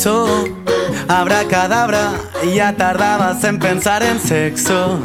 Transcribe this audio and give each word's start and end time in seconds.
sexo. 0.00 0.44
Abracadabra, 1.08 2.12
ya 2.54 2.74
tardabas 2.74 3.44
en 3.44 3.58
pensar 3.58 4.02
en 4.02 4.18
sexo. 4.18 4.98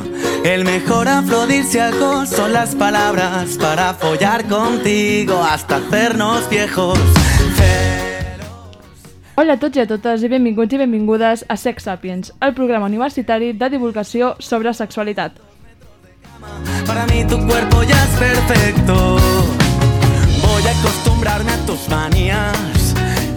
El 0.43 0.63
mejor 0.63 1.07
afrodisíaco 1.07 2.25
son 2.25 2.53
las 2.53 2.75
palabras 2.75 3.57
para 3.57 3.93
follar 3.93 4.45
contigo 4.45 5.43
hasta 5.43 5.77
hacernos 5.77 6.49
viejos. 6.49 6.97
Hola 9.37 9.53
a 9.53 9.59
tots 9.59 9.75
i 9.75 9.81
a 9.81 9.87
totes 9.87 10.21
i 10.23 10.29
benvinguts 10.31 10.71
i 10.71 10.77
benvingudes 10.79 11.43
a 11.49 11.57
Sex 11.57 11.83
Sapiens, 11.83 12.31
el 12.39 12.53
programa 12.53 12.85
universitari 12.85 13.51
de 13.51 13.69
divulgació 13.69 14.37
sobre 14.39 14.73
sexualitat. 14.73 15.33
Para 16.87 17.05
mí 17.07 17.25
tu 17.27 17.35
cuerpo 17.45 17.83
ya 17.83 18.01
es 18.01 18.15
perfecto. 18.15 19.17
Voy 20.39 20.63
a 20.63 20.79
acostumbrarme 20.79 21.51
a 21.51 21.57
tus 21.65 21.89
manías 21.89 22.74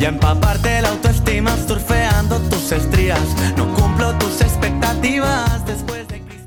y 0.01 0.05
empaparte 0.05 0.81
la 0.81 0.91
autoestima 0.91 1.57
surfeando 1.57 2.39
tus 2.49 2.73
estrías. 2.73 3.23
No 3.57 3.73
cumplo 3.75 4.17
tus 4.19 4.41
expectativas 4.41 5.67
después 5.67 6.07
de 6.09 6.21
Grey. 6.21 6.39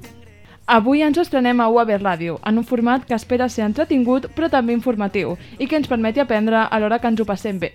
Avui 0.68 1.02
ens 1.04 1.18
estrenem 1.18 1.60
a 1.60 1.68
UAB 1.68 1.98
Ràdio, 2.00 2.40
en 2.48 2.62
un 2.62 2.64
format 2.64 3.04
que 3.04 3.18
espera 3.18 3.50
ser 3.50 3.66
entretingut 3.66 4.30
però 4.36 4.48
també 4.50 4.72
informatiu 4.74 5.36
i 5.60 5.68
que 5.68 5.76
ens 5.76 5.90
permeti 5.92 6.24
aprendre 6.24 6.64
a 6.64 6.80
l'hora 6.80 7.00
que 7.00 7.12
ens 7.12 7.20
ho 7.20 7.28
passem 7.28 7.60
bé. 7.60 7.74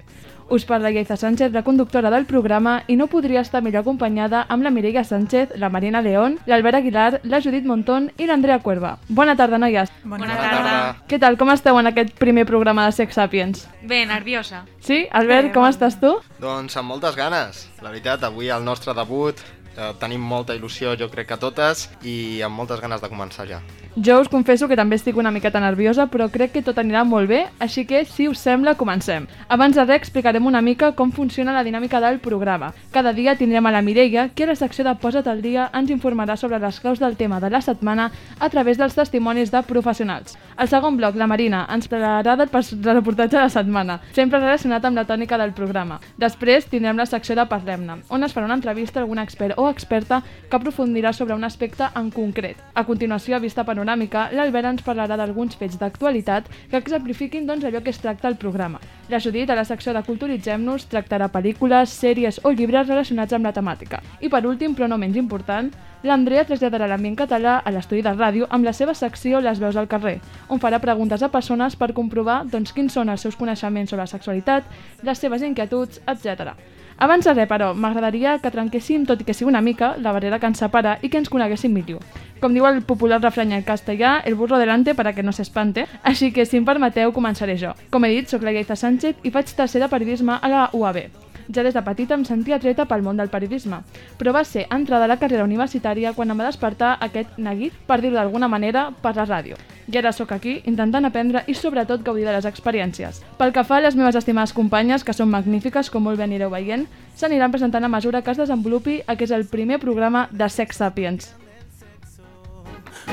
Us 0.48 0.64
parla 0.64 0.92
Iaiza 0.92 1.16
Sánchez, 1.16 1.50
la 1.52 1.64
conductora 1.64 2.08
del 2.10 2.24
programa, 2.24 2.84
i 2.86 2.94
no 2.94 3.08
podria 3.10 3.40
estar 3.40 3.62
millor 3.64 3.80
acompanyada 3.82 4.44
amb 4.48 4.62
la 4.62 4.70
Mireia 4.70 5.02
Sánchez, 5.02 5.56
la 5.58 5.70
Marina 5.70 6.02
León, 6.02 6.38
l'Albert 6.46 6.78
Aguilar, 6.78 7.20
la 7.24 7.40
Judit 7.42 7.66
Montón 7.66 8.12
i 8.16 8.28
l'Andrea 8.30 8.60
Cuerva. 8.62 8.98
Bona 9.08 9.34
tarda, 9.34 9.58
noies. 9.58 9.90
Bona, 10.04 10.28
tarda. 10.38 10.76
Què 11.10 11.18
tal, 11.18 11.34
com 11.36 11.50
esteu 11.50 11.78
en 11.80 11.90
aquest 11.90 12.14
primer 12.20 12.46
programa 12.46 12.86
de 12.86 12.94
Sex 12.94 13.18
Sapiens? 13.18 13.66
Bé, 13.82 14.04
nerviosa. 14.06 14.62
Sí? 14.78 15.08
Albert, 15.10 15.48
Bé, 15.48 15.52
com 15.56 15.66
bon. 15.66 15.74
estàs 15.74 15.98
tu? 15.98 16.14
Doncs 16.38 16.78
amb 16.78 16.94
moltes 16.94 17.18
ganes. 17.18 17.66
La 17.82 17.90
veritat, 17.90 18.22
avui 18.22 18.48
el 18.48 18.62
nostre 18.64 18.94
debut 18.94 19.42
eh, 19.76 19.92
tenim 20.00 20.20
molta 20.20 20.56
il·lusió, 20.56 20.96
jo 20.98 21.10
crec 21.12 21.28
que 21.32 21.40
totes, 21.40 21.88
i 22.02 22.42
amb 22.42 22.56
moltes 22.56 22.80
ganes 22.80 23.02
de 23.02 23.12
començar 23.12 23.46
ja. 23.48 23.60
Jo 23.96 24.18
us 24.20 24.28
confesso 24.28 24.68
que 24.68 24.76
també 24.76 24.98
estic 24.98 25.16
una 25.16 25.30
miqueta 25.32 25.60
nerviosa, 25.60 26.04
però 26.12 26.26
crec 26.28 26.50
que 26.52 26.60
tot 26.62 26.76
anirà 26.76 27.00
molt 27.08 27.30
bé, 27.30 27.38
així 27.64 27.86
que, 27.88 28.02
si 28.04 28.26
us 28.28 28.42
sembla, 28.44 28.74
comencem. 28.76 29.24
Abans 29.48 29.76
de 29.76 29.86
res, 29.86 30.02
explicarem 30.02 30.44
una 30.44 30.60
mica 30.60 30.90
com 30.92 31.12
funciona 31.16 31.54
la 31.56 31.62
dinàmica 31.64 32.00
del 32.04 32.18
programa. 32.20 32.74
Cada 32.92 33.14
dia 33.16 33.38
tindrem 33.40 33.64
a 33.64 33.72
la 33.72 33.80
Mireia, 33.80 34.28
que 34.28 34.44
a 34.44 34.50
la 34.50 34.56
secció 34.56 34.84
de 34.84 34.92
Posa't 35.00 35.30
al 35.32 35.40
dia 35.40 35.70
ens 35.72 35.88
informarà 35.90 36.36
sobre 36.36 36.58
les 36.60 36.80
claus 36.80 37.00
del 37.00 37.16
tema 37.16 37.40
de 37.40 37.48
la 37.48 37.62
setmana 37.64 38.10
a 38.38 38.50
través 38.50 38.76
dels 38.76 38.94
testimonis 38.94 39.50
de 39.50 39.62
professionals. 39.64 40.36
Al 40.56 40.68
segon 40.68 41.00
bloc, 41.00 41.16
la 41.16 41.26
Marina 41.26 41.64
ens 41.72 41.88
parlarà 41.88 42.36
del 42.36 42.52
reportatge 42.52 43.38
de 43.38 43.46
la 43.46 43.48
setmana, 43.48 44.00
sempre 44.12 44.42
relacionat 44.44 44.84
amb 44.84 45.00
la 45.00 45.06
tònica 45.08 45.40
del 45.40 45.56
programa. 45.56 46.02
Després 46.20 46.68
tindrem 46.68 47.00
la 47.00 47.08
secció 47.08 47.34
de 47.34 47.48
Parlem-ne, 47.48 48.02
on 48.12 48.28
es 48.28 48.36
farà 48.36 48.44
una 48.44 48.60
entrevista 48.60 49.00
a 49.00 49.06
algun 49.06 49.24
expert 49.24 49.56
o 49.56 49.65
experta 49.70 50.22
que 50.50 50.56
aprofundirà 50.56 51.12
sobre 51.12 51.34
un 51.34 51.44
aspecte 51.44 51.88
en 51.94 52.10
concret. 52.10 52.60
A 52.74 52.84
continuació, 52.84 53.36
a 53.36 53.42
vista 53.42 53.64
panoràmica, 53.64 54.28
l'Albert 54.32 54.72
ens 54.72 54.84
parlarà 54.86 55.16
d'alguns 55.16 55.56
fets 55.56 55.78
d'actualitat 55.80 56.48
que 56.70 56.78
exemplifiquin 56.78 57.46
doncs, 57.46 57.64
allò 57.64 57.82
que 57.82 57.90
es 57.90 58.00
tracta 58.02 58.28
al 58.28 58.36
programa. 58.36 58.80
La 59.08 59.20
Judit, 59.20 59.50
a 59.50 59.54
la 59.54 59.64
secció 59.64 59.92
de 59.94 60.02
Culturitzem-nos, 60.02 60.88
tractarà 60.90 61.28
pel·lícules, 61.30 61.92
sèries 61.92 62.40
o 62.42 62.50
llibres 62.50 62.88
relacionats 62.88 63.36
amb 63.36 63.46
la 63.46 63.54
temàtica. 63.54 64.02
I 64.20 64.28
per 64.28 64.44
últim, 64.46 64.74
però 64.74 64.88
no 64.90 64.98
menys 64.98 65.18
important, 65.20 65.70
l'Andrea 66.06 66.44
traslladarà 66.46 66.86
l'ambient 66.90 67.16
català 67.18 67.58
a 67.58 67.72
l'estudi 67.74 68.02
de 68.02 68.12
ràdio 68.14 68.46
amb 68.50 68.66
la 68.66 68.74
seva 68.76 68.94
secció 68.94 69.40
Les 69.40 69.58
veus 69.62 69.76
al 69.76 69.88
carrer, 69.88 70.20
on 70.48 70.60
farà 70.62 70.78
preguntes 70.82 71.22
a 71.22 71.30
persones 71.32 71.76
per 71.76 71.92
comprovar 71.94 72.44
doncs, 72.50 72.72
quins 72.72 72.92
són 72.92 73.10
els 73.10 73.22
seus 73.22 73.36
coneixements 73.36 73.90
sobre 73.90 74.04
la 74.04 74.10
sexualitat, 74.10 74.64
les 75.02 75.18
seves 75.18 75.42
inquietuds, 75.42 76.02
etc. 76.06 76.54
Abans 76.98 77.26
de 77.28 77.34
res, 77.34 77.48
però, 77.48 77.74
m'agradaria 77.76 78.38
que 78.40 78.50
trenquéssim, 78.52 79.04
tot 79.04 79.20
i 79.20 79.26
que 79.28 79.34
sigui 79.36 79.50
una 79.50 79.60
mica, 79.60 79.92
la 80.00 80.14
barrera 80.16 80.38
que 80.40 80.48
ens 80.48 80.62
separa 80.64 80.96
i 81.02 81.10
que 81.12 81.20
ens 81.20 81.28
coneguéssim 81.28 81.74
millor. 81.76 82.00
Com 82.40 82.56
diu 82.56 82.64
el 82.68 82.80
popular 82.88 83.20
refrany 83.20 83.52
en 83.52 83.66
castellà, 83.68 84.22
el 84.24 84.34
burro 84.34 84.56
delante 84.56 84.94
para 84.94 85.12
que 85.12 85.22
no 85.22 85.36
s'espante, 85.36 85.84
així 86.02 86.32
que, 86.32 86.48
si 86.48 86.56
em 86.56 86.64
permeteu, 86.64 87.12
començaré 87.12 87.58
jo. 87.60 87.76
Com 87.92 88.08
he 88.08 88.14
dit, 88.14 88.32
sóc 88.32 88.48
la 88.48 88.56
Iaiza 88.56 88.80
Sánchez 88.80 89.28
i 89.28 89.34
faig 89.34 89.52
tercer 89.52 89.84
de 89.84 89.92
periodisme 89.92 90.40
a 90.40 90.48
la 90.48 90.66
UAB. 90.72 91.25
Ja 91.52 91.62
des 91.62 91.74
de 91.74 91.82
petita 91.82 92.14
em 92.14 92.24
sentia 92.24 92.56
atreta 92.56 92.86
pel 92.86 93.02
món 93.02 93.16
del 93.16 93.30
periodisme, 93.30 93.82
però 94.18 94.32
va 94.34 94.44
ser 94.44 94.66
entrada 94.70 95.04
a 95.04 95.10
la 95.10 95.18
carrera 95.20 95.44
universitària 95.44 96.12
quan 96.12 96.30
em 96.30 96.40
va 96.40 96.48
despertar 96.48 96.96
aquest 97.00 97.38
neguit, 97.38 97.72
per 97.86 98.00
dir-ho 98.00 98.16
d'alguna 98.16 98.48
manera, 98.48 98.90
per 99.02 99.14
la 99.16 99.26
ràdio. 99.26 99.56
I 99.86 99.98
ara 99.98 100.12
sóc 100.12 100.32
aquí, 100.34 100.60
intentant 100.66 101.06
aprendre 101.06 101.44
i 101.46 101.54
sobretot 101.54 102.02
gaudir 102.02 102.26
de 102.26 102.34
les 102.34 102.46
experiències. 102.48 103.22
Pel 103.38 103.52
que 103.54 103.64
fa 103.64 103.78
a 103.78 103.84
les 103.84 103.94
meves 103.94 104.18
estimades 104.18 104.52
companyes, 104.52 105.04
que 105.04 105.14
són 105.14 105.30
magnífiques, 105.30 105.90
com 105.90 106.02
molt 106.02 106.18
bé 106.18 106.26
anireu 106.26 106.50
veient, 106.50 106.86
s'aniran 107.14 107.54
presentant 107.54 107.84
a 107.84 107.92
mesura 107.92 108.22
que 108.22 108.34
es 108.34 108.42
desenvolupi 108.42 109.02
el 109.06 109.16
que 109.16 109.24
és 109.24 109.34
el 109.34 109.46
primer 109.46 109.78
programa 109.78 110.28
de 110.32 110.48
Sex 110.48 110.82
Sapiens. 110.82 111.34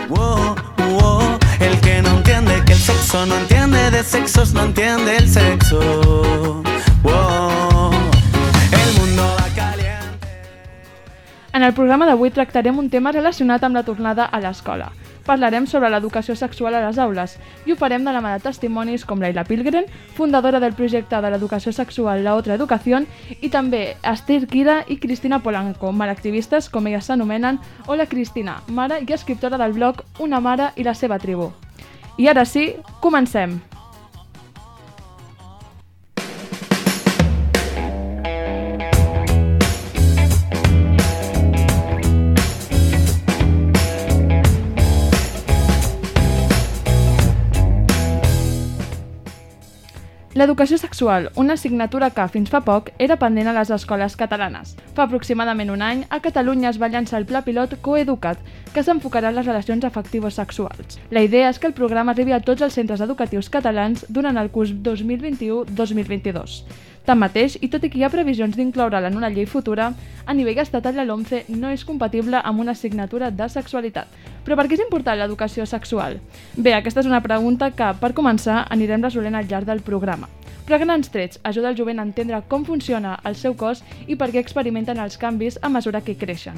Wow, 0.09 0.55
wow, 0.77 1.37
el 1.59 1.79
que 1.81 2.01
no 2.01 2.17
entiende 2.17 2.63
que 2.65 2.73
el 2.73 2.79
sexo 2.79 3.25
no 3.25 3.37
entiende 3.37 3.91
de 3.91 4.03
sexos, 4.03 4.53
no 4.53 4.63
entiende 4.63 5.17
el 5.17 5.29
sexo. 5.29 6.63
Wow, 7.03 7.72
En 11.53 11.61
el 11.61 11.75
programa 11.77 12.07
d'avui 12.09 12.31
tractarem 12.33 12.79
un 12.81 12.87
tema 12.89 13.11
relacionat 13.13 13.61
amb 13.63 13.77
la 13.77 13.83
tornada 13.85 14.25
a 14.25 14.39
l'escola. 14.41 14.87
Parlarem 15.23 15.67
sobre 15.69 15.91
l'educació 15.93 16.33
sexual 16.35 16.73
a 16.73 16.79
les 16.81 16.97
aules 16.97 17.35
i 17.67 17.71
ho 17.71 17.75
farem 17.77 18.01
de 18.03 18.11
la 18.11 18.23
mà 18.25 18.31
de 18.33 18.41
testimonis 18.41 19.03
com 19.05 19.21
Laila 19.21 19.43
Pilgren, 19.45 19.85
fundadora 20.17 20.59
del 20.59 20.73
projecte 20.73 21.19
de 21.21 21.29
l'educació 21.29 21.71
sexual 21.71 22.23
La 22.25 22.33
Otra 22.35 22.57
Educación, 22.57 23.05
i 23.39 23.51
també 23.53 23.83
Esther 24.01 24.47
Kira 24.47 24.79
i 24.87 24.97
Cristina 24.97 25.43
Polanco, 25.45 25.91
malactivistes 25.93 26.71
com 26.73 26.89
elles 26.89 27.05
s'anomenen, 27.05 27.61
o 27.85 27.95
la 27.95 28.09
Cristina, 28.09 28.57
mare 28.67 29.03
i 29.05 29.13
escriptora 29.13 29.61
del 29.61 29.77
blog 29.77 30.01
Una 30.19 30.41
mare 30.41 30.71
i 30.75 30.89
la 30.89 30.97
seva 30.97 31.21
tribu. 31.21 31.51
I 32.17 32.33
ara 32.33 32.49
sí, 32.49 32.71
comencem! 32.99 33.59
L'educació 50.33 50.79
sexual, 50.81 51.27
una 51.35 51.53
assignatura 51.53 52.07
que, 52.09 52.23
fins 52.33 52.49
fa 52.49 52.63
poc, 52.65 52.87
era 53.05 53.19
pendent 53.21 53.51
a 53.51 53.53
les 53.53 53.69
escoles 53.75 54.15
catalanes. 54.17 54.71
Fa 54.97 55.03
aproximadament 55.05 55.69
un 55.69 55.83
any, 55.85 55.99
a 56.09 56.17
Catalunya 56.25 56.71
es 56.71 56.79
va 56.81 56.89
llançar 56.89 57.19
el 57.19 57.27
pla 57.29 57.43
pilot 57.45 57.75
Coeducat, 57.85 58.41
que 58.73 58.81
s'enfocarà 58.81 59.29
en 59.29 59.37
les 59.37 59.45
relacions 59.45 59.85
afectives 59.85 60.39
sexuals. 60.41 60.97
La 61.13 61.21
idea 61.21 61.51
és 61.53 61.61
que 61.61 61.69
el 61.69 61.77
programa 61.77 62.15
arribi 62.17 62.33
a 62.33 62.41
tots 62.41 62.65
els 62.65 62.73
centres 62.73 63.03
educatius 63.05 63.51
catalans 63.53 64.07
durant 64.09 64.41
el 64.41 64.49
curs 64.49 64.73
2021-2022. 64.73 66.63
Tanmateix, 67.03 67.57
i 67.59 67.67
tot 67.67 67.83
i 67.83 67.89
que 67.91 67.97
hi 67.99 68.03
ha 68.07 68.09
previsions 68.11 68.55
d'incloure'la 68.55 69.09
en 69.09 69.17
una 69.19 69.29
llei 69.29 69.43
futura, 69.45 69.89
a 70.25 70.33
nivell 70.33 70.61
estatal 70.63 70.95
la 70.95 71.03
LOMCE 71.03 71.41
no 71.49 71.71
és 71.75 71.83
compatible 71.83 72.39
amb 72.39 72.61
una 72.63 72.71
assignatura 72.71 73.27
de 73.31 73.47
sexualitat. 73.51 74.07
Però 74.45 74.55
per 74.55 74.69
què 74.69 74.77
és 74.77 74.83
important 74.85 75.19
l'educació 75.19 75.65
sexual? 75.67 76.21
Bé, 76.55 76.71
aquesta 76.77 77.03
és 77.03 77.09
una 77.09 77.19
pregunta 77.25 77.71
que, 77.75 77.89
per 77.99 78.13
començar, 78.15 78.61
anirem 78.71 79.03
resolent 79.03 79.35
al 79.35 79.49
llarg 79.51 79.67
del 79.67 79.83
programa. 79.83 80.29
Però 80.63 80.77
a 80.77 80.79
grans 80.79 81.11
trets 81.11 81.41
ajuda 81.43 81.73
el 81.73 81.75
jovent 81.75 81.99
a 81.99 82.05
entendre 82.07 82.39
com 82.47 82.63
funciona 82.63 83.17
el 83.27 83.35
seu 83.35 83.57
cos 83.59 83.83
i 84.07 84.15
per 84.15 84.29
què 84.31 84.39
experimenten 84.39 85.01
els 85.03 85.19
canvis 85.19 85.59
a 85.61 85.67
mesura 85.67 85.99
que 86.01 86.15
creixen. 86.15 86.55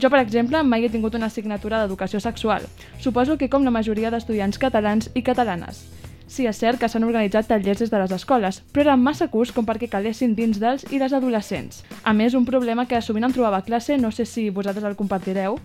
Jo, 0.00 0.08
per 0.08 0.22
exemple, 0.22 0.62
mai 0.64 0.86
he 0.86 0.88
tingut 0.88 1.14
una 1.14 1.28
assignatura 1.28 1.82
d'educació 1.82 2.24
sexual. 2.24 2.64
Suposo 2.98 3.36
que 3.36 3.50
com 3.52 3.68
la 3.68 3.74
majoria 3.74 4.10
d'estudiants 4.10 4.58
catalans 4.58 5.12
i 5.12 5.22
catalanes. 5.22 5.84
Sí, 6.26 6.46
és 6.48 6.56
cert 6.56 6.80
que 6.80 6.88
s'han 6.88 7.04
organitzat 7.04 7.46
tallers 7.50 7.82
des 7.82 7.90
de 7.92 7.98
les 8.00 8.12
escoles, 8.16 8.62
però 8.72 8.88
eren 8.88 9.02
massa 9.04 9.28
curts 9.28 9.52
com 9.52 9.66
perquè 9.68 9.90
calessin 9.92 10.32
dins 10.34 10.56
dels 10.60 10.86
i 10.90 10.98
les 10.98 11.12
adolescents. 11.12 11.82
A 12.02 12.14
més, 12.16 12.34
un 12.34 12.46
problema 12.48 12.86
que 12.88 13.00
sovint 13.04 13.28
em 13.28 13.34
trobava 13.34 13.60
a 13.60 13.66
classe, 13.66 13.98
no 14.00 14.10
sé 14.10 14.24
si 14.24 14.48
vosaltres 14.48 14.86
el 14.88 14.96
compartireu, 14.96 15.58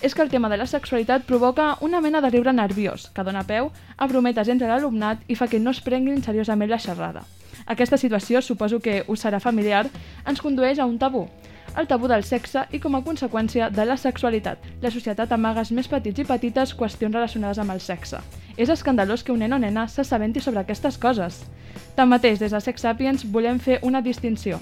és 0.00 0.14
que 0.14 0.22
el 0.22 0.30
tema 0.30 0.48
de 0.48 0.60
la 0.60 0.70
sexualitat 0.70 1.26
provoca 1.26 1.74
una 1.80 2.00
mena 2.00 2.22
de 2.22 2.30
riure 2.30 2.54
nerviós, 2.54 3.10
que 3.10 3.24
dona 3.26 3.42
peu 3.42 3.72
a 3.96 4.06
brometes 4.06 4.48
entre 4.48 4.70
l'alumnat 4.70 5.26
i 5.26 5.34
fa 5.34 5.50
que 5.50 5.58
no 5.58 5.74
es 5.74 5.82
prenguin 5.82 6.22
seriosament 6.22 6.70
la 6.70 6.78
xerrada. 6.78 7.26
Aquesta 7.66 7.98
situació, 7.98 8.42
suposo 8.42 8.78
que 8.78 9.02
us 9.08 9.24
serà 9.24 9.40
familiar, 9.40 9.88
ens 10.28 10.40
condueix 10.40 10.78
a 10.78 10.86
un 10.86 10.98
tabú, 10.98 11.26
el 11.76 11.86
tabú 11.90 12.08
del 12.08 12.24
sexe 12.24 12.64
i 12.72 12.80
com 12.80 12.94
a 12.94 13.02
conseqüència 13.06 13.70
de 13.70 13.84
la 13.84 13.96
sexualitat. 13.96 14.58
La 14.82 14.92
societat 14.94 15.32
amaga 15.32 15.64
als 15.64 15.72
més 15.72 15.88
petits 15.90 16.22
i 16.22 16.26
petites 16.28 16.74
qüestions 16.78 17.14
relacionades 17.14 17.58
amb 17.58 17.74
el 17.74 17.80
sexe. 17.80 18.20
És 18.56 18.70
escandalós 18.70 19.24
que 19.24 19.32
un 19.32 19.42
nen 19.42 19.52
o 19.52 19.58
nena 19.58 19.88
s'assabenti 19.88 20.40
sobre 20.40 20.62
aquestes 20.62 20.98
coses. 20.98 21.42
Tanmateix, 21.96 22.38
des 22.38 22.54
de 22.54 22.60
Sex 22.60 22.86
Sapiens 22.86 23.26
volem 23.26 23.58
fer 23.58 23.80
una 23.82 24.02
distinció. 24.02 24.60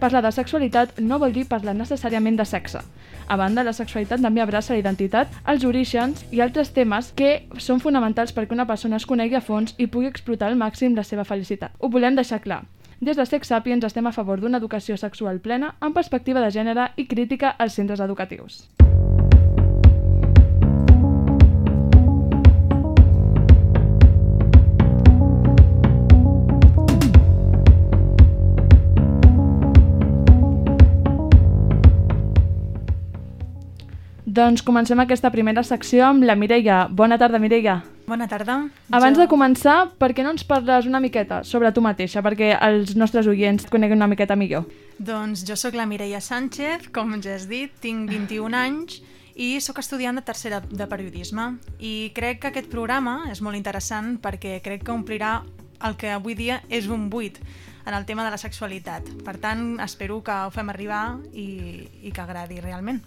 Parlar 0.00 0.20
de 0.22 0.32
sexualitat 0.32 0.98
no 1.00 1.16
vol 1.18 1.32
dir 1.32 1.46
parlar 1.48 1.72
necessàriament 1.76 2.36
de 2.36 2.44
sexe. 2.44 2.82
A 3.26 3.36
banda, 3.40 3.64
la 3.64 3.72
sexualitat 3.72 4.20
també 4.20 4.42
abraça 4.42 4.74
la 4.74 4.80
identitat, 4.82 5.32
els 5.48 5.64
orígens 5.64 6.24
i 6.30 6.42
altres 6.44 6.70
temes 6.76 7.12
que 7.16 7.46
són 7.58 7.80
fonamentals 7.80 8.34
perquè 8.36 8.52
una 8.52 8.68
persona 8.68 9.00
es 9.00 9.06
conegui 9.08 9.34
a 9.34 9.40
fons 9.40 9.74
i 9.78 9.88
pugui 9.88 10.10
explotar 10.12 10.50
al 10.52 10.60
màxim 10.60 10.94
la 10.94 11.04
seva 11.04 11.24
felicitat. 11.24 11.72
Ho 11.80 11.88
volem 11.88 12.14
deixar 12.14 12.42
clar. 12.44 12.62
Des 12.98 13.16
de 13.16 13.26
Sex 13.26 13.48
Sapiens 13.48 13.84
estem 13.84 14.06
a 14.08 14.12
favor 14.12 14.40
d'una 14.40 14.56
educació 14.56 14.96
sexual 14.96 15.38
plena 15.44 15.74
amb 15.84 15.94
perspectiva 15.94 16.40
de 16.40 16.48
gènere 16.50 16.88
i 16.96 17.04
crítica 17.06 17.52
als 17.58 17.76
centres 17.76 18.00
educatius. 18.00 18.64
Doncs 34.24 34.60
comencem 34.62 35.00
aquesta 35.00 35.30
primera 35.32 35.62
secció 35.64 36.08
amb 36.08 36.24
la 36.24 36.34
Mireia. 36.36 36.88
Bona 36.90 37.16
tarda, 37.16 37.38
Mireia. 37.38 37.82
Bona 38.06 38.28
tarda. 38.28 38.68
Abans 38.94 39.16
Jo- 39.18 39.22
de 39.24 39.28
començar, 39.28 39.90
per 39.98 40.12
què 40.14 40.22
no 40.22 40.30
ens 40.30 40.44
parles 40.46 40.86
una 40.86 41.00
miqueta 41.00 41.42
sobre 41.44 41.72
tu 41.72 41.80
mateixa, 41.82 42.22
perquè 42.22 42.52
els 42.62 42.94
nostres 42.96 43.26
oients 43.26 43.64
et 43.64 43.70
coneguin 43.70 43.96
una 43.98 44.06
miqueta 44.06 44.36
millor? 44.36 44.64
Doncs 44.98 45.42
jo 45.44 45.56
sóc 45.56 45.74
la 45.74 45.86
Mireia 45.86 46.20
Sánchez, 46.20 46.88
com 46.94 47.20
ja 47.20 47.34
has 47.34 47.48
dit, 47.48 47.72
tinc 47.80 48.08
21 48.08 48.54
anys 48.54 49.02
i 49.34 49.60
sóc 49.60 49.78
estudiant 49.82 50.14
de 50.16 50.22
tercera 50.22 50.60
de 50.60 50.86
periodisme. 50.86 51.58
I 51.80 52.12
crec 52.14 52.40
que 52.40 52.48
aquest 52.48 52.70
programa 52.70 53.24
és 53.30 53.42
molt 53.42 53.56
interessant 53.58 54.18
perquè 54.22 54.60
crec 54.62 54.84
que 54.84 54.92
omplirà 54.94 55.42
el 55.84 55.96
que 55.96 56.08
avui 56.10 56.34
dia 56.34 56.62
és 56.70 56.86
un 56.88 57.10
buit 57.10 57.40
en 57.86 57.94
el 57.94 58.04
tema 58.04 58.24
de 58.24 58.32
la 58.34 58.38
sexualitat. 58.38 59.06
Per 59.24 59.36
tant, 59.38 59.78
espero 59.80 60.20
que 60.26 60.34
ho 60.34 60.50
fem 60.50 60.68
arribar 60.72 61.18
i, 61.32 61.86
i 62.02 62.12
que 62.12 62.20
agradi 62.20 62.60
realment. 62.60 63.00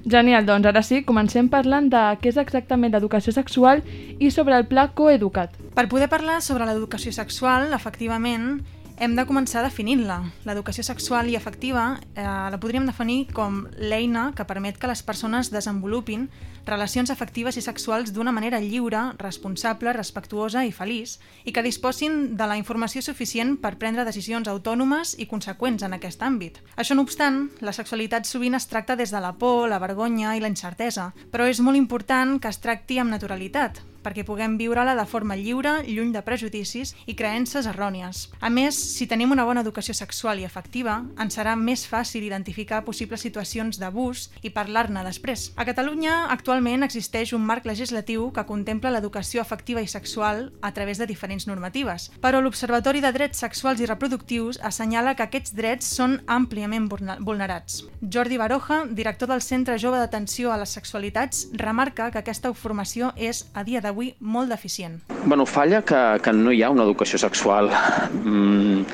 Genial, 0.00 0.46
doncs 0.48 0.64
ara 0.70 0.80
sí, 0.86 1.02
comencem 1.04 1.50
parlant 1.52 1.90
de 1.92 2.00
què 2.22 2.30
és 2.30 2.38
exactament 2.40 2.94
l'educació 2.94 3.34
sexual 3.36 3.82
i 4.18 4.30
sobre 4.32 4.56
el 4.56 4.64
pla 4.70 4.88
coeducat. 4.96 5.52
Per 5.76 5.88
poder 5.92 6.08
parlar 6.08 6.40
sobre 6.40 6.64
l'educació 6.64 7.12
sexual, 7.12 7.74
efectivament, 7.76 8.62
hem 9.00 9.14
de 9.16 9.24
començar 9.24 9.62
definint-la. 9.64 10.18
L'educació 10.44 10.84
sexual 10.84 11.30
i 11.32 11.36
afectiva 11.38 11.94
eh, 12.12 12.22
la 12.22 12.58
podríem 12.60 12.84
definir 12.84 13.30
com 13.32 13.62
l'eina 13.80 14.26
que 14.36 14.44
permet 14.44 14.76
que 14.76 14.90
les 14.90 15.00
persones 15.02 15.48
desenvolupin 15.48 16.28
relacions 16.68 17.08
afectives 17.10 17.56
i 17.56 17.64
sexuals 17.64 18.12
d'una 18.12 18.34
manera 18.36 18.60
lliure, 18.60 19.00
responsable, 19.18 19.94
respectuosa 19.96 20.66
i 20.68 20.72
feliç 20.76 21.16
i 21.48 21.54
que 21.56 21.64
disposin 21.64 22.36
de 22.36 22.46
la 22.46 22.58
informació 22.60 23.00
suficient 23.00 23.56
per 23.62 23.78
prendre 23.80 24.04
decisions 24.04 24.52
autònomes 24.52 25.16
i 25.16 25.26
conseqüents 25.30 25.82
en 25.88 25.96
aquest 25.96 26.20
àmbit. 26.20 26.60
Això 26.76 26.94
no 26.94 27.08
obstant, 27.08 27.46
la 27.64 27.72
sexualitat 27.72 28.28
sovint 28.28 28.58
es 28.60 28.68
tracta 28.68 29.00
des 29.00 29.16
de 29.16 29.24
la 29.24 29.32
por, 29.32 29.64
la 29.72 29.80
vergonya 29.80 30.36
i 30.36 30.44
la 30.44 30.52
incertesa, 30.52 31.14
però 31.32 31.48
és 31.48 31.64
molt 31.64 31.80
important 31.80 32.36
que 32.36 32.52
es 32.52 32.60
tracti 32.60 33.00
amb 33.00 33.16
naturalitat, 33.16 33.80
perquè 34.04 34.24
puguem 34.26 34.56
viure-la 34.60 34.94
de 34.98 35.06
forma 35.06 35.36
lliure, 35.36 35.80
lluny 35.86 36.12
de 36.14 36.22
prejudicis 36.26 36.94
i 37.06 37.14
creences 37.18 37.68
errònies. 37.70 38.28
A 38.40 38.50
més, 38.50 38.76
si 38.76 39.06
tenim 39.10 39.32
una 39.32 39.44
bona 39.44 39.62
educació 39.64 39.94
sexual 39.94 40.40
i 40.40 40.46
afectiva, 40.48 41.00
ens 41.20 41.36
serà 41.38 41.56
més 41.56 41.86
fàcil 41.88 42.24
identificar 42.26 42.84
possibles 42.86 43.22
situacions 43.24 43.78
d'abús 43.80 44.28
i 44.42 44.50
parlar-ne 44.54 45.04
després. 45.06 45.50
A 45.56 45.66
Catalunya, 45.68 46.26
actualment, 46.32 46.84
existeix 46.86 47.34
un 47.36 47.44
marc 47.46 47.68
legislatiu 47.68 48.30
que 48.34 48.46
contempla 48.48 48.92
l'educació 48.94 49.42
afectiva 49.42 49.82
i 49.84 49.90
sexual 49.90 50.50
a 50.60 50.72
través 50.72 50.98
de 50.98 51.06
diferents 51.06 51.46
normatives, 51.46 52.10
però 52.20 52.40
l'Observatori 52.40 53.00
de 53.04 53.12
Drets 53.12 53.42
Sexuals 53.44 53.80
i 53.80 53.88
Reproductius 53.88 54.60
assenyala 54.66 55.14
que 55.14 55.26
aquests 55.26 55.54
drets 55.56 55.86
són 56.00 56.18
àmpliament 56.26 56.88
vulnerats. 56.90 57.84
Jordi 58.00 58.38
Baroja, 58.40 58.84
director 58.86 59.28
del 59.30 59.42
Centre 59.44 59.78
Jove 59.78 60.00
d'Atenció 60.00 60.52
a 60.52 60.58
les 60.60 60.74
Sexualitats, 60.76 61.46
remarca 61.52 62.10
que 62.10 62.20
aquesta 62.22 62.52
formació 62.54 63.12
és, 63.16 63.44
a 63.54 63.64
dia 63.64 63.80
d'avui, 63.80 63.89
molt 64.20 64.50
deficient. 64.52 65.00
Bueno, 65.24 65.46
falla 65.46 65.82
que, 65.86 66.00
que 66.24 66.32
no 66.32 66.52
hi 66.52 66.62
ha 66.62 66.70
una 66.70 66.86
educació 66.86 67.18
sexual 67.20 67.70
mm, 67.70 68.84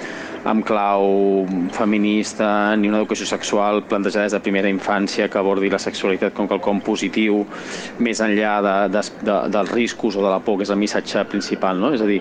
amb 0.46 0.64
clau 0.64 1.44
feminista 1.74 2.76
ni 2.78 2.88
una 2.88 3.00
educació 3.02 3.26
sexual 3.26 3.82
plantejada 3.90 4.28
des 4.28 4.36
de 4.36 4.40
primera 4.44 4.70
infància 4.70 5.26
que 5.28 5.40
abordi 5.40 5.70
la 5.72 5.80
sexualitat 5.82 6.36
com 6.36 6.46
quelcom 6.46 6.80
positiu 6.86 7.42
més 7.98 8.22
enllà 8.22 8.54
de, 8.62 8.76
de, 8.94 9.02
de, 9.26 9.36
dels 9.56 9.72
riscos 9.74 10.16
o 10.16 10.22
de 10.22 10.30
la 10.30 10.38
por, 10.46 10.60
que 10.60 10.66
és 10.66 10.70
el 10.70 10.78
missatge 10.78 11.24
principal. 11.32 11.80
No? 11.82 11.92
És 11.96 12.04
a 12.04 12.08
dir, 12.08 12.20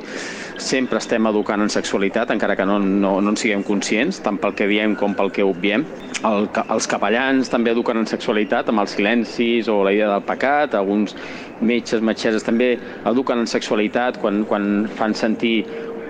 sempre 0.57 0.97
estem 1.01 1.29
educant 1.29 1.61
en 1.61 1.69
sexualitat, 1.69 2.33
encara 2.33 2.57
que 2.57 2.65
no, 2.65 2.79
no, 2.81 3.15
no 3.21 3.33
en 3.33 3.39
siguem 3.39 3.63
conscients, 3.67 4.21
tant 4.25 4.41
pel 4.41 4.57
que 4.57 4.69
diem 4.71 4.97
com 4.97 5.13
pel 5.17 5.31
que 5.35 5.45
obviem. 5.45 5.85
El, 6.25 6.49
els 6.65 6.89
capellans 6.89 7.51
també 7.53 7.75
eduquen 7.75 8.01
en 8.01 8.09
sexualitat 8.09 8.71
amb 8.73 8.81
els 8.81 8.97
silencis 8.97 9.69
o 9.69 9.83
la 9.85 9.93
idea 9.93 10.09
del 10.09 10.25
pecat, 10.25 10.73
alguns 10.73 11.13
metges, 11.61 12.01
metgesses 12.01 12.43
també 12.43 12.75
eduquen 13.05 13.43
en 13.43 13.47
sexualitat 13.49 14.17
quan, 14.21 14.43
quan 14.49 14.89
fan 14.97 15.13
sentir 15.15 15.59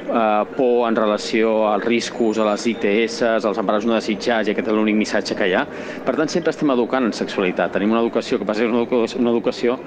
eh, 0.05 0.43
por 0.55 0.87
en 0.87 0.95
relació 0.95 1.67
als 1.69 1.85
riscos, 1.85 2.39
a 2.39 2.49
les 2.51 2.67
ITS, 2.73 3.21
als 3.23 3.57
embarassos 3.57 3.89
no 3.89 3.97
desitjats, 3.97 4.47
i 4.47 4.55
aquest 4.55 4.69
és 4.69 4.77
l'únic 4.77 4.97
missatge 4.99 5.37
que 5.37 5.49
hi 5.49 5.55
ha. 5.57 5.65
Per 6.05 6.15
tant, 6.15 6.31
sempre 6.31 6.53
estem 6.55 6.71
educant 6.73 7.07
en 7.07 7.13
sexualitat. 7.13 7.73
Tenim 7.75 7.95
una 7.95 8.03
educació 8.03 8.39
que 8.39 8.47
passa 8.47 8.65
que 8.65 9.03
és 9.03 9.17
una 9.19 9.33
educació, 9.33 9.79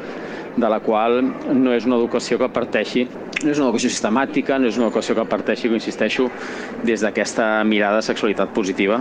de 0.59 0.69
la 0.69 0.81
qual 0.81 1.20
no 1.55 1.75
és 1.75 1.87
una 1.87 1.97
educació 1.97 2.38
que 2.41 2.49
parteixi, 2.50 3.06
no 3.44 3.53
és 3.53 3.61
una 3.61 3.69
educació 3.69 3.93
sistemàtica, 3.93 4.59
no 4.59 4.70
és 4.70 4.81
una 4.81 4.88
educació 4.88 5.15
que 5.19 5.29
parteixi, 5.31 5.70
que 5.70 5.79
insisteixo, 5.79 6.29
des 6.82 7.05
d'aquesta 7.05 7.62
mirada 7.64 8.03
de 8.03 8.11
sexualitat 8.11 8.53
positiva. 8.56 9.00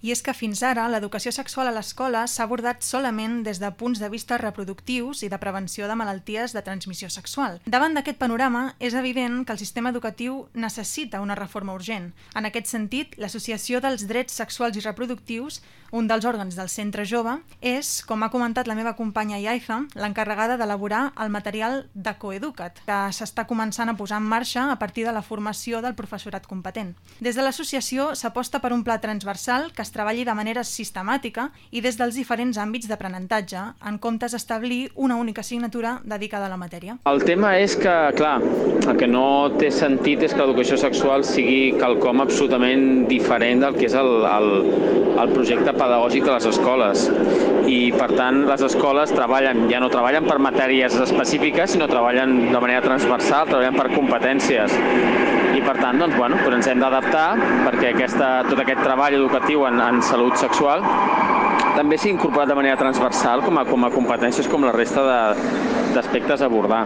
I 0.00 0.12
és 0.14 0.20
que 0.22 0.30
fins 0.30 0.60
ara 0.62 0.84
l'educació 0.86 1.32
sexual 1.34 1.66
a 1.66 1.72
l'escola 1.74 2.20
s'ha 2.30 2.44
abordat 2.46 2.84
solament 2.86 3.40
des 3.42 3.58
de 3.58 3.70
punts 3.74 3.98
de 3.98 4.06
vista 4.12 4.36
reproductius 4.38 5.24
i 5.26 5.30
de 5.32 5.40
prevenció 5.42 5.88
de 5.90 5.96
malalties 5.98 6.54
de 6.54 6.62
transmissió 6.62 7.10
sexual. 7.10 7.58
Davant 7.66 7.98
d'aquest 7.98 8.20
panorama, 8.20 8.76
és 8.78 8.94
evident 8.94 9.42
que 9.44 9.56
el 9.56 9.58
sistema 9.58 9.90
educatiu 9.90 10.44
necessita 10.54 11.20
una 11.20 11.34
reforma 11.34 11.74
urgent. 11.74 12.12
En 12.38 12.46
aquest 12.46 12.70
sentit, 12.70 13.18
l'Associació 13.18 13.80
dels 13.82 14.06
Drets 14.06 14.38
Sexuals 14.38 14.78
i 14.78 14.84
Reproductius, 14.86 15.62
un 15.90 16.06
dels 16.06 16.26
òrgans 16.28 16.54
del 16.54 16.70
Centre 16.70 17.02
Jove, 17.08 17.34
és, 17.58 18.04
com 18.06 18.22
ha 18.22 18.30
comentat 18.30 18.68
la 18.68 18.76
meva 18.78 18.94
companya 18.94 19.40
Iaiza, 19.40 19.80
l'encarregada 19.98 20.58
d'elaborar 20.60 21.08
el 21.18 21.32
material 21.34 21.88
de 21.94 22.14
Coeducat, 22.20 22.84
que 22.86 23.00
s'està 23.16 23.48
començant 23.50 23.90
a 23.90 23.96
posar 23.98 24.22
en 24.22 24.30
marxa 24.30 24.68
a 24.70 24.78
partir 24.78 25.08
de 25.08 25.16
la 25.16 25.24
formació 25.26 25.82
del 25.82 25.96
professorat 25.98 26.46
competent. 26.46 26.94
Des 27.18 27.34
de 27.34 27.42
l'associació 27.42 28.12
s'aposta 28.14 28.60
per 28.62 28.74
un 28.76 28.84
pla 28.84 29.00
transversal 29.02 29.72
que 29.72 29.87
es 29.88 29.94
treballi 29.94 30.26
de 30.28 30.36
manera 30.36 30.62
sistemàtica 30.66 31.48
i 31.72 31.82
des 31.84 31.96
dels 31.98 32.16
diferents 32.18 32.60
àmbits 32.60 32.88
d'aprenentatge, 32.90 33.64
en 33.88 33.98
comptes 34.02 34.36
d'establir 34.36 34.90
una 34.94 35.16
única 35.16 35.40
assignatura 35.40 35.98
dedicada 36.04 36.46
a 36.46 36.52
la 36.52 36.60
matèria. 36.60 36.98
El 37.08 37.24
tema 37.24 37.56
és 37.58 37.76
que, 37.80 37.96
clar, 38.18 38.36
el 38.84 39.00
que 39.00 39.08
no 39.08 39.24
té 39.56 39.72
sentit 39.74 40.22
és 40.26 40.34
que 40.34 40.42
l'educació 40.42 40.78
sexual 40.80 41.24
sigui 41.26 41.74
quelcom 41.80 42.22
absolutament 42.24 43.06
diferent 43.08 43.64
del 43.64 43.78
que 43.78 43.88
és 43.88 43.96
el, 43.98 44.10
el, 44.28 44.48
el 45.24 45.34
projecte 45.34 45.74
pedagògic 45.74 46.28
de 46.28 46.36
les 46.36 46.48
escoles. 46.52 47.08
I, 47.68 47.80
per 47.96 48.10
tant, 48.14 48.44
les 48.48 48.64
escoles 48.68 49.12
treballen, 49.14 49.66
ja 49.72 49.80
no 49.82 49.90
treballen 49.92 50.28
per 50.28 50.38
matèries 50.42 50.96
específiques, 51.08 51.76
sinó 51.76 51.88
treballen 51.90 52.38
de 52.52 52.60
manera 52.60 52.84
transversal, 52.84 53.48
treballen 53.48 53.76
per 53.78 53.90
competències. 53.96 54.76
I, 55.58 55.62
per 55.66 55.74
tant, 55.80 55.98
doncs, 55.98 56.14
bueno, 56.14 56.36
doncs 56.44 56.60
ens 56.60 56.68
hem 56.70 56.82
d'adaptar 56.82 57.26
perquè 57.64 57.88
aquesta, 57.90 58.28
tot 58.46 58.60
aquest 58.62 58.78
treball 58.84 59.16
educatiu 59.18 59.64
en, 59.66 59.80
en 59.82 59.98
salut 60.06 60.38
sexual 60.38 60.84
també 61.78 61.98
s'ha 61.98 62.10
incorporat 62.10 62.50
de 62.50 62.56
manera 62.58 62.78
transversal 62.78 63.42
com 63.44 63.58
a, 63.60 63.64
com 63.66 63.86
a 63.86 63.90
competències 63.94 64.48
com 64.50 64.64
la 64.66 64.72
resta 64.74 65.02
d'aspectes 65.94 66.42
a 66.42 66.46
abordar. 66.46 66.80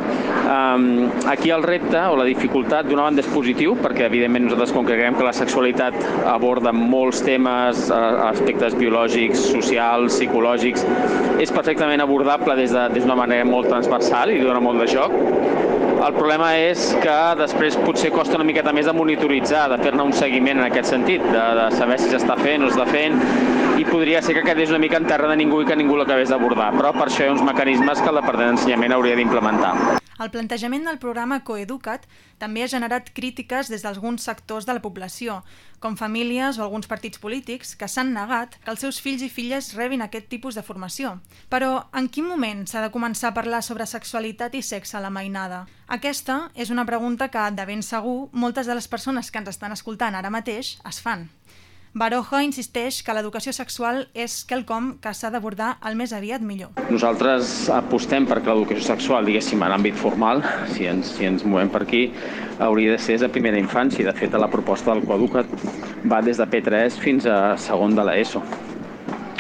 Um, 0.53 1.11
aquí 1.29 1.53
el 1.53 1.65
repte 1.65 2.01
o 2.13 2.17
la 2.17 2.27
dificultat 2.29 2.89
d'una 2.89 3.07
banda 3.07 3.25
és 3.25 3.31
positiu 3.33 3.73
perquè 3.81 4.07
evidentment 4.09 4.47
nosaltres 4.49 4.75
com 4.77 4.89
que 4.89 4.97
creiem 4.97 5.17
que 5.17 5.27
la 5.27 5.35
sexualitat 5.37 5.97
aborda 6.29 6.73
molts 6.77 7.25
temes, 7.25 7.87
aspectes 7.93 8.77
biològics, 8.79 9.49
socials, 9.53 10.17
psicològics, 10.17 10.85
és 11.41 11.53
perfectament 11.53 12.05
abordable 12.05 12.57
des 12.61 12.73
d'una 12.73 12.89
de, 12.93 13.01
des 13.01 13.13
manera 13.13 13.49
molt 13.49 13.73
transversal 13.73 14.33
i 14.33 14.41
dona 14.45 14.61
molt 14.65 14.85
de 14.85 14.93
joc. 14.93 15.72
El 16.03 16.17
problema 16.17 16.49
és 16.59 16.89
que 16.99 17.13
després 17.39 17.77
potser 17.85 18.11
costa 18.11 18.35
una 18.35 18.47
miqueta 18.49 18.73
més 18.75 18.89
de 18.91 18.95
monitoritzar, 18.97 19.69
de 19.71 19.79
fer-ne 19.85 20.03
un 20.03 20.11
seguiment 20.19 20.59
en 20.59 20.67
aquest 20.67 20.91
sentit, 20.91 21.23
de, 21.31 21.45
de 21.61 21.69
saber 21.77 22.01
si 22.03 22.11
s'està 22.11 22.35
fent 22.43 22.65
o 22.65 22.67
no 22.67 22.73
s'està 22.75 22.89
fent, 22.91 23.23
i 23.79 23.87
podria 23.87 24.23
ser 24.27 24.35
que 24.35 24.47
quedés 24.51 24.75
una 24.75 24.83
mica 24.83 24.99
en 24.99 25.07
terra 25.07 25.31
de 25.31 25.39
ningú 25.39 25.63
i 25.63 25.71
que 25.71 25.79
ningú 25.79 26.01
l'acabés 26.01 26.35
d'abordar, 26.35 26.73
però 26.75 26.91
per 26.99 27.07
això 27.07 27.23
hi 27.23 27.31
ha 27.31 27.39
uns 27.39 27.47
mecanismes 27.47 28.03
que 28.03 28.11
el 28.11 28.19
Departament 28.25 28.57
d'Ensenyament 28.57 28.99
hauria 28.99 29.21
d'implementar. 29.21 30.02
El 30.21 30.31
plantejament 30.31 30.85
del 30.85 30.99
programa 31.01 31.41
Coeducat 31.45 32.05
també 32.43 32.65
ha 32.65 32.71
generat 32.71 33.13
crítiques 33.17 33.71
des 33.73 33.85
d'alguns 33.85 34.25
sectors 34.29 34.67
de 34.69 34.75
la 34.77 34.83
població, 34.85 35.41
com 35.81 35.97
famílies 35.97 36.59
o 36.59 36.65
alguns 36.67 36.89
partits 36.91 37.19
polítics 37.23 37.75
que 37.77 37.89
s'han 37.89 38.13
negat 38.15 38.59
que 38.63 38.71
els 38.75 38.85
seus 38.85 39.01
fills 39.01 39.23
i 39.25 39.31
filles 39.33 39.73
rebin 39.79 40.03
aquest 40.05 40.29
tipus 40.29 40.59
de 40.59 40.67
formació. 40.67 41.17
Però 41.49 41.89
en 41.97 42.09
quin 42.13 42.29
moment 42.29 42.67
s'ha 42.67 42.85
de 42.85 42.93
començar 42.95 43.31
a 43.31 43.37
parlar 43.39 43.63
sobre 43.63 43.87
sexualitat 43.87 44.55
i 44.55 44.63
sexe 44.63 44.99
a 44.99 45.05
la 45.05 45.11
mainada? 45.11 45.65
Aquesta 45.89 46.51
és 46.55 46.71
una 46.71 46.87
pregunta 46.89 47.29
que, 47.29 47.51
de 47.51 47.67
ben 47.67 47.83
segur, 47.83 48.29
moltes 48.33 48.67
de 48.67 48.75
les 48.75 48.89
persones 48.89 49.31
que 49.31 49.41
ens 49.41 49.55
estan 49.55 49.73
escoltant 49.73 50.15
ara 50.15 50.31
mateix 50.31 50.77
es 50.89 51.01
fan. 51.01 51.31
Baroja 51.93 52.39
insisteix 52.41 53.03
que 53.05 53.13
l'educació 53.13 53.53
sexual 53.53 54.07
és 54.17 54.39
quelcom 54.49 54.95
que 55.05 55.11
s'ha 55.13 55.29
d'abordar 55.29 55.75
el 55.85 55.99
més 56.01 56.15
aviat 56.17 56.41
millor. 56.41 56.71
Nosaltres 56.89 57.51
apostem 57.69 58.25
perquè 58.31 58.49
l'educació 58.49 58.87
sexual, 58.87 59.29
diguéssim, 59.29 59.61
en 59.61 59.75
àmbit 59.77 59.99
formal, 60.01 60.41
si 60.73 60.89
ens, 60.89 61.11
si 61.19 61.29
ens 61.29 61.45
movem 61.45 61.69
per 61.69 61.83
aquí, 61.85 62.07
hauria 62.65 62.95
de 62.95 63.03
ser 63.03 63.19
de 63.21 63.29
primera 63.29 63.61
infància. 63.61 64.07
De 64.09 64.17
fet, 64.17 64.33
la 64.41 64.49
proposta 64.49 64.95
del 64.95 65.05
Coeduca't 65.05 65.53
va 66.09 66.23
des 66.25 66.41
de 66.41 66.47
P3 66.49 66.97
fins 67.03 67.29
a 67.29 67.59
segon 67.61 67.93
de 67.99 68.09
l'ESO. 68.09 68.41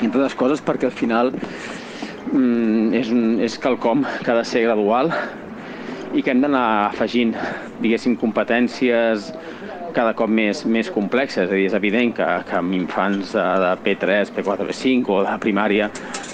Entre 0.03 0.21
altres 0.21 0.37
coses 0.37 0.61
perquè 0.61 0.91
al 0.91 0.97
final 0.99 1.33
mm, 1.33 2.93
és, 3.01 3.09
un, 3.17 3.39
és 3.41 3.57
quelcom 3.65 4.05
que 4.21 4.29
ha 4.29 4.37
de 4.43 4.45
ser 4.45 4.67
gradual 4.67 5.09
i 6.13 6.21
que 6.21 6.35
hem 6.35 6.45
d'anar 6.45 6.91
afegint, 6.91 7.33
diguéssim, 7.81 8.19
competències, 8.21 9.33
cada 9.95 10.15
cop 10.19 10.31
més, 10.31 10.65
més 10.67 10.91
complexes. 10.93 11.45
És 11.47 11.53
dir, 11.53 11.67
és 11.69 11.77
evident 11.77 12.15
que, 12.17 12.27
que 12.49 12.59
amb 12.59 12.75
infants 12.77 13.35
de, 13.37 13.45
de 13.63 13.73
P3, 13.85 14.33
P4, 14.37 14.69
P5 14.69 15.13
o 15.13 15.21
de 15.27 15.37
primària 15.43 15.91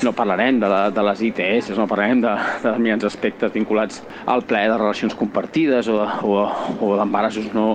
no 0.07 0.15
parlarem 0.17 0.61
de, 0.63 0.71
la, 0.71 0.81
de 0.95 1.05
les 1.09 1.23
ITS, 1.31 1.73
no 1.79 1.89
parlarem 1.91 2.23
de, 2.23 2.33
de 2.63 2.69
determinats 2.69 3.09
aspectes 3.09 3.53
vinculats 3.55 4.03
al 4.27 4.45
ple 4.49 4.63
de 4.71 4.79
relacions 4.79 5.17
compartides 5.19 5.91
o, 5.91 6.01
o, 6.25 6.41
o 6.81 6.95
d'embarassos 6.99 7.51
no 7.57 7.73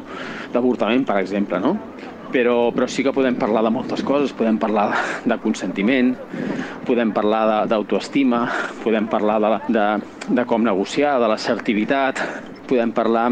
d'avortament, 0.53 1.05
per 1.07 1.19
exemple, 1.21 1.59
no? 1.59 1.75
Però, 2.33 2.71
però 2.73 2.87
sí 2.89 3.03
que 3.05 3.13
podem 3.13 3.35
parlar 3.37 3.61
de 3.67 3.69
moltes 3.75 4.01
coses, 4.01 4.33
podem 4.33 4.57
parlar 4.57 4.87
de 5.21 5.35
consentiment, 5.43 6.15
podem 6.87 7.11
parlar 7.13 7.67
d'autoestima, 7.69 8.47
podem 8.81 9.05
parlar 9.11 9.37
de, 9.43 9.51
de, 9.75 9.87
de 10.39 10.45
com 10.49 10.65
negociar, 10.65 11.19
de 11.21 11.29
l'assertivitat, 11.29 12.23
podem 12.65 12.89
parlar 12.95 13.27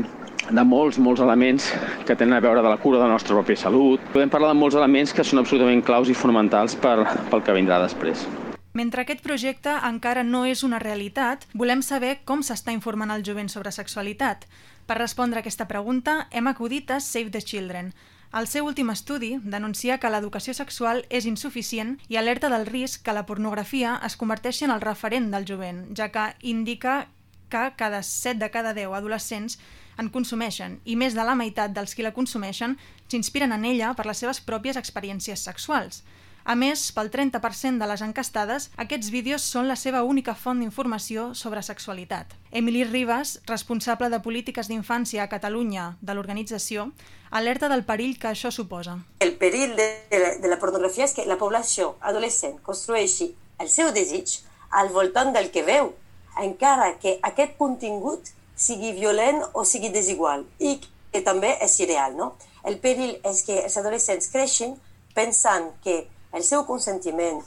de 0.52 0.64
molts, 0.68 1.00
molts 1.00 1.22
elements 1.24 1.72
que 2.06 2.16
tenen 2.16 2.36
a 2.36 2.44
veure 2.44 2.62
de 2.62 2.70
la 2.70 2.78
cura 2.82 3.00
de 3.00 3.08
la 3.08 3.16
nostra 3.16 3.36
pròpia 3.38 3.58
salut. 3.58 4.04
Podem 4.14 4.30
parlar 4.30 4.52
de 4.52 4.60
molts 4.60 4.76
elements 4.76 5.14
que 5.16 5.24
són 5.24 5.42
absolutament 5.42 5.84
claus 5.88 6.12
i 6.12 6.16
fonamentals 6.18 6.76
per, 6.76 6.98
pel 7.32 7.44
que 7.46 7.56
vindrà 7.56 7.80
després. 7.84 8.26
Mentre 8.74 9.04
aquest 9.04 9.24
projecte 9.24 9.74
encara 9.84 10.24
no 10.24 10.46
és 10.48 10.64
una 10.64 10.80
realitat, 10.80 11.44
volem 11.54 11.82
saber 11.84 12.22
com 12.26 12.44
s'està 12.44 12.72
informant 12.76 13.12
el 13.12 13.26
jovent 13.28 13.52
sobre 13.52 13.72
sexualitat. 13.76 14.46
Per 14.88 14.98
respondre 14.98 15.40
a 15.40 15.44
aquesta 15.44 15.68
pregunta, 15.68 16.28
hem 16.32 16.48
acudit 16.48 16.92
a 16.92 17.00
Save 17.04 17.32
the 17.32 17.42
Children. 17.42 17.92
El 18.32 18.48
seu 18.48 18.64
últim 18.64 18.88
estudi 18.94 19.34
denuncia 19.44 19.98
que 20.00 20.10
l'educació 20.12 20.56
sexual 20.56 21.04
és 21.10 21.28
insuficient 21.28 21.98
i 22.08 22.16
alerta 22.16 22.48
del 22.52 22.64
risc 22.66 23.04
que 23.04 23.16
la 23.16 23.26
pornografia 23.28 23.98
es 24.08 24.16
converteixi 24.16 24.64
en 24.68 24.72
el 24.72 24.84
referent 24.84 25.28
del 25.34 25.48
jovent, 25.48 25.90
ja 26.00 26.08
que 26.16 26.30
indica 26.40 27.10
que 27.52 27.68
cada 27.78 28.02
7 28.02 28.40
de 28.40 28.50
cada 28.50 28.74
10 28.74 28.96
adolescents 28.98 29.60
en 30.00 30.10
consumeixen 30.10 30.80
i 30.88 30.96
més 30.96 31.14
de 31.18 31.28
la 31.28 31.36
meitat 31.36 31.76
dels 31.76 31.94
qui 31.96 32.06
la 32.06 32.16
consumeixen 32.16 32.78
s'inspiren 33.12 33.52
en 33.52 33.68
ella 33.68 33.94
per 33.94 34.08
les 34.08 34.24
seves 34.24 34.42
pròpies 34.42 34.80
experiències 34.80 35.44
sexuals. 35.52 36.02
A 36.44 36.56
més, 36.58 36.88
pel 36.96 37.12
30% 37.14 37.78
de 37.78 37.88
les 37.88 38.02
encastades, 38.02 38.72
aquests 38.82 39.12
vídeos 39.14 39.44
són 39.46 39.68
la 39.70 39.76
seva 39.78 40.02
única 40.02 40.34
font 40.34 40.58
d'informació 40.62 41.36
sobre 41.38 41.62
sexualitat. 41.62 42.34
Emily 42.50 42.84
Ribas, 42.84 43.36
responsable 43.46 44.10
de 44.10 44.22
polítiques 44.26 44.72
d'infància 44.72 45.22
a 45.24 45.30
Catalunya 45.30 45.98
de 46.02 46.16
l'organització, 46.18 46.90
alerta 47.30 47.70
del 47.70 47.86
perill 47.86 48.18
que 48.18 48.32
això 48.32 48.50
suposa. 48.50 48.98
El 49.20 49.36
perill 49.38 49.76
de, 49.78 49.88
de, 50.10 50.22
de 50.42 50.50
la 50.50 50.58
pornografia 50.58 51.06
és 51.06 51.14
que 51.14 51.28
la 51.30 51.38
població 51.38 51.96
adolescent 52.02 52.58
construeixi 52.66 53.36
el 53.62 53.70
seu 53.70 53.94
desig 53.94 54.40
al 54.72 54.90
voltant 54.90 55.36
del 55.36 55.52
que 55.54 55.62
veu, 55.68 55.94
encara 56.40 56.94
que 57.02 57.18
aquest 57.28 57.58
contingut 57.58 58.32
sigui 58.56 58.94
violent 58.94 59.42
o 59.54 59.66
sigui 59.66 59.90
desigual 59.90 60.46
i 60.60 60.78
que 61.12 61.22
també 61.26 61.58
és 61.62 61.80
irreal. 61.80 62.16
No? 62.16 62.34
El 62.64 62.78
perill 62.80 63.18
és 63.28 63.44
que 63.48 63.60
els 63.66 63.78
adolescents 63.78 64.30
creixin 64.32 64.78
pensant 65.16 65.72
que 65.84 66.06
el 66.32 66.44
seu 66.48 66.64
consentiment, 66.66 67.42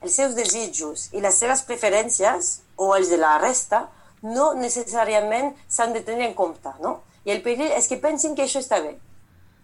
els 0.00 0.16
seus 0.16 0.34
desitjos 0.38 1.10
i 1.12 1.20
les 1.20 1.36
seves 1.36 1.64
preferències 1.68 2.60
o 2.80 2.94
els 2.96 3.10
de 3.12 3.18
la 3.20 3.36
resta 3.42 3.88
no 4.22 4.52
necessàriament 4.56 5.52
s'han 5.68 5.92
de 5.92 6.04
tenir 6.06 6.30
en 6.30 6.34
compte. 6.34 6.72
No? 6.80 7.00
I 7.24 7.34
el 7.34 7.42
perill 7.44 7.72
és 7.76 7.88
que 7.88 8.00
pensin 8.00 8.36
que 8.36 8.46
això 8.46 8.62
està 8.62 8.80
bé, 8.80 8.94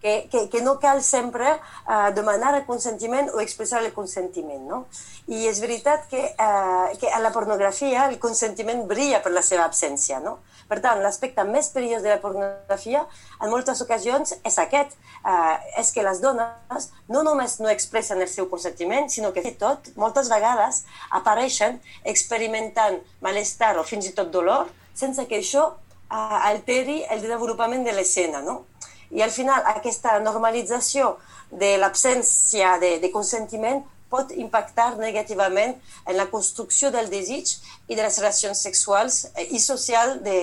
que, 0.06 0.28
que, 0.30 0.48
que 0.48 0.62
no 0.62 0.78
cal 0.78 1.02
sempre 1.02 1.48
uh, 1.50 2.14
demanar 2.14 2.54
el 2.54 2.64
consentiment 2.64 3.32
o 3.34 3.40
expressar 3.42 3.82
el 3.82 3.92
consentiment. 3.92 4.62
No? 4.70 4.84
I 5.26 5.48
és 5.50 5.58
veritat 5.58 6.06
que, 6.10 6.22
uh, 6.38 6.92
que 7.00 7.10
a 7.10 7.18
la 7.18 7.32
pornografia 7.34 8.06
el 8.06 8.20
consentiment 8.22 8.84
brilla 8.86 9.18
per 9.24 9.34
la 9.34 9.42
seva 9.42 9.66
absència. 9.66 10.20
No? 10.22 10.38
Per 10.70 10.78
tant, 10.82 11.02
l'aspecte 11.02 11.42
més 11.46 11.68
perillós 11.74 12.02
de 12.02 12.10
la 12.10 12.20
pornografia 12.22 13.04
en 13.42 13.50
moltes 13.50 13.82
ocasions 13.82 14.34
és 14.46 14.58
aquest, 14.58 14.96
eh, 15.22 15.56
és 15.78 15.92
que 15.94 16.02
les 16.02 16.18
dones 16.22 16.88
no 17.06 17.22
només 17.22 17.58
no 17.62 17.70
expressen 17.70 18.22
el 18.22 18.30
seu 18.32 18.48
consentiment, 18.50 19.06
sinó 19.10 19.30
que 19.32 19.44
tot, 19.60 19.92
moltes 19.94 20.30
vegades 20.32 20.82
apareixen 21.20 21.78
experimentant 22.02 22.98
malestar 23.22 23.76
o 23.78 23.86
fins 23.86 24.10
i 24.10 24.14
tot 24.16 24.32
dolor 24.34 24.66
sense 24.94 25.28
que 25.30 25.38
això 25.38 25.68
eh, 25.70 26.38
alteri 26.50 27.04
el 27.14 27.22
desenvolupament 27.22 27.86
de 27.86 27.94
l'escena. 27.94 28.42
No? 28.42 28.64
I 29.10 29.22
al 29.22 29.30
final 29.30 29.66
aquesta 29.70 30.18
normalització 30.20 31.16
de 31.50 31.76
l'absència 31.78 32.76
de, 32.82 32.96
de 33.02 33.12
consentiment 33.14 33.84
pot 34.10 34.32
impactar 34.32 34.96
negativament 34.98 35.74
en 36.06 36.16
la 36.16 36.28
construcció 36.30 36.90
del 36.94 37.10
desig 37.10 37.56
i 37.88 37.94
de 37.94 38.02
les 38.02 38.18
relacions 38.18 38.60
sexuals 38.62 39.24
eh, 39.34 39.48
i 39.50 39.60
social 39.60 40.20
de, 40.22 40.36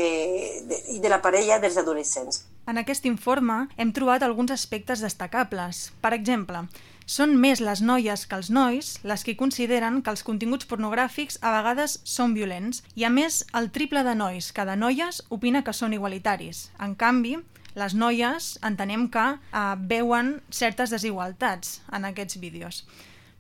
de, 0.68 0.80
i 0.96 1.00
de 1.00 1.12
la 1.12 1.22
parella 1.24 1.60
dels 1.64 1.78
adolescents. 1.80 2.44
En 2.68 2.80
aquest 2.80 3.06
informe 3.08 3.66
hem 3.76 3.92
trobat 3.92 4.24
alguns 4.24 4.52
aspectes 4.56 5.02
destacables. 5.04 5.90
Per 6.04 6.14
exemple, 6.16 6.64
són 7.06 7.36
més 7.36 7.60
les 7.60 7.82
noies 7.84 8.24
que 8.28 8.38
els 8.40 8.50
nois 8.50 8.94
les 9.04 9.24
que 9.28 9.36
consideren 9.36 10.00
que 10.02 10.12
els 10.14 10.24
continguts 10.24 10.68
pornogràfics 10.70 11.42
a 11.42 11.52
vegades 11.58 11.98
són 12.08 12.36
violents 12.38 12.84
i 12.96 13.04
a 13.04 13.12
més 13.12 13.44
el 13.60 13.68
triple 13.76 14.06
de 14.08 14.16
nois 14.16 14.52
que 14.56 14.64
de 14.64 14.78
noies 14.80 15.20
opina 15.30 15.64
que 15.64 15.76
són 15.76 15.96
igualitaris. 15.96 16.70
En 16.80 16.96
canvi, 16.96 17.36
les 17.76 17.96
noies 17.96 18.54
entenem 18.62 19.08
que 19.10 19.24
eh, 19.34 19.64
veuen 19.90 20.36
certes 20.50 20.94
desigualtats 20.94 21.80
en 21.92 22.06
aquests 22.10 22.40
vídeos. 22.42 22.84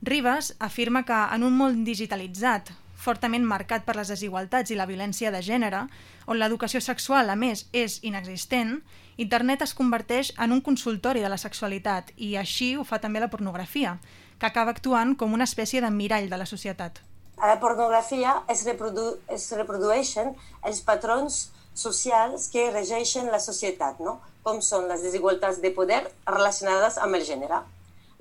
Ribas 0.03 0.53
afirma 0.59 1.05
que 1.07 1.19
en 1.35 1.43
un 1.47 1.55
món 1.55 1.83
digitalitzat, 1.87 2.73
fortament 3.03 3.45
marcat 3.47 3.85
per 3.85 3.95
les 3.95 4.09
desigualtats 4.11 4.71
i 4.71 4.79
la 4.79 4.87
violència 4.89 5.31
de 5.31 5.41
gènere, 5.43 5.85
on 6.27 6.39
l'educació 6.39 6.81
sexual, 6.81 7.29
a 7.29 7.37
més, 7.39 7.65
és 7.71 7.99
inexistent, 8.03 8.77
internet 9.17 9.63
es 9.63 9.75
converteix 9.77 10.33
en 10.39 10.55
un 10.55 10.61
consultori 10.65 11.23
de 11.23 11.31
la 11.31 11.39
sexualitat 11.39 12.11
i 12.17 12.35
així 12.39 12.73
ho 12.75 12.83
fa 12.87 12.99
també 12.99 13.21
la 13.23 13.31
pornografia, 13.31 13.97
que 14.39 14.47
acaba 14.49 14.73
actuant 14.75 15.15
com 15.15 15.33
una 15.33 15.47
espècie 15.47 15.81
de 15.83 15.91
mirall 15.91 16.29
de 16.29 16.39
la 16.39 16.49
societat. 16.49 16.99
A 17.37 17.47
la 17.47 17.59
pornografia 17.59 18.37
es, 18.49 18.63
reprodu 18.67 19.17
es 19.31 19.49
reprodueixen 19.55 20.31
els 20.63 20.81
patrons 20.85 21.49
socials 21.73 22.49
que 22.53 22.69
regeixen 22.71 23.31
la 23.31 23.41
societat, 23.43 23.99
no? 23.99 24.19
com 24.43 24.59
són 24.61 24.89
les 24.89 25.01
desigualtats 25.05 25.61
de 25.63 25.71
poder 25.71 26.01
relacionades 26.27 26.97
amb 26.99 27.15
el 27.15 27.23
gènere 27.23 27.61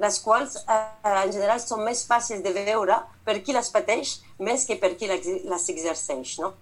les 0.02 0.18
quals 0.20 0.56
eh, 0.56 0.78
en 1.24 1.32
general 1.32 1.60
són 1.62 1.84
més 1.86 2.02
fàcils 2.08 2.42
de 2.44 2.52
veure 2.56 2.98
per 3.26 3.38
qui 3.44 3.54
les 3.54 3.68
pateix 3.74 4.16
més 4.42 4.64
que 4.66 4.78
per 4.80 4.94
qui 4.98 5.08
les 5.10 5.68
exerceix. 5.74 6.38
No? 6.42 6.52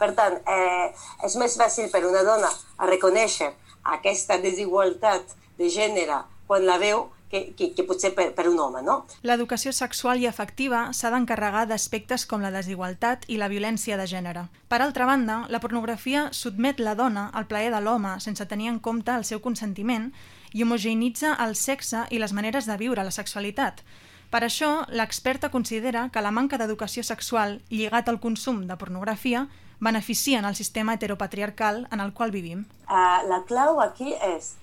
Per 0.00 0.10
tant, 0.18 0.38
eh, 0.48 0.88
és 1.26 1.36
més 1.36 1.56
fàcil 1.60 1.90
per 1.92 2.02
una 2.08 2.24
dona 2.26 2.50
reconèixer 2.90 3.52
aquesta 3.96 4.40
desigualtat 4.42 5.36
de 5.60 5.68
gènere 5.70 6.22
quan 6.48 6.66
la 6.66 6.78
veu 6.82 7.06
que, 7.30 7.54
que, 7.56 7.70
que 7.74 7.84
potser 7.86 8.10
per, 8.14 8.32
per 8.34 8.48
un 8.50 8.58
home. 8.58 8.82
No? 8.82 9.04
L'educació 9.22 9.72
sexual 9.72 10.20
i 10.20 10.26
afectiva 10.28 10.88
s'ha 10.96 11.12
d'encarregar 11.14 11.64
d'aspectes 11.70 12.26
com 12.26 12.42
la 12.42 12.52
desigualtat 12.54 13.24
i 13.30 13.38
la 13.40 13.48
violència 13.52 13.96
de 14.00 14.08
gènere. 14.10 14.48
Per 14.68 14.82
altra 14.82 15.06
banda, 15.06 15.44
la 15.48 15.62
pornografia 15.62 16.28
sotmet 16.36 16.82
la 16.82 16.96
dona 16.98 17.30
al 17.32 17.46
plaer 17.46 17.70
de 17.72 17.80
l'home 17.80 18.18
sense 18.20 18.46
tenir 18.50 18.68
en 18.74 18.82
compte 18.82 19.14
el 19.14 19.24
seu 19.24 19.40
consentiment 19.40 20.10
i 20.52 20.66
homogeneïtza 20.66 21.36
el 21.46 21.54
sexe 21.54 22.04
i 22.10 22.18
les 22.18 22.34
maneres 22.34 22.66
de 22.66 22.76
viure 22.76 23.06
la 23.06 23.14
sexualitat. 23.14 23.84
Per 24.30 24.44
això, 24.46 24.84
l'experta 24.94 25.50
considera 25.50 26.08
que 26.14 26.22
la 26.22 26.30
manca 26.30 26.58
d'educació 26.58 27.02
sexual 27.02 27.58
lligat 27.70 28.08
al 28.08 28.20
consum 28.22 28.66
de 28.68 28.76
pornografia 28.78 29.48
beneficien 29.80 30.44
el 30.44 30.54
sistema 30.54 30.94
heteropatriarcal 30.94 31.86
en 31.90 32.00
el 32.00 32.12
qual 32.12 32.30
vivim. 32.30 32.66
Uh, 32.86 33.26
la 33.26 33.42
clau 33.48 33.80
aquí 33.80 34.14
és, 34.14 34.54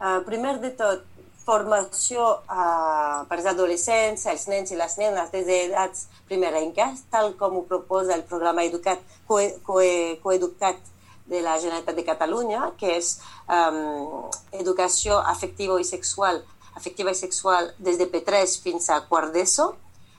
uh, 0.00 0.20
primer 0.26 0.58
de 0.60 0.74
tot, 0.76 1.06
formació 1.44 2.24
uh, 2.48 3.24
per 3.28 3.38
als 3.38 3.50
adolescents, 3.52 4.24
els 4.32 4.46
nens 4.48 4.72
i 4.72 4.78
les 4.80 4.96
nenes 5.00 5.30
des 5.32 5.44
d'edats 5.46 6.06
primerenques, 6.28 7.04
tal 7.12 7.34
com 7.40 7.58
ho 7.58 7.64
proposa 7.68 8.16
el 8.16 8.24
programa 8.28 8.64
Educat, 8.64 9.00
Coeducat 9.28 10.20
co 10.22 10.32
co 10.38 10.94
de 11.26 11.40
la 11.40 11.58
Generalitat 11.58 11.96
de 11.96 12.04
Catalunya, 12.04 12.72
que 12.76 12.98
és 12.98 13.14
um, 13.48 14.28
educació 14.52 15.18
afectiva 15.18 15.78
i 15.80 15.86
sexual, 15.88 16.42
afectiva 16.76 17.14
i 17.14 17.18
sexual 17.18 17.70
des 17.78 17.96
de 18.00 18.08
P3 18.10 18.58
fins 18.60 18.90
a 18.92 19.00
quart 19.08 19.32
d'ESO, 19.32 19.70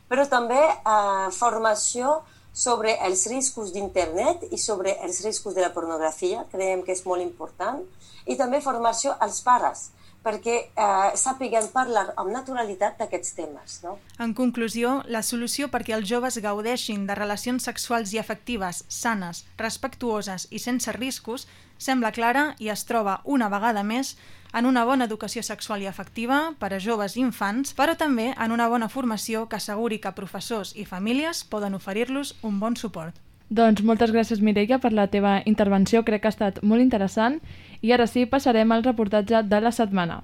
però 0.10 0.25
també 0.29 0.62
uh, 0.62 1.29
formació 1.34 2.22
sobre 2.55 2.96
els 3.05 3.25
riscos 3.27 3.74
d'internet 3.75 4.48
i 4.55 4.58
sobre 4.58 4.96
els 5.03 5.22
riscos 5.25 5.53
de 5.53 5.62
la 5.62 5.74
pornografia, 5.75 6.46
creiem 6.51 6.82
que 6.86 6.96
és 6.96 7.03
molt 7.05 7.22
important, 7.22 7.84
i 8.25 8.38
també 8.39 8.63
formació 8.63 9.13
als 9.22 9.41
pares, 9.46 9.89
perquè 10.25 10.55
eh, 10.65 11.12
sàpiguen 11.15 11.70
parlar 11.74 12.08
amb 12.17 12.34
naturalitat 12.34 12.98
d'aquests 13.00 13.36
temes. 13.38 13.79
No? 13.86 13.98
En 14.20 14.34
conclusió, 14.34 14.98
la 15.08 15.22
solució 15.22 15.70
perquè 15.74 15.94
els 15.98 16.10
joves 16.10 16.39
gaudeixin 16.41 17.05
de 17.05 17.17
relacions 17.17 17.70
sexuals 17.70 18.13
i 18.13 18.22
afectives 18.22 18.84
sanes, 18.89 19.46
respectuoses 19.62 20.48
i 20.50 20.60
sense 20.60 20.91
riscos 20.98 21.46
sembla 21.77 22.12
clara 22.15 22.53
i 22.60 22.72
es 22.74 22.86
troba 22.89 23.20
una 23.25 23.50
vegada 23.51 23.84
més 23.84 24.15
en 24.55 24.65
una 24.65 24.86
bona 24.88 25.05
educació 25.05 25.44
sexual 25.44 25.84
i 25.84 25.89
afectiva 25.89 26.53
per 26.60 26.72
a 26.74 26.79
joves 26.79 27.17
i 27.17 27.22
infants, 27.22 27.75
però 27.75 27.98
també 28.00 28.32
en 28.32 28.55
una 28.55 28.70
bona 28.72 28.88
formació 28.88 29.50
que 29.51 29.60
asseguri 29.60 30.00
que 30.00 30.15
professors 30.15 30.72
i 30.75 30.88
famílies 30.88 31.44
poden 31.44 31.75
oferir-los 31.75 32.38
un 32.41 32.60
bon 32.60 32.79
suport. 32.79 33.20
Doncs 33.50 33.84
moltes 33.86 34.10
gràcies 34.10 34.39
Mireia 34.41 34.79
per 34.82 34.89
la 34.96 35.05
teva 35.12 35.41
intervenció, 35.46 36.01
crec 36.03 36.24
que 36.24 36.29
ha 36.32 36.34
estat 36.34 36.63
molt 36.63 36.82
interessant 36.82 37.41
i 37.82 37.91
ara 37.91 38.08
sí 38.08 38.25
passarem 38.25 38.72
al 38.72 38.84
reportatge 38.84 39.44
de 39.44 39.62
la 39.62 39.72
setmana. 39.72 40.24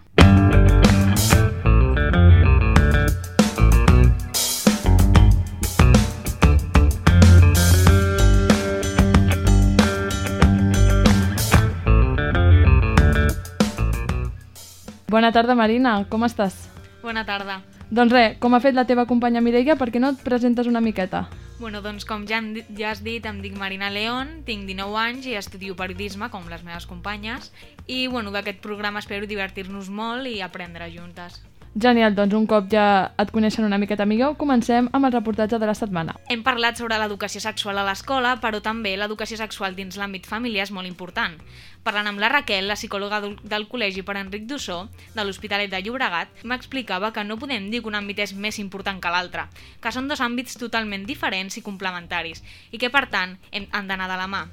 Bona 15.11 15.33
tarda, 15.35 15.55
Marina. 15.59 16.05
Com 16.07 16.23
estàs? 16.23 16.55
Bona 17.03 17.25
tarda. 17.27 17.59
Doncs 17.91 18.13
res, 18.15 18.37
com 18.39 18.53
ha 18.55 18.61
fet 18.63 18.77
la 18.77 18.85
teva 18.87 19.03
companya 19.09 19.41
Mireia, 19.43 19.75
per 19.75 19.89
què 19.91 19.99
no 19.99 20.13
et 20.15 20.21
presentes 20.23 20.69
una 20.71 20.79
miqueta? 20.79 21.25
Bueno, 21.61 21.83
doncs 21.85 22.05
com 22.09 22.23
ja, 22.25 22.39
dit- 22.41 22.69
ja 22.73 22.89
has 22.89 23.03
dit, 23.05 23.25
em 23.29 23.37
dic 23.43 23.53
Marina 23.53 23.91
León, 23.93 24.31
tinc 24.47 24.65
19 24.65 24.97
anys 24.97 25.27
i 25.29 25.35
estudio 25.37 25.75
periodisme, 25.77 26.31
com 26.33 26.47
les 26.49 26.63
meves 26.65 26.87
companyes, 26.89 27.51
i 27.85 28.07
bueno, 28.07 28.31
d'aquest 28.33 28.63
programa 28.65 28.97
espero 29.03 29.29
divertir-nos 29.29 29.91
molt 29.93 30.25
i 30.25 30.39
aprendre 30.41 30.89
juntes. 30.89 31.37
Genial, 31.73 32.15
doncs 32.17 32.35
un 32.35 32.45
cop 32.51 32.65
ja 32.67 33.13
et 33.21 33.29
coneixen 33.31 33.63
una 33.63 33.77
miqueta 33.79 34.03
millor, 34.03 34.33
comencem 34.35 34.89
amb 34.91 35.07
el 35.07 35.13
reportatge 35.13 35.55
de 35.55 35.69
la 35.69 35.75
setmana. 35.77 36.17
Hem 36.27 36.43
parlat 36.43 36.75
sobre 36.75 36.97
l'educació 36.99 37.39
sexual 37.39 37.79
a 37.79 37.85
l'escola, 37.87 38.33
però 38.43 38.59
també 38.59 38.91
l'educació 38.99 39.39
sexual 39.39 39.77
dins 39.77 39.95
l'àmbit 39.95 40.27
familiar 40.27 40.65
és 40.67 40.73
molt 40.75 40.89
important. 40.89 41.39
Parlant 41.87 42.11
amb 42.11 42.19
la 42.19 42.27
Raquel, 42.27 42.67
la 42.67 42.75
psicòloga 42.75 43.21
del, 43.23 43.67
col·legi 43.71 44.03
per 44.03 44.17
Enric 44.19 44.49
Dussó, 44.51 44.89
de 45.15 45.23
l'Hospitalet 45.23 45.71
de 45.71 45.79
Llobregat, 45.79 46.43
m'explicava 46.43 47.13
que 47.15 47.23
no 47.23 47.39
podem 47.39 47.71
dir 47.71 47.79
que 47.79 47.87
un 47.87 47.95
àmbit 47.95 48.19
és 48.19 48.35
més 48.35 48.59
important 48.59 48.99
que 48.99 49.13
l'altre, 49.13 49.47
que 49.79 49.95
són 49.95 50.11
dos 50.11 50.19
àmbits 50.19 50.59
totalment 50.59 51.07
diferents 51.07 51.55
i 51.55 51.63
complementaris, 51.63 52.43
i 52.71 52.83
que 52.83 52.91
per 52.91 53.07
tant 53.07 53.39
hem, 53.51 53.71
han 53.71 53.87
d'anar 53.87 54.11
de 54.11 54.19
la 54.19 54.27
mà. 54.27 54.49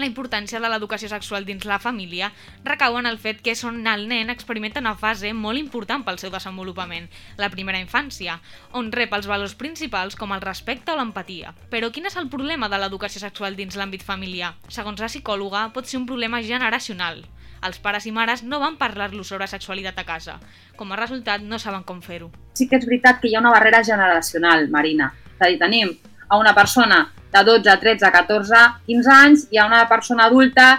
La 0.00 0.06
importància 0.08 0.56
de 0.62 0.68
l'educació 0.72 1.10
sexual 1.12 1.44
dins 1.44 1.66
la 1.68 1.76
família 1.78 2.30
recau 2.64 2.94
en 2.96 3.04
el 3.04 3.18
fet 3.20 3.42
que 3.44 3.52
és 3.52 3.60
on 3.68 3.82
el 3.90 4.06
nen 4.08 4.30
experimenta 4.32 4.80
una 4.80 4.94
fase 4.96 5.34
molt 5.36 5.60
important 5.60 6.06
pel 6.06 6.16
seu 6.22 6.30
desenvolupament, 6.32 7.10
la 7.36 7.50
primera 7.52 7.82
infància, 7.82 8.38
on 8.72 8.88
rep 8.94 9.12
els 9.12 9.28
valors 9.28 9.52
principals 9.60 10.16
com 10.16 10.32
el 10.32 10.40
respecte 10.40 10.94
o 10.94 10.96
l'empatia. 10.96 11.52
Però 11.68 11.92
quin 11.92 12.08
és 12.08 12.16
el 12.16 12.30
problema 12.32 12.70
de 12.72 12.80
l'educació 12.80 13.20
sexual 13.20 13.60
dins 13.60 13.76
l'àmbit 13.76 14.06
familiar? 14.06 14.54
Segons 14.72 15.04
la 15.04 15.12
psicòloga, 15.12 15.66
pot 15.76 15.84
ser 15.84 16.00
un 16.00 16.08
problema 16.08 16.40
generacional. 16.40 17.20
Els 17.60 17.76
pares 17.84 18.08
i 18.08 18.16
mares 18.16 18.40
no 18.42 18.64
van 18.64 18.80
parlar-los 18.80 19.28
sobre 19.28 19.52
sexualitat 19.52 20.00
a 20.00 20.08
casa. 20.08 20.40
Com 20.80 20.96
a 20.96 21.00
resultat, 21.04 21.44
no 21.44 21.60
saben 21.60 21.84
com 21.84 22.00
fer-ho. 22.00 22.32
sí 22.54 22.68
que 22.68 22.80
és 22.80 22.88
veritat 22.88 23.20
que 23.20 23.28
hi 23.28 23.36
ha 23.36 23.44
una 23.44 23.52
barrera 23.52 23.84
generacional, 23.84 24.70
Marina. 24.70 25.12
És 25.36 25.44
a 25.44 25.48
dir, 25.52 25.58
tenim 25.60 25.98
a 26.28 26.38
una 26.40 26.54
persona 26.54 27.10
de 27.32 27.44
12, 27.46 27.76
13, 27.82 28.12
14, 28.12 28.62
15 28.86 29.12
anys 29.16 29.48
i 29.50 29.58
a 29.58 29.66
una 29.66 29.84
persona 29.88 30.26
adulta 30.26 30.70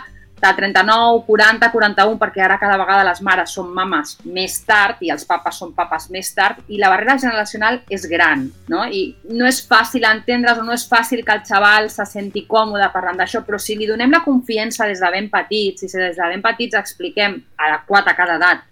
de 0.41 0.53
39, 0.57 1.23
40, 1.27 1.69
41, 1.71 2.17
perquè 2.17 2.41
ara 2.41 2.57
cada 2.57 2.77
vegada 2.81 3.05
les 3.05 3.21
mares 3.21 3.53
són 3.53 3.69
mames 3.75 4.15
més 4.25 4.55
tard 4.65 5.03
i 5.05 5.11
els 5.13 5.23
papes 5.29 5.59
són 5.61 5.75
papes 5.77 6.09
més 6.09 6.31
tard 6.33 6.63
i 6.67 6.79
la 6.81 6.89
barrera 6.89 7.19
generacional 7.21 7.77
és 7.93 8.07
gran, 8.09 8.47
no? 8.71 8.87
I 8.89 9.03
no 9.29 9.45
és 9.45 9.61
fàcil 9.69 10.07
entendre's 10.09 10.57
o 10.57 10.65
no 10.65 10.73
és 10.73 10.87
fàcil 10.89 11.21
que 11.27 11.35
el 11.37 11.45
xaval 11.45 11.91
se 11.93 12.07
senti 12.09 12.47
còmode 12.49 12.89
parlant 12.93 13.21
d'això, 13.21 13.43
però 13.45 13.61
si 13.61 13.77
li 13.77 13.87
donem 13.87 14.11
la 14.11 14.23
confiança 14.25 14.89
des 14.89 14.99
de 14.99 15.13
ben 15.13 15.29
petits 15.29 15.85
si 15.85 15.93
des 15.93 16.17
de 16.17 16.33
ben 16.33 16.41
petits 16.41 16.81
expliquem 16.81 17.37
adequat 17.61 18.09
a 18.09 18.17
cada 18.17 18.41
edat 18.41 18.67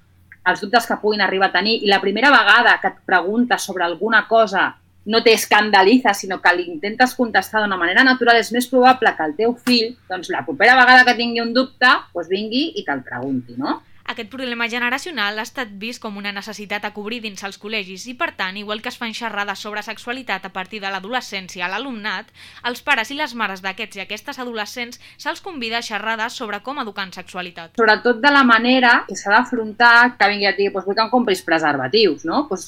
els 0.50 0.62
dubtes 0.64 0.88
que 0.88 0.98
puguin 0.98 1.22
arribar 1.22 1.52
a 1.52 1.58
tenir 1.60 1.78
i 1.84 1.90
la 1.92 2.02
primera 2.02 2.32
vegada 2.34 2.80
que 2.82 2.90
et 2.90 3.02
preguntes 3.06 3.62
sobre 3.62 3.86
alguna 3.86 4.26
cosa 4.28 4.72
no 5.06 5.22
t'escandalitza, 5.24 6.14
sinó 6.14 6.40
que 6.42 6.54
li 6.56 6.68
intentes 6.70 7.16
contestar 7.18 7.64
d'una 7.64 7.78
manera 7.80 8.04
natural, 8.04 8.40
és 8.42 8.52
més 8.56 8.68
probable 8.70 9.14
que 9.16 9.26
el 9.26 9.36
teu 9.38 9.56
fill, 9.66 9.96
doncs 10.10 10.32
la 10.34 10.44
propera 10.46 10.76
vegada 10.80 11.06
que 11.08 11.18
tingui 11.18 11.42
un 11.44 11.54
dubte, 11.56 11.94
doncs 12.14 12.32
vingui 12.32 12.66
i 12.76 12.86
te'l 12.88 13.06
pregunti, 13.06 13.56
no? 13.58 13.80
Aquest 14.10 14.32
problema 14.34 14.66
generacional 14.66 15.38
ha 15.38 15.44
estat 15.46 15.70
vist 15.78 16.02
com 16.02 16.16
una 16.18 16.32
necessitat 16.34 16.82
a 16.88 16.90
cobrir 16.96 17.20
dins 17.22 17.44
els 17.46 17.60
col·legis 17.62 18.08
i, 18.10 18.16
per 18.18 18.32
tant, 18.40 18.56
igual 18.58 18.80
que 18.82 18.90
es 18.90 18.96
fan 18.98 19.12
xerrades 19.14 19.62
sobre 19.62 19.84
sexualitat 19.86 20.48
a 20.48 20.50
partir 20.50 20.80
de 20.82 20.90
l'adolescència 20.90 21.68
a 21.68 21.70
l'alumnat, 21.70 22.32
els 22.66 22.82
pares 22.82 23.12
i 23.14 23.18
les 23.20 23.36
mares 23.38 23.62
d'aquests 23.62 24.00
i 24.00 24.02
aquestes 24.02 24.40
adolescents 24.42 24.98
se'ls 25.14 25.44
convida 25.46 25.78
a 25.78 25.86
xerrades 25.86 26.34
sobre 26.42 26.58
com 26.66 26.82
educar 26.82 27.06
en 27.06 27.14
sexualitat. 27.14 27.76
Sobretot 27.78 28.18
de 28.24 28.32
la 28.34 28.42
manera 28.42 28.96
que 29.06 29.18
s'ha 29.20 29.36
d'afrontar 29.36 30.16
que 30.18 30.32
vingui 30.34 30.50
a 30.50 30.56
dir, 30.58 30.72
doncs 30.74 30.90
vull 30.90 30.98
que 30.98 31.06
em 31.06 31.14
compris 31.14 31.46
preservatius, 31.46 32.26
no? 32.26 32.42
Doncs, 32.50 32.66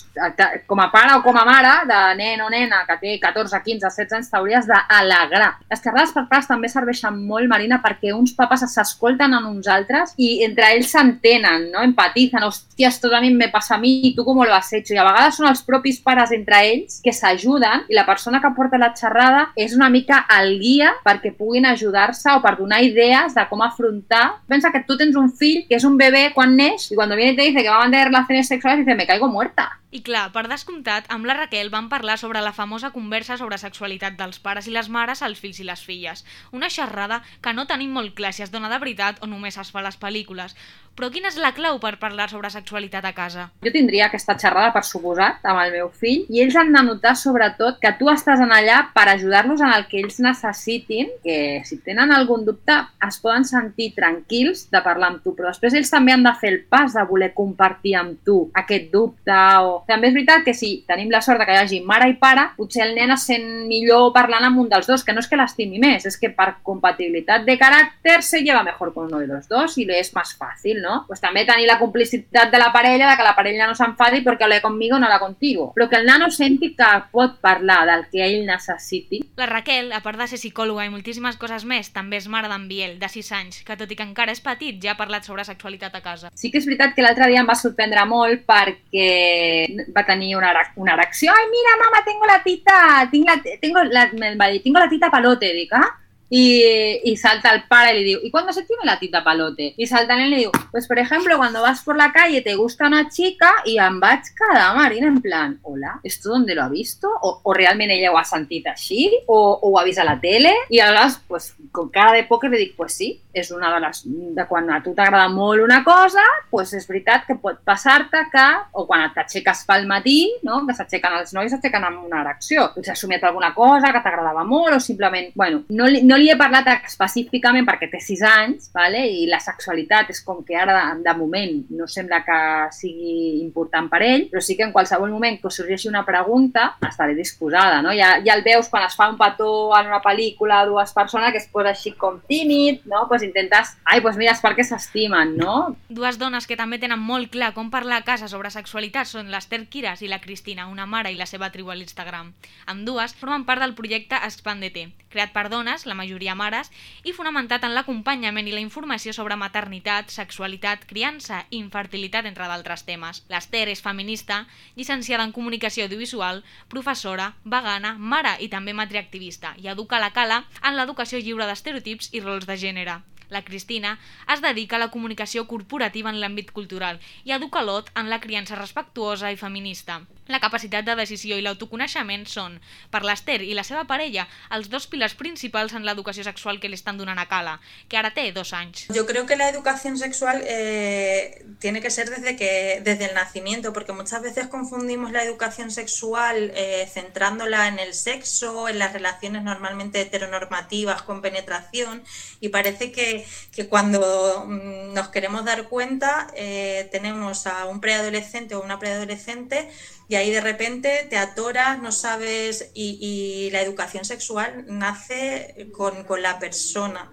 com 0.70 0.84
a 0.86 0.92
pare 0.94 1.18
o 1.18 1.26
com 1.26 1.42
a 1.42 1.46
mare 1.50 1.74
de 1.90 2.04
nen 2.22 2.46
o 2.46 2.52
nena 2.54 2.84
que 2.86 3.00
té 3.02 3.16
14, 3.26 3.64
15, 3.66 3.88
16 3.88 4.20
anys, 4.20 4.30
t'hauries 4.30 4.70
d'alegrar. 4.70 5.56
Les 5.74 5.82
xerrades 5.82 6.14
per 6.14 6.28
pares 6.30 6.54
també 6.54 6.70
serveixen 6.70 7.18
molt, 7.18 7.50
Marina, 7.50 7.82
perquè 7.82 8.14
uns 8.14 8.38
papes 8.38 8.70
s'escolten 8.78 9.34
en 9.42 9.50
uns 9.56 9.66
altres 9.80 10.14
i 10.22 10.46
entre 10.46 10.70
ells 10.78 10.94
s'entenen, 10.94 11.31
no? 11.40 11.82
Empatitzen, 11.84 12.44
hòstia, 12.44 12.90
esto 12.90 13.10
también 13.10 13.38
me 13.38 13.50
pasa 13.50 13.76
a 13.76 13.78
mí, 13.78 14.02
i 14.10 14.16
tu 14.16 14.26
com 14.26 14.38
lo 14.44 14.54
has 14.54 14.72
hecho? 14.74 14.94
I 14.94 14.98
a 14.98 15.06
vegades 15.08 15.38
són 15.40 15.48
els 15.50 15.64
propis 15.64 16.00
pares 16.02 16.32
entre 16.36 16.60
ells 16.68 17.00
que 17.04 17.14
s'ajuden 17.14 17.86
i 17.90 17.96
la 17.96 18.06
persona 18.06 18.42
que 18.42 18.54
porta 18.56 18.80
la 18.82 18.94
xerrada 18.98 19.48
és 19.56 19.76
una 19.76 19.90
mica 19.90 20.26
el 20.40 20.58
guia 20.60 20.94
perquè 21.06 21.34
puguin 21.38 21.66
ajudar-se 21.66 22.32
o 22.36 22.42
per 22.42 22.58
donar 22.58 22.82
idees 22.84 23.36
de 23.36 23.46
com 23.50 23.62
afrontar. 23.62 24.42
Pensa 24.48 24.72
que 24.72 24.84
tu 24.88 24.98
tens 24.98 25.16
un 25.16 25.32
fill 25.32 25.66
que 25.68 25.78
és 25.80 25.86
un 25.88 25.98
bebè 25.98 26.32
quan 26.34 26.56
neix 26.56 26.92
i 26.92 26.96
quan 26.96 27.14
viene 27.16 27.36
te 27.36 27.48
dice 27.50 27.64
que 27.64 27.70
va 27.70 27.82
a 27.82 27.86
mantener 27.86 28.08
relaciones 28.10 28.48
sexuales 28.48 28.86
dice 28.86 28.96
me 28.96 29.08
caigo 29.08 29.28
muerta. 29.28 29.81
I 29.92 30.00
clar, 30.08 30.30
per 30.32 30.46
descomptat, 30.48 31.10
amb 31.12 31.28
la 31.28 31.34
Raquel 31.36 31.68
van 31.72 31.90
parlar 31.92 32.14
sobre 32.20 32.40
la 32.40 32.54
famosa 32.56 32.94
conversa 32.96 33.36
sobre 33.36 33.58
sexualitat 33.60 34.16
dels 34.16 34.40
pares 34.40 34.70
i 34.70 34.72
les 34.72 34.88
mares 34.88 35.20
als 35.20 35.42
fills 35.44 35.60
i 35.60 35.68
les 35.68 35.82
filles. 35.84 36.24
Una 36.56 36.70
xerrada 36.72 37.18
que 37.44 37.52
no 37.52 37.68
tenim 37.68 37.92
molt 37.92 38.16
clar 38.16 38.32
si 38.32 38.46
es 38.46 38.54
dona 38.54 38.72
de 38.72 38.80
veritat 38.80 39.20
o 39.20 39.28
només 39.28 39.60
es 39.60 39.74
fa 39.76 39.82
a 39.82 39.86
les 39.90 40.00
pel·lícules. 40.00 40.56
Però 40.96 41.08
quina 41.12 41.30
és 41.32 41.38
la 41.40 41.54
clau 41.56 41.78
per 41.80 41.94
parlar 42.02 42.28
sobre 42.28 42.50
sexualitat 42.52 43.06
a 43.08 43.14
casa? 43.16 43.46
Jo 43.64 43.72
tindria 43.72 44.10
aquesta 44.10 44.36
xerrada 44.40 44.74
per 44.76 44.84
suposat 44.84 45.46
amb 45.48 45.62
el 45.62 45.72
meu 45.76 45.88
fill 45.96 46.26
i 46.30 46.42
ells 46.44 46.58
han 46.60 46.74
de 46.76 46.82
notar 46.84 47.14
sobretot 47.16 47.80
que 47.84 47.94
tu 48.00 48.12
estàs 48.12 48.44
en 48.44 48.52
allà 48.52 48.82
per 48.96 49.06
ajudar-los 49.08 49.64
en 49.64 49.72
el 49.72 49.88
que 49.92 50.02
ells 50.02 50.20
necessitin, 50.24 51.12
que 51.24 51.62
si 51.68 51.80
tenen 51.86 52.12
algun 52.12 52.44
dubte 52.48 52.76
es 53.08 53.20
poden 53.24 53.48
sentir 53.48 53.92
tranquils 53.96 54.66
de 54.72 54.84
parlar 54.84 55.14
amb 55.14 55.24
tu, 55.24 55.36
però 55.36 55.50
després 55.52 55.76
ells 55.80 55.92
també 55.92 56.16
han 56.16 56.28
de 56.28 56.36
fer 56.40 56.52
el 56.52 56.60
pas 56.68 56.96
de 56.96 57.08
voler 57.08 57.32
compartir 57.36 57.96
amb 58.00 58.20
tu 58.28 58.42
aquest 58.64 58.92
dubte 58.92 59.40
o... 59.64 59.81
També 59.88 60.10
és 60.10 60.16
veritat 60.16 60.46
que 60.46 60.54
si 60.58 60.84
tenim 60.88 61.12
la 61.12 61.22
sort 61.22 61.42
de 61.42 61.48
que 61.48 61.56
hi 61.56 61.62
hagi 61.62 61.82
mare 61.86 62.10
i 62.12 62.18
pare, 62.20 62.50
potser 62.58 62.86
el 62.86 62.96
nen 62.96 63.14
es 63.16 63.26
sent 63.28 63.48
millor 63.70 64.12
parlant 64.16 64.46
amb 64.48 64.62
un 64.62 64.70
dels 64.72 64.88
dos, 64.88 65.04
que 65.06 65.14
no 65.14 65.24
és 65.24 65.30
que 65.30 65.40
l'estimi 65.40 65.80
més, 65.82 66.06
és 66.08 66.18
que 66.20 66.32
per 66.36 66.62
compatibilitat 66.64 67.46
de 67.48 67.58
caràcter 67.60 68.20
se 68.26 68.42
lleva 68.42 68.64
mejor 68.64 68.94
con 68.94 69.08
uno 69.08 69.20
de 69.20 69.28
los 69.28 69.48
dos 69.50 69.78
i 69.78 69.86
li 69.86 69.98
és 70.00 70.14
més 70.16 70.34
fàcil, 70.38 70.82
no? 70.84 71.04
Pues 71.08 71.22
també 71.24 71.46
tenir 71.46 71.68
la 71.70 71.80
complicitat 71.80 72.52
de 72.52 72.62
la 72.62 72.72
parella, 72.74 73.10
de 73.12 73.18
que 73.18 73.28
la 73.28 73.36
parella 73.36 73.68
no 73.70 73.78
s'enfadi 73.78 74.24
perquè 74.26 74.48
habla 74.48 74.62
conmigo 74.62 75.00
no 75.00 75.08
habla 75.08 75.20
contigo. 75.20 75.72
Però 75.76 75.90
que 75.90 75.98
el 76.00 76.06
nano 76.06 76.30
senti 76.32 76.74
que 76.76 76.90
pot 77.12 77.40
parlar 77.42 77.86
del 77.90 78.08
que 78.12 78.24
ell 78.26 78.46
necessiti. 78.46 79.22
La 79.38 79.48
Raquel, 79.50 79.92
a 79.94 80.02
part 80.04 80.20
de 80.20 80.28
ser 80.28 80.40
psicòloga 80.42 80.86
i 80.86 80.92
moltíssimes 80.94 81.38
coses 81.42 81.66
més, 81.66 81.92
també 81.96 82.20
és 82.22 82.28
mare 82.32 82.50
d'en 82.52 82.68
Biel, 82.70 82.98
de 83.02 83.10
6 83.10 83.32
anys, 83.38 83.62
que 83.68 83.78
tot 83.80 83.92
i 83.92 83.98
que 83.98 84.06
encara 84.06 84.34
és 84.36 84.44
petit, 84.44 84.78
ja 84.84 84.94
ha 84.94 85.00
parlat 85.00 85.28
sobre 85.28 85.46
sexualitat 85.48 85.96
a 85.98 86.04
casa. 86.06 86.32
Sí 86.36 86.52
que 86.52 86.62
és 86.62 86.68
veritat 86.68 86.96
que 86.96 87.06
l'altre 87.06 87.30
dia 87.32 87.42
em 87.42 87.50
va 87.50 87.58
sorprendre 87.58 88.06
molt 88.10 88.46
perquè 88.48 89.71
va 89.96 90.06
tenir 90.06 90.36
una, 90.36 90.52
una 90.76 90.94
erecció. 90.94 91.32
Ai, 91.32 91.48
mira, 91.52 91.78
mama, 91.84 92.04
tengo 92.06 92.26
la 92.26 92.42
tita, 92.44 92.78
tinc 93.12 93.28
la, 93.28 93.38
tengo 93.62 93.84
la, 93.84 94.10
tengo 94.12 94.80
la 94.80 94.90
tita 94.90 95.12
palote, 95.12 95.54
dic, 95.54 95.74
ah? 95.74 95.88
Y, 96.34 97.02
y 97.04 97.18
salta 97.18 97.54
el 97.54 97.64
padre 97.64 97.92
y 97.92 98.00
le 98.00 98.06
digo, 98.06 98.22
¿y 98.24 98.32
cuándo 98.32 98.54
se 98.54 98.64
tiene 98.64 98.86
la 98.86 98.98
tita 98.98 99.22
palote? 99.22 99.74
Y 99.76 99.86
salta 99.86 100.16
él 100.16 100.28
y 100.28 100.30
le 100.30 100.38
digo, 100.38 100.52
pues 100.72 100.88
por 100.88 100.98
ejemplo, 100.98 101.36
cuando 101.36 101.62
vas 101.62 101.84
por 101.84 101.98
la 101.98 102.14
calle 102.14 102.42
te 102.42 102.56
gusta 102.56 102.88
una 102.88 103.10
chica 103.10 103.52
y 103.66 103.76
vaig 103.78 104.22
quedar, 104.34 104.74
Marina, 104.74 105.08
en 105.08 105.22
plan, 105.22 105.60
hola, 105.64 106.00
¿esto 106.04 106.30
dónde 106.30 106.56
lo 106.56 106.64
ha 106.64 106.70
visto? 106.70 107.10
O, 107.22 107.42
o 107.44 107.54
realment 107.54 107.92
ella 107.92 108.14
ho 108.14 108.18
ha 108.18 108.24
sentit 108.24 108.68
així? 108.72 109.10
O, 109.28 109.60
o 109.62 109.74
ho 109.74 109.80
ha 109.80 109.84
vist 109.84 110.00
a 110.00 110.06
la 110.08 110.22
tele? 110.22 110.54
A 110.82 110.88
vegades, 110.88 111.20
pues, 111.28 111.54
con 111.72 111.90
cara 111.90 112.14
de 112.14 112.24
pòquer 112.30 112.50
li 112.50 112.62
dic, 112.64 112.78
pues 112.78 112.96
sí, 112.96 113.12
és 113.34 113.52
una 113.52 113.74
de 113.74 113.80
les... 113.84 114.02
de 114.06 114.46
quan 114.48 114.70
a 114.72 114.80
tu 114.84 114.94
t'agrada 114.96 115.28
molt 115.32 115.64
una 115.64 115.82
cosa, 115.84 116.24
pues 116.52 116.72
és 116.78 116.88
veritat 116.88 117.26
que 117.28 117.36
pot 117.44 117.60
passar-te 117.68 118.24
que, 118.32 118.48
o 118.72 118.86
quan 118.88 119.04
t'aixeques 119.16 119.66
pel 119.68 119.88
matí, 119.88 120.18
no? 120.48 120.62
que 120.68 120.76
s'aixequen 120.78 121.20
els 121.20 121.36
nois, 121.36 121.52
s'aixequen 121.52 121.84
amb 121.88 122.06
una 122.08 122.24
erecció. 122.24 122.70
Potser 122.76 122.96
has 122.96 123.04
somiat 123.04 123.28
alguna 123.28 123.52
cosa 123.56 123.92
que 123.92 124.04
t'agradava 124.04 124.44
molt 124.48 124.78
o 124.78 124.82
simplement, 124.84 125.32
bueno, 125.36 125.64
no 125.70 125.92
no 126.02 126.21
li 126.22 126.32
he 126.32 126.38
parlat 126.40 126.68
específicament 126.74 127.66
perquè 127.68 127.90
té 127.92 128.00
6 128.02 128.22
anys 128.28 128.70
vale? 128.76 129.02
i 129.10 129.26
la 129.30 129.40
sexualitat 129.44 130.12
és 130.14 130.22
com 130.26 130.42
que 130.46 130.58
ara, 130.58 130.78
de, 130.98 131.14
moment, 131.18 131.58
no 131.76 131.88
sembla 131.90 132.22
que 132.26 132.40
sigui 132.76 133.42
important 133.42 133.90
per 133.92 134.02
ell, 134.06 134.28
però 134.32 134.42
sí 134.44 134.56
que 134.58 134.66
en 134.68 134.74
qualsevol 134.76 135.12
moment 135.12 135.40
que 135.42 135.52
sorgeixi 135.52 135.90
una 135.90 136.06
pregunta 136.06 136.76
estaré 136.88 137.16
disposada. 137.18 137.82
No? 137.82 137.94
Ja, 137.98 138.14
ja 138.26 138.36
el 138.38 138.46
veus 138.46 138.70
quan 138.72 138.86
es 138.88 138.96
fa 138.98 139.10
un 139.12 139.18
petó 139.20 139.72
en 139.78 139.92
una 139.92 140.02
pel·lícula 140.04 140.62
a 140.62 140.70
dues 140.70 140.94
persones 140.94 141.34
que 141.34 141.42
es 141.42 141.50
posa 141.52 141.74
així 141.74 141.94
com 141.98 142.22
tímid, 142.30 142.86
no? 142.86 143.08
pues 143.10 143.24
intentes, 143.24 143.76
ai, 143.86 144.02
pues 144.02 144.18
mira, 144.20 144.36
és 144.36 144.44
perquè 144.44 144.66
s'estimen, 144.68 145.36
no? 145.40 145.76
Dues 145.90 146.20
dones 146.22 146.48
que 146.48 146.60
també 146.60 146.80
tenen 146.82 147.02
molt 147.02 147.32
clar 147.34 147.52
com 147.58 147.72
parlar 147.74 148.02
a 148.02 148.08
casa 148.08 148.30
sobre 148.32 148.54
sexualitat 148.54 149.10
són 149.10 149.32
l'Ester 149.34 149.64
Quiras 149.72 150.02
i 150.06 150.12
la 150.12 150.22
Cristina, 150.24 150.68
una 150.72 150.86
mare 150.86 151.12
i 151.12 151.20
la 151.20 151.30
seva 151.30 151.52
tribu 151.52 151.72
a 151.72 151.78
l'Instagram. 151.78 152.34
Amb 152.72 152.86
dues 152.88 153.16
formen 153.18 153.46
part 153.48 153.64
del 153.64 153.76
projecte 153.78 154.20
Expandete, 154.22 154.90
creat 155.12 155.34
per 155.36 155.50
dones, 155.52 155.86
la 155.86 155.98
majoria 155.98 156.11
mares, 156.36 156.72
i 157.04 157.14
fonamentat 157.14 157.64
en 157.64 157.74
l'acompanyament 157.74 158.48
i 158.48 158.52
la 158.52 158.60
informació 158.60 159.14
sobre 159.14 159.36
maternitat, 159.36 160.10
sexualitat, 160.10 160.86
criança 160.86 161.46
i 161.50 161.58
infertilitat, 161.58 162.26
entre 162.26 162.48
d'altres 162.48 162.84
temes. 162.84 163.24
L'Ester 163.30 163.68
és 163.70 163.82
feminista, 163.82 164.48
llicenciada 164.76 165.24
en 165.24 165.32
comunicació 165.32 165.86
audiovisual, 165.86 166.44
professora, 166.68 167.36
vegana, 167.44 167.96
mare 167.98 168.38
i 168.40 168.50
també 168.50 168.74
matriactivista, 168.74 169.56
i 169.58 169.68
educa 169.68 170.00
la 170.00 170.12
cala 170.12 170.44
en 170.64 170.76
l'educació 170.76 171.20
lliure 171.20 171.48
d'estereotips 171.48 172.12
i 172.14 172.20
rols 172.20 172.46
de 172.46 172.58
gènere 172.58 173.02
la 173.32 173.44
Cristina, 173.44 173.98
es 174.34 174.42
dedica 174.44 174.76
a 174.76 174.82
la 174.84 174.92
comunicació 174.92 175.48
corporativa 175.48 176.12
en 176.12 176.20
l'àmbit 176.22 176.52
cultural 176.52 177.00
i 177.24 177.32
educa 177.32 177.64
l'Ot 177.64 177.90
en 177.96 178.12
la 178.12 178.20
criança 178.20 178.60
respectuosa 178.60 179.32
i 179.32 179.40
feminista. 179.40 180.02
La 180.32 180.40
capacitat 180.40 180.86
de 180.88 180.96
decisió 180.96 181.36
i 181.36 181.44
l'autoconeixement 181.44 182.24
són, 182.30 182.54
per 182.92 183.02
l'Ester 183.04 183.42
i 183.44 183.52
la 183.58 183.66
seva 183.68 183.84
parella, 183.90 184.28
els 184.56 184.70
dos 184.72 184.88
pilars 184.88 185.16
principals 185.20 185.74
en 185.76 185.84
l'educació 185.84 186.24
sexual 186.24 186.62
que 186.62 186.70
li 186.72 186.78
estan 186.80 186.98
donant 186.98 187.20
a 187.20 187.28
Cala, 187.28 187.58
que 187.92 188.00
ara 188.00 188.14
té 188.16 188.30
dos 188.32 188.54
anys. 188.56 188.86
Yo 188.96 189.06
creo 189.06 189.26
que 189.26 189.36
la 189.36 189.50
educación 189.50 189.98
sexual 189.98 190.42
eh, 190.48 191.44
tiene 191.60 191.82
que 191.82 191.92
ser 191.92 192.10
desde, 192.10 192.38
que, 192.38 192.82
desde 192.84 193.10
el 193.10 193.14
nacimiento, 193.14 193.74
porque 193.74 193.92
muchas 193.92 194.22
veces 194.22 194.48
confundimos 194.48 195.12
la 195.12 195.24
educación 195.24 195.70
sexual 195.70 196.54
eh, 196.56 196.88
centrándola 196.90 197.68
en 197.68 197.80
el 197.80 197.94
sexo, 197.94 198.70
en 198.70 198.80
las 198.80 198.94
relaciones 198.94 199.44
normalmente 199.44 200.00
heteronormativas 200.00 201.02
con 201.02 201.22
penetración, 201.22 202.04
y 202.40 202.50
parece 202.50 202.94
que, 202.94 203.26
que 203.52 203.68
cuando 203.68 204.46
mm, 204.48 204.94
nos 204.94 205.10
queremos 205.10 205.44
dar 205.44 205.68
cuenta 205.68 206.28
eh, 206.36 206.88
tenemos 206.92 207.48
a 207.48 207.66
un 207.66 207.82
preadolescente 207.82 208.56
o 208.56 208.64
una 208.64 208.80
preadolescente 208.80 209.70
y 210.12 210.16
ahí 210.16 210.30
de 210.30 210.42
repente 210.42 211.08
te 211.10 211.16
atoras, 211.16 211.82
no 211.82 211.94
sabes, 211.94 212.72
y, 212.74 213.48
la 213.54 213.62
educación 213.62 214.04
sexual 214.04 214.66
nace 214.68 215.70
con, 215.72 216.04
con 216.04 216.22
la 216.22 216.38
persona 216.38 217.10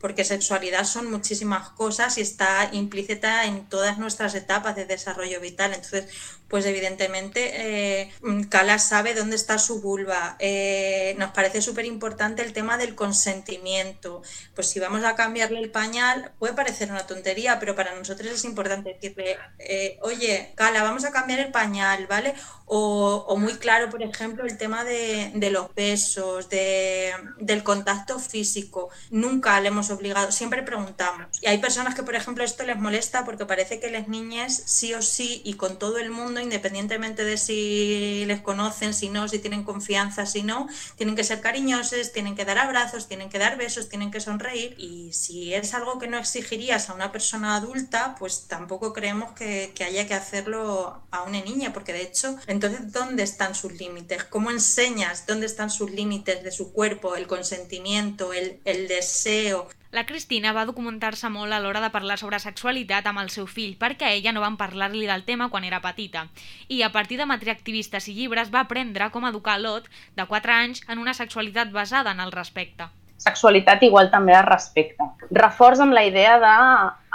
porque 0.00 0.24
sexualidad 0.24 0.84
son 0.84 1.10
muchísimas 1.10 1.68
cosas 1.70 2.16
y 2.16 2.22
está 2.22 2.70
implícita 2.72 3.44
en 3.44 3.68
todas 3.68 3.98
nuestras 3.98 4.34
etapas 4.34 4.76
de 4.76 4.86
desarrollo 4.86 5.40
vital. 5.40 5.74
Entonces, 5.74 6.06
pues 6.48 6.64
evidentemente 6.66 7.50
eh, 7.54 8.12
Cala 8.48 8.78
sabe 8.78 9.14
dónde 9.14 9.36
está 9.36 9.58
su 9.58 9.80
vulva. 9.80 10.36
Eh, 10.38 11.14
nos 11.18 11.32
parece 11.32 11.60
súper 11.62 11.84
importante 11.84 12.42
el 12.42 12.52
tema 12.52 12.78
del 12.78 12.94
consentimiento. 12.94 14.22
Pues 14.54 14.68
si 14.68 14.80
vamos 14.80 15.04
a 15.04 15.14
cambiarle 15.14 15.60
el 15.60 15.70
pañal, 15.70 16.32
puede 16.38 16.54
parecer 16.54 16.90
una 16.90 17.06
tontería, 17.06 17.58
pero 17.60 17.74
para 17.74 17.94
nosotros 17.94 18.30
es 18.30 18.44
importante 18.44 18.94
decirle, 18.94 19.38
eh, 19.58 19.98
oye, 20.02 20.52
Cala, 20.54 20.82
vamos 20.82 21.04
a 21.04 21.12
cambiar 21.12 21.40
el 21.40 21.50
pañal, 21.50 22.06
¿vale? 22.06 22.34
O, 22.64 23.24
o 23.28 23.36
muy 23.36 23.54
claro, 23.54 23.88
por 23.88 24.02
ejemplo, 24.02 24.44
el 24.44 24.58
tema 24.58 24.84
de, 24.84 25.32
de 25.34 25.50
los 25.50 25.74
besos, 25.74 26.48
de, 26.50 27.12
del 27.38 27.62
contacto 27.62 28.18
físico. 28.18 28.90
Nunca 29.10 29.58
le 29.60 29.68
hemos 29.68 29.90
obligado, 29.90 30.32
siempre 30.32 30.62
preguntamos. 30.62 31.26
Y 31.40 31.46
hay 31.46 31.58
personas 31.58 31.94
que, 31.94 32.02
por 32.02 32.14
ejemplo, 32.14 32.44
esto 32.44 32.64
les 32.64 32.76
molesta 32.76 33.24
porque 33.24 33.46
parece 33.46 33.80
que 33.80 33.90
las 33.90 34.08
niñas 34.08 34.62
sí 34.66 34.92
o 34.94 35.02
sí 35.02 35.40
y 35.44 35.54
con 35.54 35.78
todo 35.78 35.98
el 35.98 36.10
mundo 36.10 36.37
independientemente 36.40 37.24
de 37.24 37.36
si 37.36 38.24
les 38.26 38.40
conocen, 38.40 38.94
si 38.94 39.08
no, 39.08 39.28
si 39.28 39.38
tienen 39.38 39.64
confianza, 39.64 40.26
si 40.26 40.42
no, 40.42 40.68
tienen 40.96 41.16
que 41.16 41.24
ser 41.24 41.40
cariñosos, 41.40 42.12
tienen 42.12 42.34
que 42.34 42.44
dar 42.44 42.58
abrazos, 42.58 43.08
tienen 43.08 43.28
que 43.28 43.38
dar 43.38 43.56
besos, 43.56 43.88
tienen 43.88 44.10
que 44.10 44.20
sonreír. 44.20 44.74
Y 44.78 45.12
si 45.12 45.54
es 45.54 45.74
algo 45.74 45.98
que 45.98 46.08
no 46.08 46.18
exigirías 46.18 46.90
a 46.90 46.94
una 46.94 47.12
persona 47.12 47.56
adulta, 47.56 48.16
pues 48.18 48.46
tampoco 48.48 48.92
creemos 48.92 49.32
que, 49.32 49.72
haya 49.84 50.06
que 50.06 50.14
hacerlo 50.14 51.02
a 51.10 51.22
una 51.22 51.40
niña, 51.40 51.72
porque 51.72 51.92
de 51.92 52.02
hecho, 52.02 52.36
entonces, 52.46 52.92
¿dónde 52.92 53.22
están 53.22 53.54
sus 53.54 53.72
límites? 53.72 54.24
¿Cómo 54.24 54.50
enseñas 54.50 55.26
dónde 55.26 55.46
están 55.46 55.70
sus 55.70 55.90
límites 55.90 56.42
de 56.42 56.50
su 56.50 56.72
cuerpo, 56.72 57.16
el 57.16 57.26
consentimiento, 57.26 58.32
el 58.32 58.88
deseo, 58.88 59.68
La 59.90 60.04
Cristina 60.04 60.50
va 60.52 60.66
documentar-se 60.68 61.30
molt 61.32 61.54
a 61.56 61.58
l'hora 61.64 61.80
de 61.80 61.88
parlar 61.88 62.18
sobre 62.20 62.38
sexualitat 62.42 63.06
amb 63.08 63.22
el 63.22 63.30
seu 63.32 63.46
fill, 63.48 63.72
perquè 63.80 64.10
ella 64.18 64.34
no 64.36 64.42
van 64.42 64.58
parlar-li 64.60 65.06
del 65.08 65.22
tema 65.24 65.46
quan 65.48 65.64
era 65.64 65.80
petita. 65.80 66.26
I 66.68 66.82
a 66.84 66.90
partir 66.92 67.16
de 67.16 67.26
matriactivistes 67.30 68.10
i 68.12 68.14
llibres 68.18 68.50
va 68.52 68.66
aprendre 68.66 69.08
com 69.14 69.24
educar 69.24 69.56
l'Ot, 69.62 69.86
de 70.18 70.26
4 70.28 70.52
anys, 70.52 70.82
en 70.92 71.00
una 71.00 71.14
sexualitat 71.16 71.72
basada 71.72 72.12
en 72.12 72.20
el 72.20 72.32
respecte. 72.36 72.90
Sexualitat 73.24 73.86
igual 73.88 74.10
també 74.12 74.34
es 74.36 74.44
respecte. 74.44 75.08
Reforç 75.32 75.80
amb 75.80 75.96
la 75.96 76.04
idea 76.04 76.36
de, 76.44 76.52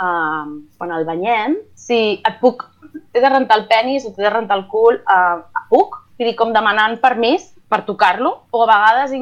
uh, 0.07 0.57
quan 0.79 0.95
el 0.97 1.05
banyem, 1.05 1.59
si 1.77 1.99
et 2.25 2.41
puc, 2.41 2.65
t'he 3.13 3.21
de 3.21 3.33
rentar 3.35 3.59
el 3.61 3.67
penis 3.69 4.09
o 4.09 4.15
t'he 4.15 4.25
de 4.25 4.33
rentar 4.33 4.57
el 4.57 4.65
cul, 4.73 4.97
uh, 4.97 5.45
puc? 5.69 6.01
Vull 6.17 6.31
dir, 6.31 6.35
com 6.41 6.57
demanant 6.57 6.97
permís 7.05 7.51
per 7.69 7.83
tocar-lo, 7.85 8.33
o 8.49 8.65
a 8.65 8.67
vegades, 8.73 9.15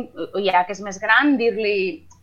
ja 0.48 0.64
que 0.64 0.72
és 0.72 0.84
més 0.88 1.04
gran, 1.04 1.36
dir-li, 1.36 1.78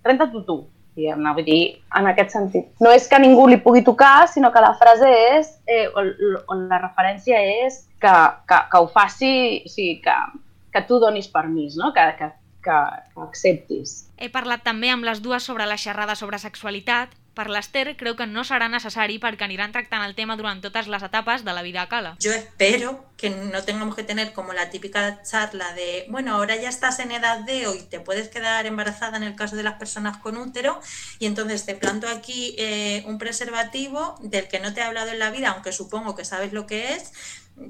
renta-t'ho 0.08 0.44
tu, 0.48 0.60
diguem-ne, 0.98 1.32
vull 1.36 1.46
dir, 1.46 1.62
en 1.98 2.08
aquest 2.10 2.34
sentit. 2.34 2.68
No 2.84 2.92
és 2.94 3.06
que 3.10 3.20
ningú 3.22 3.46
li 3.48 3.60
pugui 3.62 3.84
tocar, 3.86 4.26
sinó 4.30 4.50
que 4.54 4.62
la 4.64 4.74
frase 4.80 5.08
és, 5.38 5.54
eh, 5.70 5.86
on, 5.96 6.10
on 6.54 6.66
la 6.70 6.82
referència 6.82 7.40
és 7.64 7.84
que, 8.02 8.14
que, 8.48 8.60
que 8.72 8.82
ho 8.82 8.90
faci, 8.92 9.32
o 9.64 9.72
sigui, 9.72 9.96
que, 10.04 10.18
que 10.74 10.84
tu 10.88 11.00
donis 11.02 11.30
permís, 11.32 11.78
no? 11.80 11.92
que, 11.96 12.04
que, 12.18 12.30
que, 12.66 12.80
que 13.14 13.24
acceptis. 13.24 13.96
He 14.18 14.30
parlat 14.34 14.64
també 14.66 14.92
amb 14.92 15.06
les 15.06 15.22
dues 15.24 15.46
sobre 15.46 15.66
la 15.70 15.78
xerrada 15.80 16.18
sobre 16.18 16.40
sexualitat. 16.42 17.14
Per 17.38 17.46
l'Ester 17.54 17.92
creu 17.94 18.16
que 18.18 18.26
no 18.26 18.42
serà 18.42 18.66
necessari 18.66 19.20
perquè 19.22 19.46
aniran 19.46 19.70
tractant 19.70 20.02
el 20.02 20.16
tema 20.18 20.34
durant 20.38 20.58
totes 20.64 20.88
les 20.90 21.04
etapes 21.06 21.44
de 21.46 21.52
la 21.54 21.62
vida 21.62 21.84
a 21.84 21.88
Cala. 21.88 22.16
Yo 22.18 22.32
espero 22.34 23.04
que 23.16 23.30
no 23.30 23.62
tengamos 23.62 23.94
que 23.94 24.02
tener 24.02 24.32
como 24.32 24.52
la 24.52 24.70
típica 24.70 25.22
charla 25.22 25.72
de, 25.74 26.06
bueno, 26.08 26.34
ahora 26.34 26.56
ya 26.56 26.68
estás 26.68 26.98
en 26.98 27.12
edad 27.12 27.38
de 27.40 27.68
hoy, 27.68 27.82
te 27.82 28.00
puedes 28.00 28.28
quedar 28.28 28.66
embarazada 28.66 29.16
en 29.18 29.22
el 29.22 29.36
caso 29.36 29.54
de 29.54 29.62
las 29.62 29.74
personas 29.74 30.16
con 30.16 30.36
útero 30.36 30.80
y 31.20 31.26
entonces 31.26 31.64
te 31.64 31.76
planto 31.76 32.08
aquí 32.08 32.56
eh, 32.58 33.04
un 33.06 33.18
preservativo 33.18 34.16
del 34.20 34.48
que 34.48 34.58
no 34.58 34.74
te 34.74 34.80
he 34.80 34.84
hablado 34.84 35.10
en 35.10 35.20
la 35.20 35.30
vida, 35.30 35.50
aunque 35.50 35.70
supongo 35.70 36.16
que 36.16 36.24
sabes 36.24 36.52
lo 36.52 36.66
que 36.66 36.94
es, 36.94 37.12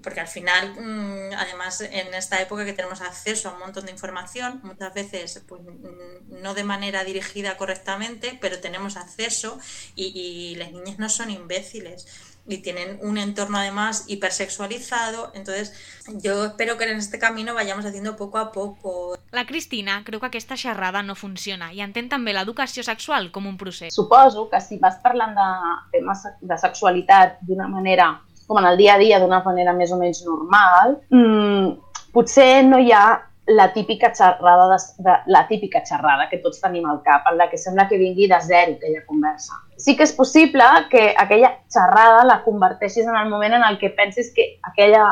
porque 0.03 0.21
al 0.21 0.29
final, 0.29 0.75
mmm, 0.79 1.33
además, 1.37 1.81
en 1.81 2.15
esta 2.15 2.41
época 2.41 2.65
que 2.65 2.73
tenemos 2.73 3.01
acceso 3.01 3.49
a 3.49 3.53
un 3.55 3.61
montón 3.61 3.87
de 3.87 3.93
información, 3.93 4.61
muchas 4.63 4.93
veces 4.95 5.43
pues, 5.47 5.63
mmm, 5.63 6.43
no 6.43 6.55
de 6.55 6.65
manera 6.65 7.05
dirigida 7.05 7.57
correctamente, 7.57 8.39
pero 8.41 8.61
tenemos 8.61 8.97
acceso 8.97 9.59
y, 9.95 10.13
y 10.15 10.55
las 10.57 10.73
niñas 10.73 10.99
no 10.99 11.09
son 11.09 11.31
imbéciles 11.31 12.07
y 12.49 12.59
tienen 12.59 12.99
un 13.03 13.19
entorno 13.19 13.59
además 13.59 14.05
hipersexualizado, 14.09 15.33
entonces 15.35 15.75
yo 16.23 16.47
espero 16.47 16.79
que 16.79 16.85
en 16.85 16.97
este 16.97 17.19
camino 17.19 17.55
vayamos 17.55 17.85
haciendo 17.85 18.17
poco 18.17 18.39
a 18.39 18.51
poco. 18.51 19.19
La 19.31 19.45
Cristina 19.45 20.03
creu 20.05 20.21
que 20.21 20.31
aquesta 20.33 20.57
xerrada 20.57 21.03
no 21.05 21.13
funciona 21.13 21.69
i 21.77 21.83
entén 21.85 22.09
també 22.09 22.33
l'educació 22.33 22.81
sexual 22.81 23.29
com 23.29 23.45
un 23.45 23.59
procés. 23.61 23.93
Suposo 23.93 24.47
que 24.49 24.61
si 24.65 24.81
vas 24.81 24.97
parlant 25.05 25.37
de 25.37 25.49
temes 25.93 26.25
de 26.41 26.57
sexualitat 26.57 27.37
d'una 27.45 27.69
manera 27.69 28.09
com 28.49 28.59
en 28.59 28.67
el 28.73 28.81
dia 28.81 28.97
a 28.97 28.99
dia 28.99 29.21
d'una 29.21 29.43
manera 29.45 29.77
més 29.77 29.93
o 29.93 30.01
menys 30.01 30.25
normal, 30.27 30.99
mmm, 31.13 31.73
potser 32.17 32.65
no 32.67 32.81
hi 32.81 32.91
ha 32.97 33.07
la 33.49 33.73
típica 33.73 34.13
xerrada, 34.15 34.69
de, 34.69 35.03
de, 35.05 35.13
la 35.27 35.47
típica 35.49 35.81
xerrada 35.85 36.29
que 36.29 36.39
tots 36.45 36.61
tenim 36.61 36.85
al 36.87 37.01
cap, 37.03 37.25
en 37.31 37.39
la 37.39 37.49
que 37.49 37.57
sembla 37.57 37.87
que 37.89 37.97
vingui 37.97 38.29
de 38.29 38.39
zero 38.45 38.75
aquella 38.77 39.05
conversa. 39.07 39.57
Sí 39.81 39.95
que 39.97 40.05
és 40.05 40.13
possible 40.13 40.65
que 40.91 41.15
aquella 41.17 41.55
xerrada 41.73 42.27
la 42.29 42.43
converteixis 42.45 43.07
en 43.07 43.17
el 43.17 43.31
moment 43.31 43.57
en 43.57 43.65
el 43.65 43.79
que 43.81 43.91
pensis 43.97 44.33
que 44.35 44.59
aquella, 44.69 45.05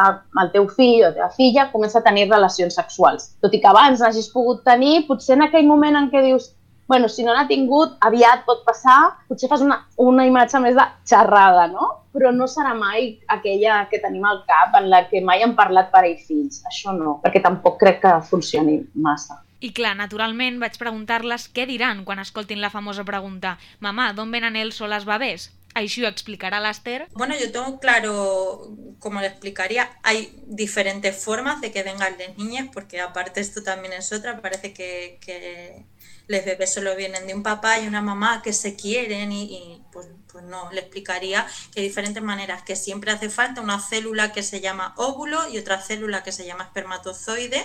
el 0.43 0.53
teu 0.53 0.69
fill 0.69 1.01
o 1.01 1.07
la 1.07 1.15
teva 1.15 1.31
filla 1.33 1.71
comença 1.73 2.03
a 2.03 2.05
tenir 2.05 2.29
relacions 2.29 2.77
sexuals. 2.77 3.31
Tot 3.41 3.57
i 3.57 3.63
que 3.63 3.73
abans 3.73 4.05
n'hagis 4.05 4.29
pogut 4.35 4.61
tenir, 4.69 5.07
potser 5.09 5.39
en 5.39 5.47
aquell 5.49 5.67
moment 5.67 5.97
en 5.97 6.11
què 6.13 6.25
dius 6.27 6.53
bueno, 6.87 7.09
si 7.09 7.25
no 7.25 7.35
n'ha 7.35 7.47
tingut, 7.51 7.97
aviat 8.07 8.45
pot 8.47 8.63
passar, 8.67 8.99
potser 9.29 9.51
fas 9.51 9.65
una, 9.65 9.81
una 10.03 10.27
imatge 10.29 10.61
més 10.63 10.77
de 10.79 10.85
xerrada, 11.09 11.67
no? 11.73 11.89
Però 12.15 12.31
no 12.33 12.47
serà 12.49 12.73
mai 12.79 13.17
aquella 13.33 13.83
que 13.91 14.01
tenim 14.03 14.25
al 14.25 14.45
cap 14.49 14.77
en 14.79 14.89
la 14.93 15.03
que 15.11 15.21
mai 15.21 15.43
han 15.43 15.57
parlat 15.59 15.91
pare 15.93 16.15
i 16.15 16.17
fills. 16.21 16.63
Això 16.71 16.95
no, 16.97 17.19
perquè 17.25 17.43
tampoc 17.45 17.81
crec 17.83 18.01
que 18.05 18.15
funcioni 18.31 18.79
massa. 18.95 19.43
I 19.61 19.73
clar, 19.73 19.95
naturalment 19.97 20.61
vaig 20.61 20.77
preguntar-les 20.79 21.49
què 21.57 21.65
diran 21.67 22.05
quan 22.05 22.21
escoltin 22.23 22.61
la 22.61 22.71
famosa 22.71 23.07
pregunta 23.09 23.57
«Mamà, 23.81 24.13
d'on 24.15 24.31
venen 24.31 24.57
els 24.57 24.81
o 24.85 24.89
les 24.91 25.09
bebès?» 25.09 25.49
Així 25.77 26.03
ho 26.03 26.09
explicarà 26.09 26.59
l'Ester. 26.65 27.07
Bueno, 27.13 27.35
yo 27.39 27.51
tengo 27.53 27.79
claro, 27.79 28.75
como 28.99 29.21
le 29.21 29.27
explicaría, 29.27 29.91
hay 30.03 30.33
diferentes 30.47 31.23
formas 31.23 31.61
de 31.61 31.71
que 31.71 31.83
vengan 31.83 32.17
las 32.19 32.39
niñas, 32.39 32.69
porque 32.73 33.01
aparte 33.01 33.43
esto 33.43 33.63
también 33.63 33.93
es 33.93 34.11
otra, 34.11 34.41
parece 34.41 34.73
que, 34.73 35.85
los 36.29 36.45
bebés 36.45 36.73
solo 36.73 36.97
vienen 36.97 37.27
de 37.27 37.35
un 37.35 37.43
papá 37.43 37.79
y 37.79 37.87
una 37.87 38.01
mamá 38.01 38.41
que 38.43 38.53
se 38.53 38.75
quieren 38.75 39.31
y, 39.31 39.43
y 39.45 39.83
pues, 39.93 40.09
pues 40.33 40.43
no, 40.45 40.73
le 40.73 40.81
explicaría 40.81 41.47
que 41.73 41.81
hay 41.81 41.89
diferentes 41.89 42.23
maneras, 42.23 42.63
que 42.63 42.75
siempre 42.75 43.13
hace 43.13 43.29
falta 43.29 43.61
una 43.61 43.79
célula 43.79 44.33
que 44.33 44.43
se 44.43 44.61
llama 44.61 44.95
óvulo 44.97 45.49
y 45.51 45.59
otra 45.59 45.81
célula 45.81 46.23
que 46.23 46.33
se 46.33 46.47
llama 46.47 46.65
espermatozoide 46.65 47.63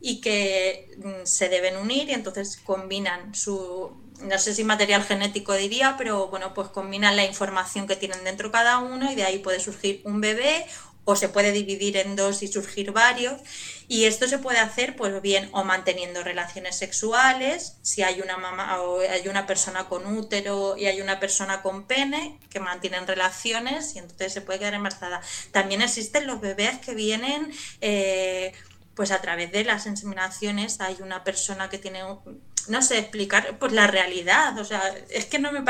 y 0.00 0.20
que 0.20 0.96
mm, 0.98 1.26
se 1.26 1.48
deben 1.48 1.76
unir 1.76 2.08
y 2.08 2.12
entonces 2.12 2.56
combinan 2.56 3.34
su, 3.34 4.05
no 4.20 4.38
sé 4.38 4.54
si 4.54 4.64
material 4.64 5.02
genético 5.04 5.52
diría, 5.54 5.94
pero 5.98 6.28
bueno, 6.28 6.54
pues 6.54 6.68
combinan 6.68 7.16
la 7.16 7.24
información 7.24 7.86
que 7.86 7.96
tienen 7.96 8.24
dentro 8.24 8.50
cada 8.50 8.78
uno 8.78 9.10
y 9.10 9.14
de 9.14 9.24
ahí 9.24 9.38
puede 9.38 9.60
surgir 9.60 10.00
un 10.04 10.20
bebé 10.20 10.66
o 11.08 11.14
se 11.14 11.28
puede 11.28 11.52
dividir 11.52 11.96
en 11.98 12.16
dos 12.16 12.42
y 12.42 12.48
surgir 12.48 12.90
varios. 12.90 13.40
Y 13.86 14.06
esto 14.06 14.26
se 14.26 14.38
puede 14.38 14.58
hacer, 14.58 14.96
pues 14.96 15.22
bien, 15.22 15.48
o 15.52 15.62
manteniendo 15.62 16.24
relaciones 16.24 16.76
sexuales, 16.76 17.76
si 17.82 18.02
hay 18.02 18.20
una 18.20 18.36
mamá 18.36 18.80
o 18.82 18.98
hay 18.98 19.28
una 19.28 19.46
persona 19.46 19.88
con 19.88 20.04
útero 20.06 20.76
y 20.76 20.86
hay 20.86 21.00
una 21.00 21.20
persona 21.20 21.62
con 21.62 21.86
pene, 21.86 22.40
que 22.50 22.58
mantienen 22.58 23.06
relaciones 23.06 23.94
y 23.94 24.00
entonces 24.00 24.32
se 24.32 24.40
puede 24.40 24.58
quedar 24.58 24.74
embarazada. 24.74 25.20
También 25.52 25.80
existen 25.82 26.26
los 26.26 26.40
bebés 26.40 26.78
que 26.78 26.94
vienen, 26.96 27.52
eh, 27.80 28.52
pues 28.96 29.12
a 29.12 29.20
través 29.20 29.52
de 29.52 29.62
las 29.62 29.86
inseminaciones, 29.86 30.80
hay 30.80 30.96
una 31.00 31.22
persona 31.22 31.68
que 31.68 31.78
tiene, 31.78 32.02
un- 32.02 32.42
no 32.68 32.82
sé, 32.82 32.98
explicar 32.98 33.58
pues 33.58 33.72
la 33.72 33.86
realidad. 33.86 34.58
O 34.58 34.64
sea, 34.64 34.82
es 35.10 35.26
que 35.26 35.38
no 35.38 35.52
me 35.52 35.62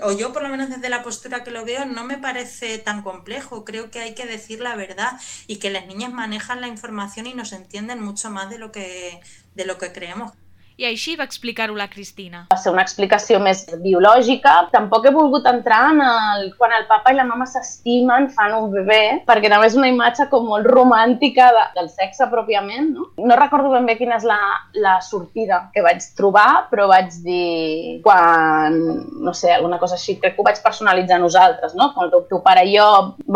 o 0.00 0.12
yo 0.12 0.32
por 0.32 0.42
lo 0.42 0.48
menos 0.48 0.70
desde 0.70 0.88
la 0.88 1.02
postura 1.02 1.44
que 1.44 1.50
lo 1.50 1.64
veo, 1.64 1.84
no 1.84 2.04
me 2.04 2.18
parece 2.18 2.78
tan 2.78 3.02
complejo. 3.02 3.64
Creo 3.64 3.90
que 3.90 4.00
hay 4.00 4.14
que 4.14 4.26
decir 4.26 4.60
la 4.60 4.74
verdad 4.74 5.20
y 5.46 5.56
que 5.56 5.70
las 5.70 5.86
niñas 5.86 6.12
manejan 6.12 6.60
la 6.60 6.68
información 6.68 7.26
y 7.26 7.34
nos 7.34 7.52
entienden 7.52 8.02
mucho 8.02 8.30
más 8.30 8.48
de 8.50 8.58
lo 8.58 8.72
que, 8.72 9.20
de 9.54 9.64
lo 9.64 9.78
que 9.78 9.92
creemos. 9.92 10.32
I 10.80 10.86
així 10.88 11.16
va 11.18 11.26
explicar-ho 11.28 11.76
la 11.76 11.88
Cristina. 11.92 12.46
Va 12.52 12.58
ser 12.60 12.72
una 12.72 12.84
explicació 12.84 13.38
més 13.42 13.64
biològica. 13.82 14.54
Tampoc 14.72 15.06
he 15.06 15.12
volgut 15.14 15.46
entrar 15.48 15.82
en 15.92 16.00
el, 16.04 16.48
quan 16.58 16.72
el 16.76 16.86
papa 16.88 17.12
i 17.12 17.18
la 17.18 17.26
mama 17.28 17.46
s'estimen, 17.48 18.30
fan 18.32 18.54
un 18.56 18.70
bebè, 18.72 19.02
perquè 19.28 19.50
també 19.52 19.68
és 19.68 19.76
una 19.78 19.90
imatge 19.92 20.28
com 20.32 20.46
molt 20.48 20.68
romàntica 20.70 21.50
de, 21.56 21.66
del 21.76 21.90
sexe 21.92 22.28
pròpiament. 22.32 22.92
No? 22.96 23.08
no 23.18 23.36
recordo 23.38 23.72
ben 23.74 23.86
bé 23.88 23.96
quina 24.00 24.16
és 24.18 24.26
la, 24.28 24.38
la 24.80 24.96
sortida 25.04 25.66
que 25.74 25.84
vaig 25.84 26.04
trobar, 26.18 26.66
però 26.70 26.88
vaig 26.90 27.12
dir 27.24 28.00
quan, 28.04 28.78
no 29.22 29.34
sé, 29.36 29.52
alguna 29.52 29.80
cosa 29.82 29.98
així, 29.98 30.16
crec 30.22 30.36
que 30.36 30.42
ho 30.42 30.48
vaig 30.48 30.60
personalitzar 30.64 31.20
nosaltres, 31.20 31.76
no? 31.78 31.92
Quan 31.94 32.08
el 32.08 32.14
teu, 32.14 32.24
teu 32.30 32.42
pare 32.44 32.64
i 32.68 32.76
jo 32.76 32.88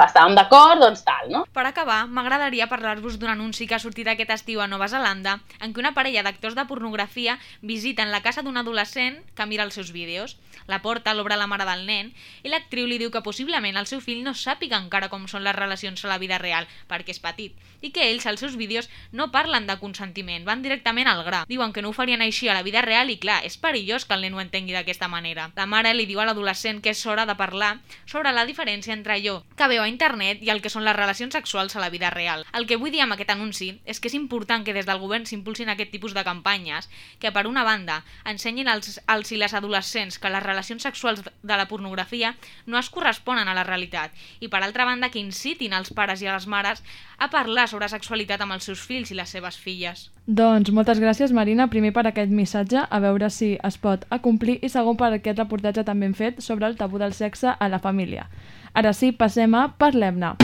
estàvem 0.06 0.36
d'acord, 0.38 0.80
doncs 0.82 1.04
tal, 1.06 1.28
no? 1.32 1.44
Per 1.52 1.66
acabar, 1.68 2.04
m'agradaria 2.08 2.70
parlar-vos 2.70 3.18
d'un 3.20 3.32
anunci 3.34 3.68
que 3.68 3.76
ha 3.76 3.82
sortit 3.82 4.08
aquest 4.08 4.32
estiu 4.34 4.62
a 4.62 4.70
Nova 4.70 4.88
Zelanda 4.88 5.38
en 5.60 5.72
què 5.72 5.82
una 5.82 5.94
parella 5.96 6.24
d'actors 6.26 6.56
de 6.56 6.66
pornografia 6.68 7.25
visiten 7.62 8.12
la 8.14 8.22
casa 8.22 8.44
d'un 8.46 8.56
adolescent 8.56 9.20
que 9.34 9.46
mira 9.46 9.66
els 9.66 9.74
seus 9.74 9.92
vídeos. 9.92 10.36
La 10.66 10.80
porta 10.82 11.14
l'obre 11.14 11.36
la 11.36 11.46
mare 11.46 11.66
del 11.68 11.84
nen 11.86 12.12
i 12.42 12.50
l'actriu 12.50 12.86
li 12.86 12.98
diu 12.98 13.12
que 13.14 13.22
possiblement 13.22 13.76
el 13.76 13.86
seu 13.90 14.00
fill 14.00 14.24
no 14.26 14.34
sàpiga 14.34 14.80
encara 14.80 15.10
com 15.12 15.26
són 15.30 15.44
les 15.46 15.54
relacions 15.54 16.04
a 16.04 16.10
la 16.10 16.18
vida 16.22 16.38
real, 16.42 16.66
perquè 16.90 17.14
és 17.14 17.22
petit, 17.22 17.54
i 17.82 17.92
que 17.94 18.08
ells, 18.10 18.26
als 18.26 18.40
seus 18.40 18.56
vídeos, 18.56 18.88
no 19.12 19.30
parlen 19.30 19.66
de 19.68 19.76
consentiment, 19.78 20.44
van 20.46 20.62
directament 20.62 21.08
al 21.10 21.22
gra. 21.26 21.44
Diuen 21.48 21.72
que 21.72 21.82
no 21.82 21.90
ho 21.90 21.96
farien 21.96 22.22
així 22.24 22.48
a 22.48 22.56
la 22.56 22.64
vida 22.66 22.82
real 22.82 23.10
i, 23.12 23.18
clar, 23.22 23.42
és 23.46 23.58
perillós 23.60 24.06
que 24.06 24.16
el 24.16 24.24
nen 24.24 24.34
ho 24.34 24.42
entengui 24.42 24.74
d'aquesta 24.74 25.08
manera. 25.12 25.50
La 25.56 25.68
mare 25.70 25.92
li 25.94 26.06
diu 26.08 26.20
a 26.20 26.26
l'adolescent 26.26 26.82
que 26.82 26.94
és 26.94 27.04
hora 27.06 27.26
de 27.26 27.36
parlar 27.38 27.76
sobre 28.06 28.32
la 28.32 28.46
diferència 28.48 28.94
entre 28.94 29.14
allò 29.16 29.38
que 29.56 29.68
veu 29.70 29.82
a 29.84 29.90
internet 29.90 30.42
i 30.42 30.50
el 30.50 30.62
que 30.64 30.72
són 30.72 30.84
les 30.86 30.96
relacions 30.96 31.34
sexuals 31.36 31.76
a 31.76 31.82
la 31.84 31.90
vida 31.90 32.10
real. 32.10 32.44
El 32.52 32.66
que 32.66 32.78
vull 32.80 32.92
dir 32.94 33.02
amb 33.04 33.16
aquest 33.16 33.32
anunci 33.34 33.72
és 33.84 34.00
que 34.00 34.10
és 34.10 34.18
important 34.18 34.64
que 34.64 34.74
des 34.76 34.86
del 34.88 35.02
govern 35.02 35.26
s'impulsin 35.26 35.70
aquest 35.72 35.92
tipus 35.94 36.14
de 36.16 36.24
campanyes 36.24 36.90
que, 37.18 37.32
per 37.32 37.46
una 37.46 37.64
banda, 37.64 38.02
ensenyin 38.28 38.68
als, 38.68 39.00
als 39.06 39.32
i 39.32 39.38
les 39.40 39.54
adolescents 39.54 40.18
que 40.18 40.30
les 40.32 40.42
relacions 40.42 40.82
sexuals 40.82 41.22
de 41.24 41.56
la 41.56 41.68
pornografia 41.68 42.34
no 42.66 42.78
es 42.78 42.90
corresponen 42.90 43.48
a 43.48 43.54
la 43.56 43.64
realitat 43.64 44.12
i, 44.40 44.48
per 44.48 44.62
altra 44.62 44.84
banda, 44.84 45.10
que 45.10 45.22
incitin 45.22 45.76
els 45.76 45.92
pares 45.96 46.22
i 46.22 46.28
a 46.28 46.36
les 46.36 46.46
mares 46.46 46.82
a 47.18 47.30
parlar 47.32 47.68
sobre 47.68 47.88
sexualitat 47.88 48.42
amb 48.44 48.56
els 48.56 48.68
seus 48.68 48.82
fills 48.84 49.10
i 49.10 49.18
les 49.18 49.30
seves 49.32 49.56
filles. 49.56 50.10
Doncs 50.26 50.72
moltes 50.74 51.00
gràcies, 51.00 51.32
Marina, 51.32 51.68
primer 51.72 51.92
per 51.94 52.06
aquest 52.08 52.32
missatge, 52.34 52.82
a 52.82 53.00
veure 53.00 53.30
si 53.30 53.54
es 53.62 53.78
pot 53.78 54.04
acomplir, 54.10 54.58
i 54.62 54.68
segon 54.72 54.98
per 54.98 55.12
aquest 55.14 55.38
reportatge 55.38 55.86
també 55.86 56.10
hem 56.10 56.16
fet 56.18 56.42
sobre 56.42 56.66
el 56.66 56.76
tabú 56.76 56.98
del 56.98 57.14
sexe 57.14 57.54
a 57.54 57.70
la 57.70 57.78
família. 57.78 58.26
Ara 58.74 58.92
sí, 58.92 59.12
passem 59.12 59.54
a 59.54 59.68
Parlem-ne. 59.78 60.34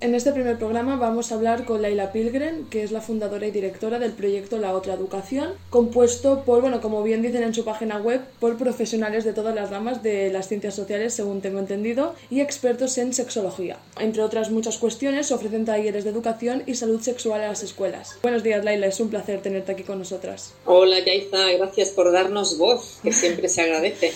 En 0.00 0.14
este 0.14 0.30
primer 0.30 0.56
programa 0.58 0.94
vamos 0.94 1.32
a 1.32 1.34
hablar 1.34 1.64
con 1.64 1.82
Laila 1.82 2.12
Pilgren, 2.12 2.66
que 2.70 2.84
es 2.84 2.92
la 2.92 3.00
fundadora 3.00 3.48
y 3.48 3.50
directora 3.50 3.98
del 3.98 4.12
proyecto 4.12 4.58
La 4.58 4.72
Otra 4.72 4.94
Educación, 4.94 5.54
compuesto 5.70 6.44
por, 6.44 6.60
bueno, 6.60 6.80
como 6.80 7.02
bien 7.02 7.20
dicen 7.20 7.42
en 7.42 7.52
su 7.52 7.64
página 7.64 7.98
web, 7.98 8.20
por 8.38 8.56
profesionales 8.56 9.24
de 9.24 9.32
todas 9.32 9.56
las 9.56 9.70
ramas 9.70 10.04
de 10.04 10.30
las 10.30 10.46
ciencias 10.46 10.76
sociales, 10.76 11.14
según 11.14 11.40
tengo 11.40 11.58
entendido, 11.58 12.14
y 12.30 12.40
expertos 12.40 12.96
en 12.98 13.12
sexología. 13.12 13.78
Entre 13.98 14.22
otras 14.22 14.52
muchas 14.52 14.78
cuestiones, 14.78 15.32
ofrecen 15.32 15.64
talleres 15.64 16.04
de 16.04 16.10
educación 16.10 16.62
y 16.64 16.76
salud 16.76 17.00
sexual 17.00 17.40
a 17.40 17.48
las 17.48 17.64
escuelas. 17.64 18.18
Buenos 18.22 18.44
días, 18.44 18.64
Laila, 18.64 18.86
es 18.86 19.00
un 19.00 19.10
placer 19.10 19.42
tenerte 19.42 19.72
aquí 19.72 19.82
con 19.82 19.98
nosotras. 19.98 20.54
Hola, 20.64 21.00
Yaiza, 21.00 21.50
gracias 21.58 21.88
por 21.88 22.12
darnos 22.12 22.56
voz, 22.56 23.00
que 23.02 23.10
siempre 23.10 23.48
se 23.48 23.62
agradece. 23.62 24.12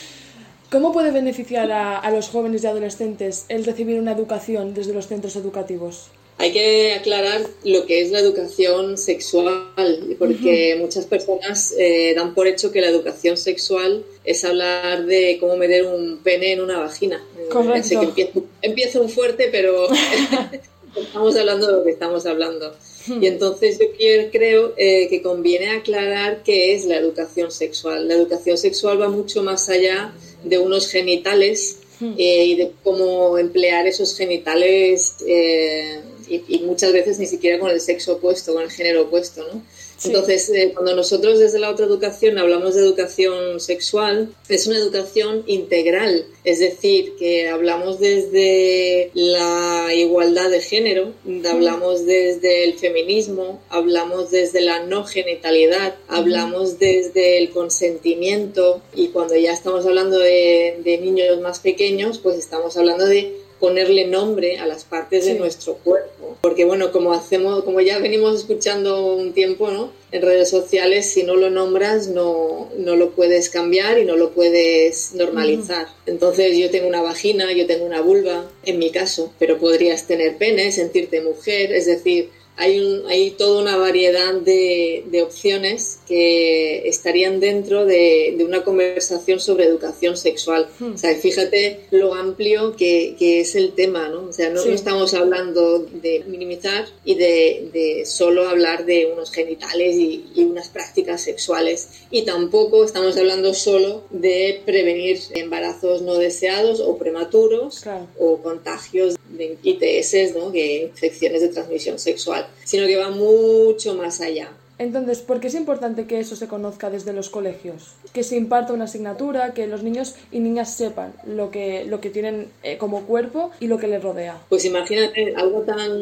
¿Cómo 0.73 0.91
puede 0.91 1.11
beneficiar 1.11 1.71
a, 1.71 1.99
a 1.99 2.11
los 2.11 2.29
jóvenes 2.29 2.65
y 2.65 2.67
adolescentes 2.67 3.45
el 3.51 3.67
recibir 3.67 4.01
una 4.01 4.13
educación 4.13 4.73
desde 4.73 4.95
los 4.95 5.07
centros 5.07 5.37
educativos? 5.37 6.09
Hay 6.39 6.51
que 6.51 6.95
aclarar 6.95 7.43
lo 7.63 7.85
que 7.85 8.01
es 8.01 8.11
la 8.11 8.21
educación 8.21 8.97
sexual, 8.97 10.17
porque 10.19 10.77
muchas 10.81 11.05
personas 11.05 11.75
eh, 11.79 12.15
dan 12.17 12.33
por 12.35 12.47
hecho 12.47 12.73
que 12.73 12.81
la 12.81 12.89
educación 12.89 13.37
sexual 13.37 14.03
es 14.25 14.47
hablar 14.47 15.05
de 15.05 15.37
cómo 15.39 15.59
meter 15.59 15.85
un 15.85 16.21
pene 16.25 16.53
en 16.53 16.63
una 16.63 16.79
vagina. 16.79 17.23
Eh, 17.37 17.49
Correcto. 17.51 17.89
sé 17.89 17.97
que 17.97 18.05
empiezo, 18.07 18.45
empiezo 18.63 19.03
un 19.03 19.11
fuerte, 19.11 19.51
pero 19.53 19.89
estamos 20.97 21.37
hablando 21.37 21.67
de 21.67 21.73
lo 21.75 21.85
que 21.85 21.91
estamos 21.91 22.25
hablando. 22.25 22.75
Y 23.09 23.27
entonces 23.27 23.79
yo 23.79 23.87
creo 24.31 24.75
eh, 24.77 25.09
que 25.09 25.23
conviene 25.23 25.71
aclarar 25.71 26.43
qué 26.43 26.75
es 26.75 26.85
la 26.85 26.97
educación 26.97 27.51
sexual. 27.51 28.09
La 28.09 28.15
educación 28.15 28.57
sexual 28.57 29.01
va 29.01 29.09
mucho 29.09 29.43
más 29.43 29.69
allá 29.69 30.13
de 30.45 30.59
unos 30.59 30.89
genitales 30.89 31.79
eh, 32.01 32.45
y 32.45 32.57
de 32.57 32.73
cómo 32.83 33.39
emplear 33.39 33.87
esos 33.87 34.17
genitales 34.17 35.15
eh, 35.27 36.01
y, 36.29 36.43
y 36.49 36.59
muchas 36.61 36.93
veces 36.93 37.19
ni 37.19 37.27
siquiera 37.27 37.59
con 37.59 37.71
el 37.71 37.81
sexo 37.81 38.15
opuesto, 38.15 38.55
con 38.55 38.63
el 38.63 38.71
género 38.71 39.03
opuesto, 39.03 39.47
¿no? 39.53 39.63
Sí. 40.03 40.09
Entonces, 40.09 40.51
eh, 40.51 40.73
cuando 40.75 40.97
nosotros 40.97 41.39
desde 41.39 41.61
la 41.61 41.71
otra 41.71 41.87
educación 41.87 42.37
hablamos 42.37 42.75
de 42.75 42.81
educación 42.81 43.61
sexual, 43.61 44.35
es 44.49 44.67
una 44.67 44.79
educación 44.79 45.45
integral, 45.47 46.27
es 46.43 46.59
decir, 46.59 47.15
que 47.21 47.49
hablamos 47.49 48.01
desde 48.01 49.13
la 49.15 49.95
igualdad 49.95 50.51
de 50.51 50.61
género, 50.61 51.13
hablamos 51.49 52.05
desde 52.05 52.65
el 52.65 52.75
feminismo, 52.75 53.63
hablamos 53.69 54.33
desde 54.33 54.61
la 54.63 54.85
no 54.85 55.05
genitalidad, 55.05 55.95
hablamos 56.09 56.81
desde 56.81 57.39
el 57.39 57.51
consentimiento. 57.51 58.83
Y 58.97 59.09
cuando 59.09 59.37
ya 59.37 59.53
estamos 59.53 59.87
hablando 59.87 60.19
de, 60.19 60.81
de 60.83 60.99
niños 60.99 61.41
más 61.41 61.61
pequeños, 61.61 62.19
pues 62.19 62.39
estamos 62.39 62.77
hablando 62.77 63.07
de 63.07 63.37
ponerle 63.63 64.09
nombre 64.09 64.59
a 64.59 64.67
las 64.67 64.83
partes 64.83 65.25
de 65.25 65.35
nuestro 65.35 65.75
cuerpo. 65.75 66.37
Porque 66.41 66.65
bueno, 66.65 66.91
como 66.91 67.13
hacemos, 67.13 67.63
como 67.63 67.81
ya 67.81 68.01
venimos 68.01 68.35
escuchando 68.35 69.15
un 69.15 69.35
tiempo, 69.35 69.71
¿no? 69.71 69.93
En 70.11 70.21
redes 70.21 70.51
sociales, 70.51 71.13
si 71.13 71.23
no 71.23 71.37
lo 71.37 71.49
nombras, 71.49 72.09
no, 72.09 72.69
no 72.77 72.97
lo 72.97 73.13
puedes 73.13 73.51
cambiar 73.51 74.01
y 74.01 74.05
no 74.05 74.17
lo 74.17 74.33
puedes 74.33 75.15
normalizar. 75.15 75.87
Entonces 76.07 76.59
yo 76.59 76.73
tengo 76.73 76.89
una 76.89 77.03
vagina, 77.03 77.53
yo 77.53 77.69
tengo 77.69 77.85
una 77.85 78.01
vulva, 78.01 78.51
en 78.65 78.81
mi 78.81 78.91
caso, 78.91 79.33
pero 79.39 79.59
podrías 79.59 80.09
tener 80.09 80.39
pene, 80.39 80.73
sentirte 80.73 81.21
mujer, 81.21 81.73
es 81.73 81.87
decir, 81.87 82.31
hay, 82.57 82.81
un, 82.81 83.07
hay 83.09 83.31
toda 83.33 83.61
una 83.63 83.77
variedad 83.77 84.35
de, 84.35 85.05
de 85.11 85.23
opciones 85.23 86.01
que 86.07 86.87
estarían 86.89 87.41
dentro 87.41 87.85
de, 87.87 88.35
de 88.37 88.45
una 88.45 88.63
conversación 88.63 89.41
sobre 89.41 89.65
educación 89.65 90.17
sexual. 90.17 90.69
O 90.81 90.99
sea, 90.99 91.15
fíjate 91.17 91.81
lo 91.91 92.15
amplio 92.15 92.77
que, 92.77 93.17
que 93.19 93.41
es 93.41 93.55
el 93.55 93.73
tema, 93.73 94.09
¿no? 94.09 94.27
O 94.29 94.33
sea, 94.33 94.51
no, 94.51 94.63
Sí. 94.63 94.69
no 94.69 94.75
estamos 94.75 95.15
hablando 95.15 95.81
de 95.81 96.25
minimizar 96.27 96.87
y 97.05 97.15
de, 97.15 97.69
de 97.73 98.07
solo 98.07 98.49
hablar 98.49 98.85
de 98.85 99.07
unos 99.13 99.33
genitales 99.33 99.97
y, 99.97 100.27
y 100.35 100.45
unas 100.45 100.69
prácticas 100.69 101.23
sexuales. 101.23 101.89
Y 102.11 102.23
tampoco 102.23 102.85
estamos 102.85 103.17
hablando 103.17 103.55
solo 103.55 104.05
de 104.11 104.61
prevenir 104.65 105.19
embarazos 105.35 106.03
no 106.03 106.15
deseados 106.19 106.81
o 106.81 106.99
prematuros 106.99 107.81
Claro. 107.81 108.07
o 108.19 108.37
contagios 108.43 109.17
de 109.33 109.57
ITS, 109.63 110.35
¿no? 110.37 110.53
que 110.53 110.83
infecciones 110.83 111.41
de 111.43 111.49
transmisión 111.49 111.99
sexual, 111.99 112.47
sino 112.65 112.87
que 112.87 112.97
va 112.97 113.11
mucho 113.11 113.95
más 113.95 114.21
allá. 114.21 114.51
Entonces, 114.79 115.21
¿por 115.21 115.39
qué 115.39 115.47
es 115.47 115.55
importante 115.55 116.07
que 116.07 116.19
eso 116.19 116.35
se 116.35 116.49
conozca 116.49 116.91
desde 116.91 117.13
los 117.13 117.29
colegios? 117.29 117.93
Que 118.13 118.25
se 118.25 118.37
imparta 118.37 118.73
una 118.73 118.85
asignatura, 118.85 119.55
que 119.55 119.69
los 119.69 119.85
niños 119.85 120.17
y 120.33 120.41
niñas 120.41 120.75
sepan 120.75 121.13
lo 121.25 121.53
que, 121.53 121.85
lo 121.85 122.01
que 122.01 122.11
tienen 122.11 122.49
eh, 122.65 122.79
como 122.79 123.03
cuerpo 123.03 123.53
y 123.61 123.69
lo 123.69 123.79
que 123.79 123.87
les 123.87 124.03
rodea. 124.03 124.43
Pues 124.49 124.65
imagínate 124.65 125.35
algo 125.37 125.61
tan 125.61 125.93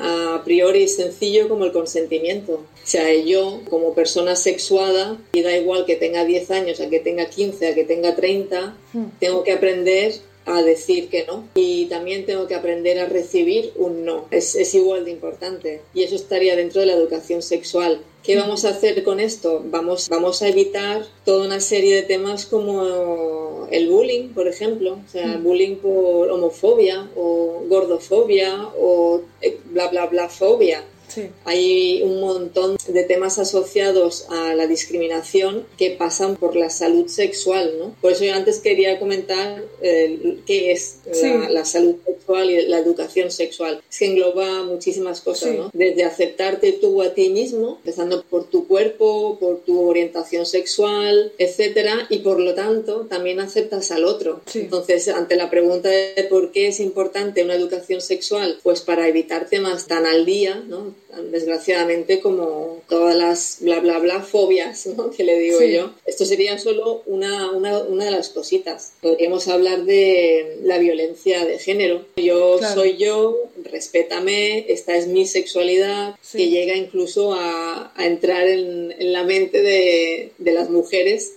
a 0.00 0.42
priori 0.44 0.86
sencillo 0.88 1.48
como 1.48 1.64
el 1.64 1.72
consentimiento. 1.72 2.52
O 2.52 2.86
sea, 2.86 3.14
yo 3.14 3.62
como 3.70 3.94
persona 3.94 4.36
sexuada, 4.36 5.16
y 5.32 5.40
da 5.40 5.56
igual 5.56 5.86
que 5.86 5.96
tenga 5.96 6.24
10 6.24 6.50
años, 6.50 6.80
a 6.80 6.90
que 6.90 7.00
tenga 7.00 7.30
15, 7.30 7.68
a 7.68 7.74
que 7.74 7.84
tenga 7.84 8.14
30, 8.14 8.76
Hmm. 8.94 9.06
tengo 9.18 9.42
que 9.42 9.52
aprender 9.52 10.14
a 10.46 10.62
decir 10.62 11.08
que 11.08 11.24
no. 11.26 11.48
Y 11.54 11.86
también 11.86 12.26
tengo 12.26 12.46
que 12.46 12.54
aprender 12.54 12.98
a 12.98 13.06
recibir 13.06 13.72
un 13.76 14.04
no. 14.04 14.26
Es, 14.30 14.54
es 14.54 14.74
igual 14.74 15.04
de 15.04 15.10
importante. 15.10 15.80
Y 15.94 16.02
eso 16.02 16.14
estaría 16.14 16.56
dentro 16.56 16.80
de 16.80 16.86
la 16.86 16.94
educación 16.94 17.42
sexual. 17.42 18.00
¿Qué 18.22 18.36
vamos 18.36 18.64
a 18.64 18.70
hacer 18.70 19.02
con 19.04 19.20
esto? 19.20 19.62
Vamos, 19.66 20.08
vamos 20.08 20.40
a 20.40 20.48
evitar 20.48 21.04
toda 21.26 21.44
una 21.44 21.60
serie 21.60 21.96
de 21.96 22.02
temas 22.02 22.46
como 22.46 23.68
el 23.70 23.88
bullying, 23.88 24.30
por 24.30 24.48
ejemplo. 24.48 24.98
O 25.06 25.10
sea, 25.10 25.36
bullying 25.36 25.76
por 25.76 26.30
homofobia 26.30 27.10
o 27.16 27.64
gordofobia 27.68 28.68
o 28.78 29.20
eh, 29.42 29.58
bla, 29.66 29.88
bla, 29.88 30.06
bla 30.06 30.28
fobia. 30.30 30.84
Sí. 31.14 31.28
Hay 31.44 32.02
un 32.02 32.20
montón 32.20 32.76
de 32.88 33.04
temas 33.04 33.38
asociados 33.38 34.26
a 34.30 34.54
la 34.54 34.66
discriminación 34.66 35.66
que 35.78 35.90
pasan 35.90 36.36
por 36.36 36.56
la 36.56 36.70
salud 36.70 37.06
sexual, 37.08 37.74
¿no? 37.78 37.94
Por 38.00 38.12
eso 38.12 38.24
yo 38.24 38.34
antes 38.34 38.58
quería 38.58 38.98
comentar 38.98 39.62
eh, 39.82 40.38
qué 40.46 40.72
es 40.72 40.96
Sí. 41.12 41.26
la, 41.28 41.48
la 41.50 41.64
salud 41.64 41.96
sexual 42.04 42.50
y 42.50 42.66
la 42.66 42.78
educación 42.78 43.30
sexual. 43.30 43.80
Es 43.90 43.98
que 43.98 44.06
engloba 44.06 44.62
muchísimas 44.64 45.20
cosas, 45.20 45.50
Sí. 45.50 45.56
¿no? 45.56 45.70
Desde 45.72 46.04
aceptarte 46.04 46.72
tú 46.72 47.02
a 47.02 47.14
ti 47.14 47.28
mismo, 47.28 47.76
empezando 47.84 48.22
por 48.22 48.44
tu 48.50 48.66
cuerpo, 48.66 49.38
por 49.38 49.58
tu 49.60 49.88
orientación 49.88 50.46
sexual, 50.46 51.32
etcétera, 51.38 52.06
y 52.10 52.18
por 52.18 52.40
lo 52.40 52.54
tanto 52.54 53.06
también 53.08 53.40
aceptas 53.40 53.90
al 53.90 54.04
otro. 54.04 54.40
Entonces, 54.54 55.08
ante 55.08 55.36
la 55.36 55.50
pregunta 55.50 55.88
de 55.88 56.26
por 56.28 56.50
qué 56.52 56.68
es 56.68 56.80
importante 56.80 57.44
una 57.44 57.54
educación 57.54 58.00
sexual, 58.00 58.58
pues 58.62 58.80
para 58.80 59.06
evitar 59.08 59.48
temas 59.48 59.86
tan 59.86 60.06
al 60.06 60.24
día, 60.24 60.62
¿no? 60.66 60.94
Desgraciadamente 61.30 62.20
como 62.20 62.82
todas 62.88 63.14
las 63.16 63.58
bla 63.60 63.80
bla 63.80 63.98
bla 63.98 64.20
fobias, 64.22 64.86
¿no? 64.86 65.10
Que 65.16 65.24
le 65.24 65.38
digo 65.38 65.58
Sí. 65.60 65.72
yo. 65.72 65.92
Esto 66.06 66.24
sería 66.24 66.58
solo 66.58 67.02
una, 67.06 67.50
una, 67.52 67.78
una 67.82 68.04
de 68.06 68.10
las 68.10 68.30
cositas. 68.30 68.92
Podríamos 69.00 69.46
hablar 69.48 69.84
de 69.84 70.58
la 70.62 70.78
violencia 70.78 71.44
de 71.44 71.58
género. 71.58 72.04
Yo 72.16 72.56
Claro. 72.58 72.74
soy 72.74 72.96
yo, 72.96 73.36
respétame, 73.64 74.66
esta 74.72 74.96
es 74.96 75.06
mi 75.06 75.26
sexualidad, 75.26 76.14
Sí. 76.20 76.38
que 76.38 76.48
llega 76.50 76.74
incluso 76.76 77.34
a, 77.34 77.92
a 77.94 78.06
entrar 78.06 78.46
en, 78.48 78.92
en 78.98 79.12
la 79.12 79.24
mente 79.24 79.62
de, 79.62 80.32
de 80.38 80.52
las 80.52 80.70
mujeres 80.70 81.34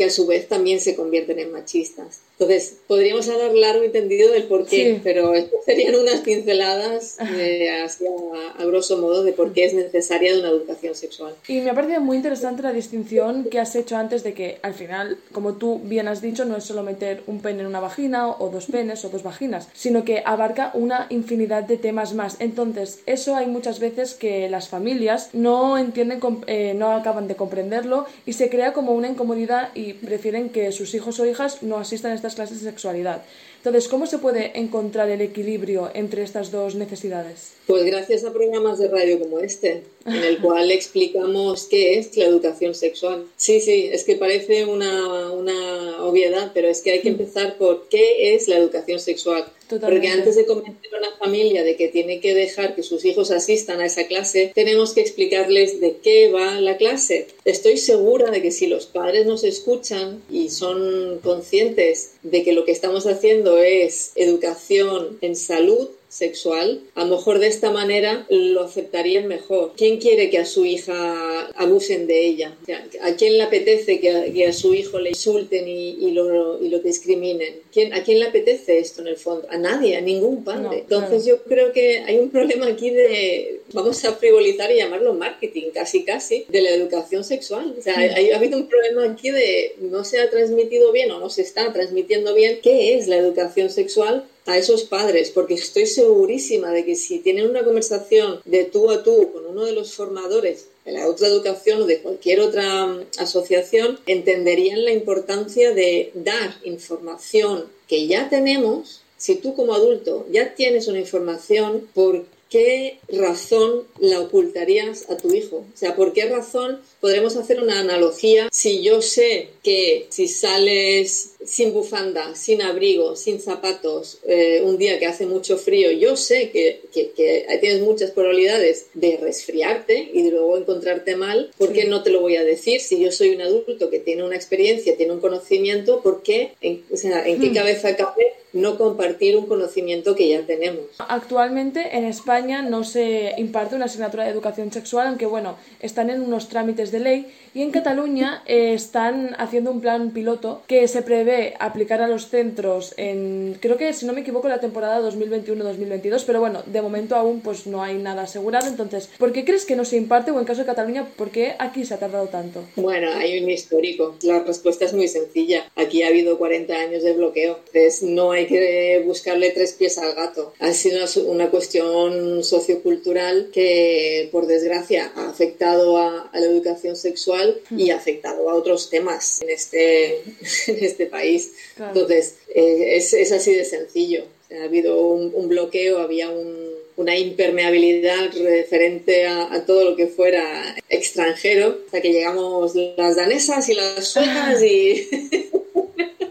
que 0.00 0.06
a 0.06 0.10
su 0.10 0.26
vez 0.26 0.48
también 0.48 0.80
se 0.80 0.96
convierten 0.96 1.38
en 1.40 1.52
machistas. 1.52 2.20
Entonces, 2.38 2.76
podríamos 2.86 3.28
hablar 3.28 3.52
largo 3.52 3.84
y 3.84 3.90
tendido 3.90 4.32
del 4.32 4.44
por 4.44 4.64
qué, 4.66 4.94
Sí. 4.94 5.00
pero 5.04 5.30
serían 5.66 5.94
unas 5.94 6.20
pinceladas 6.20 7.18
eh, 7.36 7.68
así 7.84 8.06
a, 8.06 8.62
a 8.62 8.64
grosso 8.64 8.96
modo 8.96 9.22
de 9.24 9.34
por 9.34 9.52
qué 9.52 9.66
es 9.66 9.74
necesaria 9.74 10.38
una 10.38 10.48
educación 10.48 10.94
sexual. 10.94 11.34
Y 11.48 11.60
me 11.60 11.68
ha 11.68 11.74
parecido 11.74 12.00
muy 12.00 12.16
interesante 12.16 12.62
la 12.62 12.72
distinción 12.72 13.44
que 13.50 13.58
has 13.58 13.76
hecho 13.76 13.98
antes 13.98 14.22
de 14.22 14.32
que 14.32 14.58
al 14.62 14.72
final, 14.72 15.18
como 15.32 15.52
tú 15.56 15.82
bien 15.84 16.08
has 16.08 16.22
dicho, 16.22 16.46
no 16.46 16.56
es 16.56 16.64
solo 16.64 16.82
meter 16.82 17.22
un 17.26 17.42
pene 17.42 17.60
en 17.60 17.66
una 17.66 17.80
vagina 17.80 18.30
o 18.30 18.48
dos 18.48 18.64
penes 18.66 19.04
o 19.04 19.10
dos 19.10 19.22
vaginas, 19.22 19.68
sino 19.74 20.04
que 20.06 20.22
abarca 20.24 20.70
una 20.72 21.08
infinidad 21.10 21.64
de 21.64 21.76
temas 21.76 22.14
más. 22.14 22.36
Entonces, 22.40 23.00
eso 23.04 23.36
hay 23.36 23.48
muchas 23.48 23.80
veces 23.80 24.14
que 24.14 24.48
las 24.48 24.70
familias 24.70 25.28
no 25.34 25.76
entienden, 25.76 26.20
eh, 26.46 26.72
no 26.74 26.92
acaban 26.92 27.28
de 27.28 27.36
comprenderlo 27.36 28.06
y 28.24 28.32
se 28.32 28.48
crea 28.48 28.72
como 28.72 28.92
una 28.92 29.08
incomodidad 29.08 29.68
y 29.74 29.89
prefieren 29.94 30.50
que 30.50 30.72
sus 30.72 30.94
hijos 30.94 31.20
o 31.20 31.26
hijas 31.26 31.62
no 31.62 31.76
asistan 31.76 32.12
a 32.12 32.14
estas 32.14 32.34
clases 32.34 32.62
de 32.62 32.70
sexualidad. 32.70 33.22
Entonces, 33.60 33.88
¿cómo 33.88 34.06
se 34.06 34.16
puede 34.16 34.58
encontrar 34.58 35.10
el 35.10 35.20
equilibrio 35.20 35.90
entre 35.92 36.22
estas 36.22 36.50
dos 36.50 36.76
necesidades? 36.76 37.52
Pues 37.66 37.84
gracias 37.84 38.24
a 38.24 38.32
programas 38.32 38.78
de 38.78 38.88
radio 38.88 39.18
como 39.18 39.38
este, 39.40 39.82
en 40.06 40.24
el 40.24 40.38
cual 40.38 40.70
explicamos 40.72 41.64
qué 41.64 41.98
es 41.98 42.16
la 42.16 42.24
educación 42.24 42.74
sexual. 42.74 43.26
Sí, 43.36 43.60
sí, 43.60 43.90
es 43.92 44.04
que 44.04 44.16
parece 44.16 44.64
una, 44.64 45.30
una 45.30 46.02
obviedad, 46.02 46.52
pero 46.54 46.68
es 46.68 46.80
que 46.80 46.92
hay 46.92 47.00
que 47.00 47.10
empezar 47.10 47.58
por 47.58 47.86
qué 47.90 48.34
es 48.34 48.48
la 48.48 48.56
educación 48.56 48.98
sexual. 48.98 49.44
Totalmente. 49.68 50.08
Porque 50.08 50.18
antes 50.18 50.36
de 50.36 50.46
convencer 50.46 50.92
a 50.94 50.98
una 50.98 51.16
familia 51.16 51.62
de 51.62 51.76
que 51.76 51.86
tiene 51.86 52.18
que 52.20 52.34
dejar 52.34 52.74
que 52.74 52.82
sus 52.82 53.04
hijos 53.04 53.30
asistan 53.30 53.80
a 53.80 53.86
esa 53.86 54.08
clase, 54.08 54.50
tenemos 54.52 54.94
que 54.94 55.00
explicarles 55.00 55.80
de 55.80 55.98
qué 56.02 56.28
va 56.28 56.60
la 56.60 56.76
clase. 56.76 57.28
Estoy 57.44 57.76
segura 57.76 58.32
de 58.32 58.42
que 58.42 58.50
si 58.50 58.66
los 58.66 58.86
padres 58.86 59.26
nos 59.26 59.44
escuchan 59.44 60.20
y 60.28 60.48
son 60.48 61.20
conscientes 61.22 62.14
de 62.24 62.42
que 62.42 62.52
lo 62.52 62.64
que 62.64 62.72
estamos 62.72 63.06
haciendo 63.06 63.49
es 63.58 64.12
educación 64.14 65.18
en 65.20 65.36
salud, 65.36 65.88
sexual, 66.10 66.80
a 66.96 67.04
lo 67.04 67.16
mejor 67.16 67.38
de 67.38 67.46
esta 67.46 67.70
manera 67.70 68.26
lo 68.28 68.64
aceptarían 68.64 69.26
mejor. 69.28 69.72
¿Quién 69.76 69.98
quiere 69.98 70.28
que 70.28 70.38
a 70.38 70.44
su 70.44 70.64
hija 70.66 71.46
abusen 71.54 72.06
de 72.06 72.26
ella? 72.26 72.56
O 72.62 72.66
sea, 72.66 72.86
¿A 73.02 73.14
quién 73.14 73.38
le 73.38 73.44
apetece 73.44 74.00
que 74.00 74.10
a, 74.10 74.24
que 74.32 74.46
a 74.46 74.52
su 74.52 74.74
hijo 74.74 74.98
le 74.98 75.10
insulten 75.10 75.66
y, 75.68 75.90
y 76.00 76.10
lo, 76.10 76.62
y 76.62 76.68
lo 76.68 76.80
discriminen? 76.80 77.60
¿Quién, 77.72 77.94
¿A 77.94 78.02
quién 78.02 78.18
le 78.18 78.26
apetece 78.26 78.78
esto 78.78 79.00
en 79.02 79.08
el 79.08 79.16
fondo? 79.16 79.46
A 79.50 79.56
nadie, 79.56 79.96
a 79.96 80.00
ningún 80.00 80.44
padre. 80.44 80.62
No, 80.62 80.72
Entonces 80.72 81.24
yo 81.24 81.42
creo 81.44 81.72
que 81.72 82.00
hay 82.00 82.18
un 82.18 82.30
problema 82.30 82.66
aquí 82.66 82.90
de, 82.90 83.60
vamos 83.72 84.04
a 84.04 84.12
frivolizar 84.14 84.70
y 84.72 84.76
llamarlo 84.76 85.14
marketing, 85.14 85.70
casi 85.72 86.04
casi, 86.04 86.44
de 86.48 86.60
la 86.60 86.70
educación 86.70 87.22
sexual. 87.24 87.74
O 87.78 87.82
sea, 87.82 87.96
hay- 87.96 88.30
ha 88.30 88.36
habido 88.36 88.58
un 88.58 88.68
problema 88.68 89.04
aquí 89.04 89.30
de 89.30 89.76
no 89.80 90.02
se 90.04 90.18
ha 90.18 90.28
transmitido 90.28 90.90
bien 90.92 91.10
o 91.12 91.20
no 91.20 91.30
se 91.30 91.42
está 91.42 91.72
transmitiendo 91.72 92.34
bien 92.34 92.58
qué 92.62 92.94
es 92.94 93.06
la 93.06 93.16
educación 93.16 93.70
sexual 93.70 94.24
a 94.46 94.56
esos 94.58 94.84
padres, 94.84 95.30
porque 95.30 95.54
estoy 95.54 95.86
segurísima 95.86 96.70
de 96.70 96.84
que 96.84 96.96
si 96.96 97.18
tienen 97.18 97.48
una 97.48 97.64
conversación 97.64 98.40
de 98.44 98.64
tú 98.64 98.90
a 98.90 99.02
tú 99.02 99.32
con 99.32 99.46
uno 99.46 99.64
de 99.64 99.72
los 99.72 99.94
formadores 99.94 100.66
de 100.84 100.92
la 100.92 101.08
otra 101.08 101.28
educación 101.28 101.82
o 101.82 101.86
de 101.86 102.00
cualquier 102.00 102.40
otra 102.40 102.86
mm, 102.86 103.06
asociación, 103.18 103.98
entenderían 104.06 104.84
la 104.84 104.92
importancia 104.92 105.72
de 105.72 106.10
dar 106.14 106.56
información 106.64 107.66
que 107.86 108.06
ya 108.06 108.28
tenemos. 108.28 109.02
Si 109.16 109.36
tú 109.36 109.54
como 109.54 109.74
adulto 109.74 110.26
ya 110.30 110.54
tienes 110.54 110.88
una 110.88 111.00
información, 111.00 111.88
¿por 111.94 112.24
qué 112.48 112.98
razón 113.08 113.84
la 113.98 114.20
ocultarías 114.20 115.08
a 115.10 115.16
tu 115.16 115.32
hijo? 115.34 115.58
O 115.58 115.76
sea, 115.76 115.94
¿por 115.94 116.12
qué 116.12 116.24
razón 116.26 116.80
podremos 117.00 117.36
hacer 117.36 117.60
una 117.62 117.80
analogía 117.80 118.48
si 118.52 118.82
yo 118.82 119.00
sé 119.02 119.48
que 119.62 120.06
si 120.10 120.28
sales 120.28 121.32
sin 121.44 121.72
bufanda, 121.72 122.34
sin 122.34 122.60
abrigo, 122.62 123.16
sin 123.16 123.40
zapatos, 123.40 124.18
eh, 124.26 124.60
un 124.62 124.76
día 124.76 124.98
que 124.98 125.06
hace 125.06 125.24
mucho 125.26 125.56
frío, 125.56 125.90
yo 125.90 126.16
sé 126.16 126.50
que, 126.50 126.82
que- 126.92 127.10
que 127.12 127.46
tienes 127.60 127.80
muchas 127.80 128.10
probabilidades 128.10 128.86
de 128.94 129.16
resfriarte 129.16 130.10
y 130.12 130.22
de 130.22 130.30
luego 130.32 130.58
encontrarte 130.58 131.16
mal, 131.16 131.50
¿por 131.56 131.72
qué 131.72 131.84
no 131.86 132.02
te 132.02 132.10
lo 132.10 132.20
voy 132.20 132.36
a 132.36 132.44
decir? 132.44 132.80
Si 132.80 133.00
yo 133.00 133.10
soy 133.10 133.30
un 133.34 133.40
adulto 133.40 133.88
que 133.90 133.98
tiene 134.00 134.22
una 134.24 134.36
experiencia, 134.36 134.96
tiene 134.96 135.12
un 135.12 135.20
conocimiento, 135.20 136.02
¿por 136.02 136.22
qué? 136.22 136.52
En, 136.60 136.84
o 136.92 136.96
sea, 136.96 137.26
¿en 137.26 137.40
qué 137.40 137.48
Hmm. 137.48 137.54
cabeza 137.54 137.96
cabe 137.96 138.34
no 138.52 138.76
compartir 138.76 139.36
un 139.36 139.46
conocimiento 139.46 140.14
que 140.14 140.28
ya 140.28 140.42
tenemos? 140.44 140.84
Actualmente 140.98 141.96
en 141.96 142.04
España 142.04 142.62
no 142.62 142.84
se 142.84 143.32
imparte 143.38 143.76
una 143.76 143.84
asignatura 143.86 144.24
de 144.24 144.30
educación 144.30 144.72
sexual, 144.72 145.06
aunque 145.06 145.26
bueno, 145.26 145.56
están 145.80 146.10
en 146.10 146.20
unos 146.20 146.48
trámites 146.48 146.89
de 146.90 147.00
ley 147.00 147.26
y 147.52 147.62
en 147.62 147.70
Cataluña 147.72 148.42
eh, 148.46 148.74
están 148.74 149.34
haciendo 149.38 149.72
un 149.72 149.80
plan 149.80 150.12
piloto 150.12 150.62
que 150.68 150.86
se 150.86 151.02
prevé 151.02 151.54
aplicar 151.58 152.00
a 152.00 152.06
los 152.06 152.28
centros 152.28 152.94
en, 152.96 153.56
creo 153.60 153.76
que 153.76 153.92
si 153.92 154.06
no 154.06 154.12
me 154.12 154.20
equivoco, 154.20 154.48
la 154.48 154.60
temporada 154.60 155.00
2021-2022, 155.10 156.22
pero 156.26 156.40
bueno, 156.40 156.62
de 156.66 156.80
momento 156.80 157.16
aún 157.16 157.40
pues 157.40 157.66
no 157.66 157.82
hay 157.82 157.96
nada 157.96 158.22
asegurado, 158.22 158.68
entonces, 158.68 159.10
¿por 159.18 159.32
qué 159.32 159.44
crees 159.44 159.64
que 159.64 159.76
no 159.76 159.84
se 159.84 159.96
imparte 159.96 160.30
o 160.30 160.38
en 160.38 160.44
caso 160.44 160.60
de 160.60 160.66
Cataluña, 160.66 161.08
por 161.16 161.30
qué 161.30 161.54
aquí 161.58 161.84
se 161.84 161.94
ha 161.94 161.98
tardado 161.98 162.28
tanto? 162.28 162.64
Bueno, 162.76 163.10
hay 163.14 163.42
un 163.42 163.50
histórico. 163.50 164.16
La 164.22 164.40
respuesta 164.40 164.84
es 164.84 164.92
muy 164.92 165.08
sencilla. 165.08 165.70
Aquí 165.76 166.02
ha 166.02 166.08
habido 166.08 166.38
40 166.38 166.72
años 166.74 167.02
de 167.02 167.12
bloqueo. 167.12 167.58
Entonces, 167.72 168.02
no 168.02 168.32
hay 168.32 168.46
que 168.46 169.02
buscarle 169.04 169.50
tres 169.50 169.72
pies 169.72 169.98
al 169.98 170.14
gato. 170.14 170.52
Ha 170.58 170.72
sido 170.72 171.00
una, 171.26 171.50
cuestión 171.50 172.44
sociocultural 172.44 173.50
que, 173.52 174.28
por 174.30 174.46
desgracia, 174.46 175.12
ha 175.16 175.28
afectado 175.28 175.98
a, 175.98 176.28
a 176.32 176.40
la 176.40 176.46
educación 176.46 176.79
sexual 176.96 177.60
y 177.76 177.90
ha 177.90 177.96
afectado 177.96 178.48
a 178.50 178.54
otros 178.54 178.90
temas 178.90 179.40
en 179.42 179.50
este, 179.50 180.16
en 180.66 180.84
este 180.84 181.06
país. 181.06 181.52
Claro. 181.76 181.92
Entonces, 181.94 182.34
eh, 182.54 182.96
es, 182.96 183.12
es 183.14 183.32
así 183.32 183.54
de 183.54 183.64
sencillo. 183.64 184.24
O 184.24 184.48
sea, 184.48 184.62
ha 184.62 184.64
habido 184.64 185.00
un, 185.00 185.32
un 185.34 185.48
bloqueo, 185.48 185.98
había 185.98 186.28
un- 186.30 186.70
una 186.96 187.16
impermeabilidad 187.16 188.30
referente 188.34 189.24
a, 189.26 189.52
a 189.54 189.64
todo 189.64 189.88
lo 189.90 189.96
que 189.96 190.06
fuera 190.08 190.76
extranjero, 190.90 191.78
hasta 191.86 192.00
que 192.02 192.12
llegamos 192.12 192.74
las 192.74 193.16
danesas 193.16 193.66
y 193.70 193.74
las 193.74 194.06
suecas 194.08 194.62
y, 194.62 195.08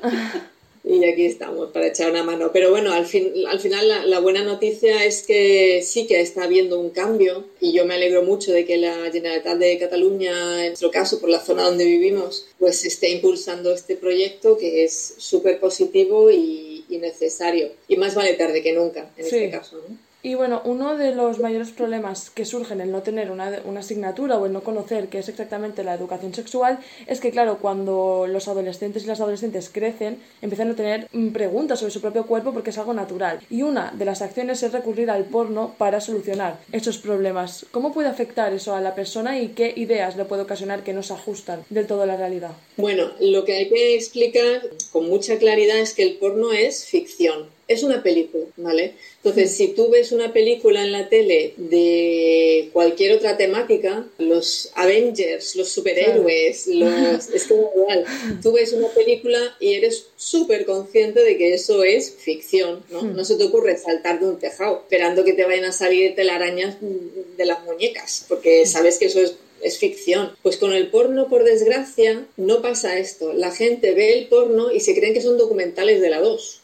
y 0.90 1.06
aquí 1.06 1.26
estamos 1.26 1.72
para 1.72 1.88
echar 1.88 2.10
una 2.10 2.24
mano. 2.24 2.50
Pero 2.52 2.72
bueno, 2.72 2.92
al, 2.92 3.06
fin, 3.06 3.32
al 3.48 3.60
final 3.60 3.88
la, 3.88 4.06
la, 4.06 4.20
buena 4.20 4.44
noticia 4.44 5.06
es 5.06 5.22
que 5.22 5.84
sí 5.84 6.08
que 6.08 6.20
está 6.20 6.44
habiendo 6.44 6.80
un 6.80 6.90
cambio 6.90 7.46
y 7.60 7.74
yo 7.74 7.86
me 7.86 7.94
alegro 7.94 8.24
mucho 8.24 8.52
de 8.52 8.66
que 8.66 8.78
la 8.78 9.12
Generalitat 9.12 9.58
de 9.58 9.78
Cataluña, 9.78 10.66
en 10.66 10.70
nuestro 10.70 10.90
caso, 10.90 11.20
por 11.20 11.30
la 11.30 11.40
zona 11.40 11.64
donde 11.64 11.86
vivimos, 11.86 12.48
pues 12.58 12.84
esté 12.86 13.12
impulsando 13.12 13.72
este 13.72 13.96
proyecto 13.96 14.58
que 14.58 14.84
es 14.84 15.14
súper 15.18 15.60
positivo 15.60 16.32
y, 16.32 16.86
y, 16.90 16.98
necesario. 16.98 17.70
Y 17.88 17.98
más 17.98 18.16
vale 18.16 18.34
tarde 18.34 18.64
que 18.64 18.74
nunca, 18.74 19.12
en 19.16 19.26
sí. 19.26 19.36
este 19.36 19.52
caso. 19.52 19.78
¿no? 19.88 20.09
Y 20.22 20.36
bueno, 20.36 20.62
uno 20.66 20.98
de 20.98 21.16
los 21.16 21.40
mayores 21.40 21.72
problemas 21.72 22.30
que 22.30 22.44
surgen 22.44 22.82
en 22.82 22.92
no 22.92 23.02
tener 23.02 23.32
una, 23.32 23.62
una, 23.64 23.80
asignatura 23.80 24.38
o 24.38 24.46
en 24.46 24.52
no 24.52 24.62
conocer 24.64 25.08
qué 25.08 25.20
es 25.20 25.30
exactamente 25.30 25.86
la 25.86 25.94
educación 25.94 26.34
sexual 26.34 26.80
es 27.08 27.22
que, 27.22 27.32
claro, 27.32 27.60
cuando 27.60 28.28
los 28.28 28.50
adolescentes 28.50 29.06
y 29.06 29.08
las 29.08 29.22
adolescentes 29.22 29.70
crecen, 29.70 30.20
empiezan 30.42 30.72
a 30.72 30.76
tener 30.76 31.08
preguntas 31.32 31.80
sobre 31.80 31.94
su 31.94 32.02
propio 32.02 32.26
cuerpo 32.26 32.52
porque 32.52 32.72
es 32.72 32.78
algo 32.78 32.94
natural. 32.94 33.40
Y 33.50 33.62
una 33.62 33.94
de 33.96 34.04
las 34.04 34.22
acciones 34.22 34.62
es 34.62 34.74
recurrir 34.74 35.10
al 35.10 35.24
porno 35.24 35.74
para 35.78 36.02
solucionar 36.02 36.60
esos 36.74 36.98
problemas. 36.98 37.66
¿Cómo 37.72 37.94
puede 37.94 38.10
afectar 38.10 38.52
eso 38.52 38.76
a 38.76 38.82
la 38.82 38.96
persona 38.96 39.40
y 39.40 39.50
qué 39.50 39.74
ideas 39.74 40.18
le 40.18 40.26
puede 40.26 40.42
ocasionar 40.42 40.84
que 40.84 40.92
no 40.92 41.02
se 41.02 41.14
ajustan 41.14 41.64
del 41.70 41.88
todo 41.88 42.02
a 42.02 42.06
la 42.06 42.18
realidad? 42.18 42.52
Bueno, 42.76 43.12
lo 43.22 43.46
que 43.46 43.54
hay 43.54 43.70
que 43.70 43.96
explicar 43.96 44.64
con 44.92 45.08
mucha 45.08 45.38
claridad 45.38 45.78
es 45.78 45.94
que 45.94 46.04
el 46.04 46.18
porno 46.18 46.52
es 46.52 46.86
ficción 46.86 47.58
es 47.70 47.84
una 47.84 48.02
película, 48.02 48.46
¿vale? 48.58 48.96
Entonces, 49.18 49.56
si 49.56 49.70
tú 49.70 49.90
ves 49.90 50.12
una 50.12 50.34
película 50.34 50.84
en 50.84 50.92
la 50.92 51.08
tele 51.08 51.54
de 51.56 52.70
cualquier 52.74 53.14
otra 53.16 53.38
temática, 53.38 54.08
los 54.18 54.72
Avengers, 54.74 55.56
los 55.56 55.70
superhéroes, 55.70 56.64
claro. 56.64 57.14
los... 57.14 57.30
es 57.30 57.46
como 57.46 57.72
igual. 57.76 58.06
Tú 58.42 58.54
ves 58.54 58.74
una 58.74 58.88
película 58.88 59.56
y 59.60 59.76
eres 59.76 60.08
súper 60.18 60.66
consciente 60.66 61.24
de 61.24 61.38
que 61.38 61.54
eso 61.54 61.84
es 61.84 62.12
ficción, 62.18 62.84
¿no? 62.90 63.04
No 63.04 63.24
se 63.24 63.36
te 63.36 63.44
ocurre 63.44 63.78
saltar 63.78 64.20
de 64.20 64.28
un 64.28 64.40
tejado 64.40 64.80
esperando 64.82 65.24
que 65.24 65.34
te 65.34 65.46
vayan 65.46 65.66
a 65.66 65.72
salir 65.72 66.16
telarañas 66.16 66.78
de 66.82 67.46
las 67.46 67.64
muñecas, 67.66 68.26
porque 68.28 68.66
sabes 68.66 68.98
que 68.98 69.06
eso 69.06 69.22
es 69.22 69.36
es 69.62 69.78
ficción. 69.78 70.32
Pues 70.42 70.58
con 70.58 70.74
el 70.74 70.90
porno, 70.90 71.28
por 71.28 71.44
desgracia, 71.44 72.26
no 72.38 72.62
pasa 72.62 72.98
esto. 72.98 73.34
La 73.34 73.52
gente 73.52 73.94
ve 73.94 74.18
el 74.18 74.28
porno 74.28 74.72
y 74.72 74.80
se 74.80 74.96
creen 74.96 75.14
que 75.14 75.22
son 75.22 75.38
documentales 75.38 76.02
de 76.02 76.10
la 76.10 76.20
2. 76.20 76.59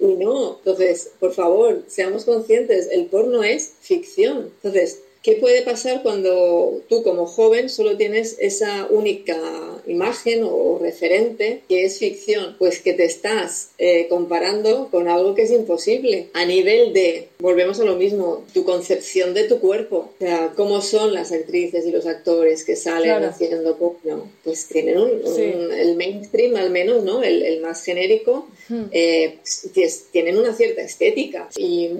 Y 0.00 0.06
no, 0.14 0.58
entonces, 0.58 1.12
por 1.20 1.32
favor, 1.32 1.84
seamos 1.88 2.24
conscientes, 2.24 2.88
el 2.90 3.06
porno 3.06 3.42
es 3.42 3.72
ficción. 3.80 4.50
Entonces, 4.56 5.00
¿qué 5.22 5.34
puede 5.34 5.62
pasar 5.62 6.02
cuando 6.02 6.82
tú 6.88 7.02
como 7.02 7.26
joven 7.26 7.68
solo 7.68 7.96
tienes 7.96 8.36
esa 8.40 8.86
única 8.90 9.38
imagen 9.86 10.42
o 10.44 10.78
referente 10.80 11.62
que 11.68 11.84
es 11.84 11.98
ficción? 11.98 12.56
Pues 12.58 12.80
que 12.80 12.92
te 12.92 13.04
estás 13.04 13.70
eh, 13.78 14.06
comparando 14.08 14.88
con 14.90 15.08
algo 15.08 15.34
que 15.34 15.42
es 15.42 15.50
imposible 15.50 16.28
a 16.34 16.44
nivel 16.44 16.92
de, 16.92 17.28
volvemos 17.38 17.80
a 17.80 17.84
lo 17.84 17.96
mismo, 17.96 18.44
tu 18.52 18.64
concepción 18.64 19.34
de 19.34 19.44
tu 19.44 19.60
cuerpo. 19.60 20.10
O 20.20 20.24
sea, 20.24 20.52
¿cómo 20.56 20.82
son 20.82 21.14
las 21.14 21.32
actrices 21.32 21.86
y 21.86 21.90
los 21.90 22.06
actores 22.06 22.64
que 22.64 22.76
salen 22.76 23.10
claro. 23.10 23.26
haciendo 23.28 23.76
porno? 23.76 24.30
Pues 24.44 24.66
tienen 24.66 24.98
un, 24.98 25.10
sí. 25.24 25.52
un, 25.54 25.72
el 25.72 25.96
mainstream 25.96 26.56
al 26.56 26.70
menos, 26.70 27.04
¿no? 27.04 27.22
El, 27.22 27.42
el 27.42 27.60
más 27.60 27.84
genérico. 27.84 28.48
Eh, 28.90 29.38
pues, 29.74 30.06
tienen 30.10 30.38
una 30.38 30.54
cierta 30.54 30.82
estética 30.82 31.48
y 31.56 31.90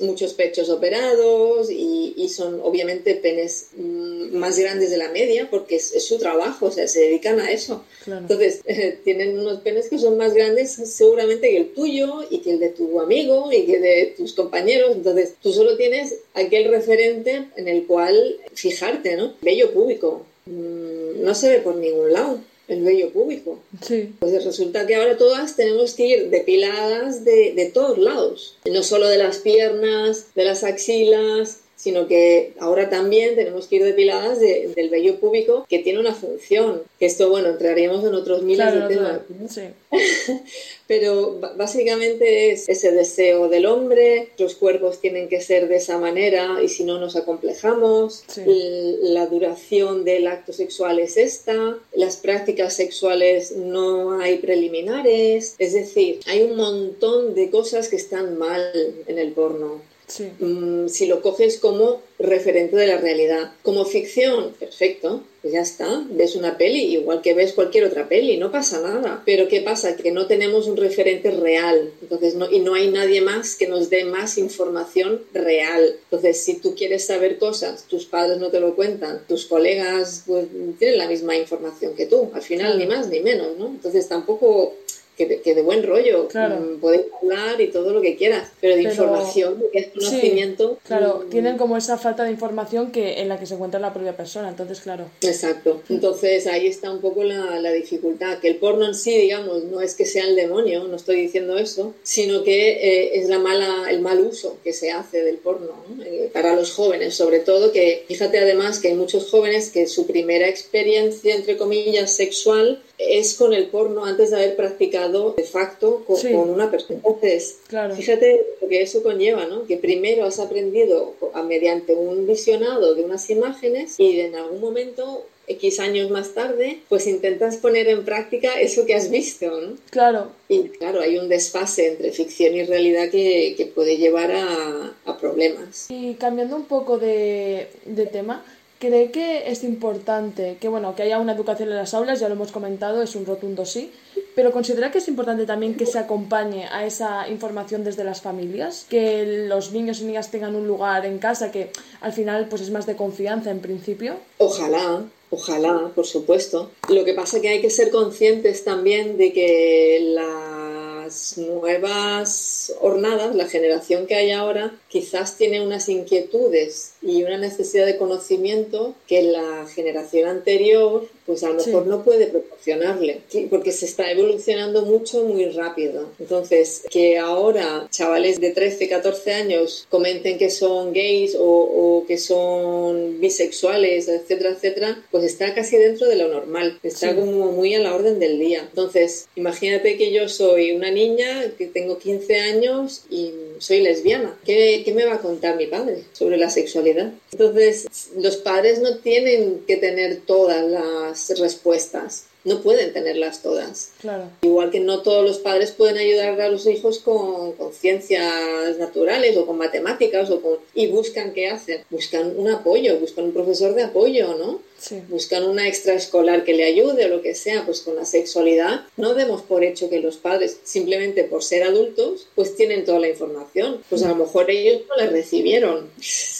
muchos 0.00 0.34
pechos 0.34 0.68
operados 0.68 1.70
y, 1.70 2.14
y 2.16 2.28
son 2.28 2.60
obviamente 2.62 3.14
penes 3.14 3.68
mmm, 3.76 4.36
más 4.36 4.58
grandes 4.58 4.90
de 4.90 4.96
la 4.96 5.10
media 5.10 5.48
porque 5.50 5.76
es, 5.76 5.92
es, 5.92 6.06
su 6.06 6.18
trabajo, 6.18 6.66
o 6.66 6.70
sea, 6.70 6.86
se 6.88 7.00
dedican 7.00 7.40
a 7.40 7.50
eso. 7.50 7.84
Claro. 8.04 8.22
Entonces, 8.22 8.60
eh, 8.66 8.98
tienen 9.04 9.38
unos 9.38 9.60
penes 9.60 9.88
que 9.88 9.98
son 9.98 10.16
más 10.16 10.34
grandes 10.34 10.72
seguramente 10.72 11.50
que 11.50 11.56
el 11.56 11.72
tuyo 11.74 12.22
y 12.30 12.38
que 12.38 12.52
el 12.52 12.60
de 12.60 12.70
tu 12.70 13.00
amigo 13.00 13.50
y 13.52 13.64
que 13.64 13.78
de 13.78 14.14
tus 14.16 14.32
compañeros. 14.32 14.92
Entonces, 14.96 15.34
tú 15.42 15.52
solo 15.52 15.76
tienes 15.76 16.16
aquel 16.34 16.70
referente 16.70 17.48
en 17.56 17.68
el 17.68 17.86
cual 17.86 18.36
fijarte, 18.54 19.16
¿no? 19.16 19.34
Bello 19.40 19.72
público. 19.72 20.26
Mmm, 20.46 21.22
no 21.22 21.34
se 21.34 21.48
ve 21.48 21.58
por 21.60 21.76
ningún 21.76 22.12
lado 22.12 22.40
el 22.68 22.82
vello 22.82 23.10
público. 23.10 23.60
Sí. 23.80 24.14
Pues 24.18 24.44
resulta 24.44 24.86
que 24.86 24.94
ahora 24.94 25.16
todas 25.16 25.56
tenemos 25.56 25.94
que 25.94 26.06
ir 26.06 26.30
depiladas 26.30 27.24
de, 27.24 27.52
de 27.54 27.70
todos 27.70 27.98
lados, 27.98 28.56
no 28.64 28.82
solo 28.82 29.08
de 29.08 29.18
las 29.18 29.38
piernas, 29.38 30.26
de 30.34 30.44
las 30.44 30.64
axilas, 30.64 31.60
sino 31.82 32.06
que 32.06 32.52
ahora 32.60 32.88
también 32.88 33.34
tenemos 33.34 33.66
que 33.66 33.76
ir 33.76 33.84
depiladas 33.84 34.38
de, 34.38 34.72
del 34.76 34.88
vello 34.88 35.18
púbico 35.18 35.66
que 35.68 35.80
tiene 35.80 35.98
una 35.98 36.14
función. 36.14 36.82
Que 37.00 37.06
esto, 37.06 37.28
bueno, 37.28 37.48
entraríamos 37.48 38.04
en 38.04 38.14
otros 38.14 38.42
miles 38.42 38.68
claro, 38.68 38.88
de 38.88 38.94
temas. 38.94 39.20
Claro, 39.26 39.48
sí. 39.48 39.62
Pero 40.86 41.40
básicamente 41.56 42.52
es 42.52 42.68
ese 42.68 42.92
deseo 42.92 43.48
del 43.48 43.66
hombre, 43.66 44.28
los 44.38 44.54
cuerpos 44.54 45.00
tienen 45.00 45.28
que 45.28 45.40
ser 45.40 45.66
de 45.66 45.76
esa 45.76 45.98
manera 45.98 46.62
y 46.62 46.68
si 46.68 46.84
no 46.84 47.00
nos 47.00 47.16
acomplejamos, 47.16 48.22
sí. 48.28 48.42
la 48.46 49.26
duración 49.26 50.04
del 50.04 50.28
acto 50.28 50.52
sexual 50.52 51.00
es 51.00 51.16
esta, 51.16 51.78
las 51.94 52.16
prácticas 52.16 52.74
sexuales 52.74 53.56
no 53.56 54.20
hay 54.20 54.38
preliminares, 54.38 55.56
es 55.58 55.72
decir, 55.72 56.20
hay 56.26 56.42
un 56.42 56.56
montón 56.56 57.34
de 57.34 57.50
cosas 57.50 57.88
que 57.88 57.96
están 57.96 58.38
mal 58.38 58.70
en 59.08 59.18
el 59.18 59.32
porno. 59.32 59.91
Sí. 60.06 60.30
Mm, 60.40 60.88
si 60.88 61.06
lo 61.06 61.22
coges 61.22 61.58
como 61.58 62.02
referente 62.18 62.76
de 62.76 62.86
la 62.86 62.98
realidad. 62.98 63.52
Como 63.62 63.84
ficción, 63.84 64.52
perfecto, 64.58 65.24
pues 65.40 65.54
ya 65.54 65.60
está. 65.60 66.04
Ves 66.10 66.36
una 66.36 66.56
peli, 66.56 66.94
igual 66.94 67.20
que 67.22 67.34
ves 67.34 67.52
cualquier 67.52 67.84
otra 67.84 68.08
peli, 68.08 68.36
no 68.36 68.50
pasa 68.50 68.80
nada. 68.80 69.22
Pero 69.24 69.48
¿qué 69.48 69.60
pasa? 69.60 69.96
Que 69.96 70.10
no 70.12 70.26
tenemos 70.26 70.66
un 70.68 70.76
referente 70.76 71.30
real. 71.30 71.92
Entonces, 72.00 72.34
no, 72.34 72.50
y 72.50 72.60
no 72.60 72.74
hay 72.74 72.90
nadie 72.90 73.20
más 73.20 73.56
que 73.56 73.68
nos 73.68 73.90
dé 73.90 74.04
más 74.04 74.38
información 74.38 75.22
real. 75.32 75.96
Entonces, 76.04 76.42
si 76.42 76.54
tú 76.58 76.74
quieres 76.74 77.06
saber 77.06 77.38
cosas, 77.38 77.84
tus 77.88 78.06
padres 78.06 78.38
no 78.38 78.50
te 78.50 78.60
lo 78.60 78.74
cuentan, 78.74 79.22
tus 79.26 79.46
colegas 79.46 80.24
pues, 80.26 80.46
tienen 80.78 80.98
la 80.98 81.08
misma 81.08 81.36
información 81.36 81.94
que 81.94 82.06
tú. 82.06 82.30
Al 82.34 82.42
final, 82.42 82.78
ni 82.78 82.86
más 82.86 83.08
ni 83.08 83.20
menos, 83.20 83.56
¿no? 83.58 83.66
Entonces, 83.66 84.08
tampoco 84.08 84.74
que 85.16 85.26
de, 85.26 85.40
que 85.40 85.54
de, 85.54 85.62
buen 85.62 85.82
rollo. 85.82 86.28
Claro. 86.28 86.56
Mm, 86.56 86.80
Podéis 86.80 87.02
hablar 87.20 87.60
y 87.60 87.68
todo 87.68 87.92
lo 87.92 88.00
que 88.00 88.16
quieras, 88.16 88.50
pero 88.60 88.76
de 88.76 88.82
Pero- 88.82 88.92
información, 88.94 89.60
de 89.60 89.70
que 89.70 89.78
es 89.78 89.86
conocimiento. 89.88 90.78
Sí, 90.82 90.88
claro, 90.88 91.24
mm, 91.26 91.30
tienen 91.30 91.58
como 91.58 91.76
esa 91.76 91.98
falta 91.98 92.24
de 92.24 92.30
información 92.30 92.90
que 92.92 93.20
en 93.20 93.28
la 93.28 93.38
que 93.38 93.46
se 93.46 93.54
encuentra 93.54 93.78
la 93.80 93.92
propia 93.92 94.16
persona, 94.16 94.48
entonces 94.48 94.80
claro. 94.80 95.06
Exacto. 95.20 95.82
Entonces 95.88 96.46
ahí 96.46 96.66
está 96.66 96.90
un 96.90 97.00
poco 97.00 97.24
la, 97.24 97.58
la 97.60 97.72
dificultad. 97.72 98.38
Que 98.38 98.48
el 98.48 98.56
porno 98.56 98.86
en 98.86 98.94
sí, 98.94 99.16
digamos, 99.16 99.64
no 99.64 99.80
es 99.80 99.94
que 99.94 100.06
sea 100.06 100.24
el 100.24 100.36
demonio, 100.36 100.84
no 100.84 100.96
estoy 100.96 101.16
diciendo 101.16 101.58
eso, 101.58 101.94
sino 102.02 102.42
que 102.42 102.70
eh, 102.70 103.18
es 103.18 103.28
la 103.28 103.38
mala, 103.38 103.90
el 103.90 104.00
mal 104.00 104.20
uso 104.20 104.58
que 104.64 104.72
se 104.72 104.90
hace 104.90 105.22
del 105.22 105.36
porno 105.36 105.68
¿no? 105.96 106.04
Eh, 106.04 106.30
para 106.32 106.54
los 106.54 106.72
jóvenes, 106.72 107.14
sobre 107.14 107.40
todo 107.40 107.72
que 107.72 108.04
fíjate 108.08 108.38
además 108.38 108.78
que 108.78 108.88
hay 108.88 108.94
muchos 108.94 109.30
jóvenes 109.30 109.70
que 109.70 109.86
su 109.86 110.06
primera 110.06 110.48
experiencia, 110.48 111.34
entre 111.34 111.56
comillas, 111.56 112.16
sexual 112.16 112.82
es 112.98 113.34
con 113.34 113.52
el 113.52 113.66
porno 113.66 114.04
antes 114.04 114.30
de 114.30 114.36
haber 114.36 114.56
practicado 114.56 115.01
de 115.08 115.42
facto 115.44 116.04
con, 116.06 116.16
Sí. 116.16 116.32
con 116.32 116.48
una 116.50 116.70
persona. 116.70 117.00
Entonces, 117.04 117.58
Claro. 117.68 117.94
Fíjate 117.96 118.44
lo 118.60 118.68
que 118.68 118.82
eso 118.82 119.02
conlleva, 119.02 119.46
¿no? 119.46 119.66
Que 119.66 119.76
primero 119.76 120.24
has 120.24 120.38
aprendido 120.38 121.14
a- 121.34 121.42
mediante 121.42 121.94
un 121.94 122.26
visionado 122.26 122.94
de 122.94 123.02
unas 123.04 123.28
imágenes 123.30 123.98
y 123.98 124.20
en 124.20 124.34
algún 124.34 124.60
momento, 124.60 125.26
X 125.48 125.80
años 125.80 126.08
más 126.10 126.34
tarde, 126.34 126.78
pues 126.88 127.06
intentas 127.08 127.56
poner 127.56 127.88
en 127.88 128.04
práctica 128.04 128.60
eso 128.60 128.86
que 128.86 128.94
has 128.94 129.10
visto, 129.10 129.60
¿no? 129.60 129.76
Claro, 129.90 130.28
Y 130.48 130.68
claro, 130.68 131.00
hay 131.00 131.18
un 131.18 131.28
desfase 131.28 131.88
entre 131.88 132.12
ficción 132.12 132.54
y 132.54 132.62
realidad 132.62 133.10
que, 133.10 133.54
que 133.56 133.66
puede 133.66 133.96
llevar 133.96 134.30
a, 134.30 134.92
a 135.04 135.18
problemas. 135.18 135.86
Y 135.90 136.14
cambiando 136.14 136.54
un 136.56 136.64
poco 136.66 136.96
de, 136.98 137.66
de 137.86 138.06
tema, 138.06 138.44
¿cree 138.78 139.10
que 139.10 139.50
es 139.50 139.64
importante 139.64 140.56
que, 140.60 140.68
bueno, 140.68 140.94
que 140.94 141.02
haya 141.02 141.18
una 141.18 141.32
educación 141.34 141.68
en 141.70 141.76
las 141.76 141.92
aulas? 141.92 142.20
Ya 142.20 142.28
lo 142.28 142.34
hemos 142.34 142.52
comentado, 142.52 143.02
es 143.02 143.14
un 143.16 143.26
rotundo 143.26 143.66
sí. 143.66 143.90
Pero 144.34 144.52
¿considera 144.52 144.90
que 144.90 144.98
es 144.98 145.08
importante 145.08 145.44
también 145.44 145.76
que 145.76 145.86
se 145.86 145.98
acompañe 145.98 146.66
a 146.66 146.86
esa 146.86 147.28
información 147.28 147.84
desde 147.84 148.04
las 148.04 148.22
familias? 148.22 148.86
Que 148.88 149.46
los 149.48 149.72
niños 149.72 150.00
y 150.00 150.04
niñas 150.04 150.30
tengan 150.30 150.54
un 150.54 150.66
lugar 150.66 151.04
en 151.04 151.18
casa 151.18 151.52
que 151.52 151.70
al 152.00 152.12
final 152.12 152.48
pues 152.48 152.62
es 152.62 152.70
más 152.70 152.86
de 152.86 152.96
confianza 152.96 153.50
en 153.50 153.60
principio. 153.60 154.14
Ojalá, 154.38 155.04
ojalá, 155.30 155.90
por 155.94 156.06
supuesto. 156.06 156.70
Lo 156.88 157.04
que 157.04 157.12
pasa 157.12 157.36
es 157.36 157.42
que 157.42 157.48
hay 157.50 157.60
que 157.60 157.70
ser 157.70 157.90
conscientes 157.90 158.64
también 158.64 159.18
de 159.18 159.32
que 159.32 160.12
las 160.14 161.36
nuevas 161.36 162.72
hornadas, 162.80 163.34
la 163.34 163.48
generación 163.48 164.06
que 164.06 164.14
hay 164.14 164.30
ahora, 164.30 164.74
quizás 164.88 165.36
tiene 165.36 165.64
unas 165.64 165.88
inquietudes 165.88 166.91
y 167.02 167.22
una 167.24 167.38
necesidad 167.38 167.86
de 167.86 167.96
conocimiento 167.96 168.94
que 169.06 169.22
la 169.22 169.66
generación 169.66 170.28
anterior 170.28 171.08
pues 171.26 171.44
a 171.44 171.48
lo 171.48 171.54
mejor 171.54 171.86
no 171.86 172.02
puede 172.02 172.26
proporcionarle, 172.26 173.20
porque 173.48 173.70
se 173.70 173.86
está 173.86 174.10
evolucionando 174.10 174.82
mucho 174.84 175.24
muy 175.24 175.46
rápido. 175.46 176.10
Entonces, 176.18 176.82
que 176.90 177.16
ahora 177.18 177.86
chavales 177.90 178.40
de 178.40 178.50
13, 178.50 178.88
14 178.88 179.32
años 179.32 179.86
comenten 179.88 180.36
que 180.36 180.50
son 180.50 180.92
gays 180.92 181.36
o, 181.36 181.44
o 181.44 182.06
que 182.06 182.18
son 182.18 183.20
bisexuales, 183.20 184.08
etcétera, 184.08 184.50
etcétera, 184.50 185.02
pues 185.10 185.24
está 185.24 185.54
casi 185.54 185.76
dentro 185.76 186.08
de 186.08 186.16
lo 186.16 186.28
normal, 186.28 186.78
está 186.82 187.14
como 187.14 187.52
muy 187.52 187.74
a 187.74 187.80
la 187.80 187.94
orden 187.94 188.18
del 188.18 188.38
día. 188.38 188.66
Entonces, 188.68 189.28
imagínate 189.36 189.96
que 189.96 190.12
yo 190.12 190.28
soy 190.28 190.72
una 190.72 190.90
niña 190.90 191.52
que 191.56 191.66
tengo 191.66 191.98
15 191.98 192.36
años 192.40 193.04
y 193.10 193.30
soy 193.58 193.80
lesbiana. 193.80 194.36
¿Qué, 194.44 194.82
¿Qué 194.84 194.92
me 194.92 195.04
va 195.04 195.14
a 195.14 195.20
contar 195.20 195.56
mi 195.56 195.66
padre 195.66 196.02
sobre 196.12 196.36
la 196.36 196.50
sexualidad? 196.50 196.91
Entonces, 197.32 198.10
los 198.16 198.36
padres 198.36 198.80
no 198.80 198.98
tienen 198.98 199.64
que 199.66 199.76
tener 199.76 200.20
todas 200.26 200.64
las 200.64 201.38
respuestas 201.38 202.26
no 202.44 202.60
pueden 202.60 202.92
tenerlas 202.92 203.42
todas. 203.42 203.92
Claro. 204.00 204.24
Igual 204.42 204.70
que 204.70 204.80
no 204.80 205.02
todos 205.02 205.24
los 205.24 205.38
padres 205.38 205.70
pueden 205.70 205.98
ayudar 205.98 206.40
a 206.40 206.48
los 206.48 206.66
hijos 206.66 206.98
con, 206.98 207.52
con, 207.52 207.72
ciencias 207.72 208.78
naturales 208.78 209.36
o 209.36 209.46
con 209.46 209.58
matemáticas 209.58 210.30
o 210.30 210.40
con, 210.40 210.56
y 210.74 210.88
buscan 210.88 211.32
qué 211.32 211.48
hacen. 211.48 211.84
Buscan 211.90 212.34
un 212.36 212.48
apoyo, 212.48 212.98
buscan 212.98 213.26
un 213.26 213.32
profesor 213.32 213.74
de 213.74 213.84
apoyo, 213.84 214.34
¿no? 214.36 214.60
Sí. 214.82 215.00
Buscan 215.08 215.44
una 215.44 215.68
extraescolar 215.68 216.44
que 216.44 216.54
le 216.54 216.64
ayude 216.64 217.06
o 217.06 217.08
lo 217.08 217.22
que 217.22 217.36
sea, 217.36 217.64
pues 217.64 217.82
con 217.82 217.94
la 217.94 218.04
sexualidad 218.04 218.82
no 218.96 219.14
demos 219.14 219.42
por 219.42 219.62
hecho 219.62 219.88
que 219.88 220.00
los 220.00 220.16
padres, 220.16 220.58
simplemente 220.64 221.24
por 221.24 221.44
ser 221.44 221.62
adultos, 221.62 222.26
pues 222.34 222.56
tienen 222.56 222.84
toda 222.84 222.98
la 222.98 223.08
información. 223.08 223.82
Pues 223.88 224.02
a 224.02 224.08
lo 224.08 224.16
mejor 224.16 224.50
ellos 224.50 224.82
no 224.88 224.96
la 224.96 225.08
recibieron. 225.10 225.90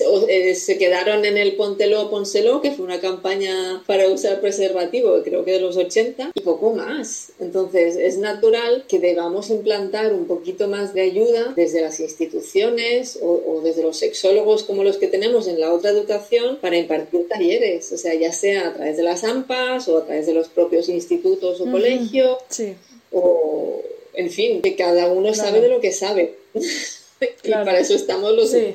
O, 0.08 0.26
eh, 0.28 0.54
se 0.56 0.78
quedaron 0.78 1.24
en 1.24 1.38
el 1.38 1.54
Póntelo, 1.54 2.10
Pónselo, 2.10 2.60
que 2.60 2.72
fue 2.72 2.84
una 2.84 3.00
campaña 3.00 3.82
para 3.86 4.08
usar 4.08 4.40
preservativo, 4.40 5.22
creo 5.22 5.44
que 5.44 5.52
de 5.52 5.60
los 5.60 5.76
80, 5.76 6.32
y 6.34 6.40
poco 6.40 6.72
más. 6.72 7.32
Entonces 7.38 7.96
es 7.96 8.18
natural 8.18 8.84
que 8.88 8.98
debamos 8.98 9.50
implantar 9.50 10.12
un 10.12 10.26
poquito 10.26 10.66
más 10.66 10.94
de 10.94 11.02
ayuda 11.02 11.52
desde 11.54 11.80
las 11.80 12.00
instituciones 12.00 13.18
o, 13.22 13.42
o 13.46 13.60
desde 13.62 13.82
los 13.82 13.98
sexólogos 13.98 14.64
como 14.64 14.82
los 14.82 14.96
que 14.96 15.06
tenemos 15.06 15.46
en 15.46 15.60
la 15.60 15.72
otra 15.72 15.90
educación 15.90 16.58
para 16.60 16.76
impartir 16.76 17.28
talleres. 17.28 17.92
O 17.92 17.96
sea, 17.96 18.14
ya 18.14 18.31
sea 18.32 18.68
a 18.68 18.74
través 18.74 18.96
de 18.96 19.02
las 19.02 19.24
AMPAs 19.24 19.88
o 19.88 19.98
a 19.98 20.04
través 20.06 20.26
de 20.26 20.34
los 20.34 20.48
propios 20.48 20.88
institutos 20.88 21.60
o 21.60 21.70
colegios, 21.70 22.38
Sí. 22.48 22.74
o 23.12 23.80
en 24.14 24.30
fin, 24.30 24.60
que 24.62 24.76
cada 24.76 25.08
uno 25.12 25.32
sabe 25.34 25.60
de 25.60 25.68
lo 25.68 25.80
que 25.80 25.92
sabe. 25.92 26.34
Claro. 27.42 27.62
Y 27.62 27.66
para 27.66 27.78
eso 27.78 27.94
estamos 27.94 28.32
los 28.32 28.50
Sí. 28.50 28.72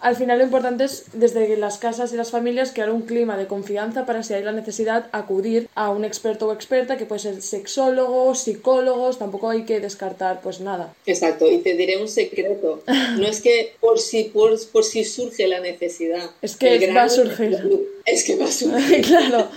Al 0.00 0.14
final 0.16 0.36
lo 0.36 0.44
importante 0.44 0.84
es 0.84 1.04
desde 1.14 1.56
las 1.56 1.78
casas 1.78 2.12
y 2.12 2.16
las 2.16 2.30
familias 2.30 2.70
crear 2.72 2.90
un 2.90 3.02
clima 3.02 3.38
de 3.38 3.46
confianza 3.46 4.04
para 4.04 4.22
si 4.22 4.34
hay 4.34 4.42
la 4.42 4.52
necesidad 4.52 5.08
acudir 5.12 5.68
a 5.74 5.88
un 5.90 6.04
experto 6.04 6.48
o 6.48 6.52
experta 6.52 6.98
que 6.98 7.06
puede 7.06 7.20
ser 7.20 7.40
sexólogo, 7.40 8.34
psicólogos, 8.34 9.18
tampoco 9.18 9.48
hay 9.48 9.64
que 9.64 9.80
descartar 9.80 10.42
pues 10.42 10.60
nada. 10.60 10.94
Exacto, 11.06 11.50
y 11.50 11.58
te 11.58 11.74
diré 11.74 11.96
un 11.96 12.08
secreto. 12.08 12.82
No 13.18 13.26
es 13.26 13.40
que 13.40 13.72
por 13.80 13.98
si, 13.98 14.24
por, 14.24 14.58
por 14.68 14.84
si 14.84 15.04
surge 15.04 15.46
la 15.46 15.60
necesidad. 15.60 16.30
Es 16.42 16.56
que 16.56 16.92
va 16.92 17.04
a 17.04 17.08
surgir. 17.08 17.58
Es 18.06 18.24
que 18.24 18.36
va 18.36 18.46
a 18.46 18.52
surgir. 18.52 19.02
claro, 19.06 19.48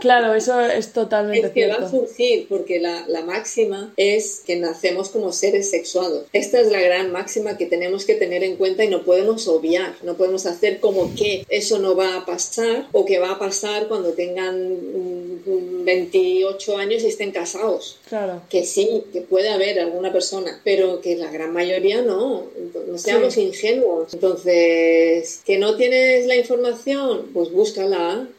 claro, 0.00 0.34
eso 0.34 0.60
es 0.60 0.92
totalmente 0.92 1.46
Es 1.48 1.52
que 1.52 1.66
va 1.66 1.76
cierto. 1.76 1.86
a 1.86 1.90
surgir 1.90 2.46
porque 2.48 2.78
la, 2.80 3.06
la 3.08 3.22
máxima 3.22 3.92
es 3.96 4.42
que 4.46 4.56
nacemos 4.56 5.08
como 5.08 5.32
seres 5.32 5.70
sexuados. 5.70 6.26
Esta 6.32 6.60
es 6.60 6.68
la 6.70 6.80
gran 6.80 7.12
máxima 7.12 7.56
que 7.56 7.66
tenemos 7.66 8.04
que 8.04 8.14
tener 8.14 8.42
en 8.44 8.56
cuenta 8.56 8.84
y 8.84 8.88
no 8.88 9.04
podemos 9.04 9.48
obviar, 9.48 9.94
no 10.02 10.16
podemos 10.16 10.46
hacer 10.46 10.80
como 10.80 11.14
que 11.14 11.44
eso 11.48 11.78
no 11.78 11.94
va 11.96 12.16
a 12.16 12.26
pasar 12.26 12.86
o 12.92 13.04
que 13.04 13.18
va 13.18 13.32
a 13.32 13.38
pasar 13.38 13.88
cuando 13.88 14.10
tengan 14.12 14.72
mm, 15.46 15.84
28 15.84 16.76
años 16.78 17.02
y 17.02 17.06
estén 17.06 17.30
casados. 17.30 17.98
Claro. 18.08 18.42
Que 18.50 18.64
sí, 18.64 19.04
que 19.12 19.20
puede 19.20 19.48
haber 19.48 19.78
alguna 19.80 20.12
persona, 20.12 20.60
pero 20.64 21.00
que 21.00 21.16
la 21.16 21.30
gran 21.30 21.52
mayoría 21.52 22.02
no. 22.02 22.44
No 22.86 22.98
seamos 22.98 23.34
Sí. 23.34 23.42
ingenuos. 23.42 24.12
Entonces, 24.14 25.40
que 25.44 25.58
no 25.58 25.76
tienes 25.76 26.26
la 26.26 26.36
información, 26.36 27.26
pues 27.32 27.50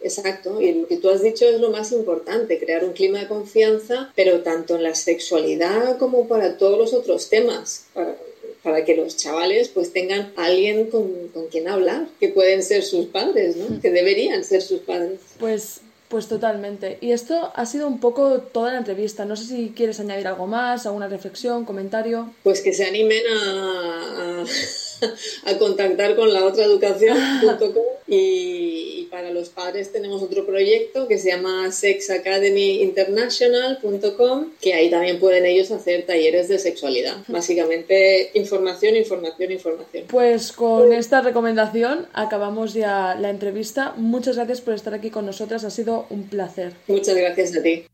exacto. 0.02 0.62
Y 0.62 0.74
lo 0.74 0.88
que 0.88 0.98
tú 0.98 1.10
has 1.10 1.22
dicho 1.22 1.46
es 1.46 1.60
lo 1.60 1.70
más 1.70 1.92
importante, 1.92 2.60
crear 2.60 2.84
un 2.84 2.94
clima 2.94 3.20
de 3.20 3.28
confianza, 3.28 4.12
pero 4.16 4.42
tanto 4.42 4.76
en 4.76 4.84
la 4.84 4.96
sexualidad 4.96 5.98
como 5.98 6.28
para 6.28 6.58
todos 6.58 6.78
los 6.78 6.94
otros 6.94 7.30
temas. 7.30 7.86
Para, 7.94 8.16
para 8.64 8.84
que 8.84 8.98
los 8.98 9.16
chavales 9.16 9.70
pues 9.70 9.94
tengan 9.94 10.34
alguien 10.36 10.90
con, 10.90 11.30
con 11.34 11.48
quien 11.48 11.70
hablar, 11.70 12.08
que 12.20 12.28
pueden 12.28 12.62
ser 12.64 12.84
sus 12.84 13.06
padres, 13.06 13.56
¿no? 13.56 13.80
Que 13.80 13.92
deberían 13.92 14.44
ser 14.44 14.62
sus 14.62 14.80
padres. 14.82 15.20
Pues, 15.40 15.80
pues 16.10 16.28
totalmente. 16.28 16.98
Y 17.00 17.12
esto 17.12 17.52
ha 17.56 17.66
sido 17.66 17.88
un 17.88 18.00
poco 18.02 18.40
toda 18.40 18.74
la 18.74 18.80
entrevista. 18.80 19.24
No 19.24 19.38
sé 19.38 19.46
si 19.46 19.74
quieres 19.76 20.00
añadir 20.02 20.28
algo 20.28 20.48
más, 20.48 20.86
alguna 20.86 21.08
reflexión, 21.08 21.64
comentario. 21.64 22.34
Pues 22.44 22.62
que 22.62 22.74
se 22.74 22.86
animen 22.86 23.24
a, 23.30 24.44
a, 25.46 25.58
contactar 25.58 26.16
con 26.16 26.32
la 26.34 26.46
otra 26.46 26.66
educación.com 26.66 27.84
y, 28.08 28.98
y 28.98 29.08
para 29.12 29.32
los 29.32 29.50
padres 29.50 29.92
tenemos 29.92 30.22
otro 30.22 30.46
proyecto 30.46 31.08
que 31.08 31.18
se 31.18 31.32
llama 31.32 31.72
sexacademyinternational.com 31.72 34.52
que 34.62 34.74
ahí 34.74 34.90
también 34.90 35.20
pueden 35.20 35.46
ellos 35.46 35.72
hacer 35.72 36.06
talleres 36.06 36.48
de 36.48 36.60
sexualidad. 36.60 37.18
Básicamente 37.28 38.32
información, 38.34 38.96
información, 38.96 39.52
información. 39.52 40.06
Pues 40.10 40.52
con 40.52 40.94
esta 40.94 41.22
recomendación 41.22 42.08
acabamos 42.14 42.74
ya 42.74 43.16
la 43.20 43.30
entrevista. 43.30 43.94
Muchas 43.98 44.38
gracias 44.38 44.62
por 44.62 44.74
estar 44.74 44.94
aquí 44.94 45.10
con 45.10 45.26
nosotras. 45.26 45.64
Ha 45.64 45.70
sido 45.70 46.06
un 46.10 46.30
placer. 46.30 46.74
Muchas 46.88 47.16
gracias 47.16 47.56
a 47.56 47.62
ti. 47.62 47.86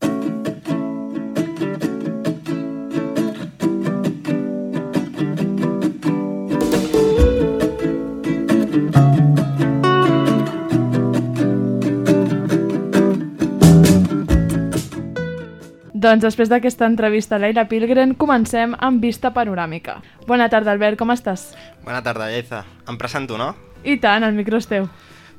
Doncs 16.04 16.20
després 16.20 16.50
d'aquesta 16.52 16.84
entrevista 16.84 17.38
a 17.38 17.40
l'Aire 17.40 17.62
Pilgrim, 17.64 18.10
comencem 18.20 18.74
amb 18.84 19.00
vista 19.00 19.30
panoràmica. 19.32 20.02
Bona 20.28 20.50
tarda, 20.52 20.74
Albert, 20.74 20.98
com 21.00 21.08
estàs? 21.14 21.46
Bona 21.80 22.02
tarda, 22.04 22.26
Lleida. 22.28 22.58
Em 22.90 22.98
presento, 23.00 23.38
no? 23.40 23.54
I 23.88 23.94
tant, 24.02 24.26
el 24.26 24.36
micro 24.36 24.60
és 24.60 24.68
teu. 24.68 24.84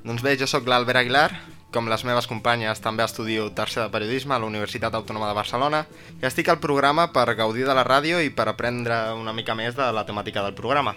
Doncs 0.01 0.24
bé, 0.26 0.34
jo 0.41 0.47
sóc 0.49 0.66
l'Albert 0.66 1.03
Aguilar, 1.03 1.28
com 1.70 1.86
les 1.91 2.05
meves 2.09 2.26
companyes 2.26 2.82
també 2.82 3.05
estudio 3.05 3.45
tercer 3.53 3.84
de 3.84 3.93
periodisme 3.93 4.34
a 4.34 4.41
la 4.41 4.49
Universitat 4.49 4.97
Autònoma 4.97 5.30
de 5.30 5.38
Barcelona 5.38 5.84
i 6.16 6.26
estic 6.26 6.49
al 6.49 6.57
programa 6.63 7.11
per 7.13 7.28
gaudir 7.38 7.70
de 7.70 7.78
la 7.78 7.86
ràdio 7.86 8.18
i 8.26 8.34
per 8.34 8.49
aprendre 8.49 8.97
una 9.13 9.38
mica 9.38 9.53
més 9.53 9.78
de 9.78 9.91
la 9.93 10.07
temàtica 10.09 10.41
del 10.41 10.57
programa. 10.57 10.95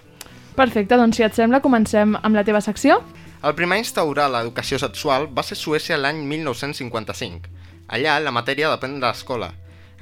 Perfecte, 0.57 0.97
doncs 0.97 1.21
si 1.21 1.29
et 1.29 1.37
sembla, 1.37 1.61
comencem 1.61 2.17
amb 2.17 2.41
la 2.41 2.47
teva 2.49 2.65
secció. 2.65 3.03
El 3.45 3.53
primer 3.59 3.83
a 3.83 3.85
instaurar 3.85 4.31
l'educació 4.33 4.81
sexual 4.81 5.29
va 5.29 5.45
ser 5.45 5.61
Suècia 5.61 6.01
l'any 6.01 6.25
1955. 6.25 7.59
Allà 7.89 8.19
la 8.21 8.35
matèria 8.37 8.69
depèn 8.69 8.99
de 9.01 9.07
l'escola, 9.07 9.53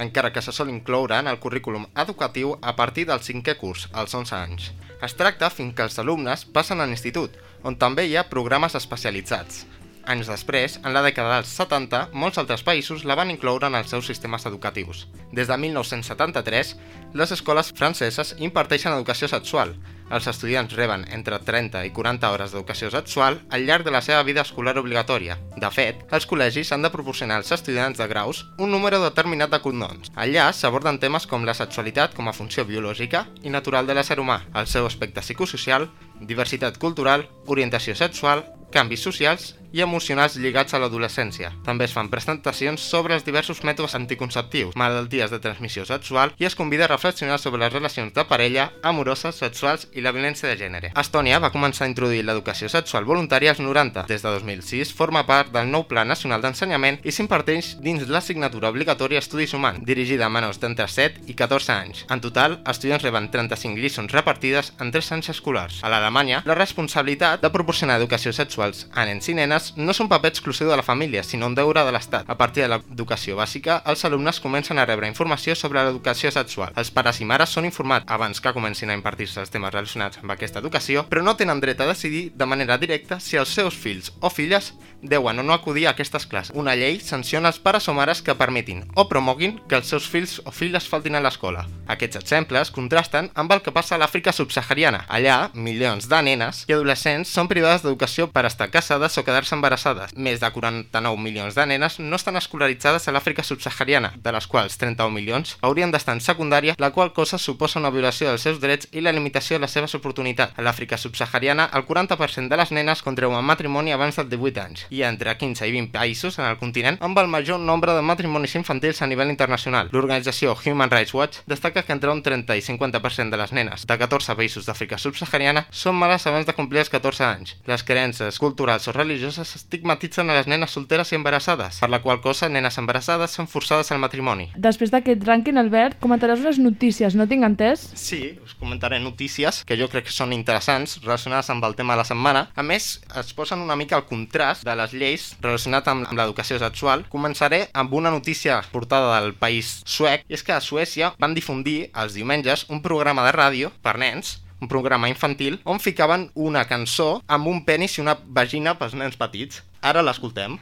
encara 0.02 0.32
que 0.34 0.42
se 0.42 0.52
sol 0.52 0.72
incloure 0.72 1.20
en 1.20 1.30
el 1.30 1.38
currículum 1.38 1.86
educatiu 2.02 2.56
a 2.60 2.74
partir 2.76 3.06
del 3.06 3.22
cinquè 3.22 3.54
curs, 3.60 3.86
als 3.92 4.14
11 4.14 4.34
anys. 4.36 4.72
Es 5.06 5.14
tracta 5.14 5.50
fins 5.54 5.74
que 5.76 5.86
els 5.86 5.98
alumnes 6.02 6.44
passen 6.56 6.82
a 6.82 6.86
l'institut, 6.88 7.36
on 7.62 7.78
també 7.78 8.06
hi 8.08 8.16
ha 8.16 8.26
programes 8.32 8.74
especialitzats. 8.74 9.64
Anys 10.06 10.28
després, 10.30 10.76
en 10.86 10.94
la 10.94 11.02
dècada 11.02 11.34
dels 11.34 11.50
70, 11.50 12.12
molts 12.14 12.38
altres 12.38 12.62
països 12.62 13.02
la 13.10 13.16
van 13.18 13.32
incloure 13.32 13.66
en 13.66 13.74
els 13.74 13.90
seus 13.90 14.06
sistemes 14.06 14.46
educatius. 14.46 15.08
Des 15.34 15.50
de 15.50 15.56
1973, 15.58 16.76
les 17.18 17.32
escoles 17.34 17.72
franceses 17.74 18.36
imparteixen 18.38 18.94
educació 18.94 19.26
sexual. 19.26 19.74
Els 20.06 20.28
estudiants 20.30 20.76
reben 20.78 21.02
entre 21.10 21.40
30 21.42 21.82
i 21.88 21.90
40 21.90 22.30
hores 22.30 22.52
d'educació 22.54 22.92
sexual 22.94 23.40
al 23.50 23.64
llarg 23.66 23.82
de 23.82 23.90
la 23.90 24.02
seva 24.06 24.22
vida 24.22 24.44
escolar 24.46 24.76
obligatòria. 24.78 25.34
De 25.58 25.70
fet, 25.74 26.04
els 26.14 26.28
col·legis 26.30 26.70
han 26.70 26.86
de 26.86 26.92
proporcionar 26.94 27.40
als 27.40 27.50
estudiants 27.56 27.98
de 27.98 28.06
graus 28.06 28.44
un 28.62 28.70
número 28.70 29.00
determinat 29.02 29.50
de 29.50 29.58
cognoms. 29.64 30.12
Allà 30.14 30.52
s'aborden 30.54 31.00
temes 31.02 31.26
com 31.26 31.42
la 31.42 31.58
sexualitat 31.58 32.14
com 32.14 32.30
a 32.30 32.36
funció 32.36 32.62
biològica 32.68 33.26
i 33.42 33.50
natural 33.50 33.90
de 33.90 33.98
l'ésser 33.98 34.20
humà, 34.22 34.44
el 34.54 34.70
seu 34.70 34.86
aspecte 34.86 35.26
psicosocial, 35.26 35.90
diversitat 36.20 36.78
cultural, 36.78 37.26
orientació 37.50 37.98
sexual, 37.98 38.46
canvis 38.76 39.00
socials 39.08 39.54
i 39.72 39.82
emocionals 39.84 40.36
lligats 40.40 40.74
a 40.74 40.80
l'adolescència. 40.80 41.50
També 41.66 41.86
es 41.86 41.92
fan 41.92 42.08
presentacions 42.12 42.80
sobre 42.80 43.16
els 43.16 43.24
diversos 43.26 43.62
mètodes 43.66 43.96
anticonceptius, 43.98 44.76
malalties 44.78 45.32
de 45.32 45.40
transmissió 45.42 45.84
sexual 45.88 46.32
i 46.40 46.46
es 46.48 46.56
convida 46.56 46.86
a 46.86 46.90
reflexionar 46.92 47.38
sobre 47.40 47.60
les 47.60 47.72
relacions 47.72 48.14
de 48.16 48.24
parella, 48.24 48.70
amoroses, 48.82 49.36
sexuals 49.36 49.88
i 49.92 50.04
la 50.04 50.12
violència 50.16 50.48
de 50.48 50.56
gènere. 50.60 50.92
Estònia 50.96 51.40
va 51.42 51.52
començar 51.52 51.86
a 51.86 51.90
introduir 51.90 52.22
l'educació 52.24 52.70
sexual 52.72 53.04
voluntària 53.08 53.52
als 53.52 53.60
90. 53.60 54.06
Des 54.08 54.24
de 54.24 54.32
2006 54.38 54.94
forma 54.96 55.26
part 55.28 55.52
del 55.52 55.70
nou 55.72 55.86
Pla 55.90 56.06
Nacional 56.08 56.44
d'Ensenyament 56.44 57.00
i 57.04 57.12
s'imparteix 57.12 57.74
dins 57.84 58.06
l'assignatura 58.08 58.72
obligatòria 58.72 59.20
Estudis 59.20 59.54
Humans, 59.56 59.84
dirigida 59.84 60.26
a 60.26 60.32
menors 60.32 60.60
d'entre 60.62 60.88
7 60.88 61.26
i 61.26 61.36
14 61.36 61.72
anys. 61.72 62.04
En 62.08 62.20
total, 62.24 62.60
estudiants 62.64 63.04
reben 63.04 63.28
35 63.32 63.80
lliçons 63.80 64.12
repartides 64.12 64.72
en 64.80 64.92
3 64.92 65.12
anys 65.18 65.32
escolars. 65.36 65.82
A 65.82 65.92
la 65.92 66.00
Alemanya, 66.00 66.42
la 66.46 66.56
responsabilitat 66.56 67.42
de 67.44 67.52
proporcionar 67.52 68.00
educació 68.00 68.32
sexuals 68.32 68.65
a 68.92 69.04
nens 69.08 69.28
i 69.28 69.34
nenes 69.36 69.72
no 69.76 69.92
és 69.92 70.00
un 70.02 70.08
paper 70.10 70.30
exclusiu 70.32 70.70
de 70.70 70.76
la 70.78 70.84
família, 70.86 71.22
sinó 71.22 71.46
un 71.50 71.54
deure 71.54 71.84
de 71.84 71.92
l'Estat. 71.94 72.28
A 72.28 72.38
partir 72.38 72.64
de 72.64 72.70
l'educació 72.72 73.36
bàsica, 73.38 73.82
els 73.86 74.04
alumnes 74.08 74.40
comencen 74.40 74.78
a 74.78 74.86
rebre 74.88 75.10
informació 75.10 75.54
sobre 75.54 75.84
l'educació 75.84 76.32
sexual. 76.34 76.72
Els 76.76 76.90
pares 76.90 77.20
i 77.20 77.28
mares 77.28 77.52
són 77.54 77.68
informats 77.68 78.10
abans 78.12 78.40
que 78.40 78.54
comencin 78.56 78.90
a 78.90 78.98
impartir-se 78.98 79.40
els 79.42 79.52
temes 79.52 79.74
relacionats 79.74 80.22
amb 80.22 80.32
aquesta 80.34 80.62
educació, 80.64 81.06
però 81.10 81.22
no 81.22 81.36
tenen 81.36 81.60
dret 81.60 81.80
a 81.80 81.90
decidir 81.90 82.30
de 82.34 82.46
manera 82.46 82.78
directa 82.78 83.20
si 83.20 83.36
els 83.36 83.52
seus 83.52 83.76
fills 83.76 84.12
o 84.20 84.30
filles 84.30 84.72
deuen 85.02 85.38
o 85.38 85.42
no 85.42 85.52
acudir 85.52 85.86
a 85.86 85.90
aquestes 85.94 86.26
classes. 86.26 86.54
Una 86.56 86.74
llei 86.74 87.00
sanciona 87.00 87.50
els 87.52 87.60
pares 87.62 87.88
o 87.88 87.94
mares 87.94 88.22
que 88.22 88.34
permetin 88.34 88.84
o 88.94 89.06
promoguin 89.08 89.60
que 89.68 89.76
els 89.78 89.90
seus 89.92 90.08
fills 90.08 90.40
o 90.44 90.52
filles 90.52 90.88
faltin 90.88 91.16
a 91.16 91.22
l'escola. 91.22 91.66
Aquests 91.92 92.20
exemples 92.22 92.72
contrasten 92.74 93.30
amb 93.34 93.52
el 93.52 93.62
que 93.62 93.74
passa 93.74 93.96
a 93.96 94.00
l'Àfrica 94.00 94.32
subsahariana. 94.34 95.04
Allà, 95.08 95.50
milions 95.54 96.08
de 96.08 96.22
nenes 96.22 96.64
i 96.66 96.74
adolescents 96.74 97.30
són 97.32 97.50
privades 97.50 97.84
d'educació 97.84 98.28
per 98.32 98.45
estar 98.48 98.70
casades 98.70 99.18
o 99.18 99.24
quedar-se 99.24 99.54
embarassades. 99.56 100.14
Més 100.16 100.40
de 100.40 100.50
49 100.50 101.20
milions 101.20 101.54
de 101.54 101.66
nenes 101.66 101.98
no 101.98 102.16
estan 102.16 102.36
escolaritzades 102.36 103.08
a 103.08 103.14
l'Àfrica 103.14 103.44
subsahariana, 103.46 104.12
de 104.16 104.32
les 104.32 104.46
quals 104.46 104.78
31 104.78 105.14
milions 105.14 105.56
haurien 105.62 105.92
d'estar 105.92 106.16
en 106.16 106.24
secundària, 106.24 106.76
la 106.78 106.90
qual 106.90 107.12
cosa 107.12 107.38
suposa 107.38 107.80
una 107.80 107.90
violació 107.90 108.30
dels 108.30 108.46
seus 108.46 108.60
drets 108.60 108.88
i 108.92 109.02
la 109.04 109.12
limitació 109.12 109.56
de 109.56 109.64
les 109.66 109.74
seves 109.76 109.94
oportunitats. 109.98 110.56
A 110.56 110.64
l'Àfrica 110.64 110.98
subsahariana, 110.98 111.68
el 111.74 111.86
40% 111.86 112.48
de 112.48 112.60
les 112.60 112.72
nenes 112.72 113.02
contrauen 113.02 113.44
matrimoni 113.44 113.92
abans 113.92 114.16
dels 114.16 114.30
18 114.30 114.62
anys, 114.62 114.86
i 114.90 115.02
entre 115.06 115.36
15 115.36 115.66
i 115.66 115.74
20 115.74 115.92
països 115.94 116.38
en 116.38 116.46
el 116.48 116.58
continent 116.60 116.98
amb 117.00 117.18
el 117.18 117.28
major 117.28 117.60
nombre 117.60 117.94
de 117.94 118.02
matrimonis 118.02 118.56
infantils 118.58 119.02
a 119.02 119.08
nivell 119.10 119.30
internacional. 119.32 119.90
L'organització 119.92 120.56
Human 120.64 120.90
Rights 120.90 121.14
Watch 121.14 121.42
destaca 121.46 121.82
que 121.82 121.92
entre 121.92 122.10
un 122.12 122.22
30 122.22 122.56
i 122.56 122.62
50% 122.64 123.30
de 123.30 123.40
les 123.40 123.52
nenes 123.52 123.86
de 123.86 123.98
14 123.98 124.36
països 124.38 124.66
d'Àfrica 124.66 124.98
subsahariana 124.98 125.66
són 125.70 125.98
males 125.98 126.26
abans 126.26 126.46
de 126.46 126.54
complir 126.56 126.82
els 126.84 126.92
14 126.92 127.24
anys. 127.26 127.56
Les 127.66 127.84
creences 127.86 128.35
culturals 128.42 128.86
o 128.88 128.94
religioses 128.94 129.54
estigmatitzen 129.58 130.30
a 130.30 130.36
les 130.38 130.48
nenes 130.50 130.72
solteres 130.74 131.12
i 131.12 131.18
embarassades, 131.18 131.80
per 131.82 131.90
la 131.90 132.00
qual 132.04 132.20
cosa 132.24 132.48
nenes 132.48 132.78
embarassades 132.80 133.34
són 133.36 133.48
forçades 133.50 133.92
al 133.92 134.00
matrimoni. 134.02 134.48
Després 134.56 134.92
d'aquest 134.94 135.24
rànquing, 135.26 135.58
Albert, 135.60 135.98
comentaràs 136.02 136.42
unes 136.44 136.60
notícies, 136.62 137.16
no 137.18 137.28
tinc 137.30 137.46
entès? 137.46 137.88
Sí, 137.98 138.38
us 138.44 138.54
comentaré 138.60 139.00
notícies 139.02 139.62
que 139.66 139.78
jo 139.80 139.90
crec 139.92 140.08
que 140.08 140.14
són 140.14 140.34
interessants 140.36 140.98
relacionades 141.02 141.50
amb 141.50 141.64
el 141.66 141.76
tema 141.78 141.94
de 141.94 142.02
la 142.02 142.08
setmana. 142.08 142.46
A 142.54 142.64
més, 142.66 143.00
es 143.18 143.34
posen 143.36 143.64
una 143.64 143.76
mica 143.76 143.98
al 143.98 144.06
contrast 144.06 144.66
de 144.66 144.76
les 144.78 144.94
lleis 144.94 145.28
relacionat 145.40 145.88
amb, 145.92 146.06
amb 146.06 146.20
l'educació 146.20 146.60
sexual. 146.62 147.06
Començaré 147.12 147.66
amb 147.74 147.94
una 147.94 148.14
notícia 148.14 148.60
portada 148.72 149.20
del 149.20 149.34
país 149.34 149.80
suec, 149.84 150.26
i 150.28 150.38
és 150.38 150.46
que 150.46 150.54
a 150.56 150.62
Suècia 150.62 151.12
van 151.18 151.34
difundir 151.36 151.90
els 151.94 152.16
diumenges 152.16 152.66
un 152.70 152.82
programa 152.82 153.26
de 153.26 153.36
ràdio 153.36 153.72
per 153.82 153.98
nens 154.00 154.36
un 154.60 154.68
programa 154.68 155.08
infantil 155.08 155.60
on 155.64 155.80
ficaven 155.80 156.30
una 156.34 156.64
cançó 156.68 157.20
amb 157.26 157.46
un 157.46 157.64
penis 157.64 157.98
i 157.98 158.04
una 158.04 158.16
vagina 158.26 158.76
pels 158.78 158.94
nens 158.94 159.16
petits. 159.16 159.62
Ara 159.82 160.02
l'escoltem. 160.02 160.58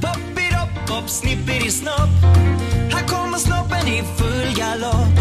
Pop, 0.00 0.18
pop, 0.86 1.08
snippity 1.08 1.70
snopp 1.70 2.08
Här 2.92 3.06
kommer 3.06 3.38
snoppen 3.38 3.88
i 3.88 4.02
full 4.16 4.54
galopp. 4.56 5.18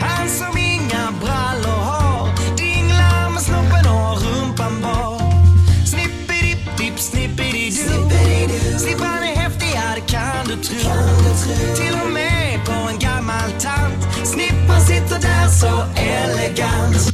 Han 0.00 0.28
som 0.28 0.58
inga 0.58 1.12
brallor 1.20 1.80
har. 1.88 2.28
Dinglar 2.56 3.30
med 3.30 3.42
snoppen 3.42 3.86
och 3.86 4.22
rumpan 4.22 4.82
bar 4.82 5.18
Snippidi-dipp, 5.84 6.98
snippidi-doo 6.98 8.78
Snippan 8.78 9.22
är 9.22 9.36
häftigare 9.36 10.00
kan 10.00 10.46
du 10.46 10.56
tro. 10.62 10.90
Till 11.76 11.94
och 12.04 12.10
med 12.12 12.64
på 12.66 12.72
en 12.90 12.98
gammal 12.98 13.50
tant. 13.60 14.26
Snippan 14.26 14.80
sitter 14.80 15.18
där 15.20 15.48
så 15.48 15.84
elegant 15.96 17.11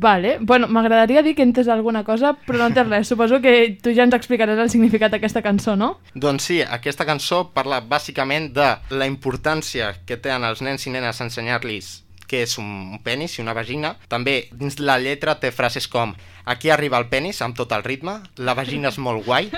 Vale, 0.00 0.38
bueno, 0.40 0.68
m'agradaria 0.68 1.22
dir 1.22 1.34
que 1.36 1.44
entes 1.44 1.68
alguna 1.68 2.04
cosa, 2.04 2.32
però 2.46 2.62
no 2.62 2.70
entens 2.70 2.88
res. 2.88 3.08
Suposo 3.08 3.40
que 3.44 3.76
tu 3.82 3.92
ja 3.92 4.06
ens 4.08 4.16
explicaràs 4.16 4.58
el 4.58 4.70
significat 4.72 5.12
d'aquesta 5.12 5.42
cançó, 5.44 5.76
no? 5.76 5.98
Doncs 6.14 6.48
sí, 6.48 6.60
aquesta 6.64 7.04
cançó 7.04 7.42
parla 7.52 7.82
bàsicament 7.84 8.54
de 8.56 8.70
la 8.96 9.08
importància 9.10 9.92
que 10.08 10.16
tenen 10.16 10.48
els 10.48 10.64
nens 10.64 10.86
i 10.88 10.94
nenes 10.94 11.20
ensenyar-los 11.20 11.98
què 12.30 12.44
és 12.46 12.52
un 12.62 13.00
penis 13.02 13.36
i 13.36 13.42
una 13.42 13.56
vagina. 13.56 13.96
També 14.08 14.44
dins 14.54 14.78
la 14.78 15.00
lletra 15.02 15.34
té 15.42 15.50
frases 15.50 15.88
com 15.90 16.14
aquí 16.50 16.70
arriba 16.70 16.98
el 16.98 17.08
penis 17.10 17.42
amb 17.42 17.56
tot 17.58 17.72
el 17.74 17.82
ritme, 17.84 18.20
la 18.38 18.54
vagina 18.58 18.90
és 18.90 18.98
molt 19.02 19.24
guai, 19.26 19.50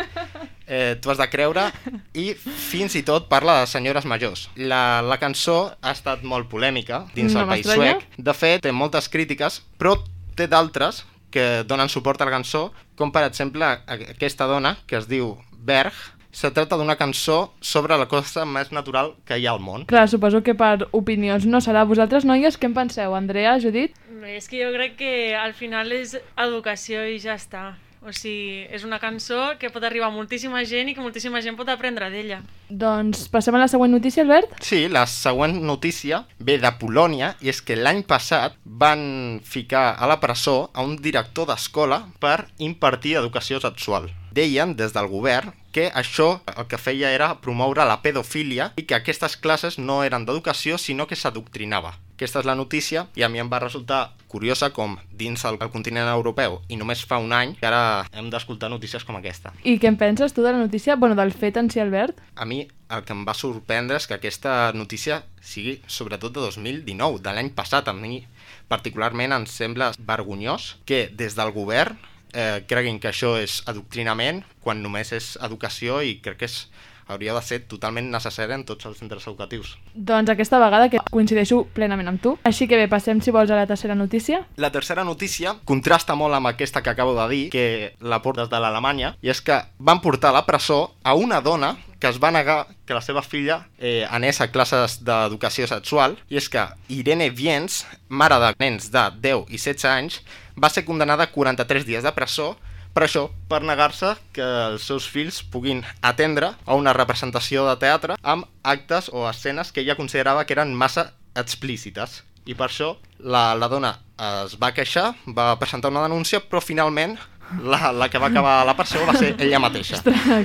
eh, 0.67 0.97
tu 1.01 1.13
has 1.13 1.21
de 1.21 1.29
creure, 1.31 1.69
i 2.17 2.33
fins 2.35 2.97
i 2.99 3.05
tot 3.07 3.29
parla 3.31 3.61
de 3.61 3.69
senyores 3.71 4.09
majors. 4.09 4.49
La, 4.57 5.03
la 5.05 5.19
cançó 5.23 5.59
ha 5.81 5.93
estat 5.93 6.25
molt 6.25 6.51
polèmica 6.53 7.05
dins 7.15 7.37
No 7.37 7.45
el 7.45 7.53
país 7.55 7.69
suec. 7.69 8.07
De 8.17 8.35
fet, 8.37 8.65
té 8.65 8.73
moltes 8.73 9.09
crítiques, 9.13 9.63
però 9.79 9.97
té 10.37 10.49
d'altres 10.51 11.05
que 11.33 11.65
donen 11.65 11.89
suport 11.89 12.21
a 12.21 12.29
la 12.29 12.35
cançó, 12.35 12.71
com 12.97 13.11
per 13.13 13.25
exemple 13.27 13.67
aquesta 13.89 14.47
dona 14.47 14.77
que 14.87 14.99
es 15.01 15.09
diu 15.09 15.39
Berg. 15.53 15.97
Se 16.33 16.49
tracta 16.51 16.79
d'una 16.81 16.97
cançó 16.97 17.53
sobre 17.61 17.97
la 18.01 18.07
cosa 18.09 18.47
més 18.49 18.71
natural 18.73 19.13
que 19.29 19.37
hi 19.37 19.45
ha 19.45 19.53
al 19.53 19.61
món. 19.61 19.85
Clar, 19.89 20.07
suposo 20.09 20.41
que 20.41 20.55
per 20.57 20.89
opinions 20.97 21.45
no 21.45 21.61
serà. 21.61 21.85
Vosaltres, 21.89 22.25
noies, 22.25 22.57
què 22.57 22.71
en 22.71 22.77
penseu? 22.79 23.13
Andrea, 23.17 23.59
Judit? 23.61 23.99
És 24.25 24.49
que 24.49 24.63
jo 24.63 24.71
crec 24.73 24.97
que 24.97 25.13
al 25.37 25.53
final 25.53 25.93
és 25.93 26.17
educació 26.41 27.05
i 27.05 27.19
ja 27.21 27.37
està. 27.37 27.75
O 28.03 28.11
sigui, 28.11 28.65
és 28.75 28.83
una 28.83 28.99
cançó 28.99 29.53
que 29.61 29.69
pot 29.71 29.85
arribar 29.87 30.09
a 30.09 30.15
moltíssima 30.15 30.65
gent 30.67 30.91
i 30.91 30.95
que 30.97 31.03
moltíssima 31.05 31.39
gent 31.45 31.55
pot 31.59 31.69
aprendre 31.71 32.09
d'ella. 32.11 32.41
Doncs 32.67 33.29
passem 33.31 33.55
a 33.55 33.61
la 33.63 33.69
següent 33.71 33.95
notícia, 33.95 34.25
Albert? 34.25 34.57
Sí, 34.65 34.89
la 34.91 35.05
següent 35.07 35.61
notícia 35.63 36.25
ve 36.43 36.57
de 36.59 36.73
Polònia 36.81 37.37
i 37.39 37.53
és 37.53 37.63
que 37.63 37.79
l'any 37.79 38.03
passat 38.03 38.59
van 38.65 39.39
ficar 39.47 39.93
a 39.95 40.11
la 40.11 40.19
presó 40.19 40.73
a 40.75 40.83
un 40.83 40.97
director 40.99 41.47
d'escola 41.47 42.03
per 42.19 42.49
impartir 42.59 43.21
educació 43.23 43.63
sexual. 43.63 44.11
Deien 44.35 44.75
des 44.75 44.97
del 44.97 45.07
govern 45.07 45.53
que 45.73 45.91
això 45.95 46.41
el 46.57 46.67
que 46.67 46.83
feia 46.83 47.13
era 47.15 47.37
promoure 47.41 47.87
la 47.87 48.01
pedofília 48.03 48.73
i 48.77 48.83
que 48.83 48.99
aquestes 48.99 49.39
classes 49.39 49.79
no 49.79 50.03
eren 50.03 50.27
d'educació 50.27 50.79
sinó 50.79 51.07
que 51.07 51.17
s'adoctrinava. 51.17 51.95
Aquesta 52.23 52.39
és 52.39 52.47
la 52.47 52.55
notícia 52.55 53.09
i 53.19 53.25
a 53.27 53.29
mi 53.29 53.41
em 53.43 53.49
va 53.51 53.59
resultar 53.59 54.13
curiosa 54.31 54.69
com 54.71 54.93
dins 55.19 55.43
el, 55.49 55.57
el 55.59 55.71
continent 55.73 56.07
europeu 56.07 56.61
i 56.71 56.77
només 56.79 57.01
fa 57.03 57.19
un 57.19 57.33
any 57.35 57.57
que 57.59 57.67
ara 57.67 58.05
hem 58.15 58.29
d'escoltar 58.31 58.71
notícies 58.71 59.03
com 59.03 59.19
aquesta. 59.19 59.51
I 59.67 59.75
què 59.83 59.91
en 59.91 59.99
penses 59.99 60.31
tu 60.31 60.45
de 60.47 60.53
la 60.55 60.61
notícia? 60.61 60.95
Bueno, 60.95 61.17
del 61.19 61.35
fet 61.35 61.59
en 61.59 61.67
si, 61.75 61.83
Albert? 61.83 62.23
A 62.39 62.47
mi 62.47 62.61
el 62.95 63.03
que 63.03 63.17
em 63.17 63.25
va 63.27 63.35
sorprendre 63.35 63.99
és 63.99 64.07
que 64.07 64.15
aquesta 64.15 64.71
notícia 64.79 65.25
sigui 65.43 65.81
sobretot 65.91 66.31
de 66.37 66.47
2019, 66.47 67.19
de 67.27 67.35
l'any 67.35 67.51
passat. 67.59 67.91
A 67.91 67.97
mi 67.97 68.23
particularment 68.71 69.35
em 69.35 69.49
sembla 69.51 69.91
vergonyós 69.99 70.77
que 70.87 71.09
des 71.11 71.35
del 71.35 71.51
govern 71.51 71.99
eh, 72.33 72.63
creguin 72.71 73.03
que 73.03 73.11
això 73.11 73.35
és 73.43 73.65
adoctrinament 73.67 74.45
quan 74.63 74.79
només 74.79 75.11
és 75.11 75.35
educació 75.43 75.99
i 76.07 76.21
crec 76.23 76.45
que 76.45 76.53
és, 76.53 76.69
hauria 77.13 77.35
de 77.37 77.43
ser 77.45 77.61
totalment 77.71 78.11
necessari 78.13 78.57
en 78.57 78.65
tots 78.69 78.89
els 78.89 78.99
centres 78.99 79.27
educatius. 79.29 79.77
Doncs 79.95 80.33
aquesta 80.33 80.61
vegada 80.63 80.89
que 80.93 81.03
coincideixo 81.11 81.63
plenament 81.77 82.11
amb 82.13 82.23
tu. 82.23 82.35
Així 82.49 82.69
que 82.69 82.81
bé, 82.81 82.89
passem, 82.91 83.21
si 83.23 83.35
vols, 83.35 83.53
a 83.53 83.61
la 83.61 83.69
tercera 83.71 83.95
notícia. 83.99 84.43
La 84.57 84.73
tercera 84.75 85.05
notícia 85.05 85.55
contrasta 85.69 86.17
molt 86.19 86.35
amb 86.39 86.53
aquesta 86.53 86.83
que 86.83 86.91
acabo 86.91 87.15
de 87.21 87.29
dir, 87.31 87.45
que 87.55 87.95
la 88.01 88.23
portes 88.25 88.51
de 88.51 88.61
l'Alemanya, 88.61 89.15
i 89.23 89.33
és 89.33 89.41
que 89.45 89.63
van 89.79 90.03
portar 90.05 90.33
a 90.33 90.39
la 90.41 90.47
presó 90.49 90.83
a 91.03 91.15
una 91.15 91.41
dona 91.41 91.77
que 92.03 92.11
es 92.11 92.19
va 92.19 92.33
negar 92.35 92.67
que 92.85 92.97
la 92.97 93.01
seva 93.01 93.23
filla 93.23 93.69
eh, 93.79 94.03
anés 94.11 94.41
a 94.43 94.49
classes 94.51 94.99
d'educació 95.07 95.69
sexual, 95.71 96.17
i 96.27 96.41
és 96.41 96.49
que 96.51 96.65
Irene 96.91 97.29
Viens, 97.31 97.85
mare 98.09 98.41
de 98.43 98.51
nens 98.59 98.91
de 98.91 99.05
10 99.23 99.53
i 99.55 99.61
16 99.63 99.87
anys, 99.93 100.19
va 100.59 100.71
ser 100.73 100.83
condenada 100.85 101.29
a 101.29 101.31
43 101.31 101.87
dies 101.87 102.03
de 102.03 102.13
presó 102.17 102.57
per 102.93 103.07
això, 103.07 103.27
per 103.49 103.63
negar-se 103.65 104.15
que 104.37 104.45
els 104.73 104.85
seus 104.89 105.09
fills 105.09 105.43
puguin 105.43 105.83
atendre 106.03 106.53
a 106.65 106.77
una 106.79 106.93
representació 106.97 107.67
de 107.69 107.77
teatre 107.81 108.19
amb 108.23 108.49
actes 108.63 109.11
o 109.13 109.29
escenes 109.31 109.73
que 109.73 109.81
ella 109.81 109.97
considerava 109.97 110.45
que 110.45 110.57
eren 110.57 110.75
massa 110.77 111.13
explícites. 111.35 112.23
I 112.45 112.57
per 112.59 112.69
això 112.69 112.97
la, 113.23 113.53
la 113.55 113.69
dona 113.71 113.97
es 114.45 114.57
va 114.61 114.73
queixar, 114.75 115.13
va 115.31 115.55
presentar 115.59 115.93
una 115.93 116.03
denúncia, 116.05 116.43
però 116.43 116.61
finalment 116.63 117.17
la, 117.61 117.93
la 117.93 118.09
que 118.09 118.19
va 118.19 118.29
acabar 118.29 118.65
la 118.67 118.75
presó 118.77 119.05
va 119.07 119.15
ser 119.19 119.35
ella 119.45 119.61
mateixa. 119.63 120.01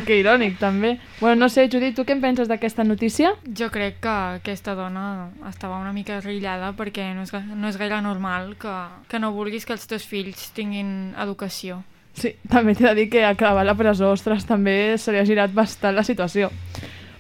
que 0.06 0.20
irònic, 0.20 0.58
també. 0.60 0.98
Bueno, 1.20 1.45
no 1.45 1.50
sé, 1.50 1.68
Judit, 1.72 1.95
tu 1.95 2.06
què 2.08 2.16
en 2.18 2.24
penses 2.24 2.50
d'aquesta 2.52 2.84
notícia? 2.84 3.34
Jo 3.58 3.70
crec 3.74 4.02
que 4.04 4.16
aquesta 4.39 4.76
dona 4.76 5.30
estava 5.50 5.80
una 5.80 5.93
mica 5.95 6.20
rillada 6.22 6.74
perquè 6.78 7.14
no 7.16 7.28
és, 7.28 7.34
no 7.34 7.70
és 7.70 7.80
gaire 7.80 8.02
normal 8.04 8.56
que, 8.60 8.76
que 9.08 9.22
no 9.24 9.34
vulguis 9.36 9.66
que 9.66 9.76
els 9.78 9.88
teus 9.88 10.08
fills 10.08 10.50
tinguin 10.58 11.14
educació. 11.18 11.82
Sí, 12.18 12.34
també 12.49 12.74
t'he 12.74 12.88
de 12.88 12.95
dir 12.97 13.07
que 13.13 13.24
acabar 13.26 13.65
la 13.65 13.76
presó, 13.78 14.11
ostres, 14.15 14.45
també 14.49 14.97
se 14.97 15.13
li 15.13 15.22
ha 15.22 15.26
girat 15.28 15.53
bastant 15.53 15.95
la 15.95 16.05
situació. 16.07 16.49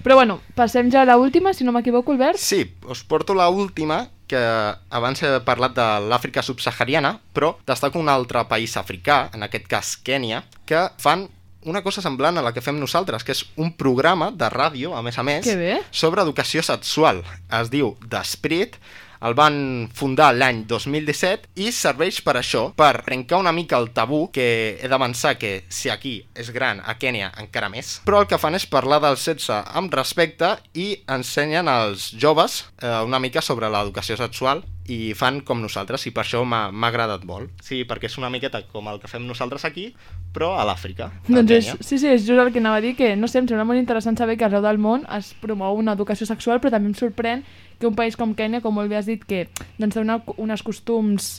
Però 0.03 0.15
bueno, 0.17 0.39
passem 0.55 0.89
ja 0.89 1.03
a 1.03 1.07
la 1.09 1.17
última, 1.21 1.53
si 1.53 1.65
no 1.67 1.73
m'equivoco, 1.75 2.13
Albert. 2.15 2.39
Sí, 2.41 2.63
us 2.89 3.03
porto 3.03 3.35
la 3.35 3.49
última, 3.49 4.07
que 4.27 4.39
abans 4.89 5.21
he 5.23 5.31
parlat 5.45 5.73
de 5.77 5.87
l'Àfrica 6.09 6.43
subsahariana, 6.43 7.17
però 7.33 7.55
destaco 7.67 7.99
un 7.99 8.09
altre 8.09 8.43
país 8.49 8.77
africà, 8.79 9.27
en 9.35 9.45
aquest 9.45 9.67
cas 9.69 9.95
Kènia, 10.03 10.43
que 10.65 10.87
fan 11.03 11.27
una 11.67 11.81
cosa 11.83 12.01
semblant 12.01 12.37
a 12.39 12.43
la 12.45 12.53
que 12.55 12.63
fem 12.63 12.77
nosaltres, 12.79 13.25
que 13.27 13.35
és 13.35 13.43
un 13.59 13.73
programa 13.75 14.29
de 14.31 14.47
ràdio, 14.49 14.93
a 14.95 15.03
més 15.03 15.17
a 15.19 15.25
més, 15.27 15.49
sobre 15.91 16.23
educació 16.23 16.63
sexual. 16.63 17.23
Es 17.59 17.71
diu 17.73 17.95
The 18.07 18.23
Spirit, 18.23 18.77
El 19.25 19.35
van 19.37 19.57
fundar 19.97 20.31
l'any 20.35 20.63
2017 20.69 21.53
i 21.63 21.71
serveix 21.73 22.21
per 22.25 22.37
això, 22.39 22.67
per 22.77 23.03
trencar 23.05 23.41
una 23.41 23.53
mica 23.55 23.79
el 23.81 23.91
tabú, 23.95 24.27
que 24.33 24.77
he 24.77 24.91
d'avançar 24.91 25.35
que 25.41 25.63
si 25.69 25.89
aquí 25.93 26.19
és 26.35 26.51
gran, 26.53 26.81
a 26.85 26.97
Kènia 26.99 27.31
encara 27.41 27.71
més. 27.73 27.97
Però 28.05 28.21
el 28.21 28.29
que 28.29 28.39
fan 28.41 28.57
és 28.57 28.67
parlar 28.69 29.01
del 29.03 29.17
sexe 29.21 29.61
amb 29.77 29.93
respecte 29.93 30.55
i 30.77 30.89
ensenyen 31.17 31.69
als 31.71 32.11
joves 32.17 32.63
eh, 32.81 32.99
una 33.05 33.21
mica 33.23 33.41
sobre 33.41 33.71
l'educació 33.73 34.17
sexual 34.19 34.63
i 34.87 35.11
fan 35.17 35.41
com 35.43 35.59
nosaltres 35.61 36.05
i 36.07 36.13
per 36.15 36.23
això 36.23 36.43
m'ha 36.47 36.69
agradat 36.87 37.25
molt. 37.27 37.51
Sí, 37.63 37.83
perquè 37.87 38.07
és 38.07 38.17
una 38.19 38.31
miqueta 38.31 38.63
com 38.71 38.87
el 38.87 39.01
que 39.01 39.09
fem 39.11 39.25
nosaltres 39.27 39.65
aquí, 39.67 39.89
però 40.33 40.53
a 40.59 40.65
l'Àfrica. 40.67 41.09
Doncs 41.27 41.53
és, 41.57 41.71
sí, 41.81 41.99
sí, 41.99 42.07
és 42.07 42.23
just 42.25 42.39
el 42.39 42.53
que 42.53 42.61
anava 42.63 42.79
a 42.79 42.83
dir, 42.83 42.95
que 42.97 43.15
no 43.19 43.27
sé, 43.27 43.41
em 43.41 43.49
sembla 43.49 43.67
molt 43.67 43.81
interessant 43.81 44.17
saber 44.19 44.37
que 44.39 44.47
arreu 44.47 44.63
del 44.63 44.79
món 44.81 45.03
es 45.17 45.33
promou 45.41 45.79
una 45.79 45.97
educació 45.97 46.27
sexual, 46.29 46.61
però 46.63 46.73
també 46.73 46.91
em 46.91 46.97
sorprèn 46.97 47.43
que 47.79 47.87
un 47.87 47.95
país 47.95 48.17
com 48.17 48.35
Kènia, 48.35 48.61
com 48.61 48.75
molt 48.75 48.91
bé 48.91 48.99
has 48.99 49.07
dit, 49.09 49.23
que 49.23 49.47
doncs, 49.77 49.95
té 49.95 50.03
una, 50.03 50.19
unes 50.37 50.63
costums 50.65 51.37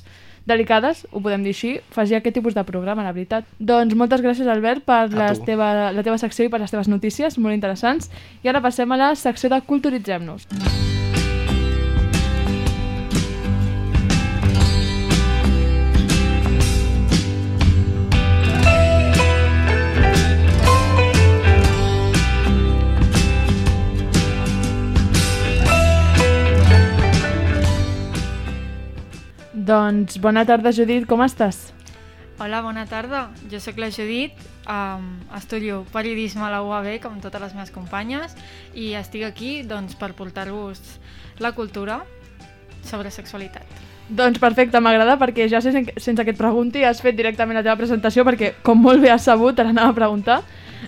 delicades, 0.48 1.04
ho 1.12 1.20
podem 1.20 1.44
dir 1.44 1.52
així, 1.52 1.74
faci 1.92 2.16
aquest 2.16 2.38
tipus 2.38 2.56
de 2.56 2.64
programa, 2.64 3.04
la 3.04 3.12
veritat. 3.12 3.48
Doncs 3.58 3.94
moltes 3.98 4.24
gràcies, 4.24 4.48
Albert, 4.48 4.86
per 4.88 5.04
les 5.12 5.42
tu. 5.42 5.50
teva, 5.50 5.90
la 5.92 6.06
teva 6.06 6.18
secció 6.20 6.48
i 6.48 6.52
per 6.52 6.62
les 6.62 6.72
teves 6.72 6.88
notícies, 6.88 7.38
molt 7.38 7.56
interessants. 7.56 8.08
I 8.42 8.54
ara 8.54 8.64
passem 8.64 8.92
a 8.92 9.00
la 9.00 9.12
secció 9.18 9.52
de 9.52 9.60
Culturitzem-nos. 9.68 10.48
Doncs 29.68 30.16
bona 30.24 30.46
tarda, 30.48 30.70
Judit, 30.72 31.04
com 31.04 31.20
estàs? 31.20 31.74
Hola, 32.40 32.62
bona 32.64 32.86
tarda. 32.88 33.26
Jo 33.52 33.58
sóc 33.60 33.76
la 33.76 33.90
Judit, 33.92 34.38
um, 34.64 35.10
estudio 35.36 35.82
periodisme 35.92 36.46
a 36.46 36.52
la 36.54 36.62
UAB, 36.64 36.94
com 37.02 37.18
totes 37.20 37.42
les 37.42 37.52
meves 37.56 37.74
companyes, 37.74 38.32
i 38.72 38.94
estic 38.96 39.26
aquí 39.28 39.50
doncs, 39.68 39.98
per 39.98 40.14
portar-vos 40.16 40.80
la 41.44 41.52
cultura 41.52 42.00
sobre 42.80 43.12
sexualitat. 43.12 43.66
Doncs 44.08 44.40
perfecte, 44.40 44.80
m'agrada 44.80 45.18
perquè 45.20 45.50
ja 45.52 45.60
sense, 45.60 45.98
sense 46.00 46.24
que 46.24 46.32
et 46.32 46.40
pregunti 46.40 46.86
has 46.88 47.02
fet 47.04 47.18
directament 47.18 47.60
la 47.60 47.66
teva 47.66 47.76
presentació 47.76 48.24
perquè 48.24 48.54
com 48.64 48.80
molt 48.80 49.04
bé 49.04 49.12
has 49.12 49.28
sabut 49.28 49.58
te 49.58 49.66
l'anava 49.66 49.92
a 49.92 49.98
preguntar. 50.00 50.42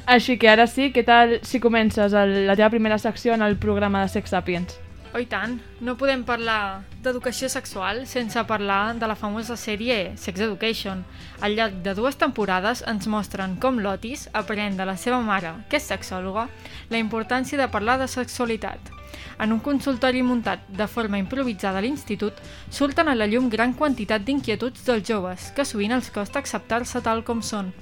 Així 0.08 0.38
que 0.40 0.48
ara 0.48 0.64
sí, 0.70 0.88
què 0.94 1.04
tal 1.04 1.42
si 1.44 1.60
comences 1.60 2.16
el, 2.16 2.46
la 2.48 2.56
teva 2.56 2.72
primera 2.72 2.96
secció 2.96 3.36
en 3.36 3.44
el 3.44 3.60
programa 3.60 4.06
de 4.06 4.14
Sex 4.14 4.32
Sapiens? 4.32 4.80
Oh, 5.12 5.18
tant. 5.26 5.56
No 5.82 5.96
podem 5.98 6.20
parlar 6.22 6.84
d'educació 7.02 7.48
sexual 7.50 8.04
sense 8.06 8.44
parlar 8.46 8.94
de 8.94 9.08
la 9.10 9.16
famosa 9.18 9.56
sèrie 9.58 10.12
Sex 10.14 10.44
Education. 10.46 11.02
Al 11.42 11.56
llarg 11.58 11.80
de 11.82 11.96
dues 11.98 12.14
temporades 12.20 12.84
ens 12.86 13.08
mostren 13.10 13.56
com 13.58 13.82
l'Otis 13.82 14.28
aprèn 14.42 14.78
de 14.78 14.86
la 14.86 14.94
seva 14.94 15.18
mare, 15.18 15.56
que 15.68 15.80
és 15.80 15.90
sexòloga, 15.90 16.46
la 16.94 17.02
importància 17.02 17.58
de 17.58 17.66
parlar 17.74 17.98
de 17.98 18.06
sexualitat. 18.06 18.94
En 19.42 19.50
un 19.50 19.58
consultori 19.58 20.22
muntat 20.22 20.62
de 20.68 20.86
forma 20.86 21.18
improvisada 21.18 21.82
a 21.82 21.82
l'institut, 21.82 22.38
surten 22.70 23.10
a 23.10 23.18
la 23.18 23.26
llum 23.26 23.50
gran 23.50 23.74
quantitat 23.74 24.22
d'inquietuds 24.22 24.86
dels 24.86 25.08
joves, 25.10 25.50
que 25.56 25.66
sovint 25.66 25.98
els 25.98 26.14
costa 26.14 26.38
acceptar-se 26.38 27.02
tal 27.02 27.26
com 27.26 27.42
són. 27.42 27.74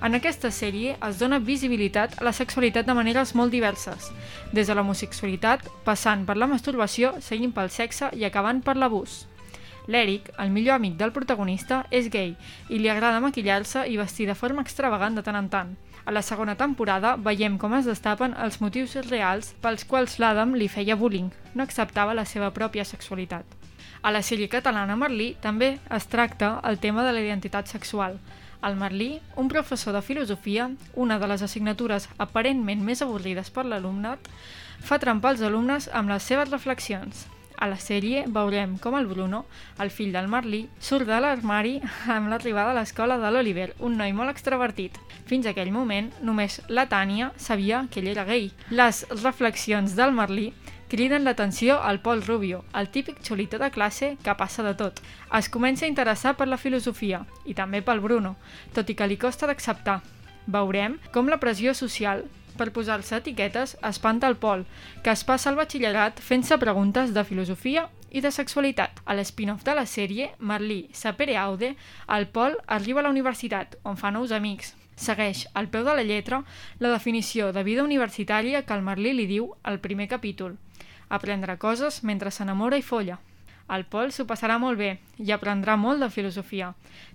En 0.00 0.16
aquesta 0.16 0.48
sèrie 0.48 0.94
es 1.06 1.18
dona 1.20 1.38
visibilitat 1.44 2.14
a 2.16 2.24
la 2.24 2.32
sexualitat 2.32 2.86
de 2.88 2.94
maneres 2.96 3.34
molt 3.36 3.52
diverses, 3.52 4.06
des 4.56 4.70
de 4.70 4.76
l'homosexualitat, 4.76 5.66
passant 5.84 6.22
per 6.24 6.38
la 6.40 6.48
masturbació, 6.48 7.12
seguint 7.20 7.52
pel 7.52 7.68
sexe 7.74 8.08
i 8.16 8.24
acabant 8.24 8.62
per 8.64 8.78
l'abús. 8.80 9.26
L'Eric, 9.92 10.30
el 10.40 10.54
millor 10.54 10.78
amic 10.78 10.96
del 10.96 11.12
protagonista, 11.12 11.82
és 11.90 12.08
gay 12.08 12.32
i 12.70 12.80
li 12.80 12.88
agrada 12.88 13.20
maquillar-se 13.20 13.84
i 13.92 14.00
vestir 14.00 14.30
de 14.30 14.38
forma 14.38 14.64
extravagant 14.64 15.20
de 15.20 15.26
tant 15.26 15.36
en 15.36 15.52
tant. 15.52 15.76
A 16.08 16.16
la 16.16 16.24
segona 16.24 16.56
temporada 16.56 17.16
veiem 17.20 17.58
com 17.60 17.76
es 17.76 17.84
destapen 17.84 18.32
els 18.40 18.60
motius 18.64 18.96
reals 19.10 19.52
pels 19.60 19.84
quals 19.84 20.16
l'Adam 20.18 20.56
li 20.56 20.72
feia 20.72 20.96
bullying, 20.96 21.28
no 21.54 21.62
acceptava 21.62 22.16
la 22.16 22.24
seva 22.24 22.54
pròpia 22.56 22.88
sexualitat. 22.88 23.44
A 24.00 24.08
la 24.10 24.22
sèrie 24.24 24.48
catalana 24.48 24.96
Merlí 24.96 25.34
també 25.44 25.74
es 25.92 26.06
tracta 26.08 26.54
el 26.64 26.80
tema 26.80 27.04
de 27.04 27.12
la 27.12 27.20
identitat 27.20 27.68
sexual. 27.68 28.16
El 28.62 28.76
Merlí, 28.76 29.20
un 29.40 29.48
professor 29.48 29.94
de 29.96 30.02
filosofia, 30.04 30.70
una 30.94 31.18
de 31.18 31.28
les 31.30 31.42
assignatures 31.42 32.08
aparentment 32.18 32.82
més 32.84 33.00
avorrides 33.00 33.48
per 33.50 33.64
l'alumnat, 33.64 34.28
fa 34.84 35.00
trempar 35.00 35.34
els 35.34 35.44
alumnes 35.48 35.88
amb 35.92 36.12
les 36.12 36.26
seves 36.28 36.50
reflexions. 36.52 37.24
A 37.60 37.66
la 37.68 37.76
sèrie 37.76 38.22
veurem 38.32 38.78
com 38.80 38.94
el 38.96 39.04
Bruno, 39.04 39.42
el 39.84 39.90
fill 39.92 40.14
del 40.16 40.30
Merlí, 40.32 40.62
surt 40.80 41.04
de 41.04 41.18
l'armari 41.20 41.74
amb 42.08 42.30
l'arribada 42.32 42.72
a 42.72 42.76
l'escola 42.78 43.18
de 43.20 43.28
l'Oliver, 43.28 43.74
un 43.84 43.98
noi 44.00 44.14
molt 44.16 44.32
extrovertit. 44.32 44.96
Fins 45.28 45.44
aquell 45.44 45.68
moment, 45.74 46.08
només 46.24 46.56
la 46.72 46.86
Tània 46.88 47.34
sabia 47.36 47.82
que 47.92 48.00
ell 48.00 48.08
era 48.14 48.24
gay. 48.24 48.48
Les 48.72 49.02
reflexions 49.20 49.92
del 49.98 50.16
Merlí 50.16 50.48
criden 50.88 51.28
l'atenció 51.28 51.76
al 51.84 52.00
Pol 52.00 52.24
Rubio, 52.24 52.64
el 52.72 52.88
típic 52.88 53.20
xulito 53.28 53.60
de 53.60 53.68
classe 53.70 54.14
que 54.24 54.38
passa 54.40 54.64
de 54.64 54.72
tot. 54.74 55.04
Es 55.36 55.52
comença 55.52 55.84
a 55.84 55.92
interessar 55.92 56.38
per 56.40 56.48
la 56.48 56.58
filosofia, 56.58 57.26
i 57.44 57.52
també 57.52 57.84
pel 57.84 58.00
Bruno, 58.00 58.38
tot 58.72 58.88
i 58.88 58.96
que 58.96 59.06
li 59.06 59.20
costa 59.20 59.46
d'acceptar. 59.46 60.00
Veurem 60.48 60.96
com 61.12 61.28
la 61.28 61.38
pressió 61.44 61.76
social 61.76 62.24
per 62.60 62.74
posar-se 62.76 63.16
etiquetes 63.16 63.78
espanta 63.88 64.28
el 64.28 64.36
Pol, 64.36 64.66
que 65.02 65.14
es 65.14 65.24
passa 65.24 65.48
al 65.48 65.56
batxillerat 65.56 66.20
fent-se 66.20 66.58
preguntes 66.60 67.14
de 67.16 67.24
filosofia 67.24 67.86
i 68.12 68.20
de 68.20 68.32
sexualitat. 68.36 69.00
A 69.08 69.16
l'espin-off 69.16 69.64
de 69.64 69.76
la 69.78 69.86
sèrie, 69.88 70.28
Merlí 70.38 70.82
Sapere 70.92 71.38
Aude, 71.40 71.72
el 72.18 72.28
Pol 72.28 72.58
arriba 72.66 73.00
a 73.00 73.06
la 73.08 73.14
universitat, 73.16 73.78
on 73.82 73.96
fa 73.96 74.12
nous 74.12 74.36
amics. 74.36 74.74
Segueix, 75.00 75.46
al 75.56 75.70
peu 75.72 75.86
de 75.88 75.96
la 75.96 76.04
lletra, 76.04 76.42
la 76.78 76.92
definició 76.92 77.48
de 77.56 77.64
vida 77.64 77.86
universitària 77.86 78.66
que 78.68 78.76
el 78.76 78.84
Merlí 78.84 79.14
li 79.16 79.28
diu 79.30 79.54
al 79.64 79.80
primer 79.80 80.10
capítol. 80.12 80.58
Aprendre 81.08 81.56
coses 81.56 82.02
mentre 82.04 82.30
s'enamora 82.30 82.76
i 82.76 82.84
folla. 82.84 83.16
El 83.72 83.86
Pol 83.88 84.12
s'ho 84.12 84.28
passarà 84.28 84.58
molt 84.60 84.76
bé 84.76 84.98
i 85.16 85.32
aprendrà 85.32 85.80
molt 85.80 86.04
de 86.04 86.12
filosofia, 86.12 86.74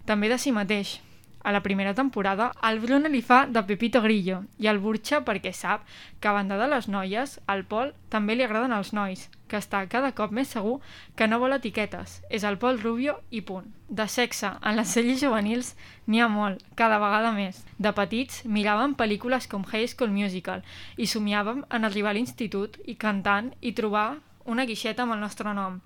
també 0.10 0.32
de 0.32 0.41
si 0.41 0.56
mateix. 0.56 1.02
A 1.46 1.52
la 1.52 1.62
primera 1.62 1.93
temporada, 1.93 2.54
el 2.68 2.80
Bruno 2.80 3.08
li 3.08 3.20
fa 3.22 3.43
de 3.46 3.62
Pepito 3.62 4.00
Grillo 4.02 4.39
i 4.58 4.66
el 4.72 4.80
burxa 4.82 5.20
perquè 5.28 5.52
sap 5.54 5.84
que 6.20 6.32
a 6.32 6.34
banda 6.34 6.58
de 6.58 6.66
les 6.72 6.88
noies, 6.89 7.36
al 7.46 7.62
Pol 7.70 7.91
també 8.10 8.34
li 8.34 8.41
agraden 8.41 8.74
els 8.74 8.89
nois, 8.98 9.28
que 9.46 9.60
està 9.62 9.84
cada 9.91 10.10
cop 10.18 10.34
més 10.34 10.56
segur 10.56 10.80
que 11.14 11.28
no 11.30 11.38
vol 11.43 11.54
etiquetes. 11.54 12.16
És 12.34 12.48
el 12.50 12.58
Pol 12.58 12.82
Rubio 12.82 13.20
i 13.30 13.43
punt. 13.46 13.70
De 13.93 14.10
sexe, 14.10 14.56
en 14.58 14.74
les 14.80 14.89
sèries 14.98 15.22
juvenils 15.22 15.76
n'hi 16.08 16.26
ha 16.26 16.32
molt, 16.34 16.66
cada 16.74 16.98
vegada 16.98 17.30
més. 17.38 17.62
De 17.78 17.93
petits 17.93 18.41
miràvem 18.50 18.98
pel·lícules 18.98 19.46
com 19.46 19.70
High 19.70 19.93
School 19.93 20.18
Musical 20.18 20.66
i 20.98 21.06
somiàvem 21.06 21.62
en 21.70 21.86
arribar 21.86 22.16
a 22.16 22.18
l'institut 22.18 22.82
i 22.89 22.98
cantant 22.98 23.54
i 23.62 23.78
trobar 23.78 24.16
una 24.50 24.66
guixeta 24.66 25.06
amb 25.06 25.14
el 25.14 25.22
nostre 25.22 25.54
nom. 25.54 25.78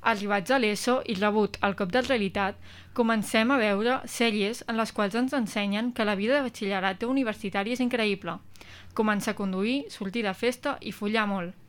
Arribats 0.00 0.50
a 0.50 0.58
l'ESO 0.58 0.94
i 1.12 1.14
rebut 1.18 1.58
el 1.66 1.74
cop 1.76 1.90
de 1.92 2.00
realitat, 2.06 2.56
comencem 2.96 3.50
a 3.52 3.58
veure 3.60 3.98
sèries 4.08 4.62
en 4.66 4.80
les 4.80 4.92
quals 4.96 5.16
ens 5.20 5.36
ensenyen 5.36 5.92
que 5.92 6.06
la 6.08 6.16
vida 6.16 6.38
de 6.38 6.46
batxillerat 6.48 7.04
universitari 7.04 7.76
és 7.76 7.84
increïble. 7.84 8.38
Començar 8.96 9.36
a 9.36 9.40
conduir, 9.42 9.82
sortir 9.92 10.24
de 10.24 10.32
festa 10.34 10.78
i 10.80 10.96
follar 10.96 11.26
molt. 11.28 11.59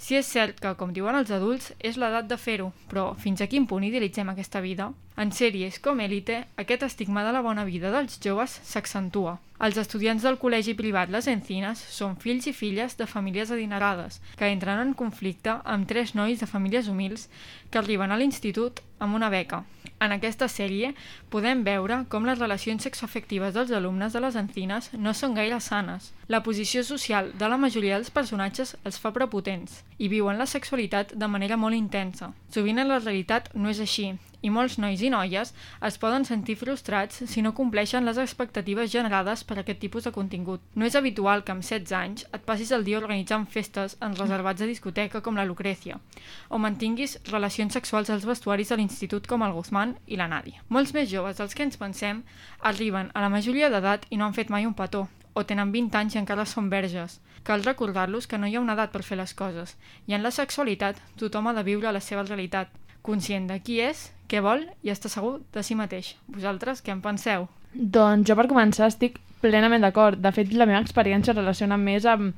Si 0.00 0.16
és 0.16 0.28
cert 0.32 0.56
que, 0.64 0.70
com 0.80 0.94
diuen 0.96 1.14
els 1.18 1.30
adults, 1.36 1.74
és 1.84 1.98
l'edat 2.00 2.24
de 2.28 2.38
fer-ho, 2.40 2.70
però 2.88 3.10
fins 3.20 3.42
a 3.44 3.48
quin 3.52 3.66
punt 3.68 3.84
idealitzem 3.84 4.30
aquesta 4.32 4.62
vida? 4.64 4.86
En 5.20 5.28
sèries 5.36 5.76
com 5.84 6.00
Élite, 6.00 6.38
aquest 6.62 6.86
estigma 6.86 7.20
de 7.26 7.34
la 7.36 7.42
bona 7.44 7.66
vida 7.68 7.90
dels 7.92 8.16
joves 8.24 8.54
s'accentua. 8.64 9.36
Els 9.60 9.76
estudiants 9.82 10.24
del 10.24 10.38
col·legi 10.40 10.72
privat 10.78 11.12
Les 11.12 11.28
Encinas 11.28 11.82
són 11.92 12.16
fills 12.16 12.48
i 12.48 12.54
filles 12.56 12.96
de 12.96 13.04
famílies 13.10 13.52
adinerades, 13.52 14.22
que 14.40 14.48
entren 14.48 14.80
en 14.86 14.94
conflicte 14.96 15.58
amb 15.68 15.84
tres 15.90 16.14
nois 16.16 16.40
de 16.40 16.48
famílies 16.48 16.88
humils 16.88 17.28
que 17.68 17.82
arriben 17.82 18.08
a 18.08 18.16
l'institut 18.16 18.80
amb 19.04 19.20
una 19.20 19.28
beca. 19.28 19.66
En 20.00 20.14
aquesta 20.14 20.46
sèrie 20.48 20.94
podem 21.32 21.60
veure 21.66 21.98
com 22.12 22.24
les 22.24 22.38
relacions 22.40 22.86
sexoafectives 22.86 23.52
dels 23.52 23.72
alumnes 23.76 24.16
de 24.16 24.22
les 24.24 24.38
Encines 24.40 24.88
no 24.96 25.12
són 25.12 25.36
gaire 25.36 25.58
sanes. 25.60 26.14
La 26.32 26.40
posició 26.46 26.80
social 26.88 27.28
de 27.36 27.50
la 27.52 27.60
majoria 27.60 27.98
dels 27.98 28.08
personatges 28.14 28.76
els 28.88 28.96
fa 29.02 29.12
prepotents 29.12 29.82
i 29.98 30.08
viuen 30.08 30.40
la 30.40 30.48
sexualitat 30.48 31.12
de 31.12 31.28
manera 31.28 31.60
molt 31.60 31.76
intensa. 31.76 32.32
Sovint 32.48 32.80
en 32.80 32.88
la 32.88 33.02
realitat 33.04 33.52
no 33.54 33.68
és 33.68 33.84
així 33.84 34.14
i 34.42 34.50
molts 34.50 34.78
nois 34.80 35.02
i 35.02 35.10
noies 35.12 35.52
es 35.88 35.98
poden 36.02 36.24
sentir 36.28 36.56
frustrats 36.60 37.22
si 37.30 37.42
no 37.42 37.54
compleixen 37.54 38.06
les 38.08 38.18
expectatives 38.22 38.90
generades 38.92 39.44
per 39.44 39.58
aquest 39.60 39.80
tipus 39.82 40.08
de 40.08 40.12
contingut. 40.14 40.62
No 40.74 40.86
és 40.86 40.96
habitual 40.96 41.44
que 41.44 41.52
amb 41.54 41.64
16 41.66 41.92
anys 42.00 42.26
et 42.32 42.46
passis 42.48 42.72
el 42.76 42.84
dia 42.84 42.98
organitzant 42.98 43.46
festes 43.46 43.96
en 44.00 44.16
reservats 44.16 44.60
de 44.60 44.70
discoteca 44.70 45.20
com 45.20 45.36
la 45.36 45.46
Lucrecia, 45.48 46.00
o 46.48 46.58
mantinguis 46.58 47.18
relacions 47.30 47.76
sexuals 47.76 48.10
als 48.10 48.26
vestuaris 48.28 48.72
de 48.72 48.80
l'institut 48.80 49.26
com 49.26 49.42
el 49.46 49.56
Guzmán 49.56 49.96
i 50.06 50.20
la 50.20 50.28
Nàdia. 50.28 50.64
Molts 50.68 50.94
més 50.96 51.10
joves 51.10 51.40
dels 51.40 51.54
que 51.54 51.66
ens 51.66 51.80
pensem 51.80 52.24
arriben 52.60 53.10
a 53.14 53.24
la 53.24 53.32
majoria 53.32 53.70
d'edat 53.70 54.06
i 54.10 54.16
no 54.16 54.26
han 54.26 54.36
fet 54.36 54.50
mai 54.50 54.66
un 54.66 54.74
petó, 54.74 55.08
o 55.34 55.44
tenen 55.46 55.72
20 55.72 55.98
anys 56.00 56.16
i 56.16 56.20
encara 56.20 56.46
són 56.46 56.70
verges. 56.70 57.20
Cal 57.46 57.64
recordar-los 57.64 58.26
que 58.26 58.38
no 58.38 58.48
hi 58.48 58.56
ha 58.56 58.60
una 58.60 58.74
edat 58.76 58.92
per 58.92 59.02
fer 59.06 59.16
les 59.20 59.32
coses. 59.34 59.76
I 60.06 60.16
en 60.16 60.24
la 60.26 60.34
sexualitat, 60.34 61.00
tothom 61.16 61.48
ha 61.48 61.56
de 61.56 61.64
viure 61.64 61.92
la 61.92 62.02
seva 62.04 62.26
realitat, 62.26 62.68
conscient 63.02 63.48
de 63.50 63.58
qui 63.64 63.80
és, 63.84 64.08
què 64.30 64.42
vol 64.44 64.66
i 64.82 64.92
està 64.92 65.10
segur 65.10 65.40
de 65.54 65.64
si 65.66 65.76
mateix. 65.78 66.14
Vosaltres 66.30 66.84
què 66.84 66.94
en 66.94 67.02
penseu? 67.04 67.48
Doncs 67.74 68.28
jo 68.28 68.36
per 68.38 68.48
començar 68.50 68.88
estic 68.90 69.18
plenament 69.40 69.82
d'acord. 69.82 70.20
De 70.20 70.32
fet, 70.34 70.52
la 70.52 70.68
meva 70.68 70.82
experiència 70.82 71.34
relaciona 71.34 71.78
més 71.80 72.06
amb 72.06 72.34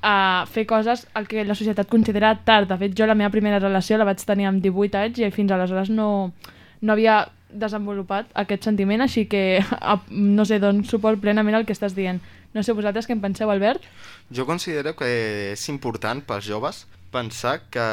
a 0.00 0.46
fer 0.46 0.64
coses 0.66 1.06
el 1.18 1.26
que 1.26 1.44
la 1.44 1.56
societat 1.58 1.88
considera 1.90 2.34
tard. 2.44 2.68
De 2.70 2.78
fet, 2.78 2.94
jo 2.98 3.06
la 3.06 3.16
meva 3.18 3.32
primera 3.34 3.58
relació 3.58 3.98
la 3.98 4.06
vaig 4.08 4.22
tenir 4.24 4.46
amb 4.46 4.62
18 4.62 5.02
anys 5.02 5.18
i 5.18 5.30
fins 5.34 5.52
aleshores 5.52 5.90
no, 5.90 6.32
no 6.80 6.94
havia 6.94 7.24
desenvolupat 7.48 8.28
aquest 8.36 8.66
sentiment, 8.68 9.02
així 9.02 9.26
que, 9.26 9.60
no 10.10 10.44
sé, 10.44 10.60
dono 10.62 10.84
suport 10.84 11.20
plenament 11.20 11.58
al 11.58 11.66
que 11.66 11.74
estàs 11.74 11.96
dient. 11.96 12.20
No 12.54 12.62
sé, 12.62 12.72
vosaltres 12.72 13.08
què 13.08 13.16
en 13.16 13.24
penseu, 13.24 13.50
Albert? 13.50 13.84
Jo 14.32 14.46
considero 14.48 14.94
que 14.96 15.08
és 15.52 15.68
important 15.68 16.22
pels 16.24 16.46
joves 16.48 16.86
pensar 17.12 17.60
que 17.72 17.84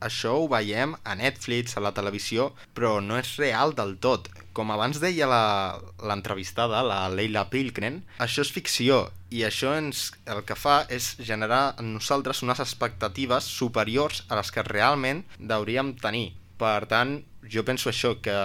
això 0.00 0.34
ho 0.38 0.48
veiem 0.50 0.94
a 1.04 1.14
Netflix, 1.18 1.76
a 1.76 1.82
la 1.84 1.94
televisió, 1.96 2.52
però 2.74 2.98
no 3.04 3.18
és 3.18 3.36
real 3.40 3.74
del 3.76 3.96
tot. 4.02 4.30
Com 4.54 4.70
abans 4.70 5.00
deia 5.02 5.26
l'entrevistada, 5.28 6.82
la, 6.82 7.04
la 7.08 7.14
Leila 7.14 7.46
Pilgren, 7.50 8.02
això 8.22 8.44
és 8.44 8.52
ficció 8.54 9.08
i 9.34 9.42
això 9.42 9.72
ens, 9.74 10.12
el 10.30 10.44
que 10.46 10.54
fa 10.54 10.84
és 10.94 11.14
generar 11.18 11.74
en 11.82 11.94
nosaltres 11.96 12.44
unes 12.46 12.60
expectatives 12.62 13.48
superiors 13.50 14.22
a 14.28 14.38
les 14.38 14.52
que 14.54 14.66
realment 14.66 15.24
hauríem 15.50 15.94
tenir. 15.98 16.28
Per 16.58 16.86
tant, 16.86 17.18
jo 17.50 17.64
penso 17.66 17.90
això, 17.90 18.14
que 18.22 18.36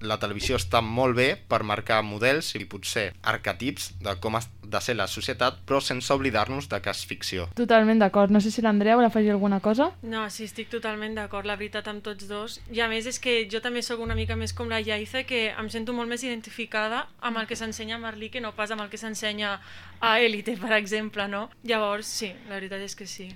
la 0.00 0.18
televisió 0.20 0.58
està 0.58 0.82
molt 0.84 1.16
bé 1.16 1.28
per 1.48 1.62
marcar 1.64 2.02
models 2.04 2.52
i 2.58 2.64
potser 2.68 3.10
arquetips 3.22 3.92
de 4.02 4.16
com 4.20 4.36
ha 4.36 4.42
de 4.66 4.80
ser 4.82 4.96
la 4.98 5.06
societat, 5.06 5.60
però 5.66 5.80
sense 5.80 6.12
oblidar-nos 6.12 6.68
de 6.68 6.80
que 6.82 6.90
és 6.90 7.04
ficció. 7.06 7.46
Totalment 7.56 8.00
d'acord. 8.02 8.32
No 8.34 8.40
sé 8.42 8.50
si 8.50 8.64
l'Andrea 8.64 8.96
vol 8.98 9.06
afegir 9.06 9.30
alguna 9.32 9.60
cosa. 9.60 9.92
No, 10.02 10.26
sí, 10.30 10.44
estic 10.50 10.70
totalment 10.72 11.14
d'acord, 11.16 11.46
la 11.46 11.56
veritat, 11.56 11.88
amb 11.88 12.02
tots 12.04 12.28
dos. 12.28 12.58
I 12.74 12.82
a 12.82 12.90
més 12.90 13.06
és 13.06 13.20
que 13.22 13.38
jo 13.52 13.62
també 13.62 13.82
sóc 13.86 14.02
una 14.02 14.18
mica 14.18 14.36
més 14.36 14.52
com 14.56 14.68
la 14.68 14.82
Yaiza, 14.82 15.22
que 15.28 15.48
em 15.54 15.70
sento 15.72 15.94
molt 15.96 16.10
més 16.10 16.26
identificada 16.26 17.06
amb 17.20 17.38
el 17.38 17.46
que 17.46 17.58
s'ensenya 17.58 17.96
a 17.96 18.02
Merlí 18.02 18.30
que 18.30 18.42
no 18.42 18.54
pas 18.56 18.74
amb 18.74 18.82
el 18.82 18.90
que 18.90 19.00
s'ensenya 19.00 19.60
a 20.00 20.16
Elite, 20.20 20.56
per 20.60 20.74
exemple, 20.76 21.28
no? 21.30 21.48
Llavors, 21.64 22.10
sí, 22.10 22.32
la 22.48 22.58
veritat 22.58 22.82
és 22.82 22.98
que 22.98 23.06
sí. 23.06 23.30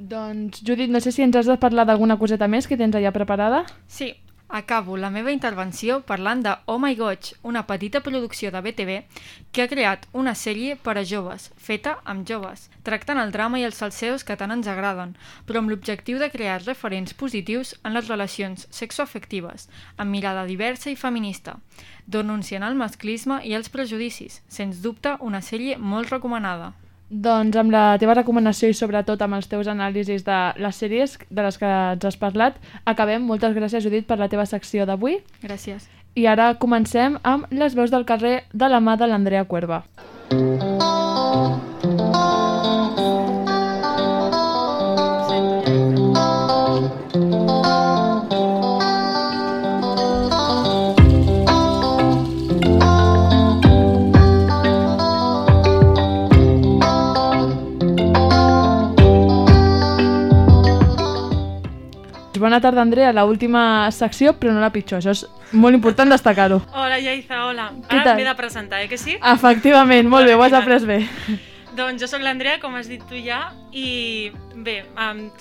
Doncs, 0.00 0.62
Judit, 0.64 0.88
no 0.88 1.00
sé 1.04 1.12
si 1.12 1.20
ens 1.20 1.36
has 1.36 1.50
de 1.50 1.58
parlar 1.60 1.84
d'alguna 1.84 2.16
coseta 2.16 2.48
més 2.48 2.64
que 2.66 2.78
tens 2.80 2.96
allà 2.96 3.12
preparada. 3.12 3.66
Sí, 3.84 4.14
Acabo 4.52 4.96
la 4.96 5.12
meva 5.14 5.30
intervenció 5.30 6.00
parlant 6.02 6.40
de 6.42 6.52
Oh 6.66 6.80
My 6.82 6.96
Goig, 6.98 7.28
una 7.46 7.60
petita 7.68 8.00
producció 8.02 8.50
de 8.50 8.58
BTV 8.64 8.96
que 9.54 9.62
ha 9.62 9.68
creat 9.70 10.08
una 10.10 10.32
sèrie 10.34 10.74
per 10.74 10.96
a 10.98 11.04
joves, 11.06 11.52
feta 11.54 11.92
amb 12.02 12.26
joves, 12.26 12.64
tractant 12.82 13.22
el 13.22 13.30
drama 13.30 13.60
i 13.60 13.68
els 13.68 13.78
salseos 13.78 14.26
que 14.26 14.34
tant 14.40 14.50
ens 14.50 14.66
agraden, 14.66 15.14
però 15.46 15.62
amb 15.62 15.70
l'objectiu 15.70 16.18
de 16.18 16.32
crear 16.34 16.58
referents 16.64 17.14
positius 17.14 17.76
en 17.84 17.94
les 17.94 18.10
relacions 18.10 18.66
sexoafectives, 18.74 19.70
amb 19.96 20.10
mirada 20.10 20.42
diversa 20.50 20.90
i 20.90 20.98
feminista, 20.98 21.60
denunciant 22.06 22.66
el 22.66 22.74
masclisme 22.74 23.38
i 23.46 23.54
els 23.54 23.70
prejudicis, 23.70 24.42
sens 24.48 24.82
dubte 24.82 25.14
una 25.20 25.46
sèrie 25.46 25.78
molt 25.78 26.10
recomanada. 26.10 26.72
Doncs 27.10 27.56
amb 27.58 27.74
la 27.74 27.98
teva 27.98 28.14
recomanació 28.14 28.70
i 28.70 28.76
sobretot 28.78 29.22
amb 29.22 29.34
els 29.40 29.50
teus 29.50 29.66
anàlisis 29.66 30.22
de 30.26 30.38
les 30.62 30.78
sèries 30.78 31.16
de 31.28 31.42
les 31.42 31.58
que 31.58 31.66
ens 31.66 32.06
has 32.06 32.18
parlat, 32.20 32.60
acabem. 32.86 33.26
Moltes 33.26 33.56
gràcies, 33.56 33.82
Judit, 33.82 34.06
per 34.06 34.20
la 34.20 34.30
teva 34.30 34.46
secció 34.46 34.86
d'avui. 34.86 35.18
Gràcies. 35.42 35.90
I 36.14 36.26
ara 36.30 36.52
comencem 36.62 37.18
amb 37.22 37.50
les 37.50 37.74
veus 37.74 37.90
del 37.90 38.06
carrer 38.06 38.44
de 38.54 38.70
la 38.70 38.80
mà 38.80 38.96
de 38.98 39.10
l'Andrea 39.10 39.44
Cuerva. 39.44 39.84
Tarda, 62.60 62.82
Andrea. 62.82 63.12
La 63.12 63.24
última 63.24 63.90
secció, 63.90 64.34
però 64.38 64.54
no 64.54 64.60
la 64.60 64.70
pitjor. 64.72 65.00
Això 65.00 65.14
és 65.14 65.26
molt 65.52 65.74
important 65.74 66.10
destacar-ho. 66.12 66.60
Hola, 66.72 66.98
Yaiza, 66.98 67.44
hola. 67.46 67.70
Ara 67.88 68.14
m'he 68.14 68.24
de 68.24 68.34
presentar, 68.38 68.82
eh, 68.82 68.88
que 68.88 68.98
sí? 68.98 69.16
Efectivament, 69.34 70.08
molt 70.08 70.26
bé, 70.26 70.34
ho 70.34 70.42
has 70.42 70.52
après 70.52 70.84
bé. 70.86 71.04
Doncs 71.76 72.02
jo 72.02 72.08
sóc 72.10 72.22
l'Andrea, 72.24 72.58
com 72.58 72.74
has 72.74 72.88
dit 72.90 73.02
tu 73.06 73.18
ja, 73.22 73.52
i 73.70 74.30
bé, 74.58 74.80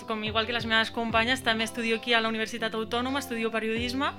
com 0.07 0.21
igual 0.23 0.45
que 0.45 0.53
les 0.53 0.67
meves 0.69 0.91
companyes, 0.93 1.41
també 1.41 1.65
estudio 1.65 1.97
aquí 1.97 2.13
a 2.13 2.21
la 2.21 2.29
Universitat 2.29 2.75
Autònoma, 2.77 3.23
estudio 3.23 3.49
periodisme, 3.49 4.11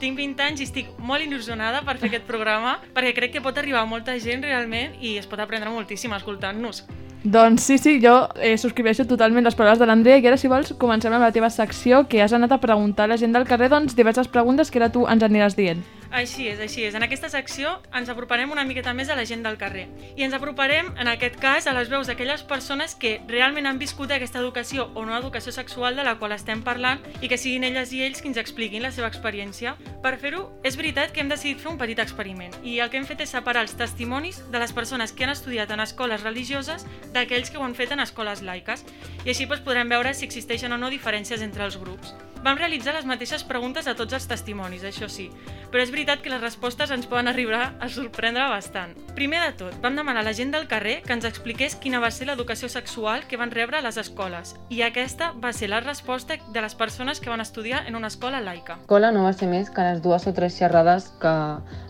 tinc 0.00 0.16
20 0.16 0.46
anys 0.46 0.62
i 0.62 0.68
estic 0.68 0.88
molt 0.98 1.26
il·lusionada 1.26 1.82
per 1.84 1.98
fer 1.98 2.08
aquest 2.08 2.24
programa, 2.28 2.78
perquè 2.96 3.12
crec 3.18 3.36
que 3.36 3.44
pot 3.44 3.60
arribar 3.60 3.84
a 3.84 3.90
molta 3.90 4.16
gent 4.18 4.46
realment 4.46 4.96
i 5.00 5.18
es 5.20 5.28
pot 5.28 5.44
aprendre 5.44 5.74
moltíssim 5.74 6.16
escoltant-nos. 6.16 6.86
Doncs 7.28 7.64
sí, 7.66 7.76
sí, 7.82 7.98
jo 8.00 8.14
eh, 8.38 8.54
subscriveixo 8.56 9.04
totalment 9.10 9.44
les 9.44 9.56
paraules 9.58 9.80
de 9.82 9.90
l'Andrea 9.90 10.22
i 10.22 10.26
ara, 10.30 10.38
si 10.40 10.48
vols, 10.48 10.72
comencem 10.80 11.12
amb 11.12 11.26
la 11.26 11.34
teva 11.34 11.50
secció 11.50 12.06
que 12.08 12.22
has 12.22 12.32
anat 12.32 12.54
a 12.54 12.62
preguntar 12.62 13.04
a 13.04 13.12
la 13.12 13.20
gent 13.20 13.34
del 13.36 13.44
carrer 13.44 13.68
doncs, 13.74 13.98
diverses 13.98 14.30
preguntes 14.30 14.70
que 14.70 14.80
ara 14.80 14.92
tu 14.94 15.04
ens 15.10 15.26
aniràs 15.26 15.58
dient. 15.58 15.82
Així 16.10 16.46
és, 16.48 16.60
així 16.60 16.84
és. 16.86 16.94
En 16.96 17.04
aquesta 17.04 17.28
secció 17.28 17.74
ens 17.94 18.08
aproparem 18.08 18.50
una 18.50 18.64
miqueta 18.64 18.94
més 18.96 19.10
a 19.12 19.16
la 19.18 19.26
gent 19.28 19.42
del 19.44 19.58
carrer. 19.60 19.86
I 20.16 20.24
ens 20.24 20.34
aproparem, 20.34 20.88
en 20.96 21.10
aquest 21.10 21.36
cas, 21.40 21.66
a 21.66 21.74
les 21.76 21.90
veus 21.92 22.08
d'aquelles 22.08 22.44
persones 22.48 22.94
que 22.96 23.18
realment 23.28 23.68
han 23.68 23.80
viscut 23.80 24.12
aquesta 24.14 24.40
educació 24.40 24.88
o 24.94 25.04
no 25.04 25.16
educació 25.18 25.52
sexual 25.52 25.96
de 25.96 26.06
la 26.06 26.16
qual 26.18 26.32
estem 26.32 26.62
parlant 26.64 27.02
i 27.20 27.28
que 27.28 27.36
siguin 27.36 27.66
elles 27.68 27.92
i 27.92 28.02
ells 28.06 28.22
qui 28.22 28.32
ens 28.32 28.40
expliquin 28.40 28.82
la 28.82 28.92
seva 28.94 29.10
experiència. 29.12 29.76
Per 30.02 30.14
fer-ho, 30.16 30.46
és 30.64 30.78
veritat 30.80 31.12
que 31.12 31.20
hem 31.20 31.28
decidit 31.28 31.60
fer 31.60 31.72
un 31.74 31.80
petit 31.80 32.00
experiment 32.00 32.56
i 32.64 32.78
el 32.80 32.88
que 32.88 33.00
hem 33.00 33.08
fet 33.08 33.20
és 33.26 33.34
separar 33.36 33.66
els 33.66 33.76
testimonis 33.76 34.40
de 34.48 34.62
les 34.62 34.72
persones 34.72 35.12
que 35.12 35.26
han 35.26 35.34
estudiat 35.34 35.70
en 35.74 35.84
escoles 35.84 36.24
religioses 36.24 36.86
d'aquells 37.12 37.52
que 37.52 37.60
ho 37.60 37.66
han 37.66 37.76
fet 37.76 37.92
en 37.92 38.00
escoles 38.00 38.42
laiques 38.42 38.84
i 39.24 39.28
així 39.28 39.44
doncs, 39.44 39.64
podrem 39.66 39.92
veure 39.92 40.14
si 40.14 40.24
existeixen 40.24 40.72
o 40.72 40.80
no 40.80 40.90
diferències 40.92 41.44
entre 41.44 41.68
els 41.68 41.76
grups. 41.76 42.14
Vam 42.44 42.56
realitzar 42.56 42.94
les 42.94 43.06
mateixes 43.08 43.42
preguntes 43.44 43.88
a 43.90 43.94
tots 43.98 44.14
els 44.14 44.26
testimonis, 44.30 44.84
això 44.86 45.08
sí, 45.10 45.26
però 45.72 45.82
és 45.82 45.90
veritat 45.90 46.22
que 46.22 46.30
les 46.30 46.40
respostes 46.40 46.92
ens 46.94 47.08
poden 47.10 47.28
arribar 47.28 47.74
a 47.80 47.88
sorprendre 47.90 48.46
bastant. 48.52 48.94
Primer 49.18 49.40
de 49.42 49.52
tot, 49.58 49.74
vam 49.82 49.98
demanar 49.98 50.22
a 50.22 50.28
la 50.28 50.34
gent 50.36 50.54
del 50.54 50.68
carrer 50.70 51.00
que 51.02 51.16
ens 51.16 51.26
expliqués 51.26 51.74
quina 51.74 52.00
va 52.00 52.12
ser 52.14 52.28
l'educació 52.30 52.70
sexual 52.70 53.26
que 53.26 53.40
van 53.40 53.50
rebre 53.50 53.80
a 53.80 53.84
les 53.84 53.98
escoles, 53.98 54.54
i 54.70 54.84
aquesta 54.86 55.32
va 55.34 55.52
ser 55.52 55.72
la 55.72 55.82
resposta 55.82 56.38
de 56.38 56.62
les 56.62 56.78
persones 56.78 57.20
que 57.20 57.30
van 57.30 57.42
estudiar 57.42 57.84
en 57.86 57.98
una 57.98 58.12
escola 58.12 58.40
laica. 58.40 58.78
L'escola 58.78 59.12
no 59.12 59.26
va 59.26 59.34
ser 59.34 59.50
més 59.50 59.70
que 59.70 59.84
les 59.90 60.02
dues 60.02 60.26
o 60.26 60.34
tres 60.34 60.56
xerrades 60.58 61.10
que 61.20 61.36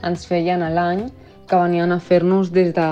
ens 0.08 0.26
feien 0.26 0.64
a 0.64 0.72
l'any 0.72 1.08
que 1.48 1.56
venien 1.56 1.92
a 1.92 2.00
fer-nos 2.00 2.52
des 2.52 2.74
de 2.76 2.88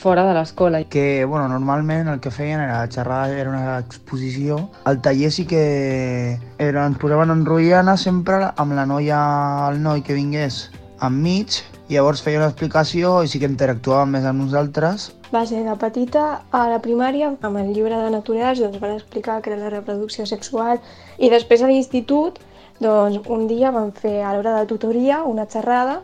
fora 0.00 0.24
de 0.24 0.34
l'escola. 0.34 0.82
Que, 0.88 1.24
bueno, 1.24 1.46
normalment 1.52 2.08
el 2.08 2.20
que 2.24 2.32
feien 2.32 2.62
era 2.64 2.80
xerrar, 2.88 3.30
era 3.30 3.50
una 3.52 3.78
exposició. 3.78 4.70
Al 4.88 5.02
taller 5.04 5.30
sí 5.30 5.44
que 5.46 6.40
era, 6.58 6.86
ens 6.88 6.98
posaven 6.98 7.30
en 7.36 7.44
rotllana 7.46 7.98
sempre 8.00 8.48
amb 8.56 8.74
la 8.78 8.88
noia, 8.88 9.20
el 9.68 9.82
noi 9.84 10.00
que 10.06 10.16
vingués 10.16 10.70
enmig, 11.04 11.60
i 11.90 11.96
llavors 11.96 12.22
feia 12.22 12.38
una 12.38 12.48
explicació 12.48 13.18
i 13.24 13.28
sí 13.28 13.40
que 13.42 13.48
interactuàvem 13.50 14.16
més 14.16 14.26
amb 14.28 14.44
nosaltres. 14.44 15.10
Va 15.34 15.44
ser 15.46 15.62
de 15.66 15.74
petita 15.78 16.24
a 16.50 16.62
la 16.70 16.80
primària, 16.82 17.28
amb 17.30 17.60
el 17.60 17.72
llibre 17.74 17.98
de 17.98 18.10
naturals, 18.14 18.62
doncs 18.62 18.80
van 18.82 18.96
explicar 18.96 19.40
que 19.42 19.52
era 19.52 19.60
la 19.60 19.72
reproducció 19.74 20.26
sexual 20.26 20.80
i 21.18 21.30
després 21.30 21.62
a 21.62 21.68
l'institut, 21.70 22.40
doncs 22.80 23.20
un 23.28 23.46
dia 23.50 23.70
vam 23.74 23.92
fer 23.92 24.20
a 24.24 24.32
l'hora 24.34 24.56
de 24.56 24.66
tutoria 24.70 25.20
una 25.28 25.44
xerrada 25.50 26.00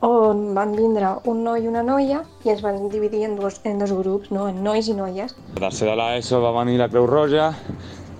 on 0.00 0.54
van 0.56 0.72
vindre 0.72 1.10
un 1.28 1.42
noi 1.44 1.64
i 1.64 1.68
una 1.68 1.82
noia 1.84 2.22
i 2.44 2.52
ens 2.52 2.62
van 2.64 2.88
dividir 2.88 3.24
en 3.26 3.36
dos, 3.36 3.60
en 3.68 3.78
dos 3.82 3.92
grups, 3.92 4.30
no? 4.32 4.48
en 4.48 4.62
nois 4.64 4.88
i 4.88 4.96
noies. 4.96 5.34
A 5.56 5.60
tercera 5.60 5.92
de 5.92 6.00
l'ESO 6.00 6.40
va 6.40 6.54
venir 6.62 6.78
la 6.80 6.88
Creu 6.88 7.06
Roja 7.06 7.50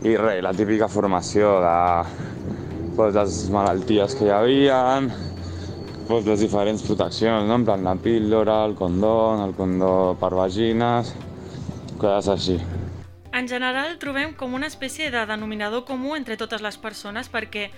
i 0.05 0.17
res, 0.17 0.43
la 0.45 0.53
típica 0.57 0.89
formació 0.89 1.57
de 1.65 1.77
pues, 2.97 3.15
les 3.17 3.41
malalties 3.55 4.17
que 4.19 4.29
hi 4.29 4.35
havia, 4.35 4.81
pues, 6.09 6.27
les 6.27 6.45
diferents 6.45 6.85
proteccions, 6.85 7.49
no? 7.49 7.57
en 7.61 7.65
plan 7.65 7.85
la 7.85 7.97
píldora, 7.97 8.65
el 8.69 8.77
condó, 8.77 9.17
el 9.45 9.57
condó 9.57 9.95
per 10.21 10.35
vagines, 10.37 11.15
coses 11.97 12.29
així. 12.37 12.61
En 13.41 13.49
general, 13.49 13.95
trobem 13.97 14.35
com 14.37 14.53
una 14.53 14.69
espècie 14.69 15.07
de 15.09 15.21
denominador 15.25 15.87
comú 15.89 16.11
entre 16.13 16.37
totes 16.37 16.61
les 16.61 16.77
persones 16.77 17.31
perquè 17.33 17.71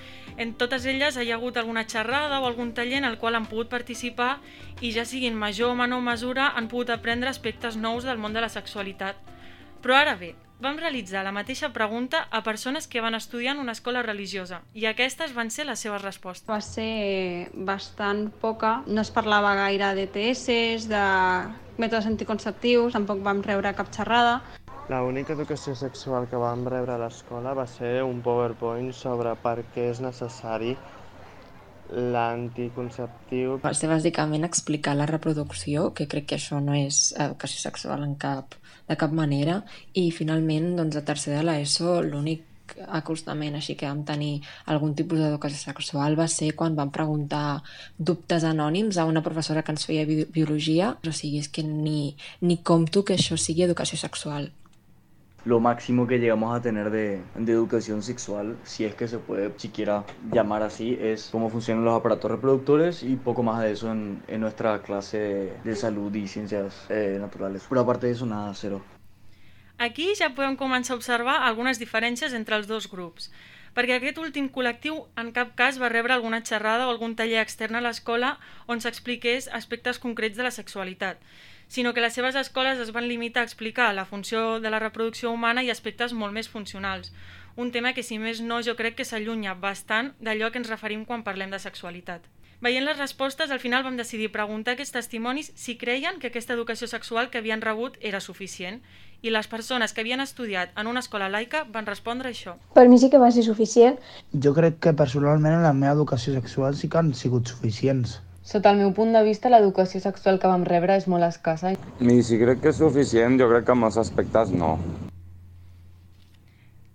en 0.42 0.56
totes 0.58 0.88
elles 0.90 1.14
hi 1.14 1.28
ha 1.30 1.36
hagut 1.36 1.60
alguna 1.60 1.84
xerrada 1.86 2.40
o 2.40 2.48
algun 2.48 2.72
taller 2.74 2.96
en 2.98 3.06
el 3.06 3.14
qual 3.20 3.36
han 3.38 3.46
pogut 3.46 3.68
participar 3.70 4.40
i 4.80 4.90
ja 4.90 5.04
siguin 5.06 5.38
major 5.38 5.70
o 5.70 5.76
menor 5.78 6.02
mesura 6.02 6.48
han 6.58 6.66
pogut 6.66 6.90
aprendre 6.90 7.30
aspectes 7.30 7.76
nous 7.78 8.02
del 8.02 8.18
món 8.18 8.34
de 8.34 8.42
la 8.42 8.48
sexualitat. 8.50 9.20
Però 9.84 9.94
ara 9.94 10.16
bé, 10.18 10.32
vam 10.58 10.80
realitzar 10.82 11.22
la 11.22 11.34
mateixa 11.36 11.70
pregunta 11.70 12.24
a 12.32 12.42
persones 12.42 12.88
que 12.90 13.00
van 13.00 13.14
estudiar 13.14 13.54
en 13.54 13.62
una 13.62 13.76
escola 13.78 14.02
religiosa 14.02 14.64
i 14.74 14.88
aquestes 14.90 15.30
van 15.30 15.54
ser 15.54 15.68
les 15.70 15.78
seves 15.78 16.02
respostes. 16.02 16.50
Va 16.50 16.58
ser 16.58 17.52
bastant 17.54 18.32
poca, 18.42 18.80
no 18.88 19.06
es 19.06 19.14
parlava 19.14 19.54
gaire 19.62 19.94
de 19.94 20.08
TS, 20.10 20.90
de 20.90 21.06
mètodes 21.78 22.10
anticonceptius, 22.10 22.98
tampoc 22.98 23.22
vam 23.22 23.46
rebre 23.46 23.76
cap 23.78 23.94
xerrada. 23.94 24.40
La 24.90 25.04
única 25.06 25.32
educació 25.32 25.76
sexual 25.78 26.26
que 26.28 26.38
vam 26.40 26.64
rebre 26.66 26.96
a 26.96 26.98
l'escola 26.98 27.54
va 27.54 27.68
ser 27.70 28.02
un 28.02 28.18
PowerPoint 28.22 28.90
sobre 28.96 29.30
per 29.38 29.60
què 29.74 29.86
és 29.92 30.00
necessari 30.02 30.72
l'anticonceptiu. 31.92 33.58
Va 33.62 33.74
ser 33.78 33.90
bàsicament 33.92 34.42
explicar 34.48 34.96
la 34.98 35.06
reproducció, 35.06 35.92
que 35.94 36.08
crec 36.10 36.26
que 36.30 36.38
això 36.40 36.58
no 36.60 36.74
és 36.74 37.12
educació 37.14 37.60
sexual 37.62 38.02
en 38.02 38.16
cap, 38.16 38.56
de 38.88 38.96
cap 38.98 39.12
manera, 39.14 39.60
i 39.94 40.10
finalment, 40.10 40.72
doncs, 40.80 40.98
a 40.98 41.04
tercer 41.06 41.36
de 41.36 41.44
l'ESO, 41.46 42.00
l'únic 42.02 42.48
acostament 42.88 43.54
així 43.58 43.76
que 43.76 43.86
vam 43.86 44.00
tenir 44.08 44.40
algun 44.72 44.94
tipus 44.96 45.20
d'educació 45.20 45.60
sexual 45.60 46.16
va 46.18 46.26
ser 46.30 46.54
quan 46.56 46.74
vam 46.78 46.90
preguntar 46.94 47.60
dubtes 47.98 48.46
anònims 48.48 48.96
a 48.96 49.04
una 49.04 49.22
professora 49.22 49.62
que 49.62 49.74
ens 49.76 49.84
feia 49.86 50.06
bi 50.08 50.22
biologia, 50.24 50.94
o 51.06 51.12
sigui, 51.12 51.42
és 51.44 51.52
que 51.52 51.62
ni, 51.66 52.16
ni 52.40 52.58
compto 52.64 53.04
que 53.04 53.18
això 53.20 53.36
sigui 53.36 53.68
educació 53.68 54.00
sexual. 54.00 54.50
Lo 55.44 55.60
máximo 55.60 56.06
que 56.06 56.18
llegamos 56.18 56.56
a 56.56 56.62
tener 56.62 56.90
de, 56.90 57.20
de, 57.34 57.52
educación 57.52 58.02
sexual, 58.02 58.56
si 58.62 58.84
es 58.84 58.94
que 58.94 59.08
se 59.08 59.18
puede 59.18 59.52
siquiera 59.58 60.04
llamar 60.32 60.62
así, 60.62 60.96
es 61.00 61.28
cómo 61.32 61.50
funcionan 61.50 61.84
los 61.84 61.98
aparatos 61.98 62.30
reproductores 62.30 63.02
y 63.02 63.16
poco 63.16 63.42
más 63.42 63.60
de 63.62 63.72
eso 63.72 63.90
en, 63.90 64.22
en 64.28 64.40
nuestra 64.40 64.80
clase 64.82 65.52
de 65.64 65.76
salud 65.76 66.14
y 66.14 66.28
ciencias 66.28 66.86
eh, 66.88 67.18
naturales. 67.20 67.64
Pero 67.68 67.80
aparte 67.80 68.06
de 68.06 68.12
eso, 68.12 68.26
nada, 68.26 68.52
cero. 68.54 68.82
Aquí 69.78 70.12
ja 70.14 70.28
podem 70.30 70.54
començar 70.54 70.94
a 70.94 71.00
observar 71.00 71.40
algunes 71.42 71.80
diferències 71.80 72.36
entre 72.38 72.54
els 72.54 72.68
dos 72.70 72.86
grups, 72.86 73.32
perquè 73.74 73.96
aquest 73.96 74.20
últim 74.22 74.46
col·lectiu 74.52 75.00
en 75.18 75.32
cap 75.34 75.56
cas 75.58 75.80
va 75.82 75.90
rebre 75.90 76.14
alguna 76.14 76.42
xerrada 76.44 76.86
o 76.86 76.92
algun 76.92 77.16
taller 77.18 77.40
extern 77.42 77.74
a 77.74 77.82
l'escola 77.82 78.36
on 78.70 78.78
s'expliqués 78.84 79.48
aspectes 79.50 79.98
concrets 79.98 80.38
de 80.38 80.46
la 80.46 80.54
sexualitat, 80.54 81.18
sinó 81.72 81.94
que 81.94 82.02
les 82.04 82.12
seves 82.12 82.34
escoles 82.36 82.78
es 82.78 82.90
van 82.92 83.06
limitar 83.08 83.40
a 83.40 83.48
explicar 83.48 83.94
la 83.94 84.04
funció 84.04 84.60
de 84.60 84.68
la 84.68 84.78
reproducció 84.78 85.30
humana 85.32 85.62
i 85.64 85.70
aspectes 85.72 86.12
molt 86.12 86.36
més 86.36 86.50
funcionals. 86.52 87.14
Un 87.56 87.70
tema 87.72 87.94
que, 87.96 88.02
si 88.04 88.18
més 88.20 88.42
no, 88.44 88.58
jo 88.60 88.74
crec 88.76 88.98
que 88.98 89.06
s'allunya 89.08 89.54
bastant 89.56 90.10
d'allò 90.20 90.50
que 90.52 90.60
ens 90.60 90.68
referim 90.68 91.06
quan 91.08 91.24
parlem 91.24 91.48
de 91.48 91.60
sexualitat. 91.62 92.26
Veient 92.60 92.84
les 92.84 92.98
respostes, 93.00 93.50
al 93.50 93.62
final 93.62 93.86
vam 93.86 93.96
decidir 93.96 94.28
preguntar 94.34 94.74
a 94.74 94.76
aquests 94.76 94.92
testimonis 94.98 95.48
si 95.62 95.78
creien 95.80 96.20
que 96.20 96.28
aquesta 96.28 96.52
educació 96.52 96.90
sexual 96.92 97.30
que 97.30 97.40
havien 97.40 97.64
rebut 97.64 97.96
era 98.00 98.20
suficient 98.20 98.82
i 99.22 99.32
les 99.32 99.48
persones 99.48 99.96
que 99.96 100.04
havien 100.04 100.20
estudiat 100.20 100.76
en 100.76 100.90
una 100.92 101.00
escola 101.00 101.30
laica 101.32 101.64
van 101.64 101.88
respondre 101.88 102.34
això. 102.34 102.58
Per 102.76 102.84
mi 102.92 103.00
sí 103.00 103.08
que 103.08 103.22
va 103.22 103.32
ser 103.32 103.46
suficient. 103.48 103.96
Jo 104.44 104.52
crec 104.52 104.76
que 104.78 104.92
personalment 104.92 105.56
en 105.56 105.64
la 105.64 105.72
meva 105.72 105.96
educació 105.96 106.36
sexual 106.36 106.76
sí 106.76 106.92
que 106.92 107.00
han 107.00 107.14
sigut 107.16 107.48
suficients. 107.48 108.20
Sota 108.42 108.72
el 108.74 108.80
meu 108.82 108.90
punt 108.90 109.12
de 109.14 109.22
vista, 109.22 109.50
l'educació 109.52 110.00
sexual 110.02 110.40
que 110.42 110.50
vam 110.50 110.64
rebre 110.66 110.96
és 110.98 111.06
molt 111.06 111.22
escassa. 111.22 111.70
I 112.02 112.22
si 112.26 112.38
crec 112.40 112.58
que 112.62 112.72
és 112.72 112.78
suficient, 112.82 113.38
jo 113.38 113.46
crec 113.52 113.68
que 113.68 113.74
en 113.76 113.78
molts 113.78 113.98
aspectes 114.02 114.50
no. 114.50 114.74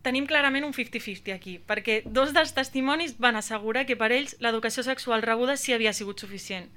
Tenim 0.03 0.27
clarament 0.27 0.65
un 0.67 0.73
50-50 0.75 1.33
aquí, 1.35 1.57
perquè 1.59 2.01
dos 2.03 2.33
dels 2.35 2.51
testimonis 2.55 3.15
van 3.19 3.39
assegurar 3.39 3.85
que 3.87 3.95
per 3.99 4.11
ells 4.15 4.35
l'educació 4.43 4.83
sexual 4.83 5.23
rebuda 5.23 5.55
sí 5.59 5.75
havia 5.75 5.93
sigut 5.95 6.19
suficient. 6.19 6.67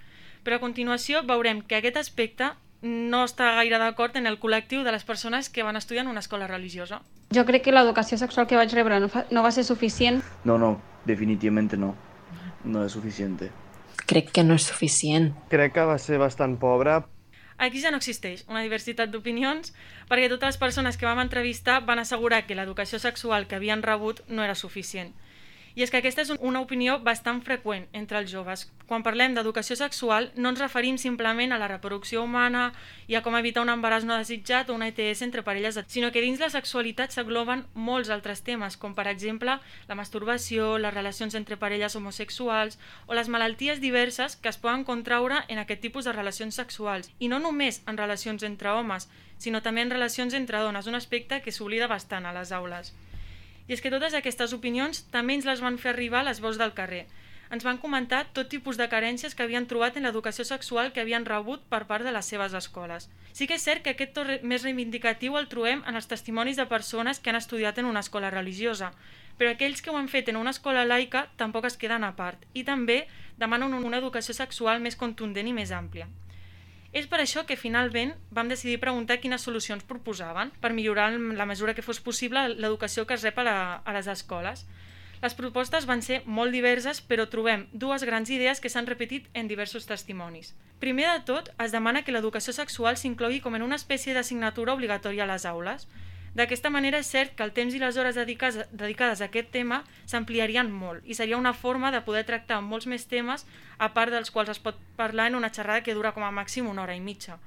Però 0.47 0.59
a 0.59 0.63
continuació 0.63 1.25
veurem 1.27 1.63
que 1.63 1.79
aquest 1.79 1.99
aspecte 1.99 2.53
no 2.83 3.25
està 3.27 3.51
gaire 3.59 3.79
d'acord 3.83 4.15
en 4.17 4.27
el 4.31 4.39
col·lectiu 4.43 4.85
de 4.87 4.95
les 4.95 5.05
persones 5.05 5.51
que 5.51 5.67
van 5.67 5.77
estudiar 5.77 6.05
en 6.07 6.13
una 6.15 6.23
escola 6.23 6.47
religiosa. 6.47 7.03
Jo 7.35 7.45
crec 7.47 7.67
que 7.67 7.75
l'educació 7.75 8.19
sexual 8.19 8.47
que 8.47 8.59
vaig 8.59 8.71
rebre 8.75 9.01
no, 9.03 9.11
fa, 9.11 9.27
no 9.31 9.43
va 9.43 9.51
ser 9.51 9.67
suficient. 9.67 10.23
No, 10.45 10.59
no, 10.59 10.79
definitivamente 11.07 11.77
no. 11.77 11.97
No 12.65 12.87
és 12.87 12.95
suficiente. 12.95 13.51
Crec 14.07 14.31
que 14.33 14.45
no 14.45 14.57
és 14.57 14.67
suficient. 14.69 15.33
Crec 15.51 15.75
que 15.77 15.87
va 15.89 15.99
ser 15.99 16.21
bastant 16.23 16.57
pobra. 16.61 17.01
Aquí 17.61 17.83
ja 17.83 17.91
no 17.93 17.99
existeix 18.01 18.47
una 18.49 18.63
diversitat 18.65 19.11
d'opinions 19.13 19.75
perquè 20.09 20.31
totes 20.33 20.55
les 20.55 20.61
persones 20.61 20.97
que 20.97 21.05
vam 21.05 21.21
entrevistar 21.21 21.83
van 21.85 22.01
assegurar 22.01 22.47
que 22.47 22.57
l'educació 22.57 22.99
sexual 23.03 23.47
que 23.47 23.59
havien 23.59 23.85
rebut 23.85 24.23
no 24.29 24.47
era 24.47 24.57
suficient. 24.57 25.13
I 25.81 25.85
és 25.87 25.89
que 25.89 25.97
aquesta 26.03 26.21
és 26.21 26.31
una 26.45 26.61
opinió 26.61 26.99
bastant 27.01 27.39
freqüent 27.41 27.87
entre 27.97 28.19
els 28.21 28.29
joves. 28.29 28.67
Quan 28.85 29.01
parlem 29.01 29.33
d'educació 29.33 29.79
sexual 29.81 30.27
no 30.37 30.51
ens 30.53 30.61
referim 30.61 30.99
simplement 31.01 31.55
a 31.57 31.59
la 31.63 31.71
reproducció 31.71 32.21
humana 32.21 32.67
i 33.09 33.17
a 33.17 33.23
com 33.25 33.39
evitar 33.39 33.63
un 33.65 33.73
embaràs 33.73 34.05
no 34.05 34.19
desitjat 34.21 34.69
o 34.69 34.77
una 34.77 34.91
ETS 34.91 35.25
entre 35.25 35.41
parelles, 35.47 35.81
sinó 35.89 36.13
que 36.13 36.21
dins 36.21 36.45
la 36.45 36.51
sexualitat 36.53 37.17
s'agloben 37.17 37.65
molts 37.73 38.13
altres 38.13 38.45
temes, 38.45 38.77
com 38.77 38.93
per 38.93 39.09
exemple 39.09 39.57
la 39.89 39.97
masturbació, 39.97 40.77
les 40.77 40.93
relacions 40.93 41.39
entre 41.41 41.57
parelles 41.57 41.97
homosexuals 41.97 42.77
o 43.07 43.17
les 43.17 43.33
malalties 43.33 43.81
diverses 43.81 44.37
que 44.37 44.53
es 44.53 44.61
poden 44.61 44.85
contraure 44.85 45.47
en 45.49 45.65
aquest 45.65 45.81
tipus 45.81 46.05
de 46.05 46.13
relacions 46.13 46.61
sexuals. 46.61 47.09
I 47.21 47.33
no 47.33 47.41
només 47.41 47.81
en 47.87 47.97
relacions 47.97 48.45
entre 48.45 48.77
homes, 48.77 49.09
sinó 49.39 49.65
també 49.65 49.81
en 49.81 49.97
relacions 49.97 50.37
entre 50.37 50.61
dones, 50.61 50.93
un 50.93 51.01
aspecte 51.01 51.41
que 51.41 51.57
s'oblida 51.57 51.89
bastant 51.89 52.29
a 52.29 52.37
les 52.37 52.53
aules. 52.53 52.93
I 53.71 53.77
és 53.77 53.81
que 53.85 53.91
totes 53.95 54.17
aquestes 54.19 54.51
opinions 54.51 55.05
també 55.15 55.37
ens 55.39 55.45
les 55.47 55.61
van 55.63 55.77
fer 55.79 55.93
arribar 55.93 56.25
les 56.27 56.41
veus 56.43 56.57
del 56.59 56.73
carrer. 56.75 57.05
Ens 57.55 57.63
van 57.63 57.79
comentar 57.79 58.25
tot 58.35 58.49
tipus 58.51 58.79
de 58.81 58.89
carències 58.91 59.37
que 59.39 59.45
havien 59.45 59.69
trobat 59.71 59.95
en 59.95 60.09
l'educació 60.09 60.43
sexual 60.49 60.91
que 60.91 61.05
havien 61.05 61.27
rebut 61.29 61.63
per 61.71 61.85
part 61.87 62.03
de 62.03 62.11
les 62.11 62.27
seves 62.33 62.57
escoles. 62.59 63.07
Sí 63.31 63.47
que 63.47 63.55
és 63.55 63.67
cert 63.69 63.85
que 63.85 63.93
aquest 63.95 64.11
to 64.17 64.25
més 64.43 64.67
reivindicatiu 64.67 65.39
el 65.39 65.47
trobem 65.53 65.85
en 65.87 65.99
els 66.01 66.11
testimonis 66.11 66.59
de 66.59 66.67
persones 66.67 67.23
que 67.23 67.31
han 67.31 67.39
estudiat 67.39 67.79
en 67.79 67.87
una 67.87 68.03
escola 68.03 68.33
religiosa, 68.35 68.91
però 69.39 69.55
aquells 69.55 69.83
que 69.83 69.95
ho 69.95 69.99
han 70.03 70.11
fet 70.11 70.35
en 70.35 70.41
una 70.43 70.51
escola 70.51 70.83
laica 70.85 71.29
tampoc 71.39 71.71
es 71.71 71.79
queden 71.79 72.03
a 72.03 72.17
part 72.19 72.43
i 72.55 72.67
també 72.67 73.05
demanen 73.39 73.79
una 73.79 74.03
educació 74.03 74.35
sexual 74.35 74.83
més 74.83 74.99
contundent 74.99 75.47
i 75.47 75.55
més 75.55 75.71
àmplia. 75.71 76.11
És 76.93 77.07
per 77.07 77.21
això 77.23 77.45
que 77.47 77.59
finalment 77.59 78.17
vam 78.35 78.49
decidir 78.51 78.81
preguntar 78.83 79.21
quines 79.23 79.45
solucions 79.47 79.85
proposaven 79.87 80.51
per 80.61 80.73
millorar 80.75 81.13
en 81.15 81.37
la 81.39 81.47
mesura 81.47 81.75
que 81.75 81.87
fos 81.87 82.01
possible 82.03 82.49
l'educació 82.49 83.07
que 83.07 83.15
es 83.15 83.23
rep 83.23 83.39
a, 83.39 83.45
la, 83.47 83.59
a 83.85 83.95
les 83.95 84.09
escoles. 84.11 84.65
Les 85.23 85.37
propostes 85.37 85.87
van 85.87 86.03
ser 86.03 86.23
molt 86.25 86.51
diverses, 86.51 87.03
però 87.05 87.29
trobem 87.31 87.67
dues 87.73 88.03
grans 88.09 88.31
idees 88.33 88.59
que 88.59 88.73
s'han 88.73 88.89
repetit 88.89 89.29
en 89.35 89.47
diversos 89.47 89.87
testimonis. 89.87 90.55
Primer 90.81 91.11
de 91.13 91.25
tot, 91.29 91.51
es 91.63 91.77
demana 91.77 92.03
que 92.03 92.13
l'educació 92.15 92.55
sexual 92.57 92.97
s'inclogui 92.97 93.43
com 93.45 93.55
en 93.55 93.63
una 93.63 93.77
espècie 93.79 94.17
d'assignatura 94.17 94.75
obligatòria 94.75 95.29
a 95.29 95.31
les 95.31 95.45
aules, 95.47 95.87
D'aquesta 96.35 96.71
manera 96.71 97.01
és 97.03 97.09
cert 97.11 97.33
que 97.35 97.43
el 97.43 97.51
temps 97.51 97.75
i 97.75 97.81
les 97.83 97.97
hores 97.99 98.15
dedicades, 98.15 98.69
dedicades 98.71 99.21
a 99.21 99.27
aquest 99.27 99.49
tema 99.51 99.81
s'ampliarien 100.07 100.71
molt 100.71 101.03
i 101.03 101.17
seria 101.19 101.39
una 101.41 101.53
forma 101.53 101.91
de 101.91 102.03
poder 102.07 102.23
tractar 102.29 102.61
molts 102.63 102.87
més 102.87 103.09
temes 103.11 103.47
a 103.79 103.91
part 103.97 104.15
dels 104.15 104.31
quals 104.31 104.53
es 104.55 104.63
pot 104.63 104.79
parlar 104.97 105.27
en 105.31 105.39
una 105.41 105.51
xerrada 105.51 105.83
que 105.83 105.95
dura 105.95 106.15
com 106.15 106.23
a 106.23 106.31
màxim 106.31 106.71
una 106.71 106.85
hora 106.85 106.95
i 106.95 107.03
mitja. 107.03 107.41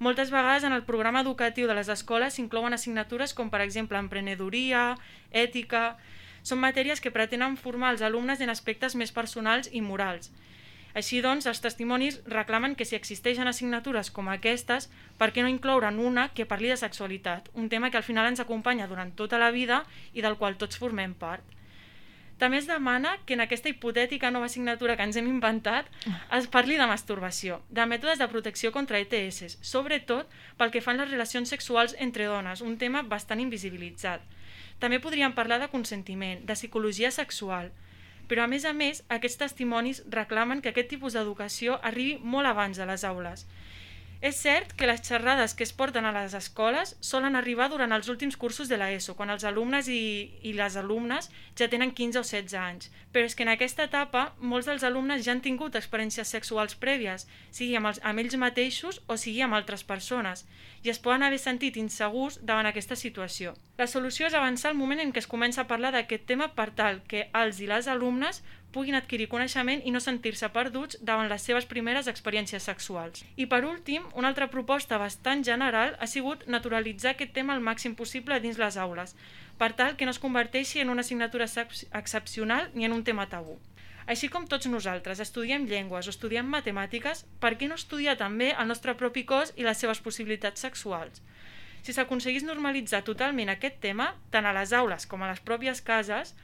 Moltes 0.00 0.32
vegades 0.34 0.64
en 0.64 0.72
el 0.72 0.82
programa 0.82 1.20
educatiu 1.22 1.68
de 1.68 1.76
les 1.76 1.88
escoles 1.92 2.34
s'inclouen 2.34 2.74
assignatures 2.74 3.34
com 3.34 3.50
per 3.50 3.62
exemple 3.66 3.98
emprenedoria, 3.98 4.96
ètica... 5.30 5.96
Són 6.40 6.56
matèries 6.56 7.02
que 7.04 7.10
pretenen 7.12 7.58
formar 7.60 7.90
els 7.92 8.00
alumnes 8.00 8.40
en 8.40 8.48
aspectes 8.48 8.94
més 8.96 9.10
personals 9.12 9.68
i 9.76 9.82
morals 9.84 10.30
així 10.94 11.20
doncs, 11.22 11.46
els 11.46 11.62
testimonis 11.62 12.20
reclamen 12.26 12.74
que 12.74 12.86
si 12.88 12.96
existeixen 12.98 13.48
assignatures 13.50 14.10
com 14.10 14.28
aquestes, 14.32 14.90
per 15.18 15.30
què 15.30 15.44
no 15.44 15.52
incloure'n 15.52 16.00
una 16.02 16.28
que 16.34 16.48
parli 16.50 16.72
de 16.72 16.80
sexualitat, 16.80 17.48
un 17.54 17.68
tema 17.68 17.90
que 17.90 18.00
al 18.00 18.06
final 18.06 18.26
ens 18.26 18.42
acompanya 18.42 18.90
durant 18.90 19.14
tota 19.14 19.38
la 19.38 19.52
vida 19.54 19.84
i 20.12 20.24
del 20.26 20.36
qual 20.36 20.58
tots 20.58 20.80
formem 20.80 21.14
part. 21.14 21.46
També 22.40 22.56
es 22.56 22.66
demana 22.66 23.18
que 23.28 23.34
en 23.36 23.42
aquesta 23.44 23.68
hipotètica 23.68 24.30
nova 24.32 24.46
assignatura 24.48 24.94
que 24.96 25.04
ens 25.04 25.16
hem 25.20 25.26
inventat 25.28 25.90
es 26.38 26.46
parli 26.48 26.78
de 26.80 26.86
masturbació, 26.88 27.58
de 27.68 27.84
mètodes 27.84 28.18
de 28.18 28.28
protecció 28.32 28.72
contra 28.72 28.98
ETS, 29.02 29.58
sobretot 29.60 30.30
pel 30.56 30.72
que 30.72 30.80
fan 30.80 30.96
les 30.96 31.10
relacions 31.10 31.52
sexuals 31.52 31.94
entre 31.98 32.30
dones, 32.32 32.62
un 32.64 32.78
tema 32.80 33.02
bastant 33.04 33.44
invisibilitzat. 33.44 34.24
També 34.80 35.02
podríem 35.04 35.36
parlar 35.36 35.60
de 35.60 35.68
consentiment, 35.68 36.40
de 36.48 36.56
psicologia 36.56 37.12
sexual, 37.12 37.68
però, 38.30 38.44
a 38.46 38.50
més 38.50 38.64
a 38.64 38.70
més, 38.70 39.02
aquests 39.10 39.40
testimonis 39.40 40.04
reclamen 40.14 40.60
que 40.62 40.70
aquest 40.70 40.92
tipus 40.92 41.16
d'educació 41.18 41.80
arribi 41.82 42.20
molt 42.22 42.46
abans 42.46 42.78
a 42.78 42.86
les 42.86 43.02
aules. 43.08 43.42
És 44.20 44.36
cert 44.36 44.74
que 44.76 44.84
les 44.84 45.00
xerrades 45.00 45.54
que 45.56 45.64
es 45.64 45.70
porten 45.72 46.04
a 46.04 46.10
les 46.12 46.34
escoles 46.36 46.90
solen 47.00 47.38
arribar 47.38 47.70
durant 47.72 47.94
els 47.96 48.08
últims 48.12 48.36
cursos 48.36 48.68
de 48.68 48.76
l'ESO, 48.76 49.14
quan 49.16 49.32
els 49.32 49.46
alumnes 49.48 49.88
i, 49.88 50.02
i 50.44 50.52
les 50.52 50.76
alumnes 50.76 51.30
ja 51.56 51.70
tenen 51.72 51.94
15 51.96 52.20
o 52.20 52.24
16 52.28 52.56
anys. 52.60 52.90
Però 53.14 53.24
és 53.24 53.34
que 53.34 53.46
en 53.46 53.52
aquesta 53.54 53.86
etapa 53.88 54.26
molts 54.36 54.68
dels 54.68 54.84
alumnes 54.84 55.24
ja 55.24 55.32
han 55.32 55.40
tingut 55.40 55.78
experiències 55.80 56.28
sexuals 56.36 56.76
prèvies, 56.76 57.24
sigui 57.48 57.80
amb, 57.80 57.88
els, 57.94 58.02
amb 58.04 58.20
ells 58.20 58.36
mateixos 58.36 59.00
o 59.08 59.16
sigui 59.16 59.40
amb 59.40 59.56
altres 59.56 59.86
persones, 59.88 60.44
i 60.84 60.92
es 60.92 61.00
poden 61.00 61.24
haver 61.24 61.40
sentit 61.40 61.80
insegurs 61.80 62.42
davant 62.44 62.68
aquesta 62.68 63.00
situació. 63.00 63.56
La 63.80 63.88
solució 63.88 64.28
és 64.28 64.36
avançar 64.36 64.74
el 64.74 64.76
moment 64.76 65.00
en 65.00 65.16
què 65.16 65.24
es 65.24 65.32
comença 65.32 65.64
a 65.64 65.70
parlar 65.72 65.94
d'aquest 65.96 66.28
tema 66.28 66.52
per 66.52 66.68
tal 66.76 67.00
que 67.08 67.30
els 67.32 67.64
i 67.64 67.72
les 67.72 67.88
alumnes 67.88 68.44
puguin 68.72 68.96
adquirir 68.98 69.28
coneixement 69.32 69.82
i 69.84 69.92
no 69.94 70.00
sentir-se 70.02 70.48
perduts 70.54 70.98
davant 71.00 71.30
les 71.30 71.42
seves 71.46 71.66
primeres 71.70 72.10
experiències 72.10 72.66
sexuals. 72.70 73.24
I 73.36 73.46
per 73.50 73.64
últim, 73.68 74.06
una 74.14 74.30
altra 74.30 74.50
proposta 74.52 74.98
bastant 75.02 75.44
general 75.46 75.96
ha 75.98 76.08
sigut 76.10 76.46
naturalitzar 76.46 77.14
aquest 77.14 77.34
tema 77.34 77.56
al 77.56 77.64
màxim 77.64 77.96
possible 77.98 78.40
dins 78.40 78.60
les 78.62 78.76
aules, 78.76 79.16
per 79.58 79.72
tal 79.78 79.96
que 79.96 80.06
no 80.06 80.14
es 80.14 80.22
converteixi 80.22 80.80
en 80.80 80.90
una 80.90 81.06
assignatura 81.06 81.46
excepcional 81.46 82.70
ni 82.74 82.86
en 82.86 82.92
un 82.96 83.04
tema 83.04 83.28
tabú. 83.28 83.58
Així 84.10 84.30
com 84.32 84.46
tots 84.50 84.66
nosaltres 84.66 85.20
estudiem 85.22 85.66
llengües 85.70 86.06
o 86.08 86.14
estudiem 86.14 86.46
matemàtiques, 86.50 87.26
per 87.42 87.56
què 87.58 87.68
no 87.68 87.76
estudiar 87.78 88.16
també 88.18 88.48
el 88.52 88.70
nostre 88.70 88.96
propi 88.98 89.22
cos 89.28 89.52
i 89.56 89.66
les 89.66 89.78
seves 89.78 90.00
possibilitats 90.02 90.64
sexuals? 90.66 91.22
Si 91.82 91.94
s'aconseguís 91.96 92.44
normalitzar 92.44 93.02
totalment 93.06 93.52
aquest 93.52 93.78
tema, 93.84 94.10
tant 94.34 94.48
a 94.48 94.54
les 94.56 94.72
aules 94.76 95.06
com 95.06 95.22
a 95.22 95.30
les 95.30 95.40
pròpies 95.40 95.80
cases, 95.84 96.34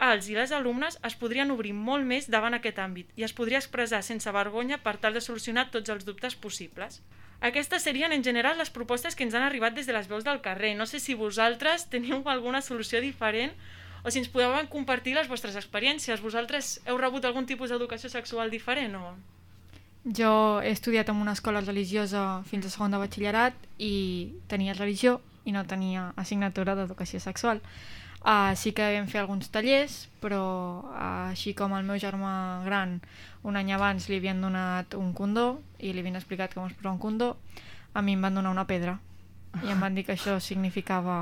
els 0.00 0.28
i 0.28 0.34
les 0.34 0.52
alumnes 0.52 0.98
es 1.06 1.14
podrien 1.14 1.50
obrir 1.54 1.72
molt 1.74 2.04
més 2.06 2.26
davant 2.30 2.54
aquest 2.54 2.78
àmbit 2.82 3.10
i 3.16 3.24
es 3.26 3.32
podria 3.32 3.60
expressar 3.60 4.02
sense 4.02 4.30
vergonya 4.34 4.78
per 4.82 4.96
tal 4.98 5.14
de 5.14 5.22
solucionar 5.22 5.70
tots 5.70 5.90
els 5.90 6.04
dubtes 6.04 6.34
possibles. 6.34 7.00
Aquestes 7.40 7.82
serien 7.82 8.12
en 8.12 8.24
general 8.24 8.58
les 8.58 8.70
propostes 8.70 9.14
que 9.14 9.24
ens 9.26 9.34
han 9.34 9.44
arribat 9.44 9.74
des 9.74 9.86
de 9.86 9.92
les 9.92 10.08
veus 10.08 10.24
del 10.24 10.40
carrer. 10.40 10.74
No 10.76 10.86
sé 10.86 11.00
si 11.00 11.14
vosaltres 11.14 11.86
teniu 11.92 12.22
alguna 12.26 12.62
solució 12.62 13.00
diferent 13.00 13.52
o 14.04 14.10
si 14.10 14.20
ens 14.20 14.28
podeu 14.28 14.52
compartir 14.72 15.14
les 15.14 15.28
vostres 15.28 15.56
experiències. 15.56 16.20
Vosaltres 16.20 16.80
heu 16.86 16.98
rebut 16.98 17.24
algun 17.24 17.46
tipus 17.46 17.70
d'educació 17.70 18.10
sexual 18.10 18.50
diferent 18.50 18.96
o...? 18.96 19.14
Jo 20.04 20.60
he 20.60 20.68
estudiat 20.68 21.08
en 21.08 21.16
una 21.16 21.32
escola 21.32 21.62
religiosa 21.64 22.42
fins 22.44 22.66
a 22.66 22.70
segon 22.72 22.92
de 22.92 22.98
batxillerat 23.00 23.54
i 23.80 24.34
tenia 24.52 24.74
religió 24.76 25.22
i 25.48 25.52
no 25.52 25.62
tenia 25.64 26.10
assignatura 26.20 26.74
d'educació 26.76 27.20
sexual. 27.20 27.62
Uh, 28.24 28.56
sí 28.56 28.72
que 28.72 28.86
vam 28.94 29.04
fer 29.04 29.20
alguns 29.20 29.50
tallers, 29.52 30.06
però 30.22 30.40
uh, 30.80 31.28
així 31.28 31.52
com 31.52 31.74
el 31.76 31.84
meu 31.84 31.98
germà 32.00 32.64
gran 32.64 32.96
un 33.44 33.58
any 33.60 33.74
abans 33.76 34.08
li 34.08 34.16
havien 34.16 34.40
donat 34.40 34.96
un 34.96 35.12
condó 35.12 35.58
i 35.76 35.92
li 35.92 36.00
havien 36.00 36.16
explicat 36.16 36.56
com 36.56 36.64
es 36.64 36.72
posa 36.72 36.94
un 36.94 37.02
condó, 37.02 37.34
a 37.92 38.00
mi 38.00 38.16
em 38.16 38.24
van 38.24 38.40
donar 38.40 38.54
una 38.56 38.64
pedra 38.64 38.96
i 39.62 39.68
em 39.70 39.80
van 39.80 39.94
dir 39.94 40.06
que 40.06 40.16
això 40.16 40.38
significava 40.40 41.18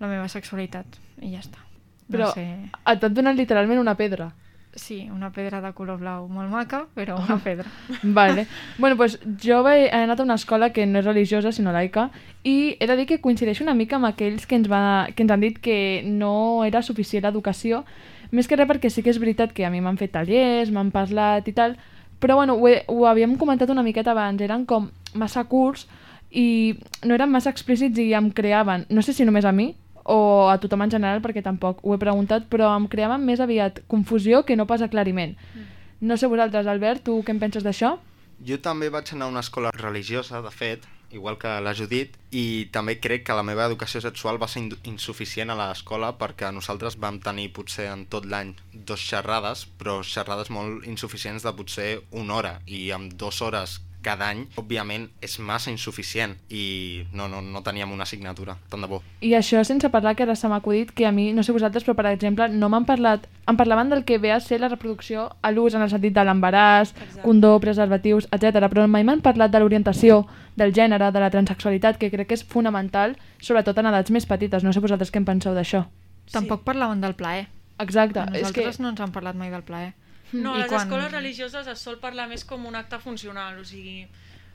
la 0.00 0.10
meva 0.10 0.26
sexualitat 0.32 0.98
i 1.22 1.30
ja 1.30 1.44
està. 1.44 1.62
Però 2.10 2.26
no 2.26 2.34
sé... 2.34 2.46
et 2.74 3.06
van 3.06 3.14
donar 3.14 3.36
literalment 3.36 3.78
una 3.78 3.94
pedra. 3.94 4.32
Sí, 4.74 5.08
una 5.10 5.32
pedra 5.32 5.60
de 5.60 5.72
color 5.74 5.98
blau 5.98 6.28
molt 6.30 6.50
maca, 6.50 6.84
però 6.94 7.16
una 7.18 7.38
pedra. 7.42 7.66
Vale. 8.02 8.46
Bueno, 8.78 8.96
pues 8.96 9.18
jo 9.42 9.64
he 9.68 9.90
anat 9.90 10.20
a 10.20 10.22
una 10.22 10.36
escola 10.38 10.70
que 10.70 10.86
no 10.86 11.00
és 11.00 11.04
religiosa, 11.04 11.50
sinó 11.50 11.72
laica, 11.74 12.10
i 12.44 12.76
he 12.78 12.86
de 12.86 12.96
dir 12.96 13.06
que 13.06 13.20
coincideixo 13.20 13.64
una 13.64 13.74
mica 13.74 13.98
amb 13.98 14.06
aquells 14.06 14.46
que 14.46 14.54
ens, 14.54 14.70
va, 14.70 15.08
que 15.16 15.26
ens 15.26 15.34
han 15.34 15.42
dit 15.42 15.58
que 15.58 16.02
no 16.06 16.62
era 16.64 16.84
suficient 16.86 17.26
l'educació, 17.26 17.82
més 18.30 18.46
que 18.46 18.54
res 18.54 18.70
perquè 18.70 18.92
sí 18.94 19.02
que 19.02 19.10
és 19.10 19.18
veritat 19.18 19.52
que 19.52 19.66
a 19.66 19.72
mi 19.74 19.82
m'han 19.82 19.98
fet 19.98 20.14
tallers, 20.14 20.70
m'han 20.70 20.94
parlat 20.94 21.50
i 21.50 21.56
tal, 21.56 21.74
però 22.22 22.38
bueno, 22.38 22.54
ho, 22.54 22.68
he, 22.68 22.84
ho 22.86 23.08
havíem 23.10 23.34
comentat 23.40 23.74
una 23.74 23.82
miqueta 23.82 24.14
abans, 24.14 24.38
eren 24.40 24.68
com 24.70 24.90
massa 25.18 25.42
curts 25.50 25.88
i 26.30 26.78
no 27.02 27.16
eren 27.16 27.32
massa 27.32 27.50
explícits 27.50 27.98
i 27.98 28.12
em 28.14 28.30
creaven, 28.30 28.86
no 28.88 29.02
sé 29.02 29.16
si 29.16 29.26
només 29.26 29.48
a 29.48 29.50
mi, 29.50 29.72
o 30.04 30.48
a 30.50 30.58
tothom 30.62 30.86
en 30.86 30.94
general 30.94 31.20
perquè 31.24 31.42
tampoc 31.44 31.82
ho 31.82 31.94
he 31.94 32.00
preguntat, 32.02 32.46
però 32.52 32.70
em 32.76 32.86
creaven 32.90 33.24
més 33.26 33.40
aviat 33.40 33.82
confusió 33.88 34.44
que 34.44 34.56
no 34.56 34.66
pas 34.66 34.82
aclariment. 34.82 35.36
Mm. 35.54 35.66
No 36.00 36.16
sé 36.16 36.30
vosaltres, 36.32 36.66
Albert, 36.66 37.04
tu 37.04 37.20
què 37.24 37.34
en 37.34 37.42
penses 37.42 37.66
d'això? 37.66 37.98
Jo 38.46 38.56
també 38.64 38.88
vaig 38.88 39.12
anar 39.12 39.28
a 39.28 39.34
una 39.34 39.44
escola 39.44 39.70
religiosa, 39.76 40.40
de 40.40 40.50
fet, 40.50 40.86
igual 41.12 41.36
que 41.36 41.50
la 41.60 41.74
Judit, 41.76 42.14
i 42.30 42.70
també 42.72 42.96
crec 43.02 43.26
que 43.26 43.36
la 43.36 43.44
meva 43.44 43.66
educació 43.68 44.00
sexual 44.00 44.40
va 44.40 44.48
ser 44.48 44.62
insuficient 44.88 45.52
a 45.52 45.58
l'escola 45.58 46.14
perquè 46.16 46.48
nosaltres 46.54 46.96
vam 47.02 47.18
tenir 47.20 47.50
potser 47.52 47.90
en 47.92 48.06
tot 48.08 48.24
l'any 48.24 48.54
dos 48.72 49.02
xerrades, 49.04 49.66
però 49.76 50.00
xerrades 50.06 50.48
molt 50.54 50.86
insuficients 50.88 51.44
de 51.44 51.52
potser 51.52 51.90
una 52.22 52.38
hora, 52.38 52.54
i 52.66 52.88
amb 52.96 53.12
dues 53.12 53.42
hores 53.42 53.80
cada 54.02 54.30
any, 54.32 54.46
òbviament, 54.60 55.08
és 55.24 55.36
massa 55.44 55.70
insuficient 55.72 56.36
i 56.48 57.04
no, 57.12 57.28
no, 57.28 57.42
no 57.42 57.62
teníem 57.66 57.92
una 57.92 58.06
assignatura, 58.08 58.56
tant 58.72 58.84
de 58.84 58.88
bo. 58.90 59.00
I 59.20 59.34
això 59.38 59.62
sense 59.66 59.90
parlar 59.92 60.14
que 60.16 60.24
ara 60.24 60.36
se 60.36 60.48
m'ha 60.48 60.60
acudit 60.60 60.92
que 60.96 61.06
a 61.06 61.12
mi, 61.12 61.30
no 61.36 61.44
sé 61.44 61.52
vosaltres, 61.52 61.84
però 61.84 61.96
per 61.98 62.08
exemple, 62.12 62.48
no 62.48 62.70
m'han 62.72 62.88
parlat... 62.88 63.28
Em 63.50 63.56
parlaven 63.58 63.90
del 63.90 64.04
que 64.06 64.20
ve 64.22 64.30
a 64.30 64.38
ser 64.40 64.60
la 64.62 64.68
reproducció 64.70 65.28
a 65.42 65.50
l'ús 65.50 65.74
en 65.74 65.82
el 65.82 65.90
sentit 65.90 66.14
de 66.14 66.22
l'embaràs, 66.24 66.94
condó, 67.24 67.56
preservatius, 67.60 68.28
etc. 68.30 68.68
però 68.70 68.86
mai 68.86 69.04
m'han 69.04 69.24
parlat 69.24 69.50
de 69.50 69.58
l'orientació, 69.58 70.22
del 70.56 70.74
gènere, 70.76 71.10
de 71.10 71.20
la 71.20 71.30
transexualitat, 71.34 71.98
que 71.98 72.12
crec 72.12 72.30
que 72.30 72.38
és 72.38 72.44
fonamental, 72.46 73.16
sobretot 73.42 73.78
en 73.78 73.90
edats 73.90 74.12
més 74.14 74.28
petites. 74.28 74.62
No 74.62 74.72
sé 74.72 74.82
vosaltres 74.84 75.10
què 75.10 75.18
en 75.18 75.26
penseu 75.26 75.56
d'això. 75.56 75.86
Tampoc 76.30 76.62
parlaven 76.62 77.00
del 77.02 77.16
plaer. 77.18 77.48
Exacte. 77.80 78.20
A 78.22 78.28
és 78.36 78.46
nosaltres 78.46 78.76
que... 78.76 78.84
no 78.84 78.92
ens 78.92 79.02
han 79.02 79.12
parlat 79.14 79.38
mai 79.38 79.50
del 79.50 79.66
plaer. 79.66 79.94
No, 80.32 80.54
a 80.54 80.58
I 80.58 80.62
les 80.62 80.68
quan- 80.68 80.82
escoles 80.82 81.12
religioses 81.12 81.66
es 81.66 81.78
sol 81.78 81.98
parlar 81.98 82.28
més 82.28 82.44
com 82.44 82.64
un 82.66 82.76
acte 82.76 82.98
funcional, 82.98 83.58
o 83.58 83.64
sigui, 83.64 84.06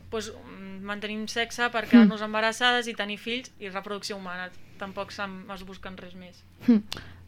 pues, 0.10 0.32
mm, 0.32 0.84
mantenim 0.86 1.28
sexe 1.28 1.70
per 1.70 1.86
quedar-nos 1.88 2.22
embarassades 2.22 2.88
i 2.88 2.94
tenir 2.94 3.18
fills 3.18 3.52
i 3.60 3.70
reproducció 3.70 4.16
humana. 4.18 4.50
Tampoc 4.78 5.12
es 5.12 5.64
busquen 5.64 5.98
res 5.98 6.16
més. 6.16 6.44
Hm. 6.68 6.82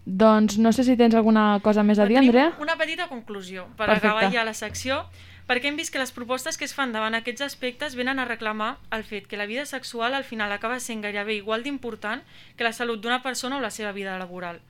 Doncs 0.05 0.57
no 0.57 0.71
sé 0.71 0.85
si 0.85 0.95
tens 0.95 1.15
alguna 1.15 1.59
cosa 1.61 1.83
més 1.83 1.99
a 1.99 2.05
dir, 2.05 2.17
Andrea. 2.17 2.53
Una 2.59 2.77
petita 2.77 3.07
conclusió 3.09 3.65
per 3.75 3.87
Perfecte. 3.87 4.07
acabar 4.07 4.31
ja 4.31 4.45
la 4.45 4.53
secció, 4.53 5.05
perquè 5.47 5.65
hem 5.65 5.75
vist 5.75 5.91
que 5.91 5.99
les 5.99 6.11
propostes 6.13 6.57
que 6.57 6.63
es 6.63 6.73
fan 6.73 6.93
davant 6.93 7.13
aquests 7.15 7.41
aspectes 7.41 7.95
venen 7.95 8.19
a 8.19 8.25
reclamar 8.25 8.77
el 8.91 9.03
fet 9.03 9.27
que 9.27 9.35
la 9.35 9.45
vida 9.45 9.65
sexual 9.65 10.13
al 10.13 10.23
final 10.23 10.51
acaba 10.51 10.79
sent 10.79 11.01
gairebé 11.03 11.35
igual 11.35 11.63
d'important 11.63 12.21
que 12.55 12.63
la 12.63 12.71
salut 12.71 13.01
d'una 13.01 13.21
persona 13.21 13.57
o 13.57 13.59
la 13.59 13.69
seva 13.71 13.91
vida 13.91 14.17
laboral. 14.17 14.61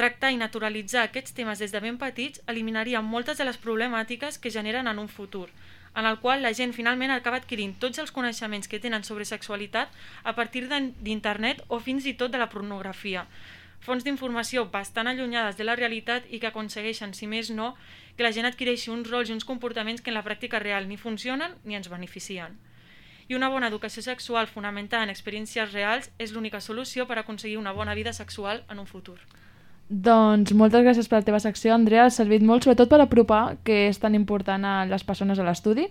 Tractar 0.00 0.30
i 0.32 0.38
naturalitzar 0.40 1.02
aquests 1.04 1.34
temes 1.36 1.60
des 1.60 1.74
de 1.74 1.80
ben 1.84 1.98
petits 2.00 2.40
eliminaria 2.48 3.02
moltes 3.04 3.36
de 3.36 3.44
les 3.44 3.58
problemàtiques 3.60 4.38
que 4.40 4.52
generen 4.54 4.86
en 4.88 4.98
un 5.02 5.10
futur, 5.12 5.48
en 5.94 6.06
el 6.08 6.16
qual 6.22 6.40
la 6.40 6.52
gent 6.56 6.72
finalment 6.72 7.10
acaba 7.12 7.36
adquirint 7.40 7.74
tots 7.82 8.00
els 8.00 8.12
coneixements 8.18 8.70
que 8.70 8.80
tenen 8.80 9.04
sobre 9.04 9.26
sexualitat 9.28 9.90
a 10.22 10.32
partir 10.38 10.62
d'in- 10.70 10.94
d'internet 11.04 11.60
o 11.68 11.80
fins 11.80 12.06
i 12.06 12.14
tot 12.14 12.32
de 12.32 12.40
la 12.40 12.48
pornografia. 12.48 13.26
Fonts 13.80 14.04
d'informació 14.06 14.70
bastant 14.70 15.10
allunyades 15.10 15.58
de 15.58 15.64
la 15.68 15.76
realitat 15.76 16.24
i 16.30 16.40
que 16.40 16.48
aconsegueixen, 16.48 17.12
si 17.12 17.26
més 17.26 17.50
no, 17.50 17.74
que 18.16 18.24
la 18.24 18.32
gent 18.32 18.48
adquireixi 18.48 18.88
uns 18.90 19.10
rols 19.10 19.28
i 19.28 19.36
uns 19.36 19.44
comportaments 19.44 20.00
que 20.00 20.08
en 20.14 20.16
la 20.16 20.24
pràctica 20.24 20.62
real 20.64 20.88
ni 20.88 20.96
funcionen 20.96 21.58
ni 21.64 21.76
ens 21.76 21.90
beneficien. 21.92 22.56
I 23.28 23.34
una 23.36 23.48
bona 23.52 23.68
educació 23.68 24.00
sexual 24.02 24.48
fonamentada 24.48 25.04
en 25.04 25.10
experiències 25.12 25.72
reals 25.76 26.10
és 26.18 26.32
l'única 26.32 26.60
solució 26.60 27.06
per 27.06 27.18
aconseguir 27.18 27.58
una 27.58 27.72
bona 27.72 27.94
vida 27.94 28.12
sexual 28.12 28.64
en 28.70 28.78
un 28.78 28.86
futur. 28.86 29.18
Doncs 29.90 30.52
moltes 30.54 30.84
gràcies 30.86 31.08
per 31.10 31.18
la 31.18 31.26
teva 31.26 31.40
secció, 31.42 31.74
Andrea. 31.74 32.04
Ha 32.06 32.14
servit 32.14 32.44
molt, 32.46 32.62
sobretot 32.62 32.88
per 32.92 33.00
apropar, 33.02 33.56
que 33.66 33.88
és 33.88 33.98
tan 33.98 34.14
important 34.14 34.62
a 34.64 34.84
les 34.86 35.02
persones 35.02 35.38
a 35.38 35.46
l'estudi. 35.46 35.88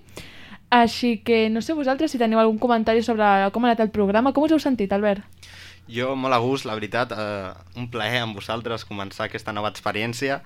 Així 0.72 1.18
que 1.26 1.50
no 1.52 1.60
sé 1.66 1.76
vosaltres 1.76 2.14
si 2.14 2.22
teniu 2.22 2.40
algun 2.40 2.62
comentari 2.62 3.04
sobre 3.04 3.26
com 3.52 3.66
ha 3.66 3.72
anat 3.72 3.84
el 3.84 3.92
programa. 3.92 4.32
Com 4.32 4.46
us 4.48 4.56
heu 4.56 4.62
sentit, 4.64 4.94
Albert? 4.96 5.26
Jo 5.92 6.14
molt 6.16 6.38
a 6.38 6.40
gust, 6.40 6.68
la 6.70 6.78
veritat, 6.78 7.12
eh, 7.12 7.52
un 7.76 7.90
plaer 7.92 8.22
amb 8.24 8.38
vosaltres 8.38 8.86
començar 8.86 9.26
aquesta 9.26 9.52
nova 9.52 9.72
experiència 9.74 10.44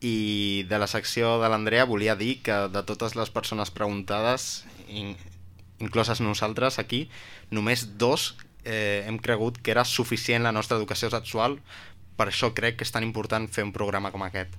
i 0.00 0.64
de 0.70 0.78
la 0.78 0.86
secció 0.86 1.40
de 1.42 1.48
l'Andrea 1.50 1.84
volia 1.84 2.14
dir 2.14 2.38
que 2.46 2.68
de 2.70 2.82
totes 2.86 3.16
les 3.18 3.30
persones 3.34 3.72
preguntades, 3.74 4.64
in, 4.88 5.16
incloses 5.82 6.22
nosaltres 6.22 6.78
aquí, 6.78 7.08
només 7.50 7.98
dos 7.98 8.36
eh, 8.64 9.04
hem 9.06 9.18
cregut 9.18 9.58
que 9.58 9.74
era 9.74 9.84
suficient 9.84 10.46
la 10.46 10.54
nostra 10.54 10.78
educació 10.78 11.10
sexual, 11.10 11.58
per 12.18 12.28
això 12.32 12.50
crec 12.54 12.80
que 12.80 12.86
és 12.86 12.92
tan 12.92 13.06
important 13.06 13.46
fer 13.48 13.64
un 13.66 13.72
programa 13.72 14.10
com 14.10 14.26
aquest. 14.26 14.56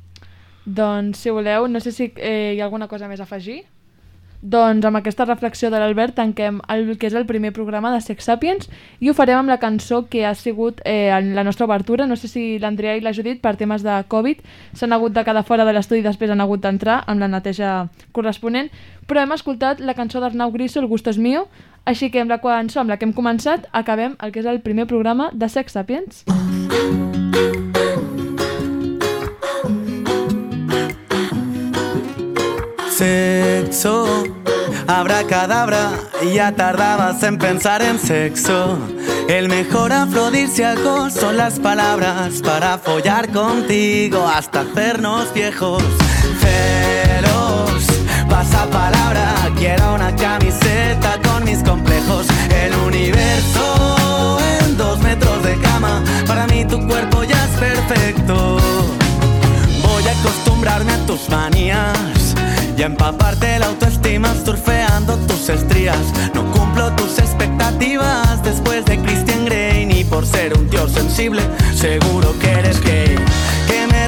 Doncs, 0.66 1.20
si 1.20 1.34
voleu, 1.34 1.68
no 1.68 1.82
sé 1.84 1.91
si 1.91 2.14
eh, 2.16 2.55
hi 2.55 2.62
ha 2.62 2.66
alguna 2.70 2.88
cosa 2.88 3.12
més 3.12 3.20
a 3.20 3.28
afegir. 3.28 3.64
Doncs 4.41 4.86
amb 4.88 4.95
aquesta 4.95 5.26
reflexió 5.26 5.68
de 5.68 5.80
l'Albert 5.82 6.16
tanquem 6.16 6.62
el 6.72 6.93
que 6.95 7.10
és 7.10 7.16
el 7.18 7.26
primer 7.28 7.49
programa 7.51 7.89
de 7.91 7.99
Sex 7.99 8.30
Sapiens 8.30 8.70
i 9.03 9.10
ho 9.10 9.14
farem 9.14 9.41
amb 9.41 9.51
la 9.51 9.57
cançó 9.60 10.05
que 10.07 10.22
ha 10.24 10.32
sigut 10.32 10.80
eh, 10.88 11.12
la 11.36 11.43
nostra 11.43 11.68
obertura. 11.68 12.07
No 12.07 12.16
sé 12.16 12.30
si 12.32 12.43
l'Andrea 12.60 12.95
i 12.95 13.03
la 13.03 13.12
Judit, 13.12 13.41
per 13.43 13.57
temes 13.60 13.84
de 13.84 13.97
Covid, 14.07 14.39
s'han 14.80 14.95
hagut 14.95 15.12
de 15.12 15.26
quedar 15.28 15.43
fora 15.43 15.66
de 15.68 15.74
l'estudi 15.76 15.99
i 15.99 16.07
després 16.07 16.32
han 16.32 16.39
hagut 16.39 16.64
d'entrar 16.64 17.01
amb 17.05 17.20
la 17.20 17.28
neteja 17.28 17.89
corresponent, 18.16 18.72
però 19.12 19.26
hem 19.26 19.36
escoltat 19.36 19.84
la 19.84 19.97
cançó 19.97 20.24
d'Arnau 20.24 20.55
Griso, 20.55 20.80
El 20.80 20.88
gusto 20.88 21.10
es 21.10 21.18
mío, 21.18 21.49
així 21.89 22.11
que 22.13 22.21
amb 22.21 22.29
la 22.29 22.37
cançó 22.43 22.83
amb 22.83 22.93
la 22.93 22.97
que 22.97 23.07
hem 23.07 23.15
començat 23.17 23.65
acabem 23.73 24.15
el 24.21 24.33
que 24.33 24.43
és 24.43 24.49
el 24.49 24.61
primer 24.61 24.85
programa 24.89 25.31
de 25.33 25.49
Sex 25.49 25.73
Sapiens. 25.73 26.23
Sexo, 32.99 34.23
abracadabra, 34.87 35.91
ya 36.33 36.51
tardabas 36.51 37.23
en 37.23 37.37
pensar 37.37 37.81
en 37.81 37.97
sexo. 37.97 38.77
El 39.29 39.47
mejor 39.47 39.93
afrodisíaco 39.93 41.09
son 41.09 41.37
las 41.37 41.59
palabras 41.59 42.41
para 42.41 42.77
follar 42.77 43.29
contigo 43.31 44.27
hasta 44.27 44.61
hacernos 44.61 45.33
viejos. 45.33 45.82
Celos, 46.41 47.49
pasa 48.39 48.66
palabra, 48.70 49.33
quiero 49.57 49.95
una 49.95 50.16
camiseta 50.16 51.20
con 51.28 51.43
mis 51.43 51.61
complejos. 51.61 52.25
El 52.49 52.74
universo 52.87 54.37
en 54.61 54.78
dos 54.78 54.97
metros 54.99 55.43
de 55.43 55.55
cama, 55.57 56.01
para 56.25 56.47
mí 56.47 56.63
tu 56.63 56.79
cuerpo 56.87 57.24
ya 57.24 57.43
es 57.43 57.51
perfecto. 57.57 58.57
Voy 59.83 60.03
a 60.07 60.11
acostumbrarme 60.20 60.93
a 60.93 61.05
tus 61.05 61.29
manías 61.29 62.33
y 62.78 62.82
a 62.82 62.86
empaparte 62.86 63.59
la 63.59 63.66
autoestima 63.66 64.33
surfeando 64.45 65.17
tus 65.28 65.49
estrías. 65.49 66.05
No 66.33 66.49
cumplo 66.53 66.93
tus 66.93 67.20
expectativas 67.20 68.41
después 68.41 68.86
de 68.86 68.99
Christian 68.99 69.43
Grey 69.43 69.86
ni 69.86 70.05
por 70.05 70.25
ser 70.25 70.57
un 70.57 70.70
tío 70.70 70.87
sensible. 70.87 71.41
Seguro 71.75 72.33
que 72.39 72.51
eres 72.51 72.79
gay. 72.82 73.17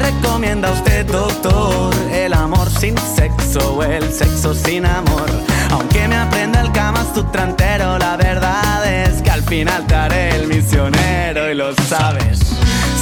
¿Qué 0.02 0.08
me 0.08 0.14
recomienda 0.14 0.72
usted, 0.72 1.06
doctor? 1.06 1.94
El 2.12 2.34
sin 2.80 2.98
sexo 2.98 3.76
o 3.76 3.84
el 3.84 4.12
sexo 4.12 4.56
sin 4.56 4.84
amor. 4.84 5.30
Aunque 5.70 6.08
me 6.08 6.18
aprenda 6.18 6.62
el 6.62 6.72
Kama 6.72 7.06
Sutra 7.14 7.44
entero, 7.44 8.00
la 8.00 8.18
verdad 8.18 8.84
es 8.84 9.22
que 9.22 9.30
al 9.30 9.44
final 9.44 9.86
te 9.86 9.94
haré 9.94 10.36
el 10.36 10.48
misionero 10.48 11.52
y 11.52 11.56
lo 11.56 11.76
sabes. 11.88 12.40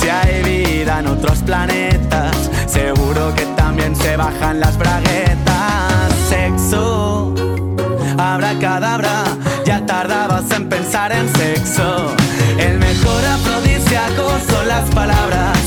Si 0.02 0.10
hay 0.10 0.44
vida 0.44 1.00
en 1.00 1.08
otros 1.08 1.40
planetas, 1.40 2.36
seguro 2.68 3.34
que 3.34 3.46
también 3.56 3.96
se 3.96 4.18
bajan 4.18 4.60
las 4.60 4.78
braguetas. 4.78 6.14
Sexo, 6.28 7.34
abracadabra, 8.18 9.24
ya 9.66 9.86
tardabas 9.86 10.52
en 10.52 10.68
pensar 10.68 11.14
en 11.14 11.34
sexo. 11.34 12.14
El 12.58 12.78
mejor 12.78 13.24
afrodisíaco 13.24 14.32
son 14.50 14.68
las 14.68 14.90
palabras 14.90 15.59